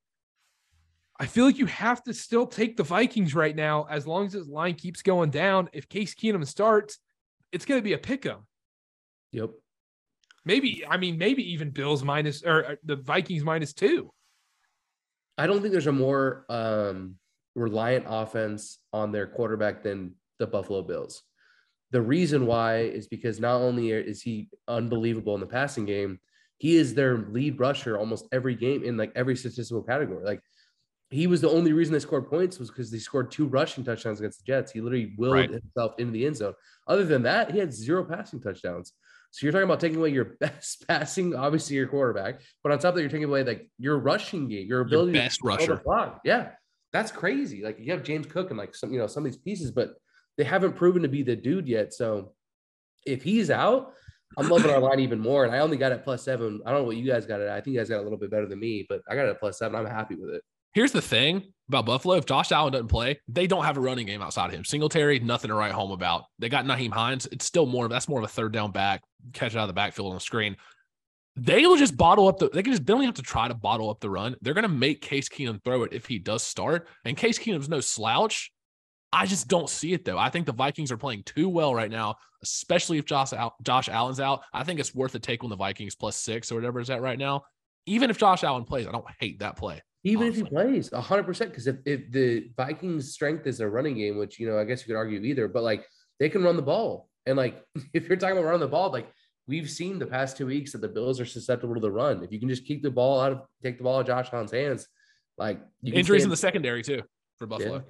I 1.20 1.26
feel 1.26 1.46
like 1.46 1.58
you 1.58 1.66
have 1.66 2.02
to 2.04 2.14
still 2.14 2.48
take 2.48 2.78
the 2.78 2.84
Vikings 2.84 3.36
right 3.36 3.56
now 3.56 3.86
as 3.90 4.08
long 4.08 4.26
as 4.26 4.34
this 4.34 4.48
line 4.48 4.76
keeps 4.76 5.02
going 5.02 5.32
down. 5.32 5.70
If 5.74 5.90
Case 5.90 6.16
Keenum 6.16 6.48
starts, 6.48 6.98
it's 7.52 7.66
going 7.66 7.80
to 7.80 7.84
be 7.84 7.94
a 7.94 7.98
pick 7.98 8.26
'em. 8.26 8.48
Yep. 9.34 9.50
Maybe, 10.46 10.86
I 10.88 10.96
mean, 10.96 11.18
maybe 11.18 11.52
even 11.54 11.72
Bills 11.72 12.04
minus 12.04 12.42
or 12.44 12.78
the 12.84 12.96
Vikings 12.96 13.44
minus 13.44 13.74
two. 13.74 14.14
I 15.38 15.46
don't 15.46 15.62
think 15.62 15.74
there's 15.74 15.88
a 15.88 15.92
more 15.92 16.46
um, 16.50 17.16
reliant 17.56 18.06
offense 18.08 18.80
on 18.94 19.12
their 19.12 19.28
quarterback 19.28 19.84
than 19.84 20.16
the 20.38 20.48
Buffalo 20.48 20.82
Bills. 20.82 21.24
The 21.92 22.02
reason 22.02 22.46
why 22.46 22.82
is 22.82 23.08
because 23.08 23.40
not 23.40 23.56
only 23.62 23.92
is 23.92 24.22
he 24.22 24.50
unbelievable 24.68 25.34
in 25.34 25.42
the 25.42 25.48
passing 25.48 25.86
game, 25.86 26.20
he 26.58 26.76
is 26.76 26.94
their 26.94 27.18
lead 27.18 27.60
rusher 27.60 27.98
almost 27.98 28.28
every 28.32 28.54
game 28.56 28.84
in 28.84 28.98
like 28.98 29.12
every 29.16 29.36
statistical 29.36 29.82
category. 29.82 30.24
Like 30.26 30.42
he 31.10 31.26
was 31.26 31.42
the 31.42 31.50
only 31.50 31.74
reason 31.74 31.94
they 31.94 32.00
scored 32.00 32.30
points 32.30 32.60
was 32.60 32.70
because 32.70 32.92
they 32.92 33.00
scored 33.00 33.32
two 33.32 33.48
rushing 33.48 33.84
touchdowns 33.84 34.20
against 34.20 34.40
the 34.40 34.52
Jets. 34.52 34.72
He 34.72 34.82
literally 34.82 35.14
willed 35.18 35.36
Right. 35.36 35.50
himself 35.50 35.94
into 35.98 36.12
the 36.12 36.26
end 36.26 36.38
zone. 36.38 36.54
Other 36.88 37.06
than 37.06 37.24
that, 37.24 37.52
he 37.52 37.58
had 37.60 37.74
zero 37.74 38.04
passing 38.04 38.40
touchdowns. 38.42 38.94
So 39.32 39.46
you're 39.46 39.52
talking 39.52 39.66
about 39.66 39.80
taking 39.80 39.98
away 39.98 40.10
your 40.10 40.26
best 40.40 40.88
passing, 40.88 41.34
obviously 41.34 41.76
your 41.76 41.88
quarterback, 41.88 42.42
but 42.62 42.72
on 42.72 42.78
top 42.78 42.90
of 42.90 42.96
that, 42.96 43.02
you're 43.02 43.10
taking 43.10 43.24
away 43.24 43.44
like 43.44 43.70
your 43.80 43.98
rushing 43.98 44.48
game, 44.48 44.68
your 44.68 44.82
ability 44.82 45.14
best 45.14 45.38
to 45.38 45.42
control 45.48 45.68
the 45.68 45.74
rusher. 45.74 45.84
clock. 45.84 46.22
Yeah, 46.24 46.52
that's 46.94 47.12
crazy. 47.12 47.64
Like 47.64 47.80
you 47.80 47.92
have 47.94 48.04
James 48.04 48.28
Cook 48.28 48.50
and 48.50 48.60
like 48.60 48.76
some, 48.76 48.92
you 48.94 49.00
know, 49.00 49.08
some 49.08 49.26
of 49.26 49.32
these 49.32 49.42
pieces, 49.42 49.72
but 49.72 49.94
they 50.40 50.46
haven't 50.46 50.78
proven 50.78 51.02
to 51.02 51.10
be 51.10 51.22
the 51.22 51.36
dude 51.36 51.68
yet. 51.68 51.94
So 51.94 52.32
if 53.06 53.22
he's 53.22 53.52
out, 53.52 53.92
I'm 54.38 54.48
loving 54.48 54.72
our 54.72 54.80
line 54.80 55.02
even 55.02 55.20
more. 55.20 55.44
And 55.44 55.54
I 55.54 55.60
only 55.60 55.76
got 55.76 55.92
it 55.92 56.02
plus 56.02 56.24
seven. 56.24 56.62
I 56.66 56.72
don't 56.72 56.80
know 56.80 56.86
what 56.86 56.96
you 56.96 57.06
guys 57.06 57.26
got 57.26 57.42
it. 57.42 57.50
I 57.50 57.60
think 57.60 57.74
you 57.74 57.80
guys 57.82 57.90
got 57.90 58.00
a 58.00 58.04
little 58.04 58.18
bit 58.18 58.32
better 58.32 58.46
than 58.46 58.58
me, 58.58 58.86
but 58.88 59.02
I 59.10 59.16
got 59.16 59.26
it 59.26 59.38
plus 59.38 59.60
seven. 59.60 59.78
I'm 59.78 59.86
happy 59.86 60.16
with 60.16 60.30
it. 60.30 60.42
Here's 60.74 60.94
the 60.94 61.02
thing 61.02 61.52
about 61.68 61.86
Buffalo. 61.86 62.16
If 62.16 62.26
Josh 62.26 62.54
Allen 62.54 62.72
doesn't 62.72 62.88
play, 62.88 63.20
they 63.28 63.48
don't 63.48 63.66
have 63.66 63.76
a 63.76 63.82
running 63.82 64.06
game 64.06 64.22
outside 64.22 64.46
of 64.46 64.52
him. 64.54 64.64
Singletary, 64.64 65.20
nothing 65.20 65.50
to 65.50 65.56
write 65.56 65.74
home 65.74 65.92
about. 65.92 66.24
They 66.38 66.48
got 66.48 66.64
Nyheim 66.64 66.94
Hines. 66.94 67.28
It's 67.34 67.44
still 67.44 67.66
more 67.66 67.84
of 67.84 67.92
that's 67.92 68.08
more 68.08 68.20
of 68.20 68.24
a 68.24 68.30
third 68.30 68.54
down 68.54 68.72
back, 68.72 69.02
catch 69.34 69.58
out 69.58 69.64
of 69.64 69.68
the 69.68 69.74
backfield 69.74 70.08
on 70.08 70.14
the 70.14 70.22
screen. 70.22 70.56
They 71.36 71.66
will 71.66 71.76
just 71.76 71.98
bottle 71.98 72.30
up 72.30 72.38
the 72.38 72.50
they 72.54 72.64
can 72.64 72.72
just 72.72 72.86
they 72.86 72.94
don't 72.94 73.02
even 73.02 73.10
have 73.10 73.16
to 73.16 73.24
try 73.24 73.50
to 73.50 73.54
bottle 73.56 73.90
up 73.90 74.00
the 74.00 74.10
run. 74.10 74.38
They're 74.42 74.54
gonna 74.54 74.70
make 74.70 75.02
Case 75.02 75.28
Keenum 75.28 75.62
throw 75.66 75.84
it 75.84 75.92
if 75.92 76.06
he 76.06 76.18
does 76.18 76.44
start. 76.44 76.88
And 77.04 77.18
Case 77.18 77.38
Keenum's 77.38 77.68
no 77.68 77.82
slouch. 77.82 78.54
I 79.12 79.26
just 79.26 79.48
don't 79.48 79.70
see 79.70 79.94
it 79.94 80.06
though. 80.06 80.18
I 80.18 80.30
think 80.30 80.46
the 80.46 80.54
Vikings 80.54 80.92
are 80.92 80.98
playing 80.98 81.24
too 81.24 81.50
well 81.50 81.74
right 81.74 81.90
now, 81.90 82.16
especially 82.44 82.98
if 83.00 83.06
Josh 83.06 83.34
Al- 83.34 83.56
Josh 83.64 83.90
Allen's 83.90 84.20
out. 84.20 84.44
I 84.54 84.64
think 84.64 84.80
it's 84.80 84.94
worth 84.94 85.16
a 85.16 85.20
take 85.20 85.44
on 85.44 85.50
the 85.50 85.56
Vikings 85.56 85.96
plus 85.96 86.16
six 86.16 86.52
or 86.52 86.56
whatever 86.56 86.80
is 86.80 86.90
at 86.90 87.02
right 87.02 87.18
now. 87.18 87.44
Even 87.86 88.10
if 88.10 88.18
Josh 88.18 88.44
Allen 88.44 88.66
plays, 88.66 88.88
I 88.88 88.92
don't 88.92 89.06
hate 89.20 89.40
that 89.40 89.58
play. 89.58 89.82
Even 90.04 90.28
if 90.28 90.36
he 90.36 90.42
Honestly. 90.42 90.56
plays 90.56 90.90
100%, 90.92 91.40
because 91.40 91.68
if, 91.68 91.76
if 91.86 92.12
the 92.12 92.50
Vikings' 92.56 93.12
strength 93.12 93.46
is 93.48 93.58
their 93.58 93.70
running 93.70 93.98
game, 93.98 94.18
which, 94.18 94.40
you 94.40 94.48
know, 94.48 94.58
I 94.58 94.64
guess 94.64 94.82
you 94.82 94.88
could 94.88 94.98
argue 94.98 95.20
either, 95.22 95.48
but 95.48 95.64
like 95.64 95.86
they 96.20 96.30
can 96.30 96.44
run 96.44 96.56
the 96.56 96.62
ball. 96.62 97.10
And 97.26 97.36
like, 97.36 97.64
if 97.94 98.08
you're 98.08 98.18
talking 98.18 98.38
about 98.38 98.46
running 98.46 98.62
the 98.62 98.68
ball, 98.68 98.92
like 98.92 99.12
we've 99.48 99.70
seen 99.70 100.00
the 100.00 100.06
past 100.06 100.38
two 100.38 100.46
weeks 100.46 100.72
that 100.72 100.82
the 100.82 100.88
Bills 100.88 101.20
are 101.20 101.26
susceptible 101.26 101.74
to 101.74 101.82
the 101.82 101.92
run. 101.92 102.24
If 102.24 102.32
you 102.32 102.40
can 102.40 102.48
just 102.48 102.66
keep 102.66 102.84
the 102.84 102.92
ball 102.92 103.20
out 103.20 103.32
of, 103.32 103.42
take 103.64 103.78
the 103.78 103.84
ball 103.84 103.98
out 103.98 104.02
of 104.02 104.08
Josh 104.08 104.30
Allen's 104.32 104.52
hands, 104.52 104.88
like 105.38 105.60
you 105.82 105.92
can 105.92 106.00
Injuries 106.00 106.24
in 106.24 106.30
the 106.30 106.38
secondary 106.38 106.84
too 106.84 107.02
for 107.38 107.48
Buffalo. 107.48 107.76
Yeah. 107.76 107.82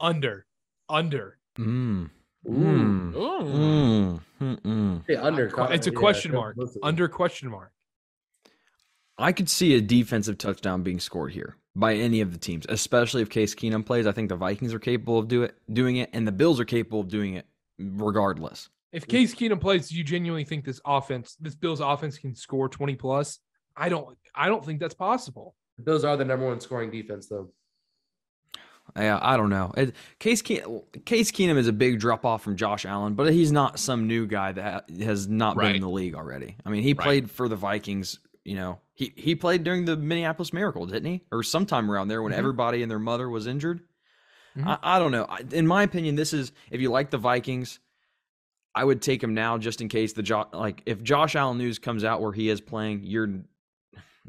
Under, 0.00 0.46
under. 0.88 1.38
Mm. 1.58 2.10
Ooh. 2.48 2.52
Mm. 2.52 3.14
Ooh. 3.16 4.20
Mm. 4.40 5.04
Yeah, 5.08 5.22
under. 5.22 5.50
It's 5.72 5.86
a 5.86 5.90
question 5.90 6.32
yeah, 6.32 6.38
mark. 6.38 6.56
Under 6.82 7.08
question 7.08 7.50
mark. 7.50 7.72
I 9.18 9.32
could 9.32 9.48
see 9.48 9.74
a 9.74 9.80
defensive 9.80 10.36
touchdown 10.36 10.82
being 10.82 11.00
scored 11.00 11.32
here 11.32 11.56
by 11.74 11.94
any 11.94 12.20
of 12.20 12.32
the 12.32 12.38
teams, 12.38 12.66
especially 12.68 13.22
if 13.22 13.30
Case 13.30 13.54
Keenum 13.54 13.84
plays. 13.84 14.06
I 14.06 14.12
think 14.12 14.28
the 14.28 14.36
Vikings 14.36 14.74
are 14.74 14.78
capable 14.78 15.18
of 15.18 15.28
do 15.28 15.42
it, 15.42 15.54
doing 15.72 15.96
it, 15.96 16.10
and 16.12 16.26
the 16.26 16.32
Bills 16.32 16.60
are 16.60 16.64
capable 16.64 17.00
of 17.00 17.08
doing 17.08 17.34
it 17.34 17.46
regardless. 17.78 18.68
If 18.92 19.06
Case 19.06 19.34
Keenum 19.34 19.60
plays, 19.60 19.88
do 19.88 19.96
you 19.96 20.04
genuinely 20.04 20.44
think 20.44 20.64
this 20.64 20.80
offense, 20.84 21.36
this 21.40 21.54
Bills 21.54 21.80
offense 21.80 22.18
can 22.18 22.34
score 22.34 22.68
20 22.68 22.94
plus? 22.96 23.40
I 23.76 23.88
don't 23.88 24.16
I 24.34 24.48
don't 24.48 24.64
think 24.64 24.80
that's 24.80 24.94
possible. 24.94 25.54
The 25.78 25.84
Bills 25.84 26.04
are 26.04 26.16
the 26.16 26.24
number 26.24 26.46
one 26.46 26.60
scoring 26.60 26.90
defense, 26.90 27.28
though. 27.28 27.50
Yeah, 28.96 29.18
I 29.20 29.36
don't 29.36 29.50
know. 29.50 29.72
It, 29.76 29.94
Case 30.18 30.42
Keenum, 30.42 30.82
Case 31.04 31.30
Keenum 31.30 31.56
is 31.56 31.68
a 31.68 31.72
big 31.72 31.98
drop 32.00 32.24
off 32.24 32.42
from 32.42 32.56
Josh 32.56 32.84
Allen, 32.86 33.14
but 33.14 33.32
he's 33.32 33.52
not 33.52 33.78
some 33.78 34.06
new 34.06 34.26
guy 34.26 34.52
that 34.52 34.88
has 35.00 35.28
not 35.28 35.56
been 35.56 35.76
in 35.76 35.80
the 35.82 35.88
league 35.90 36.14
already. 36.14 36.56
I 36.64 36.70
mean, 36.70 36.82
he 36.82 36.92
Right. 36.94 37.04
played 37.04 37.30
for 37.30 37.48
the 37.48 37.56
Vikings. 37.56 38.18
You 38.44 38.54
know, 38.54 38.80
he 38.94 39.12
he 39.16 39.34
played 39.34 39.64
during 39.64 39.84
the 39.86 39.96
Minneapolis 39.96 40.52
Miracle, 40.52 40.86
didn't 40.86 41.10
he? 41.10 41.22
Or 41.32 41.42
sometime 41.42 41.90
around 41.90 42.08
there 42.08 42.22
when 42.22 42.32
Mhm. 42.32 42.36
everybody 42.36 42.82
and 42.82 42.90
their 42.90 42.98
mother 43.00 43.28
was 43.28 43.46
injured. 43.46 43.80
Mhm. 44.56 44.66
I, 44.66 44.96
I 44.96 44.98
don't 44.98 45.10
know. 45.10 45.26
I, 45.28 45.40
in 45.52 45.66
my 45.66 45.82
opinion, 45.82 46.14
this 46.14 46.32
is 46.32 46.52
if 46.70 46.80
you 46.80 46.90
like 46.90 47.10
the 47.10 47.18
Vikings, 47.18 47.80
I 48.74 48.84
would 48.84 49.02
take 49.02 49.22
him 49.22 49.34
now 49.34 49.58
just 49.58 49.80
in 49.80 49.88
case 49.88 50.12
the 50.12 50.22
jo- 50.22 50.48
like 50.52 50.82
if 50.86 51.02
Josh 51.02 51.34
Allen 51.34 51.58
news 51.58 51.78
comes 51.78 52.04
out 52.04 52.20
where 52.22 52.32
he 52.32 52.48
is 52.48 52.60
playing, 52.60 53.00
you're. 53.02 53.28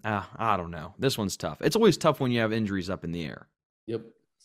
Uh, 0.03 0.24
I 0.36 0.58
don't 0.58 0.72
know. 0.72 0.93
This 0.99 1.18
one's 1.18 1.38
tough. 1.38 1.62
It's 1.62 1.76
always 1.76 1.95
tough 1.97 2.20
when 2.20 2.32
you 2.32 2.39
have 2.41 2.51
injuries 2.51 2.89
up 2.89 3.03
in 3.03 3.12
the 3.12 3.24
air. 3.26 3.47
Yep. 3.88 4.01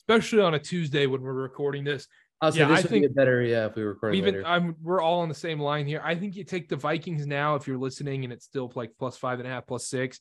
Especially 0.09 0.41
on 0.41 0.55
a 0.55 0.59
Tuesday 0.59 1.07
when 1.07 1.23
we're 1.23 1.33
recording 1.33 1.85
this. 1.85 2.07
I'll 2.41 2.51
say 2.51 2.61
Yeah, 2.61 2.69
this 2.69 2.79
I 2.79 2.83
would 2.83 2.91
think- 2.91 3.07
be 3.07 3.13
better, 3.13 3.41
yeah, 3.43 3.67
if 3.67 3.77
we 3.77 3.85
were 3.85 3.91
recording 3.91 4.19
Even 4.19 4.35
later. 4.35 4.47
I'm 4.47 4.75
we're 4.83 5.01
all 5.01 5.21
on 5.21 5.29
the 5.29 5.35
same 5.35 5.61
line 5.61 5.87
here. 5.87 6.01
I 6.05 6.17
think 6.17 6.35
you 6.35 6.43
take 6.45 6.69
the 6.69 6.77
Vikings 6.77 7.25
now 7.27 7.55
if 7.55 7.69
you're 7.69 7.79
listening 7.79 8.25
and 8.25 8.33
it's 8.33 8.45
still 8.45 8.73
like 8.75 8.91
plus 8.99 9.17
five 9.17 9.39
and 9.39 9.47
a 9.47 9.51
half, 9.51 9.67
plus 9.67 9.87
six. 9.87 10.19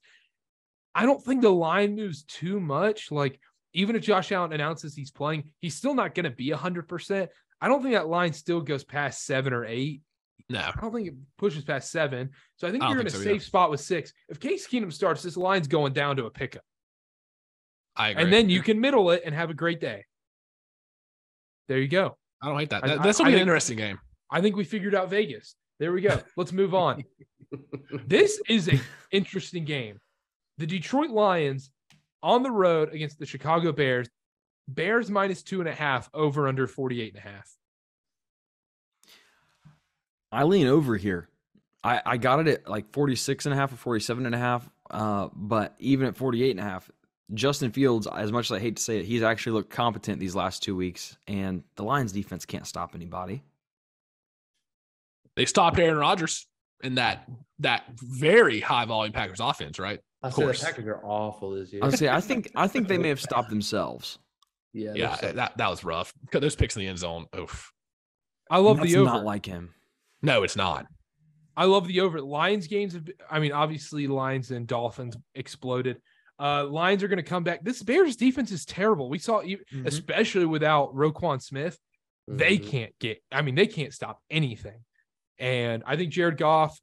I 0.93 1.05
don't 1.05 1.23
think 1.23 1.41
the 1.41 1.49
line 1.49 1.95
moves 1.95 2.23
too 2.23 2.59
much. 2.59 3.11
Like 3.11 3.39
even 3.73 3.95
if 3.95 4.03
Josh 4.03 4.31
Allen 4.31 4.53
announces 4.53 4.93
he's 4.93 5.09
playing, 5.09 5.45
he's 5.61 5.73
still 5.75 5.95
not 5.95 6.13
going 6.13 6.25
to 6.25 6.29
be 6.29 6.51
hundred 6.51 6.87
percent. 6.87 7.31
I 7.59 7.67
don't 7.67 7.81
think 7.81 7.95
that 7.95 8.07
line 8.07 8.33
still 8.33 8.61
goes 8.61 8.83
past 8.83 9.25
seven 9.25 9.51
or 9.53 9.65
eight. 9.65 10.01
No. 10.49 10.59
I 10.59 10.79
don't 10.81 10.93
think 10.93 11.07
it 11.07 11.13
pushes 11.37 11.63
past 11.63 11.89
seven. 11.91 12.31
So 12.57 12.67
I 12.67 12.71
think 12.71 12.83
I 12.83 12.89
you're 12.91 12.99
in 12.99 13.07
a 13.07 13.09
so 13.09 13.17
safe 13.19 13.27
either. 13.35 13.39
spot 13.43 13.71
with 13.71 13.79
six. 13.79 14.13
If 14.29 14.39
Case 14.39 14.67
Keenum 14.67 14.91
starts, 14.93 15.23
this 15.23 15.37
line's 15.37 15.67
going 15.67 15.93
down 15.93 16.17
to 16.17 16.25
a 16.25 16.29
pickup. 16.29 16.63
I 18.01 18.09
agree. 18.09 18.23
And 18.23 18.33
then 18.33 18.49
you 18.49 18.61
can 18.61 18.79
middle 18.81 19.11
it 19.11 19.21
and 19.25 19.35
have 19.35 19.49
a 19.49 19.53
great 19.53 19.79
day. 19.79 20.05
There 21.67 21.77
you 21.79 21.87
go. 21.87 22.17
I 22.41 22.47
don't 22.47 22.57
hate 22.59 22.69
that. 22.71 22.83
I- 22.83 22.87
That- 22.87 22.99
I- 23.01 23.03
This 23.03 23.19
will 23.19 23.25
I 23.27 23.29
be 23.29 23.33
an 23.33 23.37
think- 23.39 23.47
interesting 23.47 23.77
game. 23.77 23.99
I 24.31 24.41
think 24.41 24.55
we 24.55 24.63
figured 24.63 24.95
out 24.95 25.09
Vegas. 25.09 25.55
There 25.79 25.91
we 25.93 26.01
go. 26.01 26.19
Let's 26.37 26.51
move 26.51 26.73
on. 26.73 27.03
This 28.07 28.41
is 28.49 28.67
an 28.67 28.79
interesting 29.11 29.65
game. 29.65 29.99
The 30.57 30.65
Detroit 30.67 31.09
Lions 31.09 31.69
on 32.23 32.43
the 32.43 32.51
road 32.51 32.93
against 32.93 33.19
the 33.19 33.25
Chicago 33.25 33.71
Bears. 33.71 34.07
Bears 34.67 35.09
minus 35.11 35.43
two 35.43 35.59
and 35.59 35.67
a 35.69 35.73
half, 35.73 36.09
over 36.13 36.47
under 36.47 36.65
48 36.67 37.13
and 37.15 37.23
a 37.23 37.27
half. 37.27 37.49
I 40.31 40.43
lean 40.43 40.67
over 40.67 40.95
here. 40.97 41.27
I, 41.83 42.01
I 42.05 42.17
got 42.17 42.39
it 42.39 42.47
at 42.47 42.69
like 42.69 42.91
46 42.93 43.45
and 43.47 43.53
a 43.53 43.57
half 43.57 43.73
or 43.73 43.75
47 43.75 44.25
and 44.25 44.35
a 44.35 44.37
half. 44.37 44.69
Uh, 44.89 45.29
but 45.33 45.75
even 45.79 46.07
at 46.07 46.15
48 46.15 46.51
and 46.51 46.59
a 46.59 46.63
half, 46.63 46.89
Justin 47.33 47.71
Fields, 47.71 48.07
as 48.07 48.31
much 48.31 48.47
as 48.47 48.51
I 48.57 48.59
hate 48.59 48.75
to 48.77 48.83
say 48.83 48.99
it, 48.99 49.05
he's 49.05 49.23
actually 49.23 49.53
looked 49.53 49.69
competent 49.69 50.19
these 50.19 50.35
last 50.35 50.61
two 50.63 50.75
weeks, 50.75 51.17
and 51.27 51.63
the 51.75 51.83
Lions 51.83 52.11
defense 52.11 52.45
can't 52.45 52.67
stop 52.67 52.93
anybody. 52.95 53.41
They 55.35 55.45
stopped 55.45 55.79
Aaron 55.79 55.97
Rodgers 55.97 56.47
in 56.83 56.95
that 56.95 57.27
that 57.59 57.83
very 57.97 58.59
high 58.59 58.85
volume 58.85 59.13
Packers 59.13 59.39
offense, 59.39 59.79
right? 59.79 59.99
I'll 60.23 60.29
Of 60.29 60.35
say 60.35 60.41
the 60.41 60.45
course. 60.47 60.63
Packers 60.63 60.87
are 60.87 60.99
awful 61.05 61.51
this 61.51 61.71
year. 61.71 61.83
I 61.83 61.89
say 61.91 62.09
I 62.09 62.19
think 62.21 62.51
I 62.55 62.67
think 62.67 62.87
they 62.87 62.97
may 62.97 63.09
have 63.09 63.21
stopped 63.21 63.49
themselves. 63.49 64.19
yeah, 64.73 64.93
Yeah, 64.95 65.15
so- 65.15 65.31
that 65.31 65.57
that 65.57 65.69
was 65.69 65.83
rough. 65.83 66.13
Those 66.31 66.55
picks 66.55 66.75
in 66.75 66.81
the 66.81 66.87
end 66.87 66.99
zone. 66.99 67.27
Oof. 67.37 67.71
I 68.49 68.57
love 68.57 68.77
That's 68.77 68.91
the 68.91 68.97
over. 68.97 69.05
not 69.09 69.23
like 69.23 69.45
him. 69.45 69.73
No, 70.21 70.43
it's 70.43 70.57
not. 70.57 70.85
I 71.55 71.65
love 71.65 71.87
the 71.87 72.01
over. 72.01 72.19
Lions 72.21 72.67
games. 72.67 72.93
Have, 72.93 73.07
I 73.29 73.39
mean, 73.39 73.53
obviously, 73.53 74.07
Lions 74.07 74.51
and 74.51 74.67
Dolphins 74.67 75.15
exploded. 75.35 76.01
Uh, 76.41 76.65
Lions 76.65 77.03
are 77.03 77.07
going 77.07 77.17
to 77.17 77.23
come 77.23 77.43
back. 77.43 77.63
This 77.63 77.83
Bears 77.83 78.15
defense 78.15 78.51
is 78.51 78.65
terrible. 78.65 79.09
We 79.09 79.19
saw, 79.19 79.41
Mhm. 79.43 79.59
especially 79.85 80.45
without 80.47 80.93
Roquan 80.95 81.39
Smith, 81.41 81.77
they 82.27 82.57
Mhm. 82.57 82.67
can't 82.67 82.99
get. 82.99 83.21
I 83.31 83.43
mean, 83.43 83.53
they 83.55 83.67
can't 83.67 83.93
stop 83.93 84.19
anything. 84.29 84.83
And 85.37 85.83
I 85.85 85.95
think 85.97 86.11
Jared 86.11 86.37
Goff. 86.37 86.79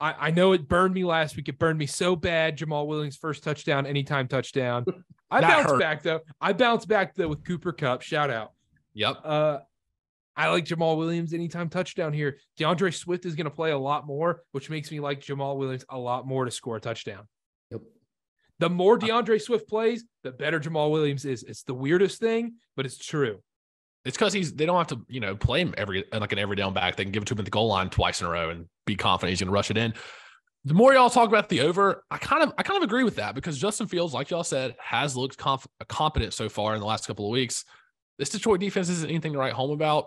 I, 0.00 0.28
I 0.28 0.30
know 0.30 0.52
it 0.52 0.66
burned 0.68 0.94
me 0.94 1.04
last 1.04 1.36
week. 1.36 1.48
It 1.48 1.58
burned 1.58 1.78
me 1.78 1.86
so 1.86 2.16
bad. 2.16 2.58
Jamaal 2.58 2.86
Williams 2.86 3.16
first 3.16 3.44
touchdown, 3.44 3.86
anytime 3.86 4.26
touchdown. 4.26 4.84
I 5.30 5.40
bounced 5.40 5.70
hurt. 5.70 5.80
back 5.80 6.02
though. 6.02 6.20
I 6.40 6.52
bounced 6.52 6.88
back 6.88 7.14
though 7.14 7.28
with 7.28 7.44
Cooper 7.44 7.72
Kupp. 7.72 8.02
Shout 8.02 8.30
out. 8.30 8.52
Yep. 8.94 9.16
Uh, 9.24 9.58
I 10.36 10.48
like 10.50 10.64
Jamaal 10.64 10.96
Williams 10.98 11.32
anytime 11.32 11.68
touchdown 11.68 12.12
here. 12.12 12.38
D'Andre 12.56 12.90
Swift 12.90 13.24
is 13.24 13.34
going 13.36 13.44
to 13.44 13.50
play 13.50 13.70
a 13.70 13.78
lot 13.78 14.04
more, 14.06 14.42
which 14.52 14.68
makes 14.68 14.90
me 14.90 14.98
like 15.00 15.20
Jamaal 15.20 15.56
Williams 15.56 15.84
a 15.88 15.98
lot 15.98 16.26
more 16.26 16.44
to 16.44 16.50
score 16.50 16.76
a 16.76 16.80
touchdown. 16.80 17.28
The 18.64 18.70
more 18.70 18.96
D'Andre 18.96 19.38
Swift 19.38 19.68
plays, 19.68 20.06
the 20.22 20.32
better 20.32 20.58
Jamaal 20.58 20.90
Williams 20.90 21.26
is. 21.26 21.42
It's 21.42 21.64
the 21.64 21.74
weirdest 21.74 22.18
thing, 22.18 22.54
but 22.76 22.86
it's 22.86 22.96
true. 22.96 23.40
It's 24.06 24.16
because 24.16 24.32
he's 24.32 24.54
they 24.54 24.64
don't 24.64 24.78
have 24.78 24.86
to, 24.86 25.04
you 25.06 25.20
know, 25.20 25.36
play 25.36 25.60
him 25.60 25.74
every 25.76 26.02
like 26.10 26.32
an 26.32 26.38
every 26.38 26.56
down 26.56 26.72
back. 26.72 26.96
They 26.96 27.02
can 27.02 27.12
give 27.12 27.24
it 27.24 27.26
to 27.26 27.34
him 27.34 27.40
at 27.40 27.44
the 27.44 27.50
goal 27.50 27.68
line 27.68 27.90
twice 27.90 28.22
in 28.22 28.26
a 28.26 28.30
row 28.30 28.48
and 28.48 28.64
be 28.86 28.96
confident 28.96 29.32
he's 29.32 29.40
gonna 29.40 29.52
rush 29.52 29.70
it 29.70 29.76
in. 29.76 29.92
the 30.64 30.72
more 30.72 30.94
y'all 30.94 31.10
talk 31.10 31.28
about 31.28 31.50
the 31.50 31.60
over, 31.60 32.04
I 32.10 32.16
kind 32.16 32.42
of 32.42 32.54
I 32.56 32.62
kind 32.62 32.78
of 32.78 32.82
agree 32.82 33.04
with 33.04 33.16
that 33.16 33.34
because 33.34 33.58
Justin 33.58 33.86
Fields, 33.86 34.14
like 34.14 34.30
y'all 34.30 34.42
said, 34.42 34.74
has 34.78 35.14
looked 35.14 35.36
conf- 35.36 35.66
competent 35.90 36.32
so 36.32 36.48
far 36.48 36.72
in 36.72 36.80
the 36.80 36.86
last 36.86 37.06
couple 37.06 37.26
of 37.26 37.32
weeks. 37.32 37.66
This 38.18 38.30
Detroit 38.30 38.60
defense 38.60 38.88
isn't 38.88 39.10
anything 39.10 39.34
to 39.34 39.38
write 39.38 39.52
home 39.52 39.72
about. 39.72 40.06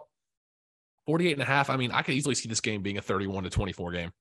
48 1.06 1.34
and 1.34 1.42
a 1.44 1.46
half. 1.46 1.70
I 1.70 1.78
mean, 1.78 1.92
I 1.92 2.02
could 2.02 2.16
easily 2.16 2.34
see 2.34 2.50
this 2.50 2.60
game 2.60 2.82
being 2.82 2.98
a 2.98 3.04
31 3.04 3.44
to 3.44 3.52
24 3.52 3.92
game. 3.92 4.12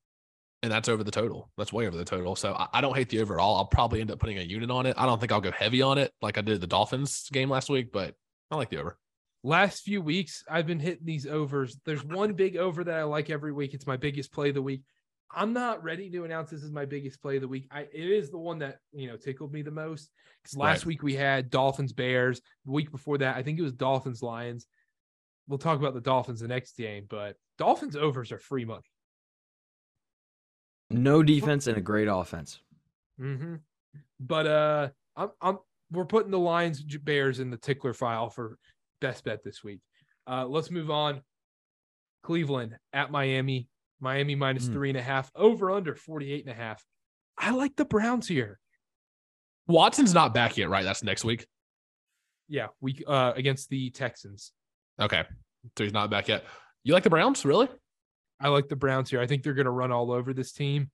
And 0.67 0.73
that's 0.73 0.89
over 0.89 1.05
the 1.05 1.13
total. 1.13 1.49
That's 1.57 1.73
way 1.73 1.87
over 1.87 1.97
the 1.97 2.05
total. 2.05 2.35
So 2.35 2.53
I, 2.53 2.67
I 2.73 2.81
don't 2.81 2.97
hate 2.97 3.09
the 3.09 3.21
overall. 3.21 3.55
I'll 3.55 3.67
probably 3.67 4.01
end 4.01 4.11
up 4.11 4.19
putting 4.19 4.39
a 4.39 4.43
unit 4.43 4.69
on 4.69 4.85
it. 4.85 4.97
I 4.99 5.07
don't 5.07 5.21
think 5.21 5.31
I'll 5.31 5.41
go 5.41 5.53
heavy 5.53 5.81
on 5.81 5.97
it 5.97 6.13
like 6.21 6.39
I 6.39 6.41
did 6.41 6.61
the 6.61 6.67
Dolphins 6.67 7.29
game 7.33 7.49
last 7.49 7.71
week, 7.71 7.93
but 7.93 8.17
I 8.51 8.57
like 8.57 8.69
the 8.69 8.79
over. 8.79 8.99
Last 9.45 9.85
few 9.85 10.03
weeks, 10.03 10.43
I've 10.51 10.67
been 10.67 10.81
hitting 10.81 11.07
these 11.07 11.25
overs. 11.25 11.79
There's 11.87 12.03
one 12.03 12.33
big 12.33 12.57
over 12.57 12.83
that 12.83 12.99
I 12.99 13.05
like 13.05 13.31
every 13.31 13.53
week. 13.53 13.75
It's 13.75 13.87
my 13.87 13.97
biggest 13.97 14.33
play 14.33 14.49
of 14.49 14.57
the 14.57 14.63
week. 14.63 14.83
I'm 15.33 15.53
not 15.53 15.85
ready 15.85 16.11
to 16.11 16.25
announce 16.25 16.51
this 16.51 16.65
is 16.65 16.73
my 16.73 16.85
biggest 16.85 17.23
play 17.23 17.37
of 17.37 17.43
the 17.43 17.49
week. 17.49 17.69
I 17.71 17.83
it 17.83 17.95
is 17.95 18.31
the 18.31 18.39
one 18.39 18.59
that 18.59 18.79
you 18.93 19.07
know 19.07 19.17
tickled 19.17 19.53
me 19.53 19.63
the 19.63 19.71
most 19.71 20.11
because 20.43 20.57
last 20.57 20.81
Right. 20.81 20.87
week 20.87 21.03
we 21.05 21.15
had 21.15 21.49
Dolphins 21.49 21.93
Bears. 21.93 22.41
The 22.65 22.73
week 22.73 22.91
before 22.91 23.19
that, 23.19 23.37
I 23.37 23.45
think 23.45 23.61
it 23.61 23.63
was 23.63 23.73
Dolphins 23.73 24.21
Lions. 24.21 24.67
We'll 25.47 25.59
talk 25.59 25.79
about 25.79 25.95
the 25.95 26.01
Dolphins 26.01 26.41
the 26.41 26.49
next 26.49 26.77
game, 26.77 27.07
but 27.09 27.37
Dolphins 27.57 27.95
overs 27.95 28.33
are 28.33 28.39
free 28.41 28.65
money. 28.65 28.83
No 30.91 31.23
defense 31.23 31.67
and 31.67 31.77
a 31.77 31.81
great 31.81 32.09
offense. 32.09 32.61
Mm-hmm. 33.21 33.57
But 34.21 34.47
uh, 34.47 34.89
I'm 35.17 35.31
I'm 35.41 35.59
we're 35.91 36.05
putting 36.05 36.31
the 36.31 36.39
Lions 36.39 36.83
Bears 36.83 37.41
in 37.41 37.51
the 37.51 37.57
tickler 37.57 37.93
file 37.95 38.29
for 38.31 38.59
best 39.01 39.25
bet 39.25 39.43
this 39.45 39.63
week. 39.65 39.81
Uh, 40.27 40.47
let's 40.47 40.71
move 40.71 40.91
on. 40.91 41.21
Cleveland 42.23 42.77
at 42.93 43.11
Miami. 43.11 43.69
Miami 44.01 44.35
minus 44.35 44.67
Hmm. 44.67 44.73
three 44.75 44.89
and 44.91 44.99
a 44.99 45.03
half. 45.03 45.31
Over 45.35 45.71
under 45.71 45.95
48 45.95 46.45
and 46.45 46.53
a 46.53 46.57
half. 46.57 46.85
I 47.39 47.51
like 47.51 47.77
the 47.77 47.85
Browns 47.85 48.29
here. 48.29 48.59
Watson's 49.69 50.13
not 50.15 50.35
back 50.35 50.57
yet, 50.57 50.69
right? 50.69 50.85
That's 50.85 51.03
next 51.03 51.25
week. 51.25 51.47
Yeah, 52.49 52.69
we 52.81 53.03
uh 53.07 53.33
against 53.35 53.69
the 53.71 53.91
Texans. 53.91 54.53
Okay. 55.01 55.25
So 55.77 55.85
he's 55.85 55.93
not 55.93 56.11
back 56.11 56.29
yet. 56.29 56.45
You 56.85 56.93
like 56.95 57.03
the 57.03 57.11
Browns, 57.11 57.45
really? 57.45 57.69
I 58.41 58.49
like 58.49 58.69
the 58.69 58.77
Browns 58.77 59.11
here. 59.11 59.21
I 59.21 59.27
think 59.27 59.43
they're 59.43 59.55
going 59.55 59.67
to 59.67 59.71
run 59.71 59.93
all 59.93 60.11
over 60.11 60.33
this 60.35 60.53
team. 60.53 60.91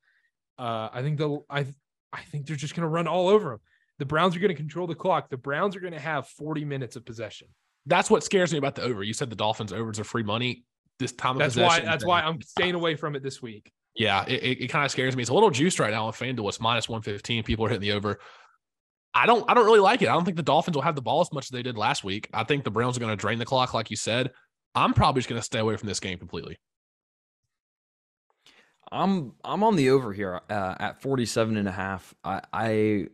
Uh, 0.59 0.89
I 0.93 1.03
think 1.03 1.19
they'll. 1.19 1.45
I 1.51 1.67
I 2.13 2.21
think 2.23 2.47
they're 2.47 2.57
just 2.57 2.75
going 2.75 2.83
to 2.83 2.89
run 2.89 3.07
all 3.07 3.29
over 3.29 3.51
them. 3.51 3.61
The 3.99 4.07
Browns 4.07 4.37
are 4.37 4.41
going 4.41 4.51
to 4.51 4.55
control 4.55 4.87
the 4.87 4.95
clock. 4.95 5.31
The 5.31 5.37
Browns 5.37 5.77
are 5.77 5.81
going 5.81 5.93
to 5.93 6.01
have 6.01 6.29
40 6.29 6.65
minutes 6.65 6.97
of 6.97 7.05
possession. 7.05 7.49
That's 7.87 8.11
what 8.11 8.23
scares 8.23 8.53
me 8.53 8.59
about 8.59 8.75
the 8.75 8.83
over. 8.83 9.03
You 9.03 9.13
said 9.13 9.31
the 9.31 9.37
Dolphins 9.37 9.73
overs 9.73 9.99
are 9.99 10.05
free 10.05 10.23
money. 10.23 10.65
This 10.99 11.13
time 11.13 11.33
of 11.33 11.39
That's 11.39 11.57
why. 11.57 11.81
That's 11.81 12.03
thing. 12.03 12.09
why 12.09 12.23
I'm 12.23 12.41
staying 12.43 12.75
away 12.75 12.97
from 12.97 13.17
it 13.17 13.23
this 13.23 13.43
week. 13.43 13.73
Yeah, 13.95 14.25
it, 14.27 14.43
it, 14.43 14.65
it 14.65 14.69
kind 14.69 14.85
of 14.85 14.91
scares 14.91 15.17
me. 15.17 15.23
It's 15.23 15.31
a 15.31 15.35
little 15.35 15.51
juiced 15.51 15.79
right 15.79 15.91
now 15.91 16.07
on 16.07 16.13
FanDuel. 16.13 16.49
It's 16.49 16.61
minus 16.61 16.89
115. 16.89 17.43
People 17.43 17.67
are 17.67 17.69
hitting 17.69 17.83
the 17.83 17.93
over. 17.93 18.19
I 19.15 19.27
don't 19.27 19.45
I 19.49 19.55
don't 19.55 19.67
really 19.67 19.81
like 19.81 20.01
it. 20.01 20.09
I 20.09 20.13
don't 20.13 20.25
think 20.25 20.37
the 20.37 20.43
Dolphins 20.43 20.75
will 20.75 20.83
have 20.83 20.95
the 20.95 21.03
ball 21.03 21.21
as 21.21 21.33
much 21.33 21.47
as 21.47 21.51
they 21.51 21.63
did 21.63 21.77
last 21.77 22.03
week. 22.03 22.29
I 22.33 22.45
think 22.45 22.65
the 22.65 22.71
Browns 22.71 22.97
are 22.97 23.01
going 23.01 23.13
to 23.13 23.21
drain 23.21 23.39
the 23.39 23.45
clock, 23.45 23.75
like 23.75 23.91
you 23.91 23.97
said. 23.97 24.31
I'm 24.75 24.95
probably 24.95 25.21
just 25.21 25.29
going 25.29 25.41
to 25.41 25.45
stay 25.45 25.59
away 25.59 25.77
from 25.77 25.89
this 25.89 26.01
game 26.01 26.19
completely. 26.19 26.59
I'm 28.93 29.33
I'm 29.45 29.63
on 29.63 29.77
the 29.77 29.91
over 29.91 30.13
here 30.13 30.41
uh, 30.51 30.75
at 30.79 31.01
47 31.03 31.57
and 31.57 31.67
a 31.67 31.73
half. 31.73 32.15
I, 32.23 32.43
I 32.53 33.07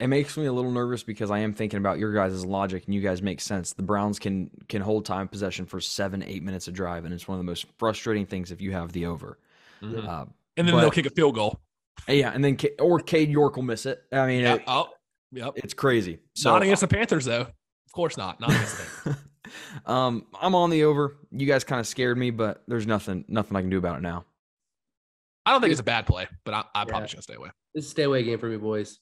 it 0.00 0.08
makes 0.08 0.36
me 0.36 0.46
a 0.46 0.52
little 0.52 0.70
nervous 0.72 1.02
because 1.02 1.30
I 1.30 1.38
am 1.40 1.52
thinking 1.54 1.78
about 1.78 1.98
your 1.98 2.12
guys' 2.12 2.44
logic 2.44 2.84
and 2.86 2.94
you 2.94 3.00
guys 3.00 3.22
make 3.22 3.40
sense. 3.40 3.72
The 3.74 3.82
Browns 3.82 4.18
can 4.18 4.50
can 4.68 4.82
hold 4.82 5.04
time 5.04 5.28
possession 5.28 5.66
for 5.66 5.80
seven 5.80 6.22
eight 6.22 6.42
minutes 6.42 6.68
of 6.68 6.74
drive, 6.74 7.04
and 7.04 7.14
it's 7.14 7.28
one 7.28 7.36
of 7.38 7.40
the 7.44 7.50
most 7.50 7.66
frustrating 7.78 8.26
things 8.26 8.50
if 8.50 8.60
you 8.60 8.72
have 8.72 8.92
the 8.92 9.06
over. 9.06 9.38
Mhm. 9.82 10.06
Uh, 10.08 10.24
And 10.56 10.66
then 10.66 10.74
But- 10.74 10.80
they'll 10.80 10.90
kick 10.90 11.06
a 11.06 11.10
field 11.10 11.34
goal. 11.34 11.60
yeah, 12.08 12.30
and 12.32 12.42
then 12.42 12.56
Ca- 12.56 12.74
or 12.80 12.98
Cade 13.00 13.30
York 13.30 13.56
will 13.56 13.62
miss 13.62 13.84
it. 13.86 14.02
I 14.10 14.26
mean, 14.26 14.40
Yeah. 14.40 14.54
it- 14.54 14.62
oh, 14.66 14.88
yep. 15.32 15.52
it's 15.56 15.74
crazy. 15.74 16.18
So 16.34 16.50
not 16.50 16.62
against 16.62 16.80
the 16.80 16.88
Panthers 16.88 17.26
though. 17.26 17.42
Of 17.42 17.92
course 17.92 18.16
not. 18.16 18.40
Not 18.40 18.50
against 18.50 18.76
the 18.78 18.84
Panthers. 19.10 19.22
um, 19.86 20.26
I'm 20.40 20.54
on 20.54 20.70
the 20.70 20.84
over. 20.84 21.16
You 21.30 21.46
guys 21.46 21.62
kind 21.64 21.80
of 21.80 21.86
scared 21.86 22.16
me, 22.18 22.30
but 22.30 22.62
there's 22.68 22.86
nothing 22.86 23.24
nothing 23.28 23.56
I 23.56 23.60
can 23.60 23.70
do 23.70 23.78
about 23.78 23.98
it 23.98 24.02
now. 24.02 24.24
I 25.46 25.52
don't 25.52 25.60
think 25.62 25.70
it's 25.70 25.80
a 25.80 25.84
bad 25.84 26.06
play, 26.06 26.26
but 26.44 26.52
I, 26.52 26.64
I'm 26.74 26.86
Yeah. 26.86 26.90
probably 26.90 27.04
just 27.06 27.14
going 27.14 27.20
to 27.20 27.22
stay 27.22 27.34
away. 27.34 27.50
This 27.74 27.84
is 27.84 27.88
a 27.88 27.92
stay 27.92 28.02
away 28.02 28.22
game 28.24 28.38
for 28.38 28.48
me, 28.48 28.56
boys. 28.58 28.98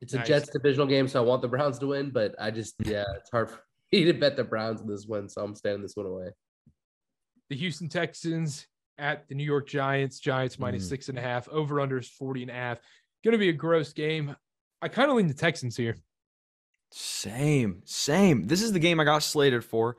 It's 0.00 0.12
a 0.12 0.18
Nice. 0.18 0.26
Jets 0.28 0.50
divisional 0.50 0.86
game, 0.88 1.06
so 1.08 1.22
I 1.22 1.24
want 1.26 1.40
the 1.42 1.48
Browns 1.48 1.78
to 1.78 1.86
win, 1.86 2.10
but 2.10 2.34
I 2.40 2.50
just 2.50 2.74
yeah, 2.84 3.04
it's 3.16 3.30
hard 3.30 3.50
for 3.50 3.60
me 3.92 4.04
to 4.04 4.12
bet 4.12 4.36
the 4.36 4.44
Browns 4.44 4.80
in 4.80 4.88
this 4.88 5.06
one, 5.06 5.28
so 5.28 5.42
I'm 5.42 5.54
staying 5.54 5.80
this 5.80 5.94
one 5.96 6.06
away. 6.06 6.30
The 7.50 7.56
Houston 7.56 7.88
Texans 7.88 8.66
at 8.98 9.28
the 9.28 9.34
New 9.34 9.44
York 9.44 9.68
Giants. 9.68 10.18
Giants 10.18 10.58
minus 10.58 10.84
Mm. 10.84 10.88
six 10.88 11.08
and 11.08 11.18
a 11.18 11.22
half. 11.22 11.48
Over 11.48 11.80
under 11.80 11.98
is 11.98 12.08
40 12.08 12.42
and 12.42 12.50
a 12.50 12.54
half. 12.54 12.78
Going 13.24 13.32
to 13.32 13.38
be 13.38 13.48
a 13.50 13.52
gross 13.54 13.92
game. 13.92 14.34
I 14.80 14.88
kind 14.88 15.10
of 15.10 15.16
lean 15.16 15.28
the 15.28 15.34
Texans 15.34 15.76
here. 15.76 15.96
Same, 16.90 17.82
same. 17.84 18.46
This 18.46 18.62
is 18.62 18.72
the 18.72 18.78
game 18.78 19.00
I 19.00 19.04
got 19.04 19.22
slated 19.22 19.64
for. 19.64 19.96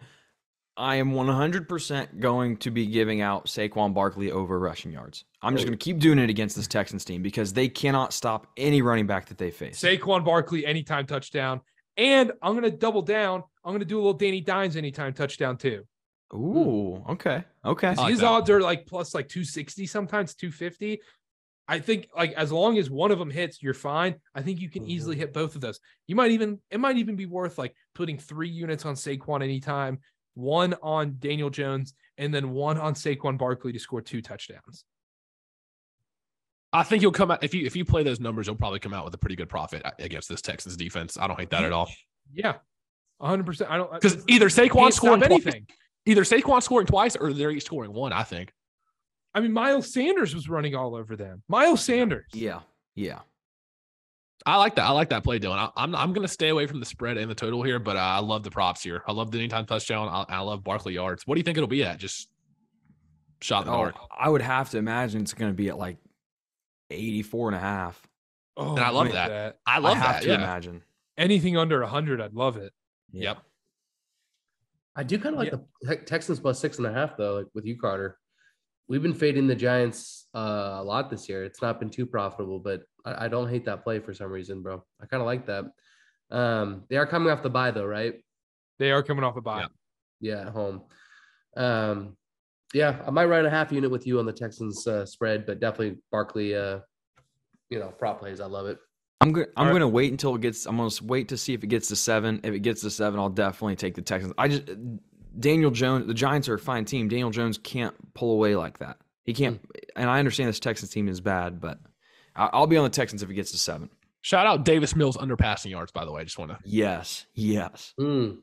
I 0.76 0.96
am 0.96 1.12
100% 1.12 2.20
going 2.20 2.58
to 2.58 2.72
be 2.72 2.88
giving 2.88 3.22
out 3.22 3.46
Saquon 3.46 3.94
Barkley 3.94 4.32
over 4.32 4.58
rushing 4.58 4.92
yards. 4.92 5.24
I'm 5.42 5.54
just 5.54 5.66
going 5.66 5.78
to 5.78 5.84
keep 5.84 6.00
doing 6.00 6.18
it 6.18 6.30
against 6.30 6.56
this 6.56 6.68
Texans 6.68 7.06
team 7.06 7.22
because 7.22 7.54
they 7.54 7.68
cannot 7.68 8.12
stop 8.12 8.48
any 8.58 8.82
running 8.82 9.06
back 9.06 9.28
that 9.28 9.38
they 9.38 9.52
face. 9.52 9.80
Saquon 9.80 10.26
Barkley 10.26 10.66
anytime 10.66 11.06
touchdown. 11.06 11.62
And 11.96 12.32
I'm 12.42 12.54
going 12.54 12.70
to 12.70 12.76
double 12.76 13.04
down. 13.04 13.44
I'm 13.64 13.72
going 13.72 13.80
to 13.80 13.86
do 13.86 13.98
a 13.98 14.02
little 14.02 14.14
Danny 14.14 14.42
Dimes 14.42 14.76
anytime 14.76 15.14
touchdown 15.14 15.58
too. 15.58 15.84
Ooh, 16.34 17.04
okay, 17.10 17.44
okay. 17.64 17.90
I 17.90 17.94
like 17.94 18.10
His 18.10 18.22
that. 18.22 18.26
odds 18.26 18.50
are 18.50 18.60
like 18.60 18.88
plus 18.88 19.14
like 19.14 19.30
260, 19.30 19.86
sometimes 19.86 20.34
250. 20.34 21.00
I 21.68 21.80
think 21.80 22.08
like 22.16 22.34
as 22.34 22.52
long 22.52 22.78
as 22.78 22.90
one 22.90 23.12
of 23.12 23.20
them 23.20 23.30
hits, 23.30 23.62
you're 23.62 23.76
fine. 23.76 24.16
I 24.34 24.42
think 24.42 24.60
you 24.60 24.70
can 24.70 24.86
easily 24.86 25.16
mm-hmm. 25.16 25.22
hit 25.22 25.34
both 25.34 25.56
of 25.56 25.62
those. 25.62 25.80
You 26.08 26.16
might 26.16 26.32
even 26.32 26.60
it 26.72 26.80
might 26.80 26.98
even 26.98 27.16
be 27.16 27.28
worth 27.28 27.58
like 27.58 27.76
putting 27.94 28.18
three 28.18 28.50
units 28.50 28.86
on 28.86 28.96
Saquon 28.96 29.44
anytime, 29.44 30.00
one 30.36 30.76
on 30.82 31.18
Daniel 31.20 31.50
Jones, 31.50 31.94
and 32.18 32.34
then 32.34 32.52
one 32.52 32.78
on 32.78 32.94
Saquon 32.94 33.38
Barkley 33.38 33.72
to 33.74 33.80
score 33.80 34.02
two 34.02 34.22
touchdowns. 34.22 34.86
I 36.72 36.82
think 36.84 37.04
you'll 37.04 37.12
come 37.12 37.30
out 37.30 37.44
if 37.44 37.54
you 37.54 37.66
if 37.66 37.76
you 37.76 37.86
play 37.86 38.02
those 38.04 38.20
numbers, 38.20 38.48
you'll 38.48 38.56
probably 38.56 38.80
come 38.80 38.94
out 38.94 39.06
with 39.06 39.14
a 39.14 39.18
pretty 39.18 39.36
good 39.36 39.50
profit 39.50 39.84
against 40.00 40.28
this 40.28 40.42
Texans 40.42 40.76
defense. 40.76 41.18
I 41.20 41.28
don't 41.28 41.40
hate 41.40 41.52
that 41.52 41.64
at 41.64 41.72
all. 41.72 41.88
Yeah, 42.34 42.54
100. 43.20 43.46
percent 43.46 43.70
I 43.70 43.78
don't 43.78 43.92
Because 43.92 44.24
either 44.28 44.50
Saquon 44.50 44.72
can't 44.72 44.94
scoring 44.94 45.20
stop 45.22 45.30
twice, 45.30 45.46
anything. 45.46 45.68
either 46.08 46.24
Saquon 46.24 46.64
scoring 46.64 46.88
twice, 46.88 47.16
or 47.16 47.32
they're 47.32 47.52
each 47.52 47.66
scoring 47.66 47.94
one. 47.94 48.12
I 48.12 48.24
think. 48.24 48.52
I 49.36 49.40
mean, 49.40 49.52
Miles 49.52 49.92
Sanders 49.94 50.34
was 50.34 50.50
running 50.50 50.76
all 50.76 50.96
over 50.96 51.16
them. 51.16 51.44
Miles 51.48 51.84
Sanders. 51.84 52.26
Yeah, 52.34 52.62
yeah. 52.96 53.20
I 54.46 54.58
like 54.58 54.76
that. 54.76 54.84
I 54.86 54.92
like 54.92 55.10
that 55.10 55.24
play, 55.24 55.40
Dylan. 55.40 55.58
I, 55.58 55.70
I'm 55.78 55.96
I'm 55.96 56.12
going 56.14 56.28
to 56.28 56.32
stay 56.34 56.50
away 56.50 56.68
from 56.68 56.80
the 56.80 56.86
spread 56.86 57.18
and 57.18 57.30
the 57.32 57.36
total 57.36 57.64
here, 57.64 57.80
but 57.80 57.96
uh, 57.96 58.00
I 58.00 58.20
love 58.20 58.44
the 58.44 58.52
props 58.52 58.84
here. 58.84 59.02
I 59.08 59.12
love 59.14 59.32
the 59.32 59.38
anytime 59.38 59.66
touchdown. 59.66 60.08
I, 60.10 60.26
I 60.38 60.40
love 60.42 60.64
Barkley 60.64 60.94
yards. 60.94 61.26
What 61.26 61.36
do 61.36 61.40
you 61.40 61.44
think 61.44 61.58
it'll 61.58 61.68
be 61.68 61.84
at? 61.84 61.98
Just 61.98 62.30
shot 63.42 63.66
in 63.66 63.72
the 63.72 63.78
Oh, 63.78 63.84
dark. 63.84 63.96
I 64.18 64.28
would 64.30 64.42
have 64.42 64.70
to 64.72 64.78
imagine 64.78 65.22
it's 65.22 65.34
going 65.34 65.52
to 65.52 65.56
be 65.56 65.70
at 65.70 65.78
like 65.78 65.98
84 66.90 67.50
and 67.50 67.56
a 67.56 67.60
half. 67.60 68.02
Oh, 68.58 68.76
And 68.76 68.80
I 68.84 68.90
love 68.90 69.08
look 69.08 69.16
at 69.16 69.30
that. 69.30 69.58
I 69.66 69.80
love 69.80 69.98
that. 69.98 70.04
I 70.04 70.06
have 70.08 70.16
that. 70.16 70.22
to 70.24 70.30
Yeah. 70.30 70.36
imagine. 70.36 70.82
Anything 71.18 71.58
under 71.58 71.80
100, 71.82 72.20
I'd 72.22 72.34
love 72.34 72.58
it. 72.58 72.74
Yep. 73.12 73.38
I 74.96 75.04
do 75.04 75.18
kind 75.18 75.36
of 75.36 75.40
like 75.40 75.52
the 75.52 75.64
Te- 75.96 76.04
Texans 76.06 76.40
plus 76.40 76.60
six 76.60 76.78
and 76.78 76.86
a 76.88 76.94
half 76.94 77.18
though, 77.18 77.36
like 77.38 77.48
with 77.54 77.66
you, 77.66 77.78
Carter. 77.80 78.18
We've 78.88 79.02
been 79.02 79.14
fading 79.14 79.48
the 79.48 79.56
Giants 79.56 80.28
uh, 80.36 80.76
a 80.80 80.84
lot 80.84 81.10
this 81.10 81.28
year. 81.30 81.44
It's 81.46 81.62
not 81.62 81.80
been 81.80 81.90
too 81.90 82.06
profitable, 82.06 82.60
but 82.60 82.84
I, 83.06 83.26
I 83.26 83.28
don't 83.28 83.50
hate 83.50 83.66
that 83.66 83.84
play 83.84 84.00
for 84.00 84.14
some 84.14 84.32
reason, 84.32 84.62
bro. 84.62 84.84
I 85.02 85.06
kind 85.06 85.22
of 85.22 85.28
like 85.28 85.46
that. 85.48 85.66
Um, 86.32 86.84
they 86.90 86.98
are 86.98 87.06
coming 87.06 87.32
off 87.32 87.44
the 87.44 87.50
bye 87.50 87.72
though, 87.72 87.86
right? 87.86 88.16
They 88.80 88.92
are 88.92 89.04
coming 89.04 89.24
off 89.24 89.36
a 89.38 89.42
bye. 89.42 89.62
Yeah. 89.62 89.68
Yeah, 90.20 90.42
at 90.48 90.54
home. 90.54 90.82
Um, 91.58 92.16
yeah, 92.74 93.02
I 93.06 93.12
might 93.12 93.26
run 93.26 93.46
a 93.46 93.50
half 93.50 93.72
unit 93.72 93.92
with 93.92 94.08
you 94.08 94.20
on 94.20 94.26
the 94.26 94.34
Texans 94.34 94.88
uh, 94.88 95.06
spread, 95.06 95.46
but 95.46 95.60
definitely 95.60 96.00
Barkley. 96.12 96.56
Uh, 96.56 96.80
you 97.70 97.80
know, 97.80 97.88
prop 97.90 98.20
plays. 98.20 98.40
I 98.40 98.46
love 98.46 98.68
it. 98.68 98.78
I'm 99.22 99.32
going. 99.32 99.48
I'm 99.48 99.52
All 99.58 99.66
right. 99.66 99.72
going 99.72 99.82
to 99.82 99.88
wait 99.88 100.12
until 100.12 100.36
it 100.36 100.42
gets. 100.42 100.66
I'm 100.66 100.78
going 100.78 100.90
to 100.90 101.04
wait 101.04 101.28
to 101.30 101.38
see 101.38 101.54
if 101.54 101.64
it 101.64 101.68
gets 101.68 101.88
to 101.90 101.96
seven. 101.96 102.40
If 102.44 102.54
it 102.54 102.60
gets 102.60 102.82
to 102.82 102.90
seven, 102.90 103.20
I'll 103.20 103.30
definitely 103.30 103.76
take 103.76 103.96
the 103.96 104.02
Texans. 104.02 104.34
I 104.38 104.48
just 104.48 104.64
Daniel 105.40 105.72
Jones. 105.72 106.08
The 106.08 106.14
Giants 106.14 106.50
are 106.50 106.56
a 106.56 106.60
fine 106.60 106.86
team. 106.86 107.08
Daniel 107.08 107.30
Jones 107.30 107.58
can't 107.58 107.94
pull 108.14 108.32
away 108.34 108.56
like 108.56 108.80
that. 108.80 108.98
He 109.26 109.34
can't. 109.34 109.60
And 109.96 110.10
I 110.10 110.20
understand 110.20 110.50
this 110.50 110.60
Texans 110.60 110.92
team 110.92 111.08
is 111.08 111.22
bad, 111.22 111.62
but 111.62 111.78
I- 111.78 111.90
I'll 112.36 112.68
be 112.68 112.78
on 112.78 112.84
the 112.84 112.90
Texans 112.90 113.24
if 113.24 113.30
it 113.30 113.34
gets 113.34 113.52
to 113.52 113.58
seven. 113.58 113.90
Shout 114.22 114.48
out 114.48 114.64
Davis 114.64 114.96
Mills 114.96 115.18
under 115.18 115.36
passing 115.36 115.72
yards. 115.72 115.92
By 115.92 116.06
the 116.06 116.12
way, 116.12 116.22
I 116.22 116.24
just 116.24 116.40
want 116.40 116.52
to. 116.52 116.58
Yes. 116.64 117.26
Yes. 117.34 117.94
Mm. 118.00 118.38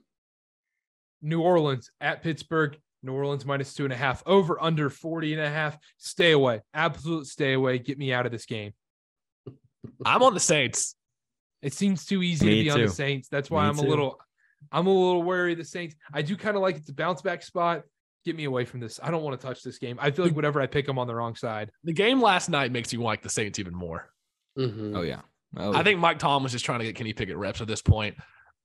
New 1.23 1.41
Orleans 1.41 1.91
at 2.01 2.23
Pittsburgh. 2.23 2.79
New 3.03 3.13
Orleans 3.13 3.47
minus 3.47 3.73
two 3.73 3.85
and 3.85 3.93
a 3.93 3.97
half. 3.97 4.23
Over 4.27 4.63
under 4.63 4.91
40 4.91 5.33
and 5.33 5.43
a 5.43 5.49
half. 5.49 5.79
Stay 5.97 6.33
away. 6.33 6.61
Absolute 6.75 7.27
stay 7.27 7.55
away. 7.55 7.79
Get 7.79 7.99
me 7.99 8.13
out 8.13 8.27
of 8.27 8.33
this 8.33 8.45
game. 8.45 8.75
I'm 10.05 10.23
on 10.23 10.35
the 10.35 10.41
Saints. 10.41 10.95
It 11.63 11.73
seems 11.73 12.05
too 12.05 12.23
easy 12.23 12.47
Me 12.47 12.57
to 12.59 12.65
be 12.65 12.71
on 12.71 12.81
the. 12.83 12.89
Saints. 12.89 13.29
That's 13.29 13.51
why 13.51 13.65
Me 13.65 13.71
I'm 13.71 13.79
a 13.79 13.83
little 13.83 14.21
I'm 14.71 14.87
a 14.87 14.93
little 14.93 15.23
wary 15.23 15.53
of 15.53 15.59
the 15.59 15.65
Saints. 15.65 15.95
I 16.13 16.23
do 16.23 16.37
kind 16.37 16.57
of 16.57 16.63
like 16.63 16.77
it's 16.77 16.91
a 16.91 16.95
bounce 16.95 17.23
back 17.23 17.43
spot. 17.43 17.85
Get 18.25 18.37
me 18.37 18.45
away 18.45 18.65
from 18.65 18.81
this. 18.81 19.01
I 19.03 19.11
don't 19.11 19.23
want 19.23 19.41
to 19.41 19.47
touch 19.47 19.63
this 19.63 19.79
game. 19.79 19.99
I 20.01 20.11
feel 20.11 20.25
like 20.25 20.37
whatever 20.37 20.61
I 20.61 20.67
pick, 20.67 20.89
I'm 20.89 20.99
on 20.99 21.07
the 21.07 21.15
wrong 21.15 21.35
side. 21.35 21.71
The 21.85 21.93
game 21.93 22.21
last 22.21 22.49
night 22.49 22.73
makes 22.73 22.93
you 22.93 23.03
like 23.03 23.23
the 23.23 23.31
Saints 23.31 23.59
even 23.59 23.75
more. 23.75 24.11
Mhm. 24.59 24.97
Oh 24.97 25.03
yeah. 25.03 25.21
Oh, 25.57 25.75
I 25.75 25.83
think 25.83 25.99
Mike 25.99 26.19
Tom 26.19 26.43
was 26.43 26.53
just 26.53 26.65
trying 26.65 26.79
to 26.81 26.85
get 26.85 26.95
Kenny 26.95 27.13
Pickett 27.13 27.37
reps 27.37 27.61
at 27.61 27.67
this 27.67 27.83
point. 27.83 28.17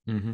hmm 0.06 0.32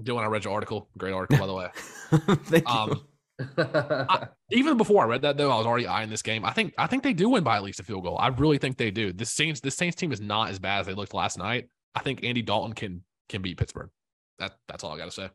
Dylan, 0.00 0.22
I 0.22 0.26
read 0.26 0.44
your 0.44 0.54
article. 0.54 0.88
Great 0.96 1.12
article, 1.12 1.38
by 1.38 1.46
the 1.46 1.54
way. 1.54 1.68
Thank 2.44 2.68
you. 2.68 2.74
Um, 2.74 4.28
even 4.50 4.76
before 4.76 5.02
I 5.02 5.06
read 5.06 5.22
that 5.22 5.36
though, 5.36 5.50
I 5.50 5.56
was 5.56 5.66
already 5.66 5.86
eyeing 5.86 6.10
this 6.10 6.22
game. 6.22 6.44
I 6.44 6.52
think 6.52 6.74
I 6.78 6.86
think 6.86 7.02
they 7.02 7.12
do 7.12 7.28
win 7.28 7.42
by 7.42 7.56
at 7.56 7.62
least 7.62 7.80
a 7.80 7.82
field 7.82 8.04
goal. 8.04 8.16
I 8.18 8.28
really 8.28 8.58
think 8.58 8.76
they 8.76 8.90
do. 8.90 9.12
This 9.12 9.32
Saints 9.32 9.60
this 9.60 9.76
Saints 9.76 9.96
team 9.96 10.12
is 10.12 10.20
not 10.20 10.50
as 10.50 10.58
bad 10.58 10.80
as 10.80 10.86
they 10.86 10.94
looked 10.94 11.14
last 11.14 11.38
night. 11.38 11.68
I 11.94 12.00
think 12.00 12.22
Andy 12.22 12.42
Dalton 12.42 12.74
can 12.74 13.02
can 13.28 13.42
beat 13.42 13.58
Pittsburgh. 13.58 13.90
That 14.38 14.52
that's 14.68 14.84
all 14.84 14.92
I 14.92 14.98
got 14.98 15.06
to 15.06 15.10
say. 15.10 15.30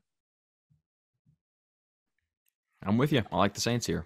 I'm 2.86 2.98
with 2.98 3.12
you. 3.12 3.24
I 3.32 3.38
like 3.38 3.54
the 3.54 3.62
Saints 3.62 3.86
here. 3.86 4.06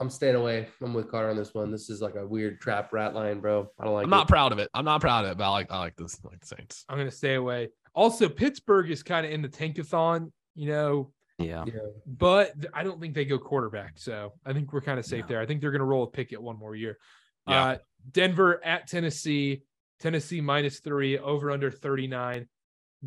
I'm 0.00 0.10
staying 0.10 0.34
away. 0.34 0.68
I'm 0.82 0.92
with 0.92 1.10
Carter 1.10 1.30
on 1.30 1.36
this 1.36 1.54
one. 1.54 1.70
This 1.70 1.88
is 1.88 2.02
like 2.02 2.16
a 2.16 2.26
weird 2.26 2.60
trap 2.60 2.92
rat 2.92 3.14
line, 3.14 3.40
bro. 3.40 3.68
I 3.78 3.84
don't 3.84 3.94
like 3.94 4.04
I'm 4.04 4.12
it. 4.12 4.16
not 4.16 4.28
proud 4.28 4.52
of 4.52 4.58
it. 4.58 4.68
I'm 4.74 4.84
not 4.84 5.00
proud 5.00 5.24
of 5.24 5.30
it, 5.32 5.38
but 5.38 5.44
I 5.44 5.48
like 5.48 5.70
I 5.70 5.78
like 5.78 5.96
this 5.96 6.18
I 6.24 6.28
like 6.28 6.40
the 6.40 6.46
Saints. 6.46 6.84
I'm 6.88 6.98
gonna 6.98 7.10
stay 7.10 7.34
away. 7.34 7.68
Also, 7.94 8.28
Pittsburgh 8.28 8.90
is 8.90 9.02
kind 9.02 9.24
of 9.24 9.30
in 9.32 9.40
the 9.40 9.48
tankathon, 9.48 10.32
you 10.56 10.66
know, 10.68 11.12
Yeah. 11.38 11.64
Yeah. 11.66 11.74
but 12.06 12.52
I 12.74 12.82
don't 12.82 13.00
think 13.00 13.14
they 13.14 13.24
go 13.24 13.38
quarterback. 13.38 13.92
So 13.96 14.32
I 14.44 14.52
think 14.52 14.72
we're 14.72 14.80
kind 14.80 14.98
of 14.98 15.06
safe 15.06 15.22
No. 15.22 15.28
there. 15.28 15.40
I 15.40 15.46
think 15.46 15.60
they're 15.60 15.70
gonna 15.70 15.84
roll 15.84 16.00
with 16.04 16.12
Pickett 16.12 16.42
one 16.42 16.58
more 16.58 16.74
year. 16.74 16.98
Yeah. 17.46 17.64
Uh, 17.64 17.78
Denver 18.10 18.60
at 18.64 18.88
Tennessee. 18.88 19.62
Tennessee 20.00 20.40
minus 20.40 20.80
three, 20.80 21.18
over 21.18 21.50
under 21.52 21.70
39. 21.70 22.48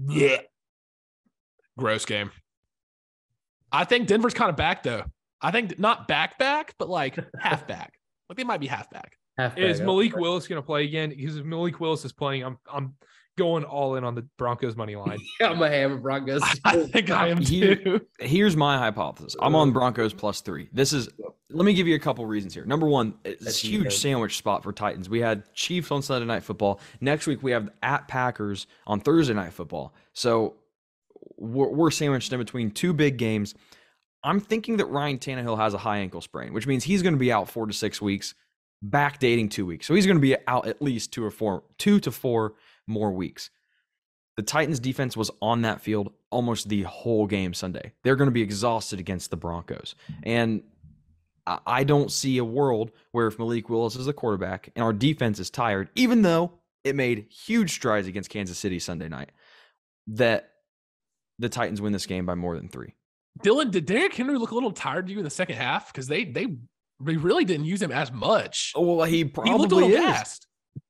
Yeah. 0.07 0.37
Gross 1.77 2.05
game. 2.05 2.31
I 3.71 3.83
think 3.83 4.07
Denver's 4.07 4.33
kind 4.33 4.49
of 4.49 4.55
back 4.55 4.83
though. 4.83 5.03
I 5.41 5.51
think 5.51 5.77
not 5.79 6.07
back 6.07 6.37
back, 6.39 6.73
but 6.77 6.89
like 6.89 7.17
half 7.39 7.67
back. 7.67 7.93
Like 8.29 8.37
they 8.37 8.43
might 8.43 8.59
be 8.59 8.67
half 8.67 8.89
back. 8.89 9.17
Halfback. 9.37 9.59
Is 9.63 9.81
I 9.81 9.85
Malik 9.85 10.13
like- 10.13 10.21
Willis 10.21 10.47
going 10.47 10.61
to 10.61 10.65
play 10.65 10.83
again? 10.85 11.09
Because 11.09 11.37
if 11.37 11.45
Malik 11.45 11.79
Willis 11.79 12.03
is 12.05 12.11
playing, 12.11 12.43
I'm 12.43 12.57
I'm 12.71 12.95
going 13.37 13.63
all 13.63 13.95
in 13.95 14.03
on 14.03 14.15
the 14.15 14.23
Broncos 14.39 14.75
money 14.75 14.95
line. 14.95 15.19
Yeah, 15.39 15.49
I'm 15.51 15.61
a 15.61 15.69
hammer 15.69 15.97
Broncos. 15.97 16.41
I 16.65 16.77
think 16.87 17.11
I 17.11 17.27
am 17.27 17.43
too. 17.43 18.01
Here's 18.19 18.57
my 18.57 18.79
hypothesis. 18.79 19.35
I'm 19.39 19.53
on 19.55 19.71
Broncos 19.71 20.11
plus 20.13 20.41
three. 20.41 20.69
This 20.73 20.91
is. 20.91 21.07
Let 21.51 21.63
me 21.65 21.73
give 21.73 21.87
you 21.87 21.95
a 21.95 21.99
couple 21.99 22.25
reasons 22.25 22.53
here. 22.55 22.65
Number 22.65 22.87
one, 22.87 23.13
uh, 23.25 23.29
it's 23.29 23.41
a 23.41 23.45
That's 23.45 23.59
huge 23.59 23.83
defense. 23.83 23.97
sandwich 24.01 24.37
spot 24.37 24.63
for 24.63 24.73
Titans. 24.73 25.07
We 25.07 25.21
had 25.21 25.43
Chiefs 25.53 25.91
on 25.91 26.01
Sunday 26.01 26.25
Night 26.25 26.43
Football. 26.43 26.81
Next 26.99 27.25
week 27.27 27.41
we 27.43 27.51
have 27.51 27.69
at 27.83 28.07
Packers 28.07 28.65
on 28.87 28.99
Thursday 28.99 29.33
Night 29.35 29.53
Football. 29.53 29.93
So 30.13 30.55
we're, 31.37 31.69
we're 31.69 31.91
sandwiched 31.91 32.31
in 32.31 32.39
between 32.39 32.71
two 32.71 32.93
big 32.93 33.17
games. 33.17 33.55
I'm 34.23 34.39
thinking 34.39 34.77
that 34.77 34.85
Ryan 34.87 35.19
Tannehill 35.19 35.57
has 35.57 35.73
a 35.73 35.77
high 35.77 35.99
ankle 35.99 36.21
sprain, 36.21 36.53
which 36.53 36.67
means 36.67 36.83
he's 36.83 37.01
going 37.01 37.13
to 37.13 37.19
be 37.19 37.31
out 37.31 37.49
four 37.49 37.67
to 37.67 37.73
six 37.73 38.01
weeks, 38.01 38.33
backdating 38.85 39.49
two 39.49 39.65
weeks. 39.65 39.87
So 39.87 39.93
he's 39.93 40.05
going 40.05 40.17
to 40.17 40.21
be 40.21 40.35
out 40.47 40.67
at 40.67 40.81
least 40.81 41.13
two 41.13 41.23
or 41.23 41.31
four, 41.31 41.63
two 41.77 41.99
to 42.01 42.11
four 42.11 42.55
more 42.87 43.11
weeks. 43.11 43.49
The 44.35 44.43
Titans 44.43 44.79
defense 44.79 45.15
was 45.15 45.31
on 45.41 45.61
that 45.63 45.81
field 45.81 46.11
almost 46.29 46.69
the 46.69 46.83
whole 46.83 47.25
game 47.25 47.53
Sunday. 47.53 47.93
They're 48.03 48.15
going 48.15 48.27
to 48.27 48.33
be 48.33 48.41
exhausted 48.41 48.99
against 48.99 49.31
the 49.31 49.37
Broncos. 49.37 49.95
And 50.23 50.63
I- 51.65 51.85
don't 51.85 52.11
see 52.11 52.37
a 52.37 52.43
world 52.43 52.91
where 53.13 53.27
if 53.27 53.39
Malik 53.39 53.69
Willis 53.69 53.95
is 53.95 54.05
the 54.05 54.13
quarterback 54.13 54.69
and 54.75 54.83
our 54.83 54.93
defense 54.93 55.39
is 55.39 55.49
tired, 55.49 55.89
even 55.95 56.21
though 56.21 56.51
it 56.83 56.95
made 56.95 57.27
huge 57.31 57.71
strides 57.73 58.07
against 58.07 58.29
Kansas 58.29 58.57
City 58.57 58.79
Sunday 58.79 59.07
night, 59.07 59.31
that 60.07 60.51
the 61.39 61.49
Titans 61.49 61.81
win 61.81 61.93
this 61.93 62.05
game 62.05 62.25
by 62.25 62.35
more 62.35 62.55
than 62.55 62.67
three. 62.69 62.93
Dylan, 63.43 63.71
did 63.71 63.85
Derrick 63.85 64.13
Henry 64.15 64.37
look 64.37 64.51
a 64.51 64.55
little 64.55 64.71
tired 64.71 65.07
to 65.07 65.13
you 65.13 65.19
in 65.19 65.23
the 65.23 65.29
second 65.29 65.55
half? 65.57 65.91
Because 65.93 66.07
they 66.07 66.25
they 66.25 66.47
they 66.99 67.17
really 67.17 67.45
didn't 67.45 67.65
use 67.65 67.81
him 67.81 67.91
as 67.91 68.11
much. 68.11 68.73
Oh, 68.75 68.95
well, 68.95 69.05
he 69.05 69.17
he 69.17 69.23
looked 69.23 69.37
a 69.37 69.41
probably 69.41 69.67
little 69.67 69.89
is. 69.91 69.95
gassed. 69.97 70.47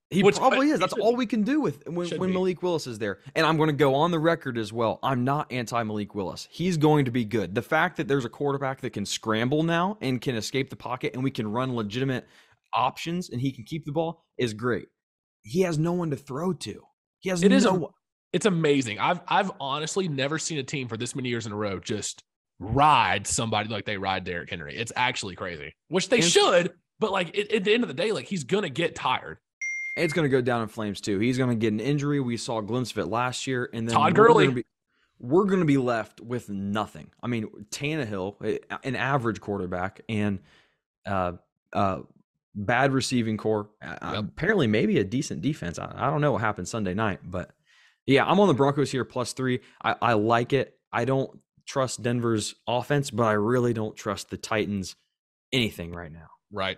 He 0.10 0.24
Which, 0.24 0.38
probably 0.38 0.72
uh, 0.72 0.76
is. 0.76 0.80
That's 0.80 0.94
should 0.94 1.02
all 1.02 1.18
we 1.18 1.26
can 1.26 1.44
do 1.44 1.60
with 1.60 1.86
when, 1.86 2.08
when. 2.12 2.32
Malik 2.32 2.64
Willis 2.64 2.88
is 2.88 2.98
there. 2.98 3.20
And 3.36 3.46
I'm 3.46 3.58
going 3.58 3.68
to 3.68 3.76
go 3.76 3.94
on 3.94 4.10
the 4.12 4.20
record 4.20 4.58
as 4.58 4.72
well. 4.72 5.00
I'm 5.04 5.26
not 5.26 5.52
anti 5.52 5.84
Malik 5.84 6.16
Willis. 6.16 6.48
He's 6.50 6.78
going 6.78 7.04
to 7.04 7.12
be 7.12 7.26
good. 7.26 7.54
The 7.54 7.62
fact 7.62 7.98
that 7.98 8.08
there's 8.08 8.24
a 8.24 8.30
quarterback 8.30 8.80
that 8.82 8.92
can 8.92 9.06
scramble 9.06 9.64
now 9.64 9.98
and 10.00 10.22
can 10.22 10.36
escape 10.38 10.70
the 10.70 10.78
pocket 10.78 11.14
and 11.14 11.22
we 11.26 11.30
can 11.32 11.46
run 11.52 11.76
legitimate 11.76 12.26
options 12.74 13.30
and 13.32 13.42
he 13.42 13.52
can 13.52 13.66
keep 13.66 13.84
the 13.84 13.92
ball 13.92 14.24
is 14.38 14.54
great. 14.54 14.88
He 15.44 15.62
has 15.64 15.78
no 15.78 15.92
one 15.92 16.10
to 16.12 16.16
throw 16.16 16.54
to. 16.54 16.84
He 17.20 17.30
has 17.30 17.44
It 17.44 17.52
is 17.52 17.66
no 17.66 17.72
a- 17.72 17.80
one. 17.80 17.92
It's 18.34 18.46
amazing. 18.46 19.00
I've 19.00 19.22
I've 19.28 19.52
honestly 19.60 20.08
never 20.08 20.38
seen 20.38 20.58
a 20.60 20.64
team 20.64 20.88
for 20.88 20.98
this 20.98 21.16
many 21.16 21.30
years 21.30 21.46
in 21.46 21.52
a 21.52 21.56
row 21.56 21.80
just 21.80 22.24
ride 22.60 23.26
somebody 23.28 23.70
like 23.70 23.86
they 23.86 23.98
ride 23.98 24.24
Derrick 24.24 24.50
Henry. 24.50 24.76
It's 24.76 24.92
actually 24.96 25.36
crazy, 25.36 25.76
which 25.90 26.10
they 26.10 26.18
And- 26.18 26.26
should. 26.26 26.74
But 27.00 27.12
like 27.12 27.38
it, 27.38 27.52
at 27.54 27.64
the 27.64 27.74
end 27.74 27.84
of 27.84 27.88
the 27.88 27.94
day, 27.94 28.12
like 28.12 28.26
he's 28.26 28.44
gonna 28.44 28.70
get 28.70 28.96
tired. 28.96 29.38
It's 29.96 30.14
going 30.14 30.26
to 30.26 30.30
go 30.30 30.42
down 30.42 30.62
in 30.62 30.68
flames 30.68 31.02
too. 31.02 31.18
He's 31.18 31.40
going 31.40 31.50
to 31.50 31.56
get 31.56 31.74
an 31.74 31.80
injury. 31.80 32.20
We 32.20 32.38
saw 32.38 32.60
a 32.60 32.62
glimpse 32.62 32.92
of 32.92 33.00
it 33.00 33.08
last 33.08 33.48
year. 33.48 33.68
And 33.74 33.88
then 33.90 33.96
Todd 33.96 34.16
we're 34.16 34.28
Gurley. 34.28 34.44
gonna 34.46 34.56
be- 34.58 34.66
we're 35.20 35.46
going 35.46 35.60
to 35.62 35.66
be 35.66 35.80
left 35.80 36.22
with 36.22 36.50
nothing. 36.52 37.10
I 37.24 37.26
mean, 37.26 37.48
Tannehill, 37.72 38.36
eh, 38.46 38.60
an 38.84 38.96
average 38.96 39.42
quarterback, 39.42 40.02
and 40.08 40.38
uh, 41.08 41.32
uh, 41.74 42.02
bad 42.54 42.92
receiving 42.94 43.38
core. 43.38 43.70
Uh, 43.82 44.12
Yep. 44.18 44.24
Apparently, 44.26 44.68
maybe 44.68 45.00
a 45.00 45.04
decent 45.04 45.42
defense. 45.42 45.80
I, 45.80 45.92
I 45.96 46.12
don't 46.12 46.22
know 46.22 46.34
what 46.34 46.42
happened 46.42 46.68
Sunday 46.68 46.94
night, 46.94 47.22
but 47.24 47.50
yeah, 48.08 48.26
I'm 48.26 48.40
on 48.40 48.48
the 48.48 48.54
Broncos 48.54 48.92
here 48.92 49.06
plus 49.06 49.34
three. 49.34 49.60
I, 49.84 49.96
I 50.02 50.14
like 50.14 50.54
it. 50.54 50.78
I 50.92 51.06
don't 51.06 51.40
trust 51.66 52.02
Denver's 52.02 52.56
offense, 52.68 53.12
but 53.12 53.24
I 53.24 53.34
really 53.34 53.74
don't 53.74 53.96
trust 53.96 54.30
the 54.30 54.38
Titans 54.38 54.96
anything 55.54 55.92
right 55.92 56.12
now. 56.12 56.28
Right. 56.52 56.78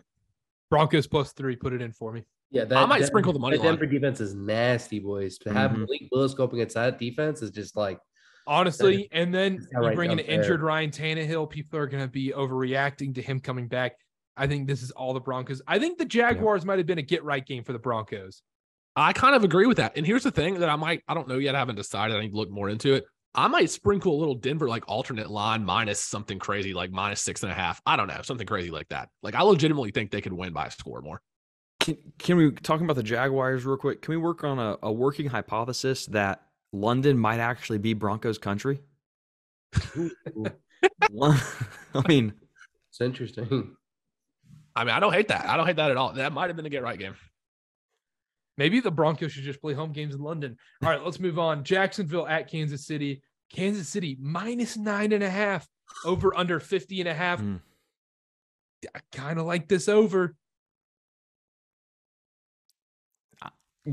Broncos 0.69 1.07
plus 1.07 1.31
three. 1.31 1.55
Put 1.55 1.73
it 1.73 1.81
in 1.81 1.91
for 1.93 2.11
me. 2.11 2.25
Yeah, 2.51 2.65
that, 2.65 2.77
I 2.77 2.85
might 2.85 3.01
that- 3.01 3.07
sprinkle 3.07 3.31
the 3.31 3.39
money 3.39 3.57
that 3.57 3.63
line. 3.63 3.73
Denver 3.75 3.85
defense 3.85 4.19
is 4.19 4.33
nasty, 4.33 4.99
boys. 4.99 5.37
To 5.39 5.53
have 5.53 5.71
Mhm. 5.71 5.77
Malik 5.81 6.01
Willis 6.11 6.33
go 6.33 6.43
up 6.43 6.53
against 6.53 6.75
that 6.75 6.97
defense 6.99 7.41
is 7.41 7.51
just 7.51 7.75
like 7.75 7.99
Honestly, 8.47 9.07
and 9.11 9.31
then 9.31 9.55
It's 9.55 9.67
you 9.71 9.77
outright 9.77 9.95
bring 9.95 10.11
in 10.11 10.17
an 10.17 10.25
injured 10.25 10.61
Ryan 10.61 10.89
Tannehill. 10.89 11.51
People 11.51 11.77
are 11.77 11.85
going 11.85 12.03
to 12.03 12.09
be 12.09 12.31
overreacting 12.35 13.13
to 13.15 13.21
him 13.21 13.39
coming 13.39 13.67
back. 13.67 13.93
I 14.35 14.47
think 14.47 14.67
this 14.67 14.81
is 14.81 14.89
all 14.89 15.13
the 15.13 15.19
Broncos. 15.19 15.61
I 15.67 15.77
think 15.77 15.99
the 15.99 16.05
Jaguars 16.05 16.65
might 16.65 16.79
have 16.79 16.87
been 16.87 16.97
a 16.97 17.03
get 17.03 17.23
right 17.23 17.45
game 17.45 17.63
for 17.63 17.73
the 17.73 17.79
Broncos. 17.79 18.41
I 18.95 19.13
kind 19.13 19.35
of 19.35 19.43
agree 19.43 19.65
with 19.65 19.77
that. 19.77 19.95
And 19.95 20.05
here's 20.05 20.23
the 20.23 20.31
thing 20.31 20.59
that 20.59 20.69
I 20.69 20.75
might, 20.75 21.03
I 21.07 21.13
don't 21.13 21.27
know 21.27 21.37
yet. 21.37 21.55
I 21.55 21.59
haven't 21.59 21.75
decided. 21.75 22.17
I 22.17 22.21
need 22.21 22.31
to 22.31 22.37
look 22.37 22.49
more 22.49 22.69
into 22.69 22.93
it. 22.93 23.05
I 23.35 23.47
might 23.47 23.69
sprinkle 23.69 24.15
a 24.15 24.19
little 24.19 24.35
Denver 24.35 24.67
like 24.67 24.83
alternate 24.87 25.29
line 25.29 25.63
minus 25.63 26.01
something 26.01 26.39
crazy, 26.39 26.73
like 26.73 26.91
minus 26.91 27.21
six 27.21 27.43
and 27.43 27.51
a 27.51 27.55
half. 27.55 27.81
I 27.85 27.95
don't 27.95 28.07
know, 28.07 28.21
something 28.23 28.47
crazy 28.47 28.71
like 28.71 28.89
that. 28.89 29.09
Like 29.21 29.35
I 29.35 29.43
legitimately 29.43 29.91
think 29.91 30.11
they 30.11 30.21
could 30.21 30.33
win 30.33 30.51
by 30.51 30.65
a 30.65 30.71
score 30.71 31.01
more. 31.01 31.21
Can, 31.79 31.97
can 32.17 32.37
we 32.37 32.51
talking 32.51 32.85
about 32.85 32.95
the 32.95 33.03
Jaguars 33.03 33.65
real 33.65 33.77
quick? 33.77 34.01
Can 34.01 34.13
we 34.13 34.17
work 34.17 34.43
on 34.43 34.59
a, 34.59 34.77
a 34.81 34.91
working 34.91 35.27
hypothesis 35.27 36.07
that 36.07 36.41
London 36.73 37.17
might 37.17 37.39
actually 37.39 37.77
be 37.77 37.93
Broncos 37.93 38.37
country? 38.37 38.81
I 39.73 40.09
mean, 42.07 42.33
it's 42.89 42.99
interesting. 42.99 43.75
I 44.75 44.83
mean, 44.83 44.93
I 44.93 44.99
don't 44.99 45.13
hate 45.13 45.27
that. 45.27 45.45
I 45.45 45.55
don't 45.55 45.67
hate 45.67 45.75
that 45.75 45.91
at 45.91 45.97
all. 45.97 46.13
That 46.13 46.33
might 46.33 46.47
have 46.47 46.55
been 46.55 46.65
a 46.65 46.69
get 46.69 46.83
right 46.83 46.97
game. 46.97 47.15
Maybe 48.59 48.81
the 48.81 48.91
Broncos 48.91 49.31
should 49.31 49.45
just 49.45 49.61
play 49.61 49.73
home 49.73 49.93
games 49.93 50.13
in 50.13 50.21
London. 50.21 50.57
All 50.83 50.89
right, 50.89 51.01
let's 51.01 51.17
move 51.17 51.39
on. 51.39 51.63
Jacksonville 51.63 52.27
at 52.27 52.51
Kansas 52.51 52.85
City. 52.85 53.23
Kansas 53.49 53.87
City 53.87 54.17
minus 54.19 54.75
nine 54.75 55.13
and 55.13 55.23
a 55.23 55.29
half, 55.29 55.65
over 56.03 56.35
under 56.37 56.59
50 56.59 56.99
and 56.99 57.07
a 57.07 57.13
half. 57.13 57.39
Hmm. 57.39 57.55
I 58.93 58.99
kind 59.13 59.39
of 59.39 59.45
like 59.45 59.69
this 59.69 59.87
over. 59.87 60.35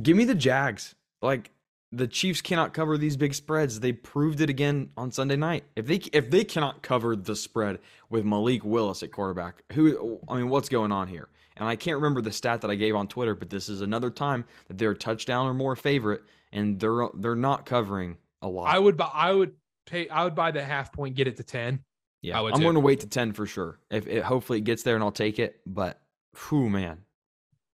give 0.03 0.17
me 0.17 0.25
the 0.25 0.35
Jags. 0.35 0.97
Like 1.23 1.53
the 1.93 2.09
Chiefs 2.09 2.41
cannot 2.41 2.75
cover 2.75 2.99
these 2.99 3.17
big 3.17 3.35
spreads. 3.35 3.79
They 3.79 3.93
proved 3.93 4.41
it 4.41 4.51
again 4.51 4.91
on 4.97 5.13
Sunday 5.13 5.37
night. 5.37 5.63
If 5.77 5.87
they 5.87 6.01
if 6.13 6.29
they 6.29 6.43
cannot 6.43 6.83
cover 6.83 7.15
the 7.15 7.37
spread 7.37 7.79
with 8.11 8.25
Malik 8.25 8.65
Willis 8.65 9.05
at 9.05 9.13
quarterback, 9.13 9.63
who 9.73 10.19
I 10.29 10.37
mean, 10.37 10.49
what's 10.49 10.69
going 10.69 10.91
on 10.91 11.07
here? 11.07 11.29
And 11.57 11.69
I 11.69 11.77
can't 11.77 11.97
remember 11.97 12.21
the 12.21 12.33
stat 12.33 12.61
that 12.61 12.71
I 12.71 12.75
gave 12.75 12.95
on 12.95 13.09
Twitter, 13.09 13.35
but 13.35 13.49
this 13.49 13.69
is 13.69 13.81
another 13.81 14.11
time 14.11 14.45
that 14.69 14.77
they're 14.79 14.91
a 14.91 14.97
touchdown 14.97 15.47
or 15.47 15.55
more 15.55 15.75
favorite, 15.75 16.23
and 16.53 16.79
they're 16.79 17.09
they're 17.15 17.35
not 17.35 17.65
covering 17.65 18.19
a 18.43 18.49
lot. 18.49 18.75
I 18.75 18.79
would 18.79 18.97
buy. 18.97 19.11
I 19.13 19.33
would 19.33 19.53
pay. 19.87 20.09
I 20.09 20.25
would 20.25 20.35
buy 20.35 20.51
the 20.51 20.63
half 20.63 20.93
point. 20.93 21.15
Get 21.17 21.29
it 21.29 21.37
to 21.39 21.43
ten. 21.43 21.81
Yeah, 22.23 22.39
I 22.39 22.43
too. 22.51 22.63
going 22.63 22.75
to 22.75 22.81
wait 22.81 23.01
to 23.01 23.07
ten 23.07 23.33
for 23.33 23.47
sure. 23.47 23.79
If 23.91 24.07
it 24.07 24.23
hopefully 24.23 24.59
it 24.59 24.65
gets 24.65 24.83
there 24.83 24.95
and 24.97 25.05
I'll 25.05 25.13
take 25.13 25.39
it, 25.39 25.61
but 25.67 26.01
whew, 26.49 26.69
man, 26.69 26.99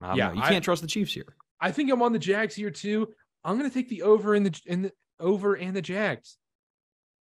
I 0.01 0.15
Yeah, 0.15 0.27
know. 0.27 0.33
You 0.35 0.41
can't 0.41 0.63
trust 0.63 0.81
the 0.81 0.87
Chiefs 0.87 1.13
here. 1.13 1.35
I 1.59 1.71
think 1.71 1.91
I'm 1.91 2.01
on 2.01 2.13
the 2.13 2.19
Jags 2.19 2.55
here 2.55 2.71
too. 2.71 3.13
I'm 3.43 3.57
going 3.57 3.69
to 3.69 3.73
take 3.73 3.89
the 3.89 4.03
over 4.03 4.35
in 4.35 4.43
the 4.43 4.61
in 4.65 4.83
the 4.83 4.93
over 5.19 5.55
and 5.55 5.75
the 5.75 5.81
Jags. 5.81 6.37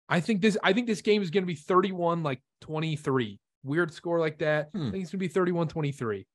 I 0.09 0.19
think 0.19 0.41
this. 0.41 0.57
I 0.63 0.73
think 0.73 0.87
this 0.87 1.01
game 1.01 1.21
is 1.21 1.29
going 1.29 1.43
to 1.43 1.47
be 1.47 1.55
31 1.55 2.23
like 2.23 2.41
23. 2.61 3.39
Weird 3.63 3.93
score 3.93 4.19
like 4.19 4.39
that. 4.39 4.69
Hmm. 4.73 4.87
I 4.87 4.91
think 4.91 5.03
it's 5.03 5.11
going 5.11 5.19
to 5.19 5.27
be 5.27 5.27
31 5.27 5.67
23. 5.67 6.25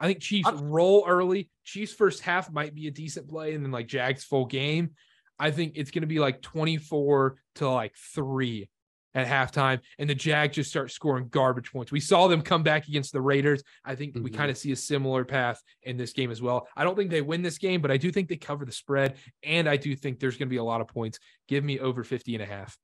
I 0.00 0.06
think 0.06 0.20
Chiefs 0.20 0.48
I'm- 0.48 0.60
roll 0.62 1.04
early. 1.06 1.48
Chiefs 1.64 1.92
first 1.94 2.20
half 2.22 2.50
might 2.52 2.74
be 2.74 2.86
a 2.86 2.90
decent 2.90 3.28
play, 3.28 3.54
and 3.54 3.64
then 3.64 3.72
like 3.72 3.86
Jags 3.88 4.24
full 4.24 4.46
game. 4.46 4.90
I 5.38 5.50
think 5.50 5.72
it's 5.76 5.90
going 5.90 6.02
to 6.02 6.06
be 6.06 6.18
like 6.18 6.40
24 6.42 7.36
to 7.56 7.68
like 7.68 7.94
three 8.14 8.68
at 9.14 9.26
halftime, 9.26 9.80
and 9.98 10.08
the 10.10 10.14
Jags 10.14 10.56
just 10.56 10.68
start 10.68 10.90
scoring 10.90 11.28
garbage 11.28 11.72
points. 11.72 11.90
We 11.90 12.00
saw 12.00 12.28
them 12.28 12.42
come 12.42 12.62
back 12.62 12.86
against 12.86 13.12
the 13.14 13.20
Raiders. 13.22 13.62
I 13.82 13.94
think 13.94 14.14
we 14.14 14.30
Mhm. 14.30 14.34
kind 14.34 14.50
of 14.50 14.58
see 14.58 14.72
a 14.72 14.76
similar 14.76 15.24
path 15.24 15.62
in 15.82 15.96
this 15.96 16.12
game 16.12 16.30
as 16.30 16.42
well. 16.42 16.68
I 16.76 16.84
don't 16.84 16.96
think 16.96 17.10
they 17.10 17.22
win 17.22 17.40
this 17.40 17.56
game, 17.56 17.80
but 17.80 17.90
I 17.90 17.96
do 17.96 18.12
think 18.12 18.28
they 18.28 18.36
cover 18.36 18.66
the 18.66 18.72
spread, 18.72 19.16
and 19.42 19.68
I 19.68 19.78
do 19.78 19.96
think 19.96 20.20
there's 20.20 20.36
going 20.36 20.48
to 20.48 20.50
be 20.50 20.58
a 20.58 20.64
lot 20.64 20.82
of 20.82 20.88
points. 20.88 21.18
Give 21.48 21.64
me 21.64 21.78
over 21.80 22.04
50 22.04 22.34
and 22.34 22.42
a 22.42 22.46
half. 22.46 22.76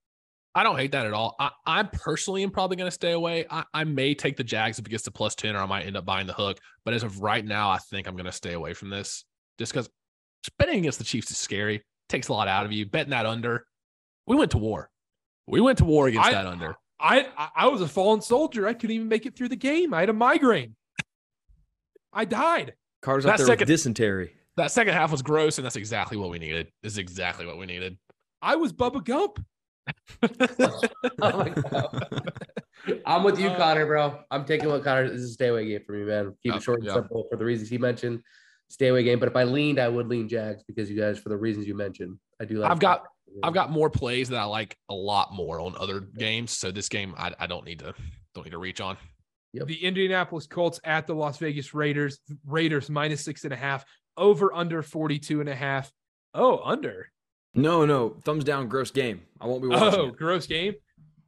I 0.55 0.63
don't 0.63 0.77
hate 0.77 0.93
that 0.93 1.07
at 1.07 1.13
all. 1.15 1.35
I, 1.41 1.51
I 1.67 1.83
personally 1.85 2.43
am 2.43 2.51
probably 2.51 2.77
going 2.77 2.87
to 2.89 2.95
stay 2.95 3.13
away. 3.13 3.47
I, 3.51 3.65
I 3.73 3.85
may 3.85 4.15
take 4.15 4.37
the 4.37 4.45
Jags 4.45 4.79
if 4.79 4.87
it 4.87 4.91
gets 4.91 5.05
to 5.05 5.11
plus 5.11 5.35
10, 5.35 5.57
or 5.57 5.61
I 5.61 5.67
might 5.67 5.87
end 5.87 5.97
up 5.97 6.05
buying 6.05 6.27
the 6.27 6.35
hook. 6.35 6.59
But 6.85 6.93
as 6.93 7.03
of 7.03 7.21
right 7.21 7.45
now, 7.45 7.71
I 7.71 7.79
think 7.79 8.07
I'm 8.07 8.15
going 8.17 8.27
to 8.27 8.33
stay 8.33 8.53
away 8.53 8.75
from 8.75 8.91
this 8.91 9.25
just 9.59 9.73
because 9.73 9.89
betting 10.59 10.79
against 10.81 10.99
the 10.99 11.05
Chiefs 11.05 11.31
is 11.31 11.39
scary. 11.39 11.83
Takes 12.11 12.29
a 12.29 12.35
lot 12.35 12.49
out 12.49 12.67
of 12.67 12.73
you. 12.73 12.85
Betting 12.85 13.11
that 13.11 13.25
under, 13.25 13.65
we 14.27 14.37
went 14.37 14.51
to 14.51 14.59
war. 14.59 14.91
We 15.47 15.61
went 15.63 15.79
to 15.79 15.85
war 15.87 16.09
against 16.09 16.29
I- 16.29 16.33
that 16.33 16.47
under. 16.47 16.77
I 17.01 17.27
I- 17.37 17.49
I 17.57 17.67
was 17.69 17.81
a 17.81 17.89
fallen 17.89 18.21
soldier. 18.21 18.67
I 18.69 18.75
couldn't 18.75 18.95
even 18.95 19.09
make 19.09 19.25
it 19.27 19.35
through 19.35 19.49
the 19.49 19.57
game. 19.57 19.93
I 19.95 20.01
had 20.01 20.09
a 20.11 20.13
migraine. 20.13 20.77
I 22.13 22.25
died. 22.27 22.75
Carter's 23.01 23.25
That 23.25 23.33
out 23.33 23.37
there 23.39 23.47
second- 23.47 23.61
with 23.63 23.69
dysentery. 23.69 24.35
That 24.57 24.71
second 24.71 24.93
half 24.93 25.11
was 25.11 25.23
gross, 25.23 25.57
and 25.59 25.65
that's 25.65 25.77
exactly 25.77 26.19
what 26.19 26.29
we 26.31 26.39
needed. 26.39 26.69
This 26.83 26.93
is 26.93 26.99
exactly 26.99 27.47
what 27.47 27.57
we 27.59 27.65
needed. 27.65 27.97
I 28.43 28.57
was 28.57 28.73
Bubba 28.73 29.03
Gump. 29.03 29.43
Oh 31.21 31.39
my 31.39 31.49
God. 31.51 32.33
I'm 33.07 33.23
with 33.25 33.39
you, 33.39 33.49
Uh, 33.49 33.57
Connor, 33.57 33.87
bro. 33.87 34.21
I'm 34.31 34.45
taking 34.45 34.69
what 34.69 34.83
Connor 34.83 35.09
this 35.09 35.21
is 35.21 35.31
a 35.31 35.33
stay 35.35 35.49
away 35.49 35.67
game 35.67 35.81
for 35.87 35.93
me, 35.93 36.05
man. 36.05 36.35
Keep 36.43 36.55
Oh, 36.55 36.57
it 36.57 36.63
short 36.63 36.79
and 36.81 36.87
yeah. 36.89 36.95
simple 36.95 37.27
for 37.31 37.37
the 37.37 37.45
reasons 37.45 37.69
he 37.71 37.79
mentioned. 37.79 38.23
Stay 38.69 38.89
away 38.89 39.03
game. 39.05 39.19
But 39.21 39.29
if 39.29 39.37
I 39.37 39.45
leaned, 39.45 39.79
I 39.79 39.89
would 39.89 40.09
lean 40.09 40.29
Jags 40.29 40.63
because 40.65 40.91
you 40.91 40.99
guys, 40.99 41.19
for 41.19 41.29
the 41.29 41.37
reasons 41.37 41.67
you 41.67 41.75
mentioned, 41.77 42.19
I 42.41 42.45
do 42.45 42.59
like. 42.59 42.71
I've 42.71 42.79
got- 42.81 43.07
I've 43.43 43.55
got 43.55 43.71
more 43.71 43.89
plays 43.89 44.29
that 44.29 44.37
I 44.39 44.45
like 44.45 44.77
a 44.91 44.95
lot 44.95 45.33
more 45.33 45.59
on 45.59 45.75
other 45.79 46.01
games. 46.01 46.51
So 46.51 46.71
this 46.71 46.91
game, 46.91 47.15
I, 47.17 47.33
I 47.39 47.47
don't 47.47 47.65
need 47.65 47.79
to 47.79 47.95
don't 48.35 48.45
need 48.45 48.51
to 48.51 48.59
reach 48.59 48.79
on. 48.83 48.99
Yep. 49.55 49.69
The 49.69 49.83
Indianapolis 49.85 50.47
Colts 50.47 50.79
at 50.85 51.07
the 51.07 51.15
Las 51.15 51.39
Vegas 51.39 51.73
Raiders. 51.73 52.19
Raiders 52.47 52.91
minus 52.91 53.25
six 53.25 53.45
and 53.45 53.53
a 53.55 53.57
half. 53.57 53.87
Over 54.19 54.53
under 54.53 54.83
42 54.83 55.41
and 55.41 55.49
a 55.49 55.55
half. 55.55 55.91
Oh, 56.35 56.61
under. 56.63 57.11
No, 57.55 57.85
no, 57.85 58.17
thumbs 58.25 58.45
down. 58.45 58.69
Gross 58.69 58.91
game. 58.91 59.23
I 59.41 59.47
won't 59.47 59.63
be 59.63 59.69
watching. 59.69 60.01
Oh, 60.01 60.07
it. 60.09 60.17
gross 60.17 60.47
game. 60.47 60.75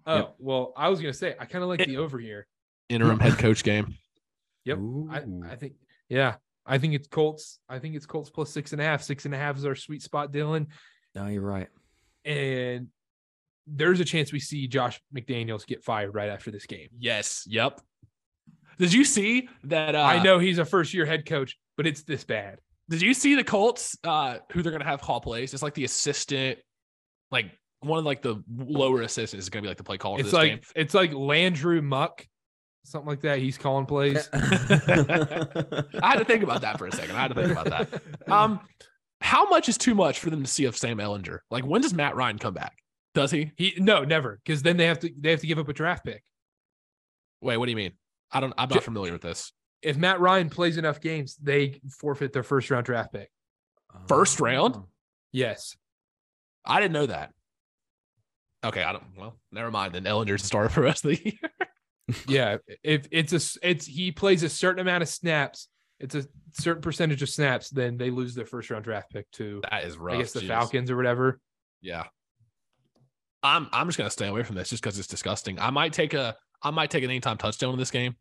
Oh, 0.06 0.16
Yep. 0.16 0.34
well, 0.38 0.72
I 0.76 0.88
was 0.88 1.00
gonna 1.00 1.12
say 1.12 1.34
I 1.38 1.44
kind 1.46 1.62
of 1.62 1.68
like 1.68 1.80
It- 1.80 1.88
the 1.88 1.98
over 1.98 2.18
here. 2.18 2.46
Interim 2.88 3.18
head 3.20 3.38
coach 3.38 3.62
game. 3.64 3.94
Yep. 4.66 4.78
I, 5.10 5.22
I 5.52 5.56
think, 5.56 5.74
yeah, 6.08 6.36
I 6.64 6.78
think 6.78 6.94
it's 6.94 7.06
Colts. 7.06 7.58
I 7.68 7.78
think 7.78 7.96
it's 7.96 8.06
Colts 8.06 8.30
plus 8.30 8.48
six 8.48 8.72
and 8.72 8.80
a 8.80 8.84
half. 8.84 9.02
Six 9.02 9.26
and 9.26 9.34
a 9.34 9.36
half 9.36 9.58
is 9.58 9.66
our 9.66 9.74
sweet 9.74 10.00
spot, 10.02 10.32
Dylan. 10.32 10.68
no, 11.14 11.26
you're 11.26 11.42
right. 11.42 11.68
And 12.24 12.88
there's 13.66 14.00
a 14.00 14.06
chance 14.06 14.32
we 14.32 14.40
see 14.40 14.66
Josh 14.66 14.98
McDaniels 15.14 15.66
get 15.66 15.84
fired 15.84 16.14
right 16.14 16.30
after 16.30 16.50
this 16.50 16.64
game. 16.64 16.88
Yes. 16.98 17.44
Yep. 17.46 17.78
Did 18.78 18.94
you 18.94 19.04
see 19.04 19.50
that? 19.64 19.94
Uh, 19.94 20.00
I 20.00 20.22
know 20.22 20.38
he's 20.38 20.56
a 20.58 20.64
first 20.64 20.94
year 20.94 21.04
head 21.04 21.26
coach, 21.26 21.58
but 21.76 21.86
it's 21.86 22.02
this 22.04 22.24
bad. 22.24 22.58
Did 22.88 23.02
you 23.02 23.14
see 23.14 23.34
the 23.34 23.44
Colts? 23.44 23.96
Uh, 24.04 24.38
who 24.52 24.62
they're 24.62 24.72
gonna 24.72 24.84
have 24.84 25.00
call 25.00 25.20
plays? 25.20 25.54
It's 25.54 25.62
like 25.62 25.74
the 25.74 25.84
assistant, 25.84 26.58
like 27.30 27.46
one 27.80 27.98
of 27.98 28.04
like 28.04 28.22
the 28.22 28.42
lower 28.48 29.02
assistants 29.02 29.44
is 29.44 29.50
gonna 29.50 29.62
be 29.62 29.68
like 29.68 29.78
the 29.78 29.84
play 29.84 29.98
caller. 29.98 30.20
It's 30.20 30.30
for 30.30 30.36
this 30.36 30.50
like 30.50 30.64
it's 30.76 30.94
like 30.94 31.12
Landrew 31.12 31.82
Muck, 31.82 32.26
something 32.84 33.08
like 33.08 33.22
that. 33.22 33.38
He's 33.38 33.58
calling 33.58 33.86
plays. 33.86 34.28
I 34.32 34.38
had 36.02 36.18
to 36.18 36.24
think 36.24 36.42
about 36.42 36.60
that 36.62 36.78
for 36.78 36.86
a 36.86 36.92
second. 36.92 37.16
I 37.16 37.20
had 37.20 37.28
to 37.28 37.34
think 37.34 37.52
about 37.52 37.66
that. 37.66 38.02
Um, 38.30 38.60
how 39.20 39.48
much 39.48 39.68
is 39.68 39.78
too 39.78 39.94
much 39.94 40.18
for 40.20 40.30
them 40.30 40.42
to 40.42 40.48
see 40.48 40.66
of 40.66 40.76
Sam 40.76 40.98
Ehlinger? 40.98 41.38
Like, 41.50 41.64
when 41.64 41.80
does 41.80 41.94
Matt 41.94 42.14
Ryan 42.14 42.38
come 42.38 42.54
back? 42.54 42.76
Does 43.14 43.30
he? 43.30 43.52
he 43.56 43.74
no, 43.78 44.04
never, 44.04 44.40
because 44.44 44.62
then 44.62 44.76
they 44.76 44.86
have 44.86 44.98
to 45.00 45.10
they 45.18 45.30
have 45.30 45.40
to 45.40 45.46
give 45.46 45.58
up 45.58 45.68
a 45.68 45.72
draft 45.72 46.04
pick. 46.04 46.22
Wait, 47.40 47.56
what 47.56 47.66
do 47.66 47.70
you 47.70 47.76
mean? 47.76 47.92
I 48.30 48.40
don't. 48.40 48.52
I'm 48.58 48.68
not 48.68 48.82
familiar 48.82 49.12
with 49.12 49.22
this. 49.22 49.52
If 49.84 49.96
Matt 49.96 50.18
Ryan 50.18 50.48
plays 50.48 50.78
enough 50.78 51.00
games, 51.00 51.36
they 51.36 51.80
forfeit 51.90 52.32
their 52.32 52.42
first 52.42 52.70
round 52.70 52.86
draft 52.86 53.12
pick. 53.12 53.30
First 54.08 54.40
oh. 54.40 54.44
round? 54.44 54.76
Yes. 55.30 55.76
I 56.64 56.80
didn't 56.80 56.92
know 56.92 57.06
that. 57.06 57.32
Okay, 58.64 58.82
I 58.82 58.92
don't. 58.92 59.04
Well, 59.16 59.36
never 59.52 59.70
mind. 59.70 59.94
Then 59.94 60.04
Ehlinger's 60.04 60.40
the 60.40 60.46
starter 60.46 60.70
for 60.70 60.80
the 60.80 60.86
rest 60.86 61.04
of 61.04 61.10
the 61.12 61.24
year. 61.24 61.34
Yeah. 62.28 62.58
If 62.82 63.08
it's 63.10 63.32
a, 63.32 63.66
it's 63.66 63.86
he 63.86 64.12
plays 64.12 64.42
a 64.42 64.48
certain 64.50 64.80
amount 64.80 65.02
of 65.02 65.08
snaps, 65.08 65.68
it's 65.98 66.14
a 66.14 66.26
certain 66.52 66.82
percentage 66.82 67.22
of 67.22 67.30
snaps, 67.30 67.70
then 67.70 67.96
they 67.96 68.10
lose 68.10 68.34
their 68.34 68.44
first 68.44 68.68
round 68.68 68.84
draft 68.84 69.10
pick 69.10 69.30
to 69.32 69.62
That 69.70 69.84
is 69.84 69.96
rough. 69.96 70.16
I 70.16 70.18
guess 70.18 70.32
the 70.32 70.40
Jeez. 70.40 70.48
Falcons 70.48 70.90
or 70.90 70.96
whatever. 70.96 71.40
Yeah. 71.80 72.04
I'm 73.42 73.68
I'm 73.72 73.86
just 73.88 73.96
gonna 73.96 74.10
stay 74.10 74.28
away 74.28 74.42
from 74.42 74.56
this 74.56 74.68
just 74.68 74.82
because 74.82 74.98
it's 74.98 75.08
disgusting. 75.08 75.58
I 75.58 75.70
might 75.70 75.94
take 75.94 76.12
a 76.12 76.36
I 76.62 76.70
might 76.70 76.90
take 76.90 77.04
an 77.04 77.10
anytime 77.10 77.38
touchdown 77.38 77.72
in 77.72 77.78
this 77.78 77.90
game. 77.90 78.16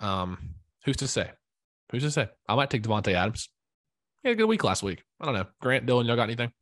Um, 0.00 0.54
who's 0.84 0.96
to 0.98 1.08
say? 1.08 1.30
Who's 1.90 2.02
to 2.02 2.10
say? 2.10 2.28
I 2.48 2.54
might 2.54 2.70
take 2.70 2.82
Davante 2.82 3.12
Adams. 3.12 3.48
He 4.22 4.28
had 4.28 4.36
a 4.36 4.38
good 4.38 4.48
week 4.48 4.64
last 4.64 4.82
week. 4.82 5.02
I 5.20 5.26
don't 5.26 5.34
know. 5.34 5.46
Grant, 5.60 5.86
Dylan, 5.86 6.06
y'all 6.06 6.16
got 6.16 6.24
anything? 6.24 6.52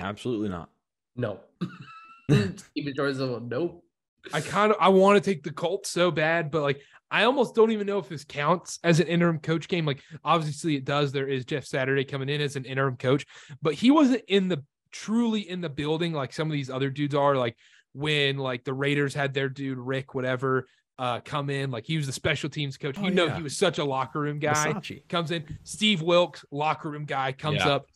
Absolutely 0.00 0.48
not. 0.48 0.70
No. 1.16 1.40
Keep 2.30 2.58
it 2.76 2.96
short 2.96 3.10
and 3.10 3.18
simple. 3.18 3.40
Nope. 3.40 3.84
I 4.32 4.40
kind 4.40 4.72
of 4.72 4.78
I 4.80 4.88
want 4.88 5.22
to 5.22 5.30
take 5.30 5.42
the 5.42 5.52
Colts 5.52 5.90
so 5.90 6.10
bad, 6.10 6.50
but 6.50 6.62
like 6.62 6.80
I 7.10 7.24
almost 7.24 7.54
don't 7.54 7.70
even 7.70 7.86
know 7.86 7.98
if 7.98 8.08
this 8.08 8.24
counts 8.24 8.78
as 8.82 8.98
an 8.98 9.06
interim 9.06 9.38
coach 9.38 9.68
game. 9.68 9.84
Like 9.84 10.02
obviously 10.24 10.76
it 10.76 10.84
does. 10.84 11.12
There 11.12 11.28
is 11.28 11.44
Jeff 11.44 11.64
Saturday 11.64 12.04
coming 12.04 12.28
in 12.28 12.40
as 12.40 12.56
an 12.56 12.64
interim 12.64 12.96
coach, 12.96 13.26
but 13.60 13.74
he 13.74 13.90
wasn't 13.90 14.22
in 14.26 14.48
the 14.48 14.64
truly 14.90 15.48
in 15.48 15.60
the 15.60 15.68
building 15.68 16.12
like 16.12 16.32
some 16.32 16.48
of 16.48 16.52
these 16.52 16.70
other 16.70 16.90
dudes 16.90 17.14
are. 17.14 17.36
Like 17.36 17.56
when 17.92 18.38
like 18.38 18.64
the 18.64 18.74
Raiders 18.74 19.14
had 19.14 19.34
their 19.34 19.48
dude 19.48 19.78
Rick 19.78 20.14
whatever 20.14 20.66
uh 20.98 21.20
come 21.24 21.50
in, 21.50 21.70
like 21.70 21.84
he 21.84 21.96
was 21.96 22.06
the 22.06 22.12
special 22.12 22.48
teams 22.48 22.76
coach. 22.76 22.96
Oh, 22.98 23.04
you 23.04 23.10
know 23.10 23.26
yeah. 23.26 23.36
he 23.36 23.42
was 23.42 23.56
such 23.56 23.78
a 23.78 23.84
locker 23.84 24.20
room 24.20 24.38
guy. 24.38 24.72
Versace. 24.72 25.08
Comes 25.08 25.30
in 25.30 25.44
Steve 25.64 26.02
Wilks, 26.02 26.44
locker 26.50 26.90
room 26.90 27.04
guy 27.04 27.32
comes 27.32 27.58
Yeah. 27.58 27.70
up. 27.70 27.86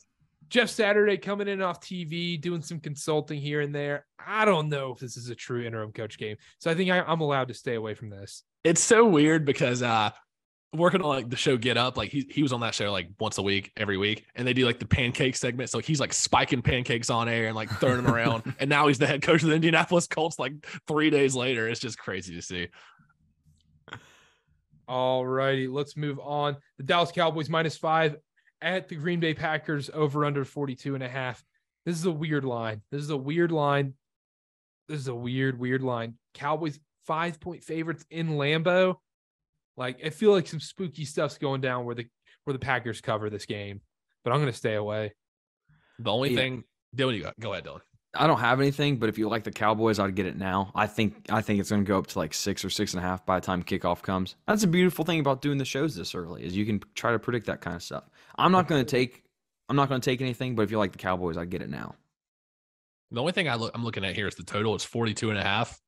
Jeff 0.49 0.71
Saturday 0.71 1.19
coming 1.19 1.47
in 1.47 1.61
off 1.61 1.79
TV, 1.81 2.41
doing 2.41 2.63
some 2.63 2.81
consulting 2.81 3.39
here 3.39 3.61
and 3.61 3.75
there. 3.75 4.07
I 4.19 4.47
don't 4.47 4.71
know 4.71 4.93
if 4.93 4.99
this 4.99 5.19
is 5.19 5.29
a 5.29 5.35
true 5.35 5.63
interim 5.63 5.93
coach 5.93 6.17
game. 6.19 6.39
So 6.59 6.71
I 6.71 6.75
think 6.75 6.91
I, 6.91 7.01
I'm 7.01 7.21
allowed 7.21 7.49
to 7.49 7.55
stay 7.55 7.75
away 7.75 7.93
from 7.95 8.09
this. 8.09 8.45
It's 8.65 8.83
so 8.83 9.05
weird 9.07 9.45
because 9.45 9.83
uh 9.83 10.11
working 10.75 11.01
on 11.01 11.09
like 11.09 11.31
the 11.31 11.37
show 11.37 11.57
Get 11.57 11.77
Up, 11.77 11.97
like 11.97 12.11
he 12.11 12.27
he 12.31 12.43
was 12.43 12.53
on 12.53 12.61
that 12.61 12.75
show 12.75 12.93
like 12.93 13.09
once 13.19 13.39
a 13.39 13.43
week, 13.43 13.73
every 13.77 13.97
week, 13.97 14.25
and 14.35 14.47
they 14.47 14.53
do 14.53 14.67
like 14.67 14.79
the 14.79 14.87
pancake 14.87 15.37
segment. 15.37 15.71
So 15.71 15.79
he's 15.79 16.01
like 16.01 16.13
spiking 16.13 16.63
pancakes 16.63 17.11
on 17.11 17.29
air 17.29 17.47
and 17.47 17.57
like 17.57 17.71
throwing 17.79 18.03
them 18.03 18.13
around. 18.13 18.43
And 18.61 18.69
now 18.69 18.89
he's 18.89 18.99
the 18.99 19.07
head 19.07 19.23
coach 19.23 19.43
of 19.43 19.51
the 19.51 19.55
Indianapolis 19.55 20.09
Colts 20.09 20.39
like 20.39 20.53
three 20.89 21.11
days 21.11 21.35
later. 21.35 21.69
It's 21.69 21.81
just 21.81 21.97
crazy 21.99 22.35
to 22.35 22.43
see. 22.43 22.69
All 24.89 25.25
righty, 25.25 25.69
let's 25.69 25.97
move 25.97 26.19
on. 26.19 26.57
The 26.79 26.85
Dallas 26.85 27.13
Cowboys 27.13 27.49
minus 27.49 27.77
five 27.77 28.17
at 28.61 28.89
the 28.89 28.97
Green 28.97 29.21
Bay 29.21 29.35
Packers 29.35 29.91
over 29.93 30.25
under 30.25 30.45
42 30.45 30.95
and 30.95 31.05
a 31.05 31.09
half. 31.09 31.45
This 31.85 31.97
is 31.97 32.07
a 32.07 32.11
weird 32.11 32.45
line. 32.45 32.83
This 32.91 33.03
is 33.03 33.11
a 33.11 33.17
weird 33.17 33.53
line. 33.53 33.95
This 34.89 35.01
is 35.01 35.09
a 35.09 35.15
weird, 35.15 35.59
weird 35.59 35.83
line. 35.83 36.15
Cowboys 36.35 36.81
five 37.07 37.39
point 37.39 37.63
favorites 37.63 38.05
in 38.11 38.31
Lambeau. 38.31 38.97
Like 39.79 40.05
I 40.05 40.11
feel 40.11 40.33
like 40.33 40.47
some 40.47 40.61
spooky 40.61 41.05
stuff's 41.07 41.39
going 41.39 41.61
down 41.63 41.85
where 41.87 41.95
the 41.95 42.07
where 42.45 42.53
the 42.53 42.59
Packers 42.59 43.01
cover 43.01 43.31
this 43.31 43.47
game, 43.47 43.81
but 44.25 44.33
I'm 44.33 44.41
gonna 44.41 44.53
stay 44.53 44.75
away. 44.75 45.15
The 46.01 46.13
only 46.13 46.31
Yeah. 46.31 46.37
thing 46.37 46.65
Dylan, 46.97 47.17
you 47.17 47.23
go, 47.23 47.33
go 47.39 47.53
ahead, 47.53 47.65
Dylan. 47.65 47.81
I 48.15 48.27
don't 48.27 48.41
have 48.41 48.59
anything, 48.61 48.97
but 48.97 49.11
if 49.11 49.19
you 49.19 49.29
like 49.29 49.45
the 49.45 49.51
Cowboys, 49.53 49.99
I'd 49.99 50.15
get 50.15 50.25
it 50.27 50.37
now. 50.37 50.73
I 50.75 50.87
think 50.87 51.27
I 51.31 51.43
think 51.43 51.61
it's 51.61 51.71
going 51.71 51.85
to 51.85 51.89
go 51.89 51.99
up 51.99 52.07
to 52.09 52.19
like 52.19 52.33
six 52.35 52.65
or 52.65 52.71
six 52.71 52.95
and 52.95 53.05
a 53.05 53.07
half 53.07 53.25
by 53.27 53.39
the 53.39 53.45
time 53.47 53.63
kickoff 53.63 54.03
comes. 54.03 54.35
That's 54.47 54.65
a 54.65 54.67
beautiful 54.67 55.05
thing 55.05 55.21
about 55.21 55.43
doing 55.43 55.59
the 55.59 55.65
shows 55.67 55.95
this 55.95 56.15
early 56.15 56.43
is 56.45 56.57
you 56.57 56.65
can 56.67 56.83
try 56.95 57.13
to 57.13 57.19
predict 57.19 57.47
that 57.47 57.61
kind 57.61 57.77
of 57.77 57.83
stuff. 57.83 58.05
I'm 58.37 58.51
not 58.51 58.67
going 58.67 58.85
to 58.85 58.91
take 58.91 59.23
I'm 59.69 59.77
not 59.77 59.91
going 59.91 60.01
to 60.01 60.11
take 60.11 60.23
anything, 60.23 60.57
but 60.57 60.63
if 60.63 60.71
you 60.71 60.79
like 60.79 60.93
the 60.93 60.99
Cowboys, 60.99 61.37
I'd 61.37 61.51
get 61.51 61.61
it 61.61 61.69
now. 61.69 61.95
The 63.11 63.21
only 63.21 63.33
thing 63.33 63.49
I 63.49 63.55
look 63.55 63.73
I'm 63.75 63.85
looking 63.85 64.05
at 64.05 64.15
here 64.17 64.27
is 64.27 64.35
the 64.35 64.43
total. 64.43 64.75
It's 64.75 64.85
42 64.85 65.29
and 65.31 65.39
a 65.39 65.43
half. 65.43 65.79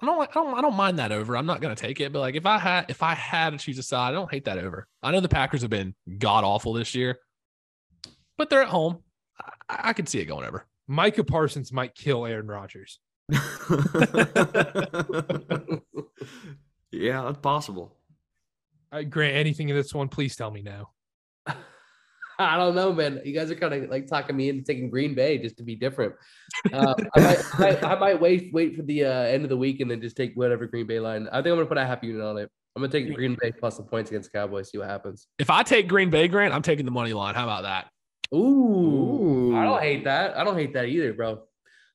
I 0.00 0.06
don't, 0.06 0.18
like 0.18 0.30
I 0.30 0.34
don't 0.34 0.58
I 0.58 0.60
don't 0.60 0.74
mind 0.74 0.98
that 0.98 1.10
over. 1.10 1.36
I'm 1.36 1.46
not 1.46 1.60
gonna 1.60 1.74
take 1.74 2.00
it, 2.00 2.12
but 2.12 2.20
like 2.20 2.36
if 2.36 2.46
I 2.46 2.58
had 2.58 2.86
if 2.88 3.02
I 3.02 3.14
had 3.14 3.50
to 3.50 3.58
choose 3.58 3.78
a 3.78 3.82
side, 3.82 4.10
I 4.10 4.12
don't 4.12 4.30
hate 4.30 4.44
that 4.44 4.58
over. 4.58 4.86
I 5.02 5.10
know 5.10 5.20
the 5.20 5.28
Packers 5.28 5.62
have 5.62 5.70
been 5.70 5.94
god 6.18 6.44
awful 6.44 6.72
this 6.72 6.94
year, 6.94 7.18
but 8.36 8.48
they're 8.48 8.62
at 8.62 8.68
home. 8.68 9.02
I, 9.68 9.90
I 9.90 9.92
could 9.92 10.08
see 10.08 10.20
it 10.20 10.26
going 10.26 10.46
over. 10.46 10.66
Micah 10.86 11.24
Parsons 11.24 11.72
might 11.72 11.94
kill 11.94 12.26
Aaron 12.26 12.46
Rodgers. 12.46 13.00
yeah, 16.92 17.22
that's 17.22 17.38
possible. 17.38 17.98
I 18.90 19.04
grant 19.04 19.36
anything 19.36 19.68
in 19.68 19.76
this 19.76 19.92
one, 19.92 20.08
please 20.08 20.34
tell 20.36 20.50
me 20.50 20.62
no. 20.62 20.88
I 22.40 22.56
don't 22.56 22.76
know, 22.76 22.92
man. 22.92 23.20
You 23.24 23.34
guys 23.34 23.50
are 23.50 23.56
kind 23.56 23.74
of 23.74 23.90
like 23.90 24.06
talking 24.06 24.36
me 24.36 24.48
into 24.48 24.62
taking 24.62 24.90
Green 24.90 25.14
Bay 25.14 25.38
just 25.38 25.56
to 25.56 25.64
be 25.64 25.74
different. 25.74 26.14
Uh, 26.72 26.94
I, 27.16 27.20
might, 27.20 27.60
I, 27.60 27.94
I 27.94 27.98
might 27.98 28.20
wait 28.20 28.52
wait 28.52 28.76
for 28.76 28.82
the 28.82 29.04
uh, 29.04 29.22
end 29.22 29.42
of 29.42 29.48
the 29.48 29.56
week 29.56 29.80
and 29.80 29.90
then 29.90 30.00
just 30.00 30.16
take 30.16 30.34
whatever 30.34 30.66
Green 30.66 30.86
Bay 30.86 31.00
line. 31.00 31.28
I 31.32 31.42
think 31.42 31.48
I'm 31.48 31.56
gonna 31.56 31.66
put 31.66 31.78
a 31.78 31.84
happy 31.86 32.06
unit 32.08 32.22
on 32.22 32.38
it. 32.38 32.48
I'm 32.76 32.82
gonna 32.82 32.92
take 32.92 33.12
Green 33.12 33.36
Bay 33.40 33.50
plus 33.50 33.76
the 33.76 33.82
points 33.82 34.10
against 34.10 34.32
Cowboys. 34.32 34.70
See 34.70 34.78
what 34.78 34.88
happens. 34.88 35.26
If 35.38 35.50
I 35.50 35.64
take 35.64 35.88
Green 35.88 36.10
Bay, 36.10 36.28
Grant, 36.28 36.54
I'm 36.54 36.62
taking 36.62 36.84
the 36.84 36.92
money 36.92 37.12
line. 37.12 37.34
How 37.34 37.42
about 37.42 37.62
that? 37.62 37.88
Ooh, 38.32 39.56
I 39.56 39.64
don't 39.64 39.82
hate 39.82 40.04
that. 40.04 40.36
I 40.36 40.44
don't 40.44 40.56
hate 40.56 40.74
that 40.74 40.84
either, 40.84 41.12
bro. 41.14 41.40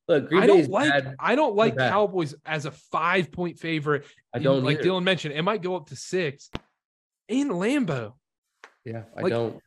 Look, 0.10 0.28
Green 0.28 0.44
I 0.44 0.48
Bay's 0.48 0.68
don't 0.68 0.72
like 0.72 0.90
bad. 0.90 1.15
I 1.20 1.36
don't 1.36 1.56
like 1.56 1.76
bad. 1.76 1.91
Cowboys 1.91 2.36
as 2.45 2.65
a 2.65 2.72
five 2.72 3.32
point 3.32 3.60
favorite. 3.60 4.06
I 4.34 4.40
don't 4.40 4.64
like. 4.64 4.80
Dylan 4.80 5.03
mentioned. 5.03 5.36
It 5.36 5.44
might 5.44 5.61
go 5.61 5.78
up 5.78 5.88
to 5.88 5.95
six 5.95 6.49
in 7.30 7.49
Lambeau. 7.49 8.14
Yeah, 8.84 9.03
I 9.18 9.22
like- 9.22 9.32
don't. 9.32 9.61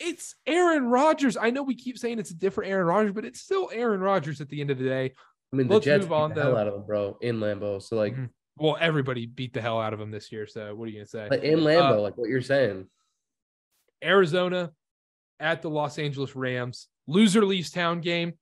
It's 0.00 0.34
Aaron 0.46 0.86
Rodgers. 0.86 1.36
I 1.36 1.50
know 1.50 1.62
we 1.62 1.74
keep 1.74 1.98
saying 1.98 2.18
it's 2.18 2.30
a 2.30 2.34
different 2.34 2.70
Aaron 2.70 2.86
Rodgers, 2.86 3.12
but 3.12 3.24
it's 3.24 3.40
still 3.40 3.68
Aaron 3.72 4.00
Rodgers 4.00 4.40
at 4.40 4.48
the 4.48 4.60
end 4.60 4.70
of 4.70 4.78
the 4.78 4.84
day. 4.84 5.12
I 5.52 5.56
mean, 5.56 5.68
the 5.68 5.74
let's 5.74 5.84
Jets 5.84 6.02
move 6.02 6.08
beat 6.10 6.14
on, 6.14 6.34
the 6.34 6.42
hell 6.42 6.52
though. 6.52 6.56
out 6.58 6.66
of 6.68 6.72
them, 6.74 6.86
bro, 6.86 7.18
in 7.20 7.36
Lambeau. 7.40 7.82
So 7.82 7.96
like, 7.96 8.14
Mhm. 8.16 8.30
Well, 8.56 8.76
everybody 8.80 9.26
beat 9.26 9.54
the 9.54 9.60
hell 9.62 9.80
out 9.80 9.92
of 9.94 10.00
him 10.00 10.10
this 10.10 10.30
year. 10.32 10.46
So 10.46 10.74
what 10.74 10.84
are 10.84 10.88
you 10.88 10.98
gonna 10.98 11.06
say? 11.06 11.28
like 11.30 11.42
in 11.42 11.60
Lambeau, 11.60 12.02
like 12.02 12.16
what 12.16 12.28
you're 12.28 12.40
saying. 12.42 12.88
Arizona 14.02 14.72
at 15.38 15.62
the 15.62 15.70
Los 15.70 15.98
Angeles 15.98 16.34
Rams. 16.36 16.88
Loser 17.06 17.44
leaves 17.44 17.70
town 17.70 18.00
game. 18.00 18.34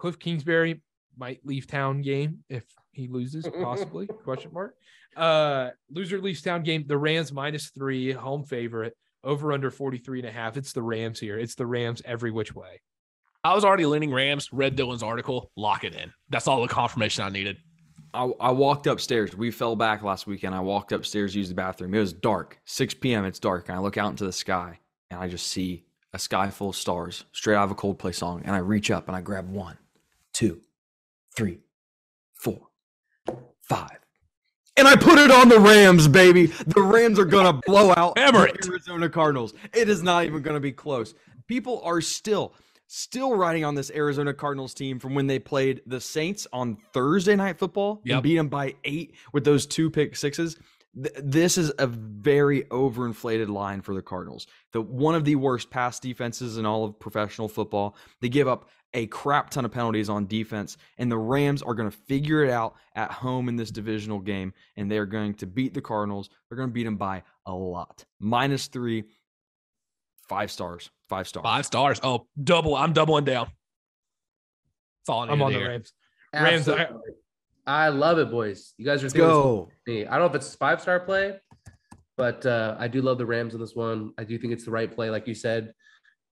Kliff 0.00 0.18
Kingsbury 0.18 0.82
might 1.16 1.44
leave 1.46 1.66
town 1.66 2.02
game 2.02 2.44
if 2.48 2.64
he 2.92 3.08
loses, 3.08 3.46
possibly. 3.62 4.06
question 4.24 4.50
mark. 4.52 4.74
Uh 5.16 5.70
loser 5.90 6.20
leaves 6.20 6.42
town 6.42 6.62
game. 6.62 6.84
The 6.86 6.98
Rams 6.98 7.32
minus 7.32 7.70
three, 7.70 8.12
home 8.12 8.44
favorite, 8.44 8.96
over 9.24 9.52
under 9.52 9.70
43 9.70 10.20
and 10.20 10.28
a 10.28 10.32
half. 10.32 10.56
It's 10.56 10.72
the 10.72 10.82
Rams 10.82 11.18
here. 11.18 11.38
It's 11.38 11.54
the 11.54 11.66
Rams 11.66 12.02
every 12.04 12.30
which 12.30 12.54
way. 12.54 12.80
I 13.42 13.54
was 13.54 13.64
already 13.64 13.86
leaning 13.86 14.12
Rams. 14.12 14.52
Read 14.52 14.76
Dylan's 14.76 15.02
article. 15.02 15.50
Lock 15.56 15.84
it 15.84 15.94
in. 15.94 16.12
That's 16.30 16.48
all 16.48 16.62
the 16.62 16.68
confirmation 16.68 17.24
I 17.24 17.28
needed. 17.28 17.58
I, 18.14 18.30
I 18.40 18.50
walked 18.52 18.86
upstairs. 18.86 19.36
We 19.36 19.50
fell 19.50 19.76
back 19.76 20.02
last 20.02 20.26
weekend. 20.26 20.54
I 20.54 20.60
walked 20.60 20.92
upstairs 20.92 21.34
used 21.34 21.50
the 21.50 21.54
bathroom. 21.54 21.94
It 21.94 21.98
was 21.98 22.12
dark, 22.12 22.60
6 22.64 22.94
p.m. 22.94 23.24
It's 23.24 23.40
dark. 23.40 23.68
And 23.68 23.76
I 23.76 23.80
look 23.80 23.98
out 23.98 24.10
into 24.10 24.24
the 24.24 24.32
sky 24.32 24.78
and 25.10 25.20
I 25.20 25.28
just 25.28 25.48
see 25.48 25.84
a 26.12 26.18
sky 26.18 26.48
full 26.48 26.70
of 26.70 26.76
stars 26.76 27.24
straight 27.32 27.56
out 27.56 27.64
of 27.64 27.70
a 27.72 27.74
Coldplay 27.74 28.14
song. 28.14 28.42
And 28.44 28.54
I 28.54 28.58
reach 28.58 28.90
up 28.90 29.08
and 29.08 29.16
I 29.16 29.20
grab 29.20 29.50
one, 29.50 29.76
two, 30.32 30.60
three, 31.36 31.58
four, 32.34 32.68
five. 33.62 34.03
And 34.76 34.88
I 34.88 34.96
put 34.96 35.18
it 35.18 35.30
on 35.30 35.48
the 35.48 35.60
Rams, 35.60 36.08
baby. 36.08 36.46
The 36.46 36.82
Rams 36.82 37.18
are 37.18 37.24
going 37.24 37.46
to 37.46 37.60
blow 37.66 37.94
out 37.96 38.18
Hammer 38.18 38.48
the. 38.48 38.68
Arizona 38.68 39.08
Cardinals. 39.08 39.54
It 39.72 39.88
is 39.88 40.02
not 40.02 40.24
even 40.24 40.42
going 40.42 40.54
to 40.54 40.60
be 40.60 40.72
close. 40.72 41.14
People 41.46 41.80
are 41.84 42.00
still 42.00 42.54
still 42.86 43.34
riding 43.34 43.64
on 43.64 43.74
this 43.74 43.90
Arizona 43.92 44.32
Cardinals 44.34 44.74
team 44.74 44.98
from 44.98 45.14
when 45.14 45.26
they 45.26 45.38
played 45.38 45.80
the 45.86 46.00
Saints 46.00 46.46
on 46.52 46.76
Thursday 46.92 47.34
night 47.34 47.58
football 47.58 48.00
Yep. 48.04 48.14
and 48.14 48.22
beat 48.22 48.36
them 48.36 48.48
by 48.48 48.74
8 48.84 49.14
with 49.32 49.44
those 49.44 49.64
two 49.66 49.90
pick 49.90 50.14
sixes. 50.14 50.58
Th- 51.02 51.14
This 51.22 51.58
is 51.58 51.72
a 51.78 51.86
very 51.86 52.62
overinflated 52.64 53.48
line 53.48 53.80
for 53.82 53.94
the 53.94 54.02
Cardinals. 54.02 54.46
The 54.72 54.80
one 54.80 55.14
of 55.14 55.24
the 55.24 55.36
worst 55.36 55.70
pass 55.70 55.98
defenses 56.00 56.58
in 56.58 56.66
all 56.66 56.84
of 56.84 56.98
professional 56.98 57.48
football. 57.48 57.96
They 58.20 58.28
give 58.28 58.48
up 58.48 58.68
a 58.96 59.06
crap 59.08 59.50
ton 59.50 59.64
of 59.64 59.72
penalties 59.72 60.08
on 60.08 60.26
defense, 60.26 60.76
and 60.98 61.10
the 61.10 61.18
Rams 61.18 61.62
are 61.62 61.74
going 61.74 61.90
to 61.90 61.96
figure 61.96 62.44
it 62.44 62.50
out 62.50 62.76
at 62.94 63.10
home 63.10 63.48
in 63.48 63.56
this 63.56 63.72
divisional 63.72 64.20
game, 64.20 64.52
and 64.76 64.88
they're 64.88 65.06
going 65.06 65.34
to 65.34 65.46
beat 65.46 65.74
the 65.74 65.80
Cardinals. 65.80 66.30
They're 66.48 66.56
going 66.56 66.68
to 66.68 66.72
beat 66.72 66.84
them 66.84 66.96
by 66.96 67.24
a 67.44 67.52
lot. 67.52 68.04
Minus 68.20 68.68
three, 68.68 69.04
five 70.28 70.50
stars, 70.52 70.90
five 71.08 71.26
stars. 71.26 71.42
Five 71.42 71.66
stars. 71.66 72.00
Oh, 72.04 72.28
double. 72.42 72.76
I'm 72.76 72.92
doubling 72.92 73.24
down. 73.24 73.46
That's 75.00 75.08
all 75.08 75.28
I 75.28 75.32
I'm 75.32 75.42
on 75.42 75.52
the 75.52 75.58
hear. 75.58 75.68
Rams. 75.68 75.92
Rams, 76.32 76.68
I- 77.66 77.88
love 77.88 78.18
it, 78.18 78.30
boys. 78.30 78.74
You 78.78 78.84
guys 78.84 79.00
are 79.02 79.06
Let's 79.06 79.14
go. 79.14 79.68
me. 79.86 80.06
I 80.06 80.10
don't 80.12 80.20
know 80.20 80.26
if 80.26 80.34
it's 80.34 80.54
a 80.54 80.56
five 80.58 80.80
star 80.80 81.00
play, 81.00 81.38
but 82.16 82.44
uh, 82.46 82.76
I 82.78 82.88
do 82.88 83.02
love 83.02 83.18
the 83.18 83.26
Rams 83.26 83.54
in 83.54 83.60
this 83.60 83.74
one. 83.74 84.12
I 84.18 84.24
do 84.24 84.38
think 84.38 84.52
it's 84.52 84.64
the 84.64 84.70
right 84.70 84.92
play, 84.94 85.10
like 85.10 85.26
you 85.26 85.34
said. 85.34 85.72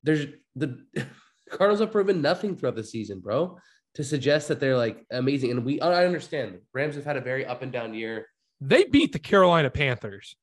There's 0.03 0.27
the 0.57 0.85
Cardinals 1.51 1.81
have 1.81 1.93
proven 1.93 2.23
nothing 2.23 2.57
throughout 2.57 2.77
the 2.77 2.85
season, 2.85 3.21
bro. 3.21 3.59
To 3.97 4.05
suggest 4.05 4.49
that 4.49 4.59
they're 4.59 4.77
like 4.77 5.05
amazing, 5.11 5.51
and 5.51 5.65
we 5.67 5.81
I 5.81 6.07
understand 6.07 6.59
Rams 6.73 6.95
have 6.95 7.05
had 7.05 7.17
a 7.19 7.21
very 7.21 7.45
up 7.45 7.61
and 7.63 7.71
down 7.71 7.93
year, 7.93 8.27
They 8.61 8.85
beat 8.85 9.13
the 9.13 9.19
Carolina 9.19 9.69
Panthers. 9.69 10.35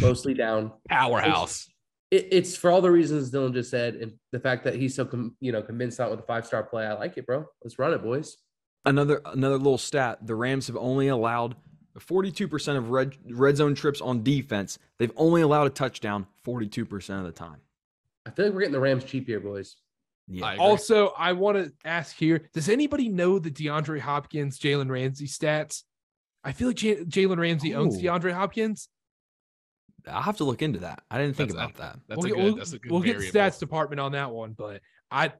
mostly 0.00 0.34
down. 0.34 0.72
Powerhouse. 0.90 1.68
It, 2.10 2.28
it's 2.30 2.54
for 2.54 2.70
all 2.70 2.82
the 2.82 2.90
reasons 2.90 3.30
Dylan 3.30 3.54
just 3.54 3.70
said, 3.70 3.94
and 3.94 4.12
the 4.32 4.40
fact 4.40 4.64
that 4.64 4.74
he's 4.74 4.94
so 4.94 5.06
com- 5.06 5.34
you 5.40 5.52
know 5.52 5.62
convinced 5.62 6.00
out 6.00 6.10
with 6.10 6.20
a 6.20 6.24
five 6.24 6.46
star 6.46 6.62
play. 6.64 6.84
I 6.86 6.92
like 6.92 7.16
it, 7.16 7.24
bro. 7.24 7.46
Let's 7.64 7.78
run 7.78 7.94
it, 7.94 8.02
boys. 8.02 8.36
Another 8.84 9.20
another 9.26 9.56
little 9.58 9.78
stat: 9.78 10.26
the 10.26 10.34
Rams 10.34 10.66
have 10.66 10.76
only 10.76 11.08
allowed 11.08 11.54
42% 11.98 12.76
of 12.76 12.90
red 12.90 13.16
red 13.30 13.56
zone 13.56 13.74
trips 13.74 14.00
on 14.00 14.22
defense. 14.22 14.78
They've 14.98 15.12
only 15.16 15.42
allowed 15.42 15.66
a 15.66 15.70
touchdown 15.70 16.26
42% 16.44 17.18
of 17.18 17.24
the 17.24 17.32
time. 17.32 17.60
I 18.26 18.30
feel 18.30 18.46
like 18.46 18.54
we're 18.54 18.60
getting 18.60 18.72
the 18.72 18.80
Rams 18.80 19.04
cheap 19.04 19.26
here, 19.26 19.40
boys. 19.40 19.76
Yeah. 20.28 20.46
I. 20.46 20.56
Also, 20.56 21.12
I 21.18 21.32
want 21.32 21.58
to 21.58 21.72
ask 21.84 22.16
here: 22.16 22.48
Does 22.54 22.68
anybody 22.68 23.08
know 23.08 23.38
the 23.38 23.50
DeAndre 23.50 24.00
Hopkins, 24.00 24.58
Jalen 24.58 24.90
Ramsey 24.90 25.26
stats? 25.26 25.84
I 26.44 26.50
feel 26.52 26.68
like 26.68 26.76
J- 26.76 27.04
Jalen 27.04 27.38
Ramsey 27.38 27.74
owns. 27.74 28.00
DeAndre 28.02 28.32
Hopkins. 28.32 28.88
I'll 30.08 30.22
have 30.22 30.38
to 30.38 30.44
look 30.44 30.62
into 30.62 30.80
that. 30.80 31.04
I 31.10 31.18
didn't 31.18 31.36
think 31.36 31.50
That's- 31.52 31.70
about 31.70 31.78
that. 31.80 32.00
That's 32.08 32.16
we'll 32.18 32.26
a 32.26 32.28
get, 32.30 32.36
good. 32.36 32.44
we'll, 32.44 32.56
that's 32.56 32.72
a 32.72 32.78
good. 32.80 32.90
we'll 32.90 33.00
get 33.02 33.18
stats 33.18 33.60
department 33.60 34.00
on 34.00 34.12
that 34.12 34.32
one, 34.32 34.52
but 34.58 34.80
I 35.10 35.32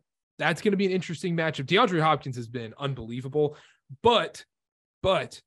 that's 0.43 0.61
going 0.61 0.73
to 0.73 0.77
be 0.77 0.87
an 0.87 0.93
interesting 0.93 1.37
matchup. 1.37 1.67
DeAndre 1.67 2.01
Hopkins 2.01 2.37
has 2.37 2.49
been 2.49 2.75
unbelievable, 2.79 3.57
but 4.03 4.45
but 5.03 5.41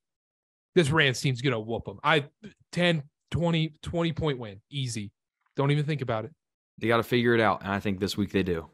this 0.75 0.89
Rams 0.89 1.19
team's 1.21 1.41
going 1.41 1.53
to 1.53 1.59
whoop 1.59 1.85
them. 1.85 1.99
I 2.03 2.25
10, 2.71 3.03
20, 3.31 3.73
20 3.81 4.11
point 4.13 4.39
win, 4.39 4.61
easy. 4.69 5.11
Don't 5.55 5.71
even 5.71 5.85
think 5.85 6.01
about 6.01 6.25
it. 6.25 6.31
They 6.77 6.87
got 6.87 6.97
to 6.97 7.03
figure 7.03 7.33
it 7.33 7.39
out, 7.41 7.61
and 7.61 7.71
I 7.71 7.79
think 7.79 7.99
this 7.99 8.17
week 8.17 8.31
they 8.31 8.43
do. 8.43 8.69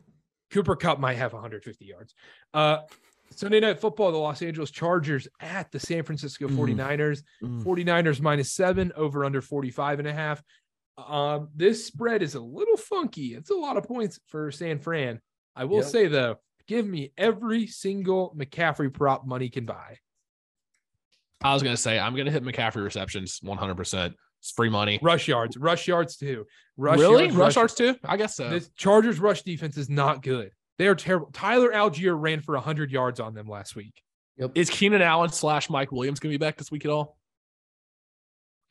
Cooper 0.51 0.75
Kupp 0.75 0.99
might 0.99 1.17
have 1.17 1.33
150 1.33 1.85
yards. 1.85 2.13
Uh, 2.53 2.79
Sunday 3.29 3.59
night 3.61 3.79
football, 3.79 4.11
the 4.11 4.17
Los 4.17 4.41
Angeles 4.41 4.71
Chargers 4.71 5.27
at 5.39 5.71
the 5.71 5.79
San 5.79 6.03
Francisco 6.03 6.47
Mm. 6.47 6.57
49ers. 6.57 7.23
Mm. 7.41 7.63
49ers 7.63 8.19
minus 8.21 8.51
seven, 8.51 8.91
over 8.95 9.23
under 9.23 9.41
45 9.41 9.99
and 9.99 10.07
a 10.07 10.13
half. 10.13 10.43
Um, 10.97 11.49
this 11.55 11.85
spread 11.85 12.21
is 12.21 12.35
a 12.35 12.41
little 12.41 12.75
funky. 12.77 13.35
It's 13.35 13.49
a 13.51 13.55
lot 13.55 13.77
of 13.77 13.83
points 13.85 14.19
for 14.27 14.51
San 14.51 14.79
Fran. 14.79 15.21
I 15.55 15.65
will 15.65 15.77
Yep. 15.77 15.85
say 15.85 16.07
though, 16.07 16.37
give 16.67 16.85
me 16.85 17.11
every 17.17 17.67
single 17.67 18.33
McCaffrey 18.37 18.93
prop 18.93 19.25
money 19.25 19.49
can 19.49 19.65
buy. 19.65 19.97
I 21.43 21.53
was 21.53 21.63
gonna 21.63 21.77
say 21.77 21.99
I'm 21.99 22.15
gonna 22.15 22.31
hit 22.31 22.43
McCaffrey 22.43 22.83
receptions 22.83 23.39
100. 23.41 23.75
percent 23.75 24.15
It's 24.39 24.51
free 24.51 24.69
money. 24.69 24.99
Rush 25.01 25.27
yards, 25.27 25.57
rush 25.57 25.87
yards 25.87 26.15
too. 26.17 26.45
Rush 26.77 26.99
really? 26.99 27.23
yards, 27.25 27.35
Rush 27.35 27.55
yards 27.55 27.73
too? 27.75 27.95
I 28.03 28.17
guess 28.17 28.35
so. 28.35 28.49
This 28.49 28.69
Chargers 28.75 29.19
rush 29.19 29.41
defense 29.43 29.77
is 29.77 29.89
not 29.89 30.21
good. 30.23 30.51
They 30.77 30.87
are 30.87 30.95
terrible. 30.95 31.29
Tyler 31.31 31.71
Allgeier 31.71 32.19
ran 32.19 32.41
for 32.41 32.55
100 32.55 32.91
yards 32.91 33.19
on 33.19 33.33
them 33.33 33.47
last 33.47 33.75
week. 33.75 34.01
Is 34.55 34.69
Keenan 34.69 35.01
Allen 35.03 35.29
slash 35.29 35.69
Mike 35.69 35.91
Williams 35.91 36.19
gonna 36.19 36.31
be 36.33 36.37
back 36.37 36.57
this 36.57 36.71
week 36.71 36.85
at 36.85 36.91
all? 36.91 37.17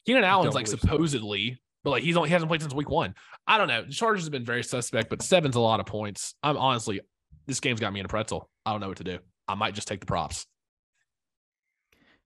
Keenan 0.07 0.25
Allen's 0.25 0.55
like 0.55 0.65
believe 0.67 0.81
so. 0.81 0.87
supposedly, 0.89 1.61
but 1.83 1.91
like 1.91 2.03
he's 2.03 2.17
only 2.17 2.29
he 2.29 2.33
hasn't 2.33 2.49
played 2.49 2.63
since 2.63 2.75
week 2.75 2.91
one. 2.91 3.15
I 3.47 3.59
don't 3.59 3.69
know. 3.69 3.85
The 3.85 3.93
Chargers 3.93 4.25
have 4.25 4.33
been 4.33 4.45
very 4.45 4.63
suspect, 4.63 5.11
but 5.11 5.23
seven's 5.23 5.57
a 5.57 5.61
lot 5.61 5.81
of 5.81 5.87
points. 5.87 6.35
I'm 6.43 6.57
honestly, 6.57 7.01
this 7.47 7.61
game's 7.61 7.81
got 7.81 7.93
me 7.93 8.01
in 8.01 8.07
a 8.07 8.09
pretzel. 8.09 8.49
I 8.65 8.73
don't 8.73 8.81
know 8.81 8.89
what 8.89 8.99
to 8.99 9.05
do. 9.05 9.19
I 9.49 9.55
might 9.55 9.75
just 9.75 9.89
take 9.89 10.01
the 10.01 10.07
props. 10.07 10.47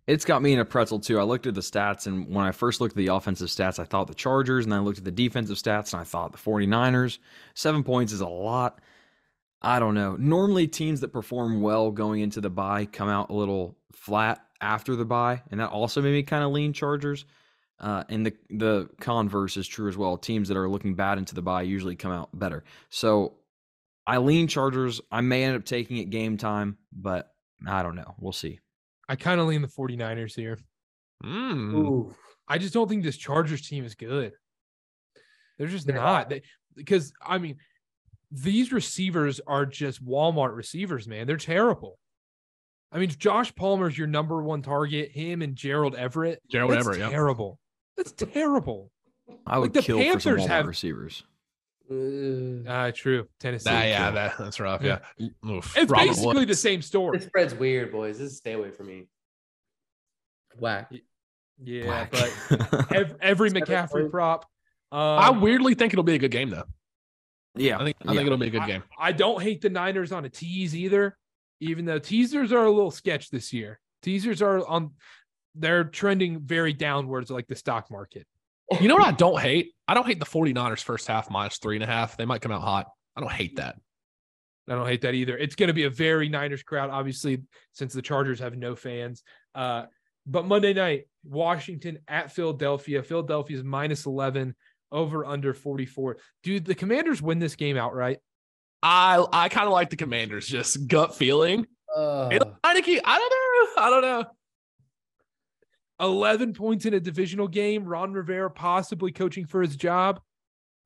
It's 0.07 0.27
got 0.27 0.43
me 0.43 0.53
in 0.53 0.59
a 0.59 0.65
pretzel 0.67 1.01
too. 1.01 1.19
I 1.19 1.23
looked 1.23 1.47
at 1.47 1.55
the 1.55 1.63
stats, 1.63 2.07
and 2.07 2.29
when 2.29 2.45
I 2.45 2.53
first 2.53 2.81
looked 2.81 2.93
at 2.93 2.99
the 2.99 3.07
offensive 3.07 3.49
stats, 3.49 3.79
I 3.79 3.85
thought 3.85 4.07
the 4.07 4.15
Chargers, 4.15 4.67
and 4.67 4.73
then 4.73 4.81
I 4.81 4.83
looked 4.83 4.99
at 4.99 5.05
the 5.05 5.11
defensive 5.11 5.57
stats, 5.57 5.93
and 5.93 6.01
I 6.01 6.05
thought 6.05 6.33
the 6.33 6.39
49ers. 6.39 7.19
Seven 7.55 7.83
points 7.83 8.13
is 8.13 8.21
a 8.21 8.29
lot. 8.29 8.81
I 9.63 9.79
don't 9.79 9.95
know. 9.95 10.17
Normally, 10.17 10.69
teams 10.69 11.01
that 11.01 11.13
perform 11.13 11.63
well 11.63 11.91
going 11.91 12.21
into 12.21 12.43
the 12.43 12.51
bye 12.51 12.85
come 12.85 13.09
out 13.09 13.31
a 13.31 13.33
little 13.33 13.79
flat 13.93 14.41
after 14.61 14.95
the 14.95 15.07
bye, 15.07 15.43
and 15.51 15.59
that 15.59 15.71
also 15.71 16.03
made 16.03 16.13
me 16.13 16.23
kind 16.23 16.45
of 16.45 16.53
lean 16.53 16.75
Chargers. 16.75 17.25
Uh, 17.85 18.03
and 18.09 18.25
the 18.25 18.33
the 18.49 18.89
converse 18.99 19.59
is 19.59 19.69
true 19.69 19.91
as 19.91 19.97
well. 19.97 20.17
Teams 20.17 20.49
that 20.49 20.57
are 20.57 20.71
looking 20.71 20.95
bad 20.95 21.19
into 21.19 21.35
the 21.35 21.43
bye 21.43 21.61
usually 21.61 21.95
come 21.95 22.13
out 22.13 22.31
better. 22.33 22.65
So 22.89 23.35
I 24.07 24.17
lean 24.17 24.49
Chargers. 24.49 25.03
I 25.13 25.21
may 25.21 25.45
end 25.45 25.55
up 25.55 25.67
taking 25.67 25.99
it 25.99 26.09
game 26.09 26.39
time, 26.39 26.79
but 26.93 27.31
I 27.69 27.83
don't 27.83 27.95
know. 27.95 28.15
We'll 28.19 28.33
see. 28.33 28.59
I 29.07 29.17
kind 29.17 29.39
of 29.39 29.49
lean 29.49 29.61
the 29.61 29.69
49ers 29.69 30.35
here. 30.35 30.59
Mm. 31.23 31.75
Ooh. 31.75 32.15
I 32.49 32.57
just 32.57 32.73
don't 32.73 32.89
think 32.89 33.05
this 33.05 33.19
Chargers 33.19 33.69
team 33.69 33.85
is 33.85 33.95
good. 33.95 34.33
They're 35.59 35.69
just 35.69 35.87
They're 35.87 35.97
not. 35.97 36.31
They, 36.31 36.41
because 36.75 37.13
I 37.23 37.37
mean, 37.37 37.57
these 38.31 38.73
receivers 38.73 39.43
are 39.47 39.67
just 39.67 40.03
Walmart 40.03 40.57
receivers, 40.57 41.07
man. 41.07 41.27
They're 41.27 41.37
terrible. 41.37 41.99
I 42.91 42.99
mean, 42.99 43.11
Josh 43.11 43.55
Palmer's 43.55 43.99
your 43.99 44.07
number 44.07 44.43
one 44.43 44.63
target. 44.63 45.11
Him 45.11 45.43
and 45.43 45.55
Gerald 45.55 45.95
Everett. 45.95 46.41
Gerald 46.51 46.73
That's 46.73 46.87
Everett, 46.87 47.01
yeah. 47.01 47.11
terrible. 47.11 47.61
That's 47.97 48.13
terrible. 48.13 48.91
I 49.47 49.59
would 49.59 49.73
the 49.73 49.83
kill 49.83 49.99
for 49.99 50.21
some 50.21 50.33
Panthers 50.37 50.47
have- 50.47 50.67
receivers. 50.67 51.25
Uh, 51.91 52.67
Ah, 52.67 52.91
true. 52.95 53.29
Tennessee. 53.39 53.69
Ah, 53.71 53.83
yeah, 53.83 54.05
kill. 54.07 54.15
that, 54.15 54.39
that's 54.39 54.59
rough. 54.61 54.83
Yeah. 54.83 55.01
Oof. 55.47 55.77
It's 55.77 55.91
Robert 55.91 56.09
basically 56.09 56.45
the 56.47 56.55
same 56.55 56.81
story. 56.81 57.19
this 57.19 57.27
spread's 57.27 57.55
weird, 57.55 57.93
boys. 57.93 58.19
This 58.19 58.33
is 58.33 58.39
stay 58.39 58.53
away 58.53 58.71
from 58.71 58.87
me. 58.87 59.07
Whack. 60.59 60.91
Yeah, 61.63 61.87
Whack. 61.87 62.11
but 62.11 62.93
ev- 62.97 63.17
every 63.21 63.51
McCaffrey 63.51 64.11
prop. 64.11 64.47
Um, 64.93 64.99
I 65.01 65.31
weirdly 65.31 65.75
think 65.75 65.93
it'll 65.93 66.05
be 66.05 66.15
a 66.15 66.19
good 66.19 66.31
game 66.31 66.51
though. 66.51 66.65
Yeah, 67.57 67.79
I 67.79 67.85
think 67.85 67.97
I 68.07 68.13
yeah. 68.13 68.17
think 68.19 68.27
it'll 68.27 68.39
be 68.39 68.47
a 68.49 68.51
good 68.51 68.67
game. 68.67 68.83
I, 68.99 69.09
I 69.09 69.13
don't 69.13 69.43
hate 69.43 69.61
the 69.61 69.71
Niners 69.71 70.11
on 70.11 70.25
a 70.25 70.29
tease 70.29 70.75
either, 70.75 71.17
even 71.61 71.85
though 71.85 71.99
teasers 71.99 72.53
are 72.53 72.65
a 72.65 72.71
little 72.71 72.91
sketch 72.91 73.31
this 73.31 73.53
year. 73.53 73.79
Teasers 74.03 74.43
are 74.43 74.67
on 74.67 74.93
they're 75.55 75.85
trending 75.85 76.41
very 76.41 76.73
downwards 76.73 77.31
like 77.31 77.47
the 77.47 77.57
stock 77.57 77.91
market. 77.91 78.27
You 78.81 78.89
know 78.89 78.95
what 78.95 79.07
I 79.07 79.13
don't 79.13 79.39
hate? 79.39 79.73
I 79.87 79.93
don't 79.93 80.07
hate 80.07 80.19
the 80.19 80.25
49ers 80.25 80.83
first 80.83 81.07
half 81.07 81.31
minus 81.31 81.59
three 81.59 81.77
and 81.77 81.85
a 81.85 81.87
half. 81.87 82.17
They 82.17 82.25
might 82.25 82.41
come 82.41 82.51
out 82.51 82.63
hot. 82.63 82.87
I 83.15 83.21
don't 83.21 83.31
hate 83.31 83.57
that. 83.57 83.77
I 84.69 84.75
don't 84.75 84.87
hate 84.87 85.03
that 85.03 85.13
either. 85.15 85.37
It's 85.37 85.55
going 85.55 85.67
to 85.69 85.75
be 85.75 85.85
a 85.85 85.91
very 85.91 86.31
Niners 86.31 86.63
crowd, 86.63 86.89
obviously, 86.89 87.43
since 87.73 87.93
the 87.93 88.01
Chargers 88.01 88.41
have 88.41 88.57
no 88.57 88.75
fans. 88.75 89.23
Uh, 89.55 89.85
but 90.27 90.47
Monday 90.47 90.73
night, 90.73 91.05
Washington 91.25 91.99
at 92.09 92.33
Philadelphia. 92.33 93.03
Philadelphia 93.03 93.59
is 93.59 93.63
minus 93.63 94.07
11, 94.07 94.55
over 94.91 95.27
under 95.27 95.53
44. 95.53 96.17
Dude, 96.43 96.65
the 96.65 96.75
Commanders 96.75 97.21
win 97.21 97.39
this 97.39 97.57
game 97.57 97.77
outright. 97.77 98.19
I 98.83 99.25
I 99.33 99.49
kind 99.49 99.67
of 99.67 99.73
like 99.73 99.91
the 99.91 99.97
Commanders, 99.97 100.47
just 100.47 100.87
gut 100.87 101.15
feeling. 101.15 101.67
Uh, 101.95 102.29
Heinicke, 102.29 103.01
I 103.05 103.19
don't 103.19 103.31
know. 103.31 103.83
I 103.83 103.91
don't 103.91 104.03
know. 104.03 104.25
11 106.05 106.53
points 106.55 106.87
in 106.87 106.95
a 106.95 107.01
divisional 107.01 107.49
game. 107.49 107.85
Ron 107.85 108.13
Rivera 108.13 108.51
possibly 108.51 109.11
coaching 109.13 109.47
for 109.47 109.61
his 109.63 109.77
job. 109.77 110.21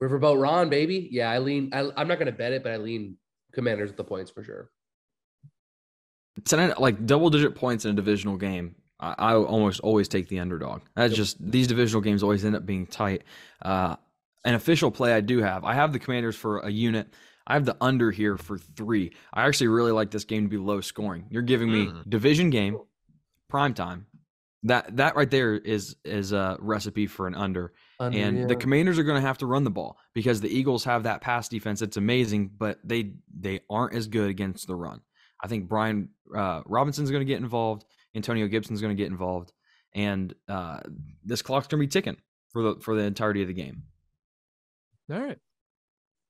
Riverboat 0.02 0.40
Ron, 0.40 0.68
baby. 0.70 1.08
Yeah, 1.10 1.30
I 1.30 1.38
lean. 1.38 1.70
I, 1.72 1.90
I'm 1.96 2.06
not 2.08 2.18
gonna 2.18 2.32
bet 2.32 2.52
it, 2.52 2.62
but 2.62 2.72
I 2.72 2.76
lean 2.76 3.16
Commanders 3.52 3.90
with 3.90 3.96
the 3.96 4.04
points 4.04 4.30
for 4.30 4.42
sure. 4.44 4.70
Ten, 6.44 6.72
like 6.78 7.04
double 7.04 7.30
digit 7.30 7.54
points 7.54 7.84
in 7.84 7.90
a 7.90 7.94
divisional 7.94 8.36
game. 8.36 8.76
I, 9.00 9.14
I 9.18 9.34
almost 9.34 9.80
always 9.80 10.06
take 10.08 10.28
the 10.28 10.38
underdog. 10.38 10.82
That's 10.94 11.12
Yep. 11.12 11.16
just 11.16 11.50
these 11.50 11.66
divisional 11.66 12.00
games 12.00 12.22
always 12.22 12.44
end 12.44 12.54
up 12.54 12.64
being 12.64 12.86
tight. 12.86 13.24
Uh, 13.60 13.96
an 14.44 14.54
official 14.54 14.90
play 14.90 15.12
I 15.14 15.20
do 15.20 15.38
have. 15.42 15.64
I 15.64 15.74
have 15.74 15.92
the 15.92 15.98
Commanders 15.98 16.36
for 16.36 16.60
a 16.60 16.70
unit. 16.70 17.12
I 17.46 17.54
have 17.54 17.64
the 17.64 17.76
under 17.80 18.10
here 18.12 18.36
for 18.36 18.56
three. 18.58 19.12
I 19.32 19.46
actually 19.46 19.68
really 19.68 19.90
like 19.92 20.10
this 20.10 20.24
game 20.24 20.44
to 20.44 20.48
be 20.48 20.58
low 20.58 20.80
scoring. 20.80 21.26
You're 21.30 21.42
giving 21.42 21.72
me 21.72 21.86
Mm. 21.86 22.08
division 22.08 22.50
game, 22.50 22.78
prime 23.48 23.74
time. 23.74 24.06
That 24.64 24.96
that 24.96 25.14
right 25.14 25.30
there 25.30 25.54
is 25.54 25.96
is 26.04 26.32
a 26.32 26.56
recipe 26.60 27.06
for 27.06 27.26
an 27.26 27.34
under. 27.34 27.72
And 28.00 28.48
the 28.48 28.56
Commanders 28.56 28.98
are 28.98 29.04
going 29.04 29.20
to 29.20 29.26
have 29.26 29.38
to 29.38 29.46
run 29.46 29.64
the 29.64 29.70
ball 29.70 29.98
because 30.14 30.40
the 30.40 30.48
Eagles 30.48 30.84
have 30.84 31.04
that 31.04 31.20
pass 31.20 31.48
defense. 31.48 31.82
It's 31.82 31.96
amazing, 31.96 32.50
but 32.58 32.78
they 32.82 33.14
they 33.38 33.60
aren't 33.70 33.94
as 33.94 34.08
good 34.08 34.30
against 34.30 34.66
the 34.66 34.74
run. 34.74 35.00
I 35.42 35.46
think 35.46 35.68
Brian 35.68 36.10
uh, 36.34 36.62
Robinson's 36.66 37.10
going 37.10 37.20
to 37.20 37.32
get 37.32 37.40
involved. 37.40 37.84
Antonio 38.14 38.46
Gibson's 38.48 38.80
going 38.80 38.96
to 38.96 39.00
get 39.00 39.10
involved, 39.10 39.52
and 39.94 40.34
uh, 40.48 40.80
this 41.24 41.42
clock's 41.42 41.68
going 41.68 41.80
to 41.80 41.86
be 41.86 41.90
ticking 41.90 42.16
for 42.50 42.62
the 42.62 42.80
for 42.80 42.96
the 42.96 43.02
entirety 43.02 43.42
of 43.42 43.48
the 43.48 43.54
game. 43.54 43.82
All 45.10 45.20
right. 45.20 45.38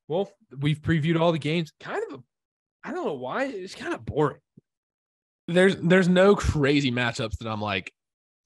Well, 0.06 0.30
we've 0.58 0.80
previewed 0.80 1.20
all 1.20 1.32
the 1.32 1.38
games. 1.38 1.72
Kind 1.80 2.02
of 2.08 2.20
a, 2.20 2.22
I 2.84 2.92
don't 2.92 3.06
know 3.06 3.14
why. 3.14 3.44
It's 3.44 3.74
kind 3.74 3.94
of 3.94 4.04
boring. 4.04 4.40
There's 5.46 5.76
there's 5.76 6.08
no 6.08 6.34
crazy 6.34 6.92
matchups 6.92 7.38
that 7.38 7.48
I'm 7.48 7.60
like 7.60 7.92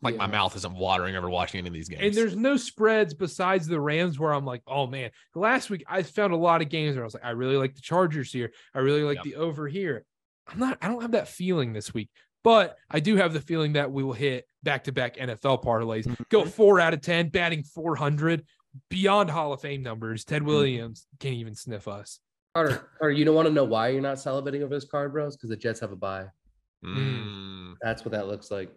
like 0.03 0.17
my 0.17 0.27
mouth 0.27 0.57
isn't 0.57 0.75
watering 0.75 1.17
over 1.17 1.31
watching 1.31 1.59
any 1.59 1.69
of 1.69 1.75
these 1.75 1.89
games. 1.89 2.03
And 2.03 2.15
there's 2.15 2.37
no 2.37 2.57
spreads 2.57 3.15
besides 3.15 3.67
the 3.67 3.81
Rams 3.81 4.19
where 4.19 4.33
I'm 4.33 4.45
like, 4.45 4.63
oh 4.67 4.87
man. 4.87 5.11
Last 5.35 5.71
week 5.71 5.85
I 5.89 6.03
found 6.03 6.33
a 6.33 6.37
lot 6.37 6.61
of 6.61 6.69
games 6.69 6.97
where 6.97 7.05
I 7.05 7.07
was 7.07 7.15
like, 7.15 7.25
I 7.25 7.31
really 7.31 7.57
like 7.57 7.75
the 7.75 7.81
Chargers 7.81 8.33
here. 8.33 8.53
I 8.75 8.81
really 8.81 9.03
like 9.03 9.17
Yep. 9.17 9.25
the 9.25 9.37
over 9.37 9.69
here. 9.69 10.05
I'm 10.49 10.59
not, 10.59 10.79
I 10.83 10.89
don't 10.89 11.03
have 11.03 11.13
that 11.13 11.29
feeling 11.29 11.73
this 11.73 11.95
week, 11.95 12.11
but 12.43 12.77
I 12.91 12.99
do 13.01 13.17
have 13.17 13.33
the 13.33 13.41
feeling 13.41 13.75
that 13.75 13.93
we 13.93 14.03
will 14.03 14.13
hit 14.13 14.45
back 14.65 14.85
to 14.85 14.93
back 14.93 15.17
NFL 15.17 15.63
parlays. 15.63 16.13
Go 16.29 16.45
four 16.45 16.81
out 16.81 16.95
of 16.95 17.01
10, 17.01 17.29
batting 17.29 17.63
400 17.63 18.45
beyond 18.91 19.31
Hall 19.31 19.53
of 19.53 19.61
Fame 19.61 19.83
numbers. 19.83 20.25
Ted 20.25 20.43
Williams 20.43 21.07
can't 21.21 21.37
even 21.37 21.55
sniff 21.55 21.87
us. 21.87 22.19
Carter, 22.55 22.91
Carter, 22.99 23.13
you 23.13 23.25
don't 23.25 23.35
want 23.35 23.47
to 23.49 23.55
know 23.55 23.65
why 23.65 23.89
you're 23.89 24.03
not 24.03 24.17
salivating 24.17 24.63
over 24.63 24.75
this 24.75 24.85
card, 24.85 25.13
bros? 25.13 25.37
Because 25.37 25.51
the 25.51 25.57
Jets 25.57 25.81
have 25.81 25.93
a 25.93 25.97
bye. 25.97 26.27
Mm. 26.85 27.75
That's 27.81 28.05
what 28.05 28.13
that 28.13 28.27
looks 28.27 28.51
like. 28.51 28.71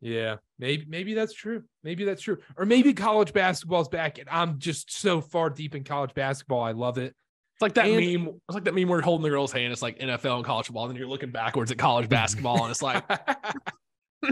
Yeah. 0.00 0.36
Maybe 0.58 0.84
maybe 0.88 1.14
that's 1.14 1.32
true. 1.34 1.64
Maybe 1.82 2.04
that's 2.04 2.22
true. 2.22 2.38
Or 2.56 2.64
maybe 2.66 2.92
college 2.94 3.32
basketball's 3.32 3.88
back 3.88 4.18
and 4.18 4.28
I'm 4.30 4.58
just 4.58 4.92
so 4.96 5.20
far 5.20 5.50
deep 5.50 5.74
in 5.74 5.84
college 5.84 6.14
basketball. 6.14 6.62
I 6.62 6.72
love 6.72 6.98
it. 6.98 7.14
It's 7.54 7.62
like 7.62 7.74
that 7.74 7.86
And- 7.86 7.96
meme. 8.24 8.28
It's 8.48 8.54
like 8.54 8.64
that 8.64 8.74
meme 8.74 8.88
where 8.88 8.98
you're 8.98 9.04
holding 9.04 9.24
the 9.24 9.30
girl's 9.30 9.50
hand. 9.50 9.72
It's 9.72 9.82
like 9.82 9.98
NFL 9.98 10.36
and 10.36 10.44
college 10.44 10.66
football, 10.66 10.84
and 10.84 10.92
then 10.92 10.98
you're 10.98 11.08
looking 11.08 11.32
backwards 11.32 11.72
at 11.72 11.78
college 11.78 12.08
basketball, 12.08 12.62
and 12.62 12.70
it's 12.70 12.82
like, 12.82 13.02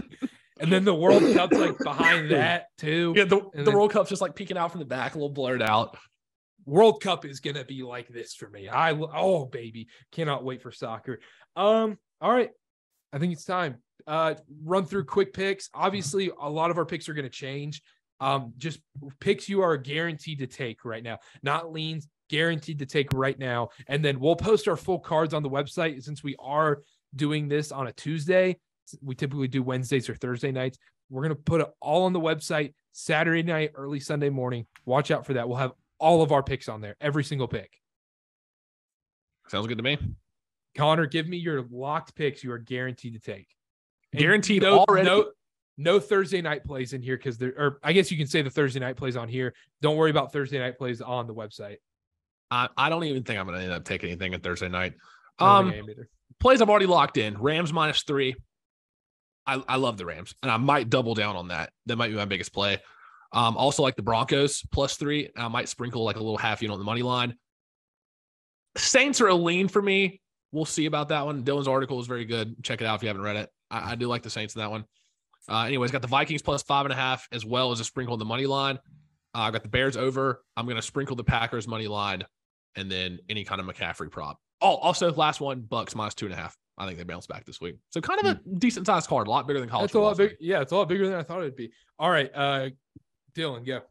and 0.59 0.71
then 0.71 0.85
the 0.85 0.93
World 0.95 1.21
Cup's 1.35 1.57
like 1.57 1.77
behind 1.77 2.31
that 2.31 2.67
too. 2.77 3.13
yeah, 3.15 3.25
the, 3.25 3.41
the 3.53 3.63
then- 3.63 3.73
World 3.73 3.91
Cup's 3.91 4.09
just 4.09 4.21
like 4.21 4.35
peeking 4.35 4.57
out 4.57 4.71
from 4.71 4.79
the 4.79 4.85
back, 4.85 5.15
a 5.15 5.17
little 5.17 5.29
blurred 5.29 5.61
out. 5.61 5.97
World 6.65 7.01
Cup 7.01 7.25
is 7.25 7.39
gonna 7.39 7.63
be 7.63 7.83
like 7.83 8.07
this 8.09 8.33
for 8.35 8.49
me. 8.49 8.67
I 8.67 8.91
oh 8.91 9.45
baby, 9.45 9.87
cannot 10.11 10.43
wait 10.43 10.61
for 10.61 10.71
soccer. 10.71 11.19
Um, 11.55 11.97
all 12.21 12.31
right, 12.31 12.49
I 13.13 13.19
think 13.19 13.33
it's 13.33 13.45
time. 13.45 13.77
Uh, 14.07 14.35
run 14.63 14.85
through 14.85 15.03
quick 15.03 15.33
picks. 15.33 15.69
Obviously, 15.73 16.31
a 16.41 16.49
lot 16.49 16.71
of 16.71 16.77
our 16.77 16.85
picks 16.85 17.09
are 17.09 17.13
gonna 17.13 17.29
change. 17.29 17.81
Um, 18.19 18.53
just 18.57 18.79
picks 19.19 19.47
you 19.47 19.61
are 19.61 19.77
guaranteed 19.77 20.39
to 20.39 20.47
take 20.47 20.85
right 20.85 21.03
now, 21.03 21.19
not 21.43 21.71
leans, 21.71 22.07
guaranteed 22.29 22.79
to 22.79 22.85
take 22.85 23.13
right 23.13 23.37
now. 23.37 23.69
And 23.87 24.03
then 24.03 24.19
we'll 24.19 24.35
post 24.35 24.67
our 24.67 24.77
full 24.77 24.99
cards 24.99 25.33
on 25.33 25.43
the 25.43 25.49
website 25.49 26.01
since 26.03 26.23
we 26.23 26.35
are 26.39 26.81
doing 27.15 27.47
this 27.47 27.71
on 27.71 27.87
a 27.87 27.93
Tuesday. 27.93 28.57
We 29.01 29.13
typically 29.13 29.49
do 29.49 29.61
Wednesdays 29.61 30.09
or 30.09 30.15
Thursday 30.15 30.51
nights. 30.51 30.77
We're 31.09 31.21
gonna 31.21 31.35
put 31.35 31.61
it 31.61 31.67
all 31.81 32.05
on 32.05 32.13
the 32.13 32.19
website 32.19 32.73
Saturday 32.93 33.43
night, 33.43 33.71
early 33.75 33.99
Sunday 33.99 34.29
morning. 34.29 34.65
Watch 34.85 35.11
out 35.11 35.25
for 35.25 35.33
that. 35.33 35.47
We'll 35.47 35.57
have 35.57 35.73
all 35.99 36.21
of 36.21 36.31
our 36.31 36.43
picks 36.43 36.69
on 36.69 36.81
there, 36.81 36.95
every 37.01 37.23
single 37.23 37.47
pick. 37.47 37.79
Sounds 39.49 39.67
good 39.67 39.77
to 39.77 39.83
me. 39.83 39.97
Connor, 40.75 41.05
give 41.05 41.27
me 41.27 41.37
your 41.37 41.65
locked 41.71 42.15
picks 42.15 42.43
you 42.43 42.51
are 42.51 42.57
guaranteed 42.57 43.13
to 43.13 43.19
take. 43.19 43.47
Guaranteed 44.15 44.61
no, 44.61 44.79
already. 44.79 45.05
No, 45.05 45.31
no 45.77 45.99
Thursday 45.99 46.41
night 46.41 46.63
plays 46.63 46.93
in 46.93 47.01
here 47.01 47.17
because 47.17 47.37
there, 47.37 47.53
or 47.57 47.79
I 47.83 47.93
guess 47.93 48.11
you 48.11 48.17
can 48.17 48.27
say 48.27 48.41
the 48.41 48.49
Thursday 48.49 48.79
night 48.79 48.95
plays 48.95 49.15
on 49.15 49.27
here. 49.27 49.53
Don't 49.81 49.97
worry 49.97 50.09
about 50.09 50.33
Thursday 50.33 50.59
night 50.59 50.77
plays 50.77 51.01
on 51.01 51.27
the 51.27 51.33
website. 51.33 51.77
I, 52.49 52.69
I 52.77 52.89
don't 52.89 53.03
even 53.03 53.23
think 53.23 53.39
I'm 53.39 53.45
going 53.45 53.59
to 53.59 53.63
end 53.63 53.73
up 53.73 53.83
taking 53.83 54.09
anything 54.09 54.33
on 54.33 54.39
Thursday 54.39 54.69
night. 54.69 54.93
Um, 55.39 55.73
plays 56.39 56.61
I've 56.61 56.69
already 56.69 56.85
locked 56.85 57.17
in. 57.17 57.37
Rams 57.37 57.73
minus 57.73 58.03
three. 58.03 58.35
I, 59.45 59.61
I 59.67 59.75
love 59.77 59.97
the 59.97 60.05
Rams, 60.05 60.33
and 60.41 60.51
I 60.51 60.57
might 60.57 60.89
double 60.89 61.13
down 61.13 61.35
on 61.35 61.49
that. 61.49 61.71
That 61.85 61.97
might 61.97 62.09
be 62.09 62.15
my 62.15 62.25
biggest 62.25 62.53
play. 62.53 62.79
Um, 63.33 63.57
also 63.57 63.83
like 63.83 63.95
the 63.95 64.01
Broncos 64.01 64.63
plus 64.71 64.95
three. 64.95 65.29
I 65.35 65.47
might 65.47 65.69
sprinkle 65.69 66.03
like 66.03 66.15
a 66.15 66.19
little 66.19 66.37
half 66.37 66.61
unit 66.61 66.73
on 66.73 66.79
the 66.79 66.85
money 66.85 67.01
line. 67.01 67.35
Saints 68.77 69.21
are 69.21 69.27
a 69.27 69.35
lean 69.35 69.67
for 69.67 69.81
me. 69.81 70.21
We'll 70.51 70.65
see 70.65 70.85
about 70.85 71.09
that 71.09 71.25
one. 71.25 71.43
Dylan's 71.43 71.67
article 71.67 71.99
is 71.99 72.07
very 72.07 72.25
good. 72.25 72.63
Check 72.63 72.81
it 72.81 72.85
out 72.85 72.95
if 72.95 73.03
you 73.03 73.09
haven't 73.09 73.23
read 73.23 73.35
it. 73.35 73.49
I, 73.69 73.91
I 73.91 73.95
do 73.95 74.07
like 74.07 74.23
the 74.23 74.29
Saints 74.29 74.55
in 74.55 74.59
that 74.59 74.71
one. 74.71 74.85
Uh, 75.49 75.63
anyways, 75.63 75.91
got 75.91 76.01
the 76.01 76.07
Vikings 76.07 76.41
plus 76.41 76.63
five 76.63 76.85
and 76.85 76.93
a 76.93 76.95
half 76.95 77.27
as 77.31 77.45
well 77.45 77.71
as 77.71 77.79
a 77.79 77.85
sprinkle 77.85 78.13
on 78.13 78.19
the 78.19 78.25
money 78.25 78.45
line. 78.45 78.77
Uh, 79.33 79.39
I 79.39 79.51
got 79.51 79.63
the 79.63 79.69
Bears 79.69 79.95
over. 79.95 80.43
I'm 80.55 80.65
going 80.65 80.75
to 80.75 80.81
sprinkle 80.81 81.15
the 81.15 81.23
Packers 81.23 81.67
money 81.67 81.87
line 81.87 82.23
and 82.75 82.91
then 82.91 83.19
any 83.29 83.43
kind 83.43 83.61
of 83.61 83.67
McCaffrey 83.67 84.11
prop. 84.11 84.39
Oh, 84.61 84.75
also 84.75 85.13
last 85.13 85.39
one, 85.39 85.61
Bucs 85.61 85.95
minus 85.95 86.15
two 86.15 86.25
and 86.25 86.33
a 86.33 86.37
half. 86.37 86.57
I 86.77 86.85
think 86.85 86.97
they 86.97 87.03
bounce 87.03 87.27
back 87.27 87.45
this 87.45 87.59
week. 87.59 87.77
So 87.89 88.01
kind 88.01 88.19
of 88.19 88.25
a 88.25 88.57
decent 88.59 88.85
sized 88.85 89.07
card, 89.07 89.27
a 89.27 89.31
lot 89.31 89.47
bigger 89.47 89.59
than 89.59 89.69
college. 89.69 89.91
That's 89.91 89.95
a 89.95 89.99
lot 89.99 90.17
big. 90.17 90.35
Yeah, 90.39 90.61
it's 90.61 90.71
a 90.71 90.75
lot 90.75 90.87
bigger 90.87 91.07
than 91.07 91.17
I 91.17 91.23
thought 91.23 91.39
it'd 91.39 91.55
be. 91.55 91.71
All 91.97 92.09
right, 92.09 92.29
uh, 92.35 92.69
Dylan, 93.35 93.65
go. 93.65 93.81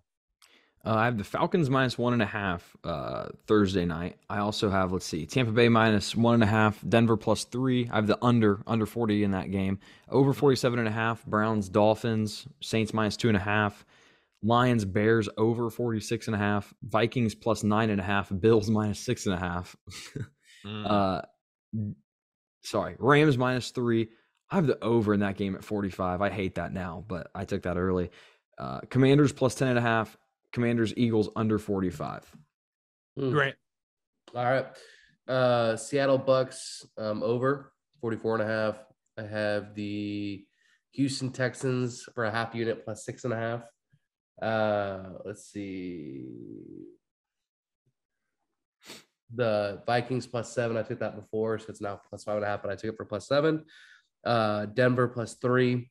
Uh, 0.86 0.94
I 0.94 1.04
have 1.06 1.18
the 1.18 1.24
Falcons 1.24 1.68
minus 1.68 1.98
one 1.98 2.12
and 2.12 2.22
a 2.22 2.26
half 2.26 2.76
uh, 2.84 3.26
Thursday 3.48 3.84
night. 3.84 4.18
I 4.30 4.38
also 4.38 4.70
have, 4.70 4.92
let's 4.92 5.04
see, 5.04 5.26
Tampa 5.26 5.50
Bay 5.50 5.68
minus 5.68 6.14
one 6.14 6.34
and 6.34 6.44
a 6.44 6.46
half, 6.46 6.80
Denver 6.88 7.16
plus 7.16 7.42
three. 7.42 7.90
I 7.90 7.96
have 7.96 8.06
the 8.06 8.16
under 8.22 8.62
under 8.68 8.86
40 8.86 9.24
in 9.24 9.32
that 9.32 9.50
game. 9.50 9.80
Over 10.08 10.32
47 10.32 10.78
and 10.78 10.86
a 10.86 10.92
half, 10.92 11.26
Browns, 11.26 11.68
Dolphins, 11.68 12.46
Saints 12.62 12.94
minus 12.94 13.16
two 13.16 13.26
and 13.26 13.36
a 13.36 13.40
half, 13.40 13.84
Lions, 14.44 14.84
Bears 14.84 15.28
over 15.36 15.70
46 15.70 16.28
and 16.28 16.36
a 16.36 16.38
half, 16.38 16.72
Vikings 16.84 17.34
plus 17.34 17.64
nine 17.64 17.90
and 17.90 18.00
a 18.00 18.04
half, 18.04 18.30
Bills 18.38 18.70
minus 18.70 19.00
six 19.00 19.26
and 19.26 19.34
a 19.34 19.38
half. 19.38 19.76
Mm. 20.64 20.86
Uh, 20.90 21.22
sorry, 22.62 22.96
Rams 22.98 23.38
minus 23.38 23.70
three. 23.70 24.08
I 24.50 24.56
have 24.56 24.66
the 24.66 24.82
over 24.82 25.14
in 25.14 25.20
that 25.20 25.36
game 25.36 25.54
at 25.54 25.62
45. 25.62 26.22
I 26.22 26.30
hate 26.30 26.56
that 26.56 26.72
now, 26.72 27.04
but 27.06 27.30
I 27.36 27.44
took 27.44 27.62
that 27.62 27.76
early. 27.76 28.10
Uh, 28.58 28.80
Commanders 28.90 29.32
plus 29.32 29.54
10 29.54 29.68
and 29.68 29.78
a 29.78 29.82
half. 29.82 30.16
Commanders, 30.56 30.94
Eagles 30.96 31.28
under 31.36 31.58
45. 31.58 32.34
Hmm. 33.18 33.30
Grant. 33.30 33.56
All 34.34 34.42
right. 34.42 34.66
Uh 35.28 35.76
Seattle 35.76 36.18
Bucs 36.18 36.82
um 36.96 37.22
over 37.22 37.74
44 38.00 38.40
and 38.40 38.42
a 38.42 38.46
half. 38.46 38.82
I 39.18 39.24
have 39.24 39.74
the 39.74 40.46
Houston 40.92 41.30
Texans 41.30 42.04
for 42.14 42.24
a 42.24 42.30
half 42.30 42.54
unit 42.54 42.86
plus 42.86 43.04
six 43.04 43.24
and 43.24 43.34
a 43.34 43.36
half. 43.36 43.64
Uh 44.40 45.18
let's 45.26 45.44
see. 45.44 46.24
The 49.34 49.82
Vikings 49.84 50.26
plus 50.26 50.54
seven. 50.54 50.78
I 50.78 50.82
took 50.84 51.00
that 51.00 51.16
before, 51.16 51.58
so 51.58 51.66
it's 51.68 51.82
now 51.82 52.00
plus 52.08 52.24
five 52.24 52.36
and 52.36 52.46
a 52.46 52.48
half, 52.48 52.62
but 52.62 52.70
I 52.70 52.76
took 52.76 52.94
it 52.94 52.96
for 52.96 53.04
plus 53.04 53.28
seven. 53.28 53.66
Uh 54.24 54.64
Denver 54.64 55.08
plus 55.08 55.34
three. 55.34 55.90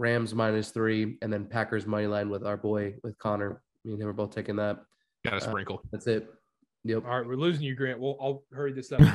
Rams 0.00 0.34
minus 0.34 0.70
three, 0.70 1.18
and 1.20 1.32
then 1.32 1.44
Packers 1.44 1.86
money 1.86 2.06
line 2.06 2.30
with 2.30 2.44
our 2.44 2.56
boy 2.56 2.94
with 3.02 3.18
Connor. 3.18 3.62
Me 3.84 3.92
and 3.92 4.02
him 4.02 4.08
are 4.08 4.14
both 4.14 4.34
taking 4.34 4.56
that. 4.56 4.80
Got 5.24 5.34
a 5.34 5.36
uh, 5.36 5.40
sprinkle. 5.40 5.82
That's 5.92 6.06
it. 6.06 6.26
Yep. 6.84 7.04
All 7.06 7.18
right, 7.18 7.26
we're 7.26 7.36
losing 7.36 7.64
you, 7.64 7.74
Grant. 7.74 8.00
Well, 8.00 8.16
I'll 8.20 8.42
hurry 8.52 8.72
this 8.72 8.90
up. 8.92 9.00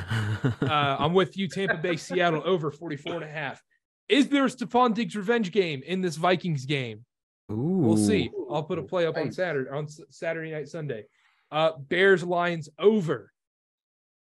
Uh, 0.62 0.96
I'm 1.00 1.12
with 1.12 1.36
you, 1.36 1.48
Tampa 1.48 1.76
Bay, 1.76 1.96
Seattle 1.96 2.42
over 2.44 2.70
44 2.70 3.14
and 3.14 3.24
a 3.24 3.28
half. 3.28 3.60
Is 4.08 4.28
there 4.28 4.44
a 4.44 4.48
Stefon 4.48 4.94
Diggs 4.94 5.16
revenge 5.16 5.50
game 5.50 5.82
in 5.84 6.00
this 6.00 6.14
Vikings 6.14 6.64
game? 6.66 7.04
Ooh. 7.50 7.54
We'll 7.54 7.96
see. 7.96 8.30
I'll 8.48 8.62
put 8.62 8.78
a 8.78 8.82
play 8.82 9.06
up 9.06 9.16
on 9.16 9.32
Saturday 9.32 9.68
on 9.70 9.88
Saturday 10.10 10.52
night, 10.52 10.68
Sunday. 10.68 11.06
Uh, 11.50 11.72
Bears 11.88 12.22
Lions 12.22 12.68
over. 12.78 13.32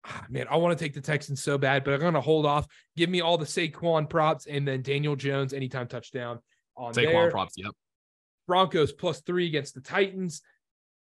Ah, 0.07 0.27
man, 0.29 0.47
I 0.51 0.57
want 0.57 0.79
to 0.79 0.85
take 0.85 0.95
the 0.95 1.01
Texans 1.01 1.43
so 1.43 1.57
bad, 1.57 1.85
but 1.85 1.95
I'm 1.95 2.01
gonna 2.01 2.21
hold 2.21 2.47
off. 2.47 2.67
Give 2.97 3.09
me 3.09 3.21
all 3.21 3.39
the 3.39 3.47
Saquon 3.47 4.09
props 4.09 4.47
and 4.47 4.67
then 4.69 4.83
Daniel 4.83 5.17
Jones 5.17 5.53
anytime 5.55 5.89
touchdown 5.89 6.41
on 6.77 6.93
Saquon 6.93 7.13
there. 7.13 7.31
props. 7.31 7.55
Yep. 7.57 7.73
Broncos 8.47 8.93
plus 8.93 9.21
three 9.23 9.47
against 9.47 9.75
the 9.75 9.81
Titans. 9.81 10.43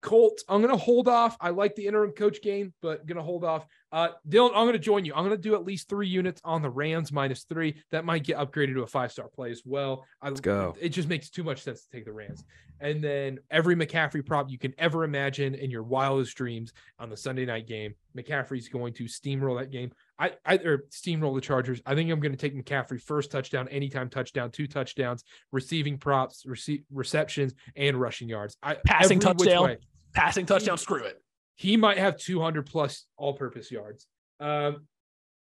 Colts, 0.01 0.43
I'm 0.49 0.61
going 0.61 0.73
to 0.73 0.83
hold 0.83 1.07
off. 1.07 1.37
I 1.39 1.49
like 1.49 1.75
the 1.75 1.85
interim 1.85 2.11
coach 2.11 2.41
game, 2.41 2.73
but 2.81 3.05
going 3.05 3.17
to 3.17 3.23
hold 3.23 3.43
off. 3.43 3.65
Uh, 3.91 4.09
Dylan, 4.27 4.49
I'm 4.49 4.63
going 4.65 4.73
to 4.73 4.79
join 4.79 5.05
you. 5.05 5.13
I'm 5.13 5.23
going 5.23 5.35
to 5.35 5.41
do 5.41 5.53
at 5.53 5.63
least 5.63 5.89
three 5.89 6.07
units 6.07 6.41
on 6.43 6.61
the 6.61 6.69
Rams 6.69 7.11
minus 7.11 7.43
three. 7.43 7.75
That 7.91 8.05
might 8.05 8.23
get 8.23 8.37
upgraded 8.37 8.73
to 8.73 8.83
a 8.83 8.87
five 8.87 9.11
star 9.11 9.27
play 9.27 9.51
as 9.51 9.61
well. 9.65 10.05
I, 10.21 10.29
Let's 10.29 10.41
go. 10.41 10.75
It 10.79 10.89
just 10.89 11.07
makes 11.07 11.29
too 11.29 11.43
much 11.43 11.61
sense 11.61 11.83
to 11.83 11.89
take 11.89 12.05
the 12.05 12.13
Rams. 12.13 12.43
And 12.79 13.03
then 13.03 13.37
every 13.51 13.75
McCaffrey 13.75 14.25
prop 14.25 14.49
you 14.49 14.57
can 14.57 14.73
ever 14.79 15.03
imagine 15.03 15.53
in 15.53 15.69
your 15.69 15.83
wildest 15.83 16.35
dreams 16.35 16.73
on 16.97 17.09
the 17.09 17.17
Sunday 17.17 17.45
night 17.45 17.67
game. 17.67 17.93
McCaffrey's 18.17 18.69
going 18.69 18.93
to 18.93 19.03
steamroll 19.03 19.59
that 19.59 19.69
game. 19.69 19.91
I, 20.17 20.31
I 20.45 20.55
or 20.55 20.85
steamroll 20.89 21.35
the 21.35 21.41
Chargers. 21.41 21.81
I 21.85 21.93
think 21.93 22.09
I'm 22.09 22.19
going 22.19 22.35
to 22.35 22.37
take 22.37 22.55
McCaffrey 22.55 22.99
first 22.99 23.29
touchdown, 23.29 23.67
anytime 23.67 24.09
touchdown, 24.09 24.49
two 24.49 24.67
touchdowns, 24.67 25.23
receiving 25.51 25.99
props, 25.99 26.43
rece- 26.47 26.83
receptions, 26.91 27.53
and 27.75 28.01
rushing 28.01 28.29
yards. 28.29 28.57
I, 28.63 28.77
Passing 28.85 29.23
every 29.23 29.33
which 29.35 29.49
touchdown. 29.49 29.77
Way. 30.15 30.21
Passing 30.21 30.45
touchdown. 30.45 30.77
Screw 30.77 31.03
it. 31.03 31.21
He 31.55 31.77
might 31.77 31.97
have 31.97 32.17
200 32.17 32.65
plus 32.65 33.05
all-purpose 33.17 33.71
yards. 33.71 34.07
Um, 34.39 34.87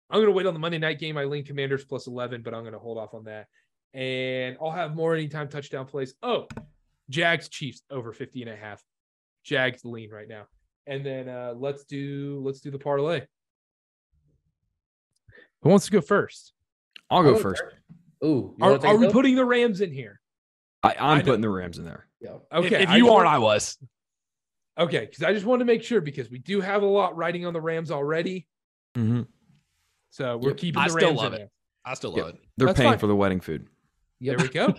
I'm 0.09 0.17
going 0.17 0.25
to 0.25 0.31
wait 0.31 0.45
on 0.45 0.53
the 0.53 0.59
Monday 0.59 0.77
night 0.77 0.99
game. 0.99 1.17
I 1.17 1.25
lean 1.25 1.45
Commanders 1.45 1.85
plus 1.85 2.07
11, 2.07 2.41
but 2.41 2.53
I'm 2.53 2.61
going 2.61 2.73
to 2.73 2.79
hold 2.79 2.97
off 2.97 3.13
on 3.13 3.25
that. 3.25 3.47
And 3.93 4.57
I'll 4.61 4.71
have 4.71 4.95
more 4.95 5.13
anytime 5.13 5.47
touchdown 5.47 5.85
plays. 5.85 6.15
Oh, 6.23 6.47
Jags 7.09 7.49
Chiefs 7.49 7.81
over 7.89 8.13
50 8.13 8.41
and 8.41 8.51
a 8.51 8.55
half. 8.55 8.81
Jags 9.43 9.85
lean 9.85 10.09
right 10.09 10.27
now. 10.27 10.45
And 10.87 11.05
then 11.05 11.29
uh, 11.29 11.53
let's 11.55 11.83
do 11.83 12.41
let's 12.43 12.59
do 12.59 12.71
the 12.71 12.79
parlay. 12.79 13.21
Who 15.61 15.69
wants 15.69 15.85
to 15.85 15.91
go 15.91 16.01
first? 16.01 16.53
I'll 17.09 17.23
go 17.23 17.37
first. 17.37 17.61
Ooh, 18.23 18.55
Are, 18.61 18.83
are 18.85 18.97
we 18.97 19.09
putting 19.09 19.35
the 19.35 19.45
Rams 19.45 19.81
in 19.81 19.91
here? 19.91 20.19
I, 20.83 20.95
I'm 20.99 21.19
know. 21.19 21.23
putting 21.25 21.41
the 21.41 21.49
Rams 21.49 21.77
in 21.77 21.85
there. 21.85 22.07
Yeah. 22.19 22.37
Okay. 22.51 22.67
If, 22.67 22.89
if 22.89 22.91
you 22.91 23.05
just 23.05 23.11
aren't, 23.11 23.27
I 23.27 23.37
was. 23.37 23.77
Okay, 24.77 25.01
because 25.05 25.23
I 25.23 25.33
just 25.33 25.45
wanted 25.45 25.59
to 25.59 25.65
make 25.65 25.83
sure 25.83 26.01
because 26.01 26.29
we 26.29 26.39
do 26.39 26.61
have 26.61 26.83
a 26.83 26.85
lot 26.87 27.15
riding 27.15 27.45
on 27.45 27.53
the 27.53 27.61
Rams 27.61 27.91
already. 27.91 28.47
Mm-hmm. 28.95 29.21
So 30.09 30.37
we're 30.37 30.49
Yep. 30.49 30.57
keeping 30.57 30.81
I 30.81 30.85
the 30.85 30.91
still 30.91 31.07
Rams 31.09 31.17
love 31.17 31.27
in 31.27 31.33
it. 31.33 31.37
there. 31.39 31.49
I 31.85 31.93
still 31.95 32.13
Yep. 32.15 32.25
love 32.25 32.35
it. 32.35 32.41
They're 32.57 32.67
That's 32.67 32.77
paying 32.79 32.91
fine. 32.91 32.99
for 32.99 33.07
the 33.07 33.15
wedding 33.15 33.39
food. 33.39 33.67
Yep. 34.19 34.37
There 34.37 34.45
we 34.47 34.53
go. 34.53 34.73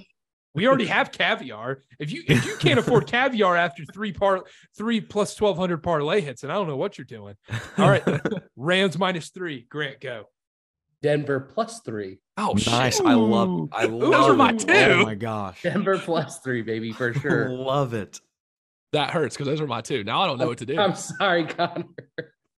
We 0.55 0.69
already 0.69 0.85
have 0.87 1.11
caviar. 1.13 1.83
If 1.99 2.13
you 2.13 2.23
if 2.29 2.45
you 2.45 2.57
can't 2.59 2.79
afford 2.79 3.07
caviar 3.07 3.57
after 3.57 3.87
three 3.87 4.13
par 4.13 4.45
three 4.77 5.01
plus 5.01 5.35
twelve 5.35 5.57
hundred 5.57 5.83
parlay 5.83 6.21
hits, 6.21 6.43
and 6.43 6.53
I 6.53 6.57
don't 6.57 6.69
know 6.69 6.77
what 6.77 6.99
you're 6.99 7.07
doing. 7.07 7.37
All 7.79 7.89
right, 7.89 8.03
Rams 8.57 8.99
minus 8.99 9.31
three. 9.31 9.67
Grant, 9.71 10.01
go. 10.03 10.25
Denver 11.01 11.41
plus 11.41 11.81
three. 11.81 12.19
Oh, 12.37 12.53
nice. 12.67 12.99
shit. 12.99 13.07
I 13.07 13.15
love. 13.15 13.71
I 13.73 13.87
love 13.87 14.13
Those 14.13 14.29
are 14.29 14.35
my 14.37 14.53
two. 14.53 14.71
Oh 14.71 15.03
my 15.05 15.15
gosh. 15.15 15.63
Denver 15.63 15.99
plus 15.99 16.39
three, 16.41 16.61
baby, 16.61 16.93
for 16.93 17.15
sure. 17.15 17.49
love 17.57 17.95
it. 17.95 18.21
That 18.93 19.11
hurts 19.11 19.37
because 19.37 19.47
those 19.47 19.61
are 19.61 19.67
my 19.67 19.81
two. 19.81 20.05
Now 20.05 20.23
I 20.23 20.27
don't 20.27 20.39
know 20.39 20.49
what 20.49 20.59
to 20.59 20.67
do. 20.67 20.79
I'm 20.79 20.95
sorry, 20.95 21.47
Connor. 21.47 21.85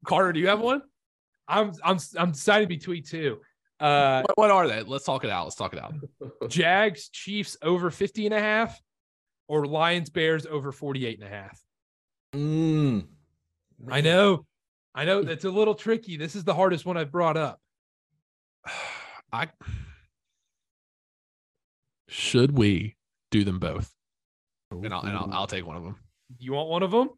Carter, 0.06 0.34
do 0.34 0.40
you 0.40 0.48
have 0.48 0.60
one? 0.60 0.82
I'm 1.48 1.74
I'm 1.84 2.00
I'm 2.18 2.32
deciding 2.32 2.68
between 2.68 3.04
two. 3.04 3.40
Uh 3.80 4.24
What, 4.24 4.38
what 4.38 4.52
are 4.52 4.68
they? 4.68 4.82
Let's 4.84 5.06
talk 5.06 5.24
it 5.24 5.30
out. 5.30 5.44
Let's 5.44 5.56
talk 5.56 5.74
it 5.74 5.80
out. 5.80 5.94
Jags, 6.50 7.10
Chiefs 7.10 7.58
over 7.62 7.92
50 7.92 8.26
and 8.26 8.34
a 8.34 8.40
half, 8.40 8.80
or 9.48 9.66
Lions, 9.66 10.10
Bears 10.10 10.46
over 10.46 10.72
48 10.72 11.20
and 11.20 11.28
a 11.28 11.32
half. 11.32 11.62
Mm. 12.34 13.06
I 13.90 14.02
know. 14.02 14.46
I 14.96 15.06
know 15.06 15.24
that's 15.24 15.46
a 15.46 15.50
little 15.50 15.76
tricky. 15.76 16.18
This 16.18 16.36
is 16.36 16.44
the 16.44 16.54
hardest 16.54 16.86
one 16.86 16.98
I've 16.98 17.12
brought 17.12 17.38
up. 17.38 17.60
I 19.32 19.50
should 22.08 22.56
we 22.58 22.96
do 23.32 23.44
them 23.44 23.60
both? 23.60 23.92
And 24.72 24.94
I'll 24.94 25.02
and 25.02 25.18
I'll, 25.18 25.30
I'll 25.32 25.48
take 25.48 25.66
one 25.66 25.78
of 25.78 25.84
them. 25.84 25.96
You 26.40 26.54
want 26.54 26.70
one 26.70 26.84
of 26.84 26.92
them? 26.92 27.10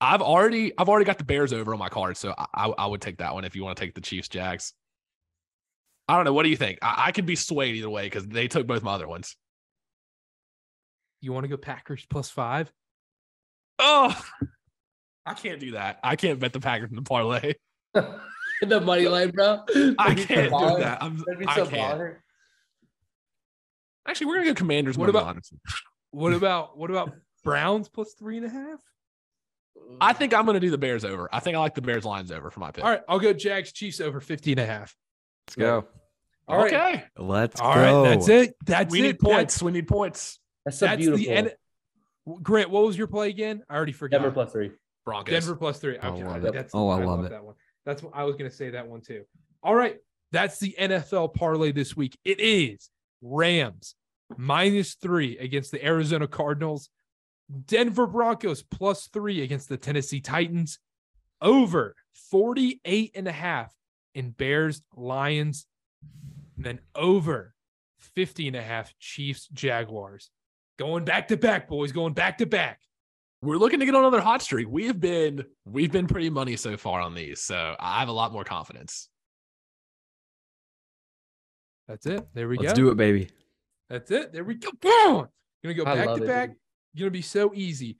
I've 0.00 0.22
already 0.22 0.72
I've 0.76 0.88
already 0.88 1.04
got 1.04 1.18
the 1.18 1.24
Bears 1.24 1.52
over 1.52 1.72
on 1.72 1.78
my 1.78 1.88
card, 1.88 2.16
so 2.16 2.34
I 2.36 2.46
I, 2.54 2.66
I 2.68 2.86
would 2.86 3.00
take 3.00 3.18
that 3.18 3.34
one 3.34 3.44
if 3.44 3.54
you 3.56 3.64
want 3.64 3.76
to 3.76 3.84
take 3.84 3.94
the 3.94 4.00
Chiefs 4.00 4.28
Jags. 4.28 4.72
I 6.08 6.16
don't 6.16 6.24
know. 6.24 6.32
What 6.32 6.42
do 6.42 6.50
you 6.50 6.56
think? 6.56 6.78
I, 6.82 7.04
I 7.06 7.12
could 7.12 7.24
be 7.26 7.36
swayed 7.36 7.76
either 7.76 7.88
way 7.88 8.04
because 8.04 8.26
they 8.26 8.48
took 8.48 8.66
both 8.66 8.82
my 8.82 8.92
other 8.94 9.08
ones. 9.08 9.36
You 11.22 11.32
want 11.32 11.44
to 11.44 11.48
go 11.48 11.56
Packers 11.56 12.04
plus 12.10 12.28
five? 12.28 12.70
Oh, 13.78 14.14
I 15.24 15.34
can't 15.34 15.58
do 15.60 15.70
that. 15.72 15.98
I 16.02 16.16
can't 16.16 16.38
bet 16.38 16.52
the 16.52 16.60
Packers 16.60 16.90
in 16.90 16.96
the 16.96 17.02
parlay. 17.02 17.54
In 18.62 18.68
the 18.68 18.80
money 18.80 19.08
line, 19.08 19.30
bro. 19.30 19.62
I 19.98 20.14
That'd 20.14 20.16
be 20.16 20.24
can't 20.26 20.50
do 20.50 20.54
baller. 20.56 20.78
that. 20.78 21.02
I'm, 21.02 21.16
That'd 21.26 21.48
I 21.48 21.54
can't. 21.54 21.70
baller. 21.70 22.16
Actually, 24.06 24.26
we're 24.28 24.34
gonna 24.36 24.46
go 24.46 24.54
Commanders. 24.54 24.96
What 24.96 25.08
about- 25.08 25.26
line. 25.26 25.40
What 26.12 26.32
about 26.32 26.78
what 26.78 26.90
about 26.90 27.12
Browns 27.44 27.88
plus 27.88 28.14
three 28.14 28.36
and 28.38 28.46
a 28.46 28.48
half? 28.48 28.80
I 30.00 30.12
think 30.12 30.32
I'm 30.34 30.46
gonna 30.46 30.60
do 30.60 30.70
the 30.70 30.78
Bears 30.78 31.04
over. 31.04 31.28
I 31.32 31.40
think 31.40 31.56
I 31.56 31.60
like 31.60 31.74
the 31.74 31.82
Bears 31.82 32.04
lines 32.04 32.30
over 32.32 32.50
for 32.50 32.60
my 32.60 32.70
pick. 32.70 32.84
All 32.84 32.90
right, 32.90 33.02
I'll 33.08 33.18
go 33.18 33.32
Jags 33.32 33.72
Chiefs 33.72 34.00
over 34.00 34.20
50 34.20 34.52
and 34.52 34.60
a 34.60 34.66
half. 34.66 34.96
Let's 35.46 35.56
go. 35.56 35.86
All 36.46 36.58
right. 36.58 36.72
okay. 36.72 37.04
Let's 37.18 37.60
All 37.60 37.74
go. 37.74 37.80
right, 38.02 38.08
that's 38.10 38.28
it. 38.28 38.56
That's 38.64 38.92
we 38.92 39.00
it. 39.00 39.02
need 39.02 39.18
points. 39.18 39.62
We 39.62 39.72
need 39.72 39.88
points. 39.88 40.38
That's 40.64 40.78
so 40.78 40.86
That's, 40.86 40.96
that's 41.04 41.16
beautiful. 41.16 41.24
the 41.26 41.38
end. 41.38 42.42
Grant, 42.42 42.70
what 42.70 42.84
was 42.86 42.96
your 42.96 43.06
play 43.06 43.28
again? 43.28 43.62
I 43.68 43.76
already 43.76 43.92
forgot. 43.92 44.18
Denver 44.18 44.30
plus 44.32 44.52
three. 44.52 44.70
Broncos. 45.04 45.32
Denver 45.32 45.56
plus 45.56 45.78
three. 45.78 45.98
I 45.98 46.08
Okay, 46.08 46.24
love 46.24 46.44
it. 46.44 46.70
Oh, 46.72 46.88
I 46.88 47.04
love 47.04 47.24
it. 47.24 47.30
that 47.30 47.44
one. 47.44 47.54
That's 47.84 48.02
what 48.02 48.12
I 48.14 48.24
was 48.24 48.36
going 48.36 48.50
to 48.50 48.56
say 48.56 48.70
that 48.70 48.86
one 48.88 49.02
too. 49.02 49.24
All 49.62 49.74
right, 49.74 49.98
that's 50.32 50.58
the 50.58 50.74
NFL 50.80 51.34
parlay 51.34 51.72
this 51.72 51.94
week. 51.96 52.16
It 52.24 52.40
is 52.40 52.88
Rams 53.20 53.94
minus 54.38 54.94
three 54.94 55.36
against 55.38 55.70
the 55.70 55.84
Arizona 55.84 56.26
Cardinals, 56.26 56.88
Denver 57.66 58.06
Broncos 58.06 58.62
plus 58.62 59.08
three 59.08 59.42
against 59.42 59.68
the 59.68 59.76
Tennessee 59.76 60.20
Titans, 60.20 60.78
over 61.40 61.94
48 62.30 63.12
and 63.14 63.28
a 63.28 63.32
half 63.32 63.72
in 64.14 64.30
Bears 64.30 64.82
Lions, 64.96 65.66
and 66.56 66.64
then 66.64 66.80
over 66.94 67.54
50 68.14 68.48
and 68.48 68.56
a 68.56 68.62
half 68.62 68.92
Chiefs 68.98 69.48
Jaguars. 69.52 70.30
Going 70.78 71.04
back 71.04 71.28
to 71.28 71.36
back, 71.36 71.68
boys, 71.68 71.92
going 71.92 72.14
back 72.14 72.38
to 72.38 72.46
back. 72.46 72.80
We're 73.42 73.58
looking 73.58 73.78
to 73.80 73.86
get 73.86 73.94
on 73.94 74.00
another 74.00 74.22
hot 74.22 74.42
streak. 74.42 74.68
We 74.68 74.86
have 74.86 75.00
been 75.00 75.44
we've 75.66 75.92
been 75.92 76.06
pretty 76.06 76.30
money 76.30 76.56
so 76.56 76.76
far 76.76 77.00
on 77.00 77.14
these, 77.14 77.40
so 77.40 77.76
I 77.78 78.00
have 78.00 78.08
a 78.08 78.12
lot 78.12 78.32
more 78.32 78.44
confidence. 78.44 79.08
That's 81.86 82.06
it. 82.06 82.26
There 82.32 82.48
we 82.48 82.56
go. 82.56 82.62
Let's 82.62 82.74
do 82.74 82.88
it, 82.88 82.96
baby. 82.96 83.28
That's 83.90 84.10
it. 84.10 84.32
There 84.32 84.44
we 84.44 84.54
go. 84.54 84.70
Boom. 84.80 85.28
Gonna 85.62 85.74
go 85.74 85.84
I 85.84 85.94
back 85.94 86.06
to 86.06 86.22
it, 86.22 86.26
back. 86.26 86.48
dude. 86.50 86.58
Gonna 86.96 87.10
be 87.10 87.22
so 87.22 87.52
easy. 87.54 87.98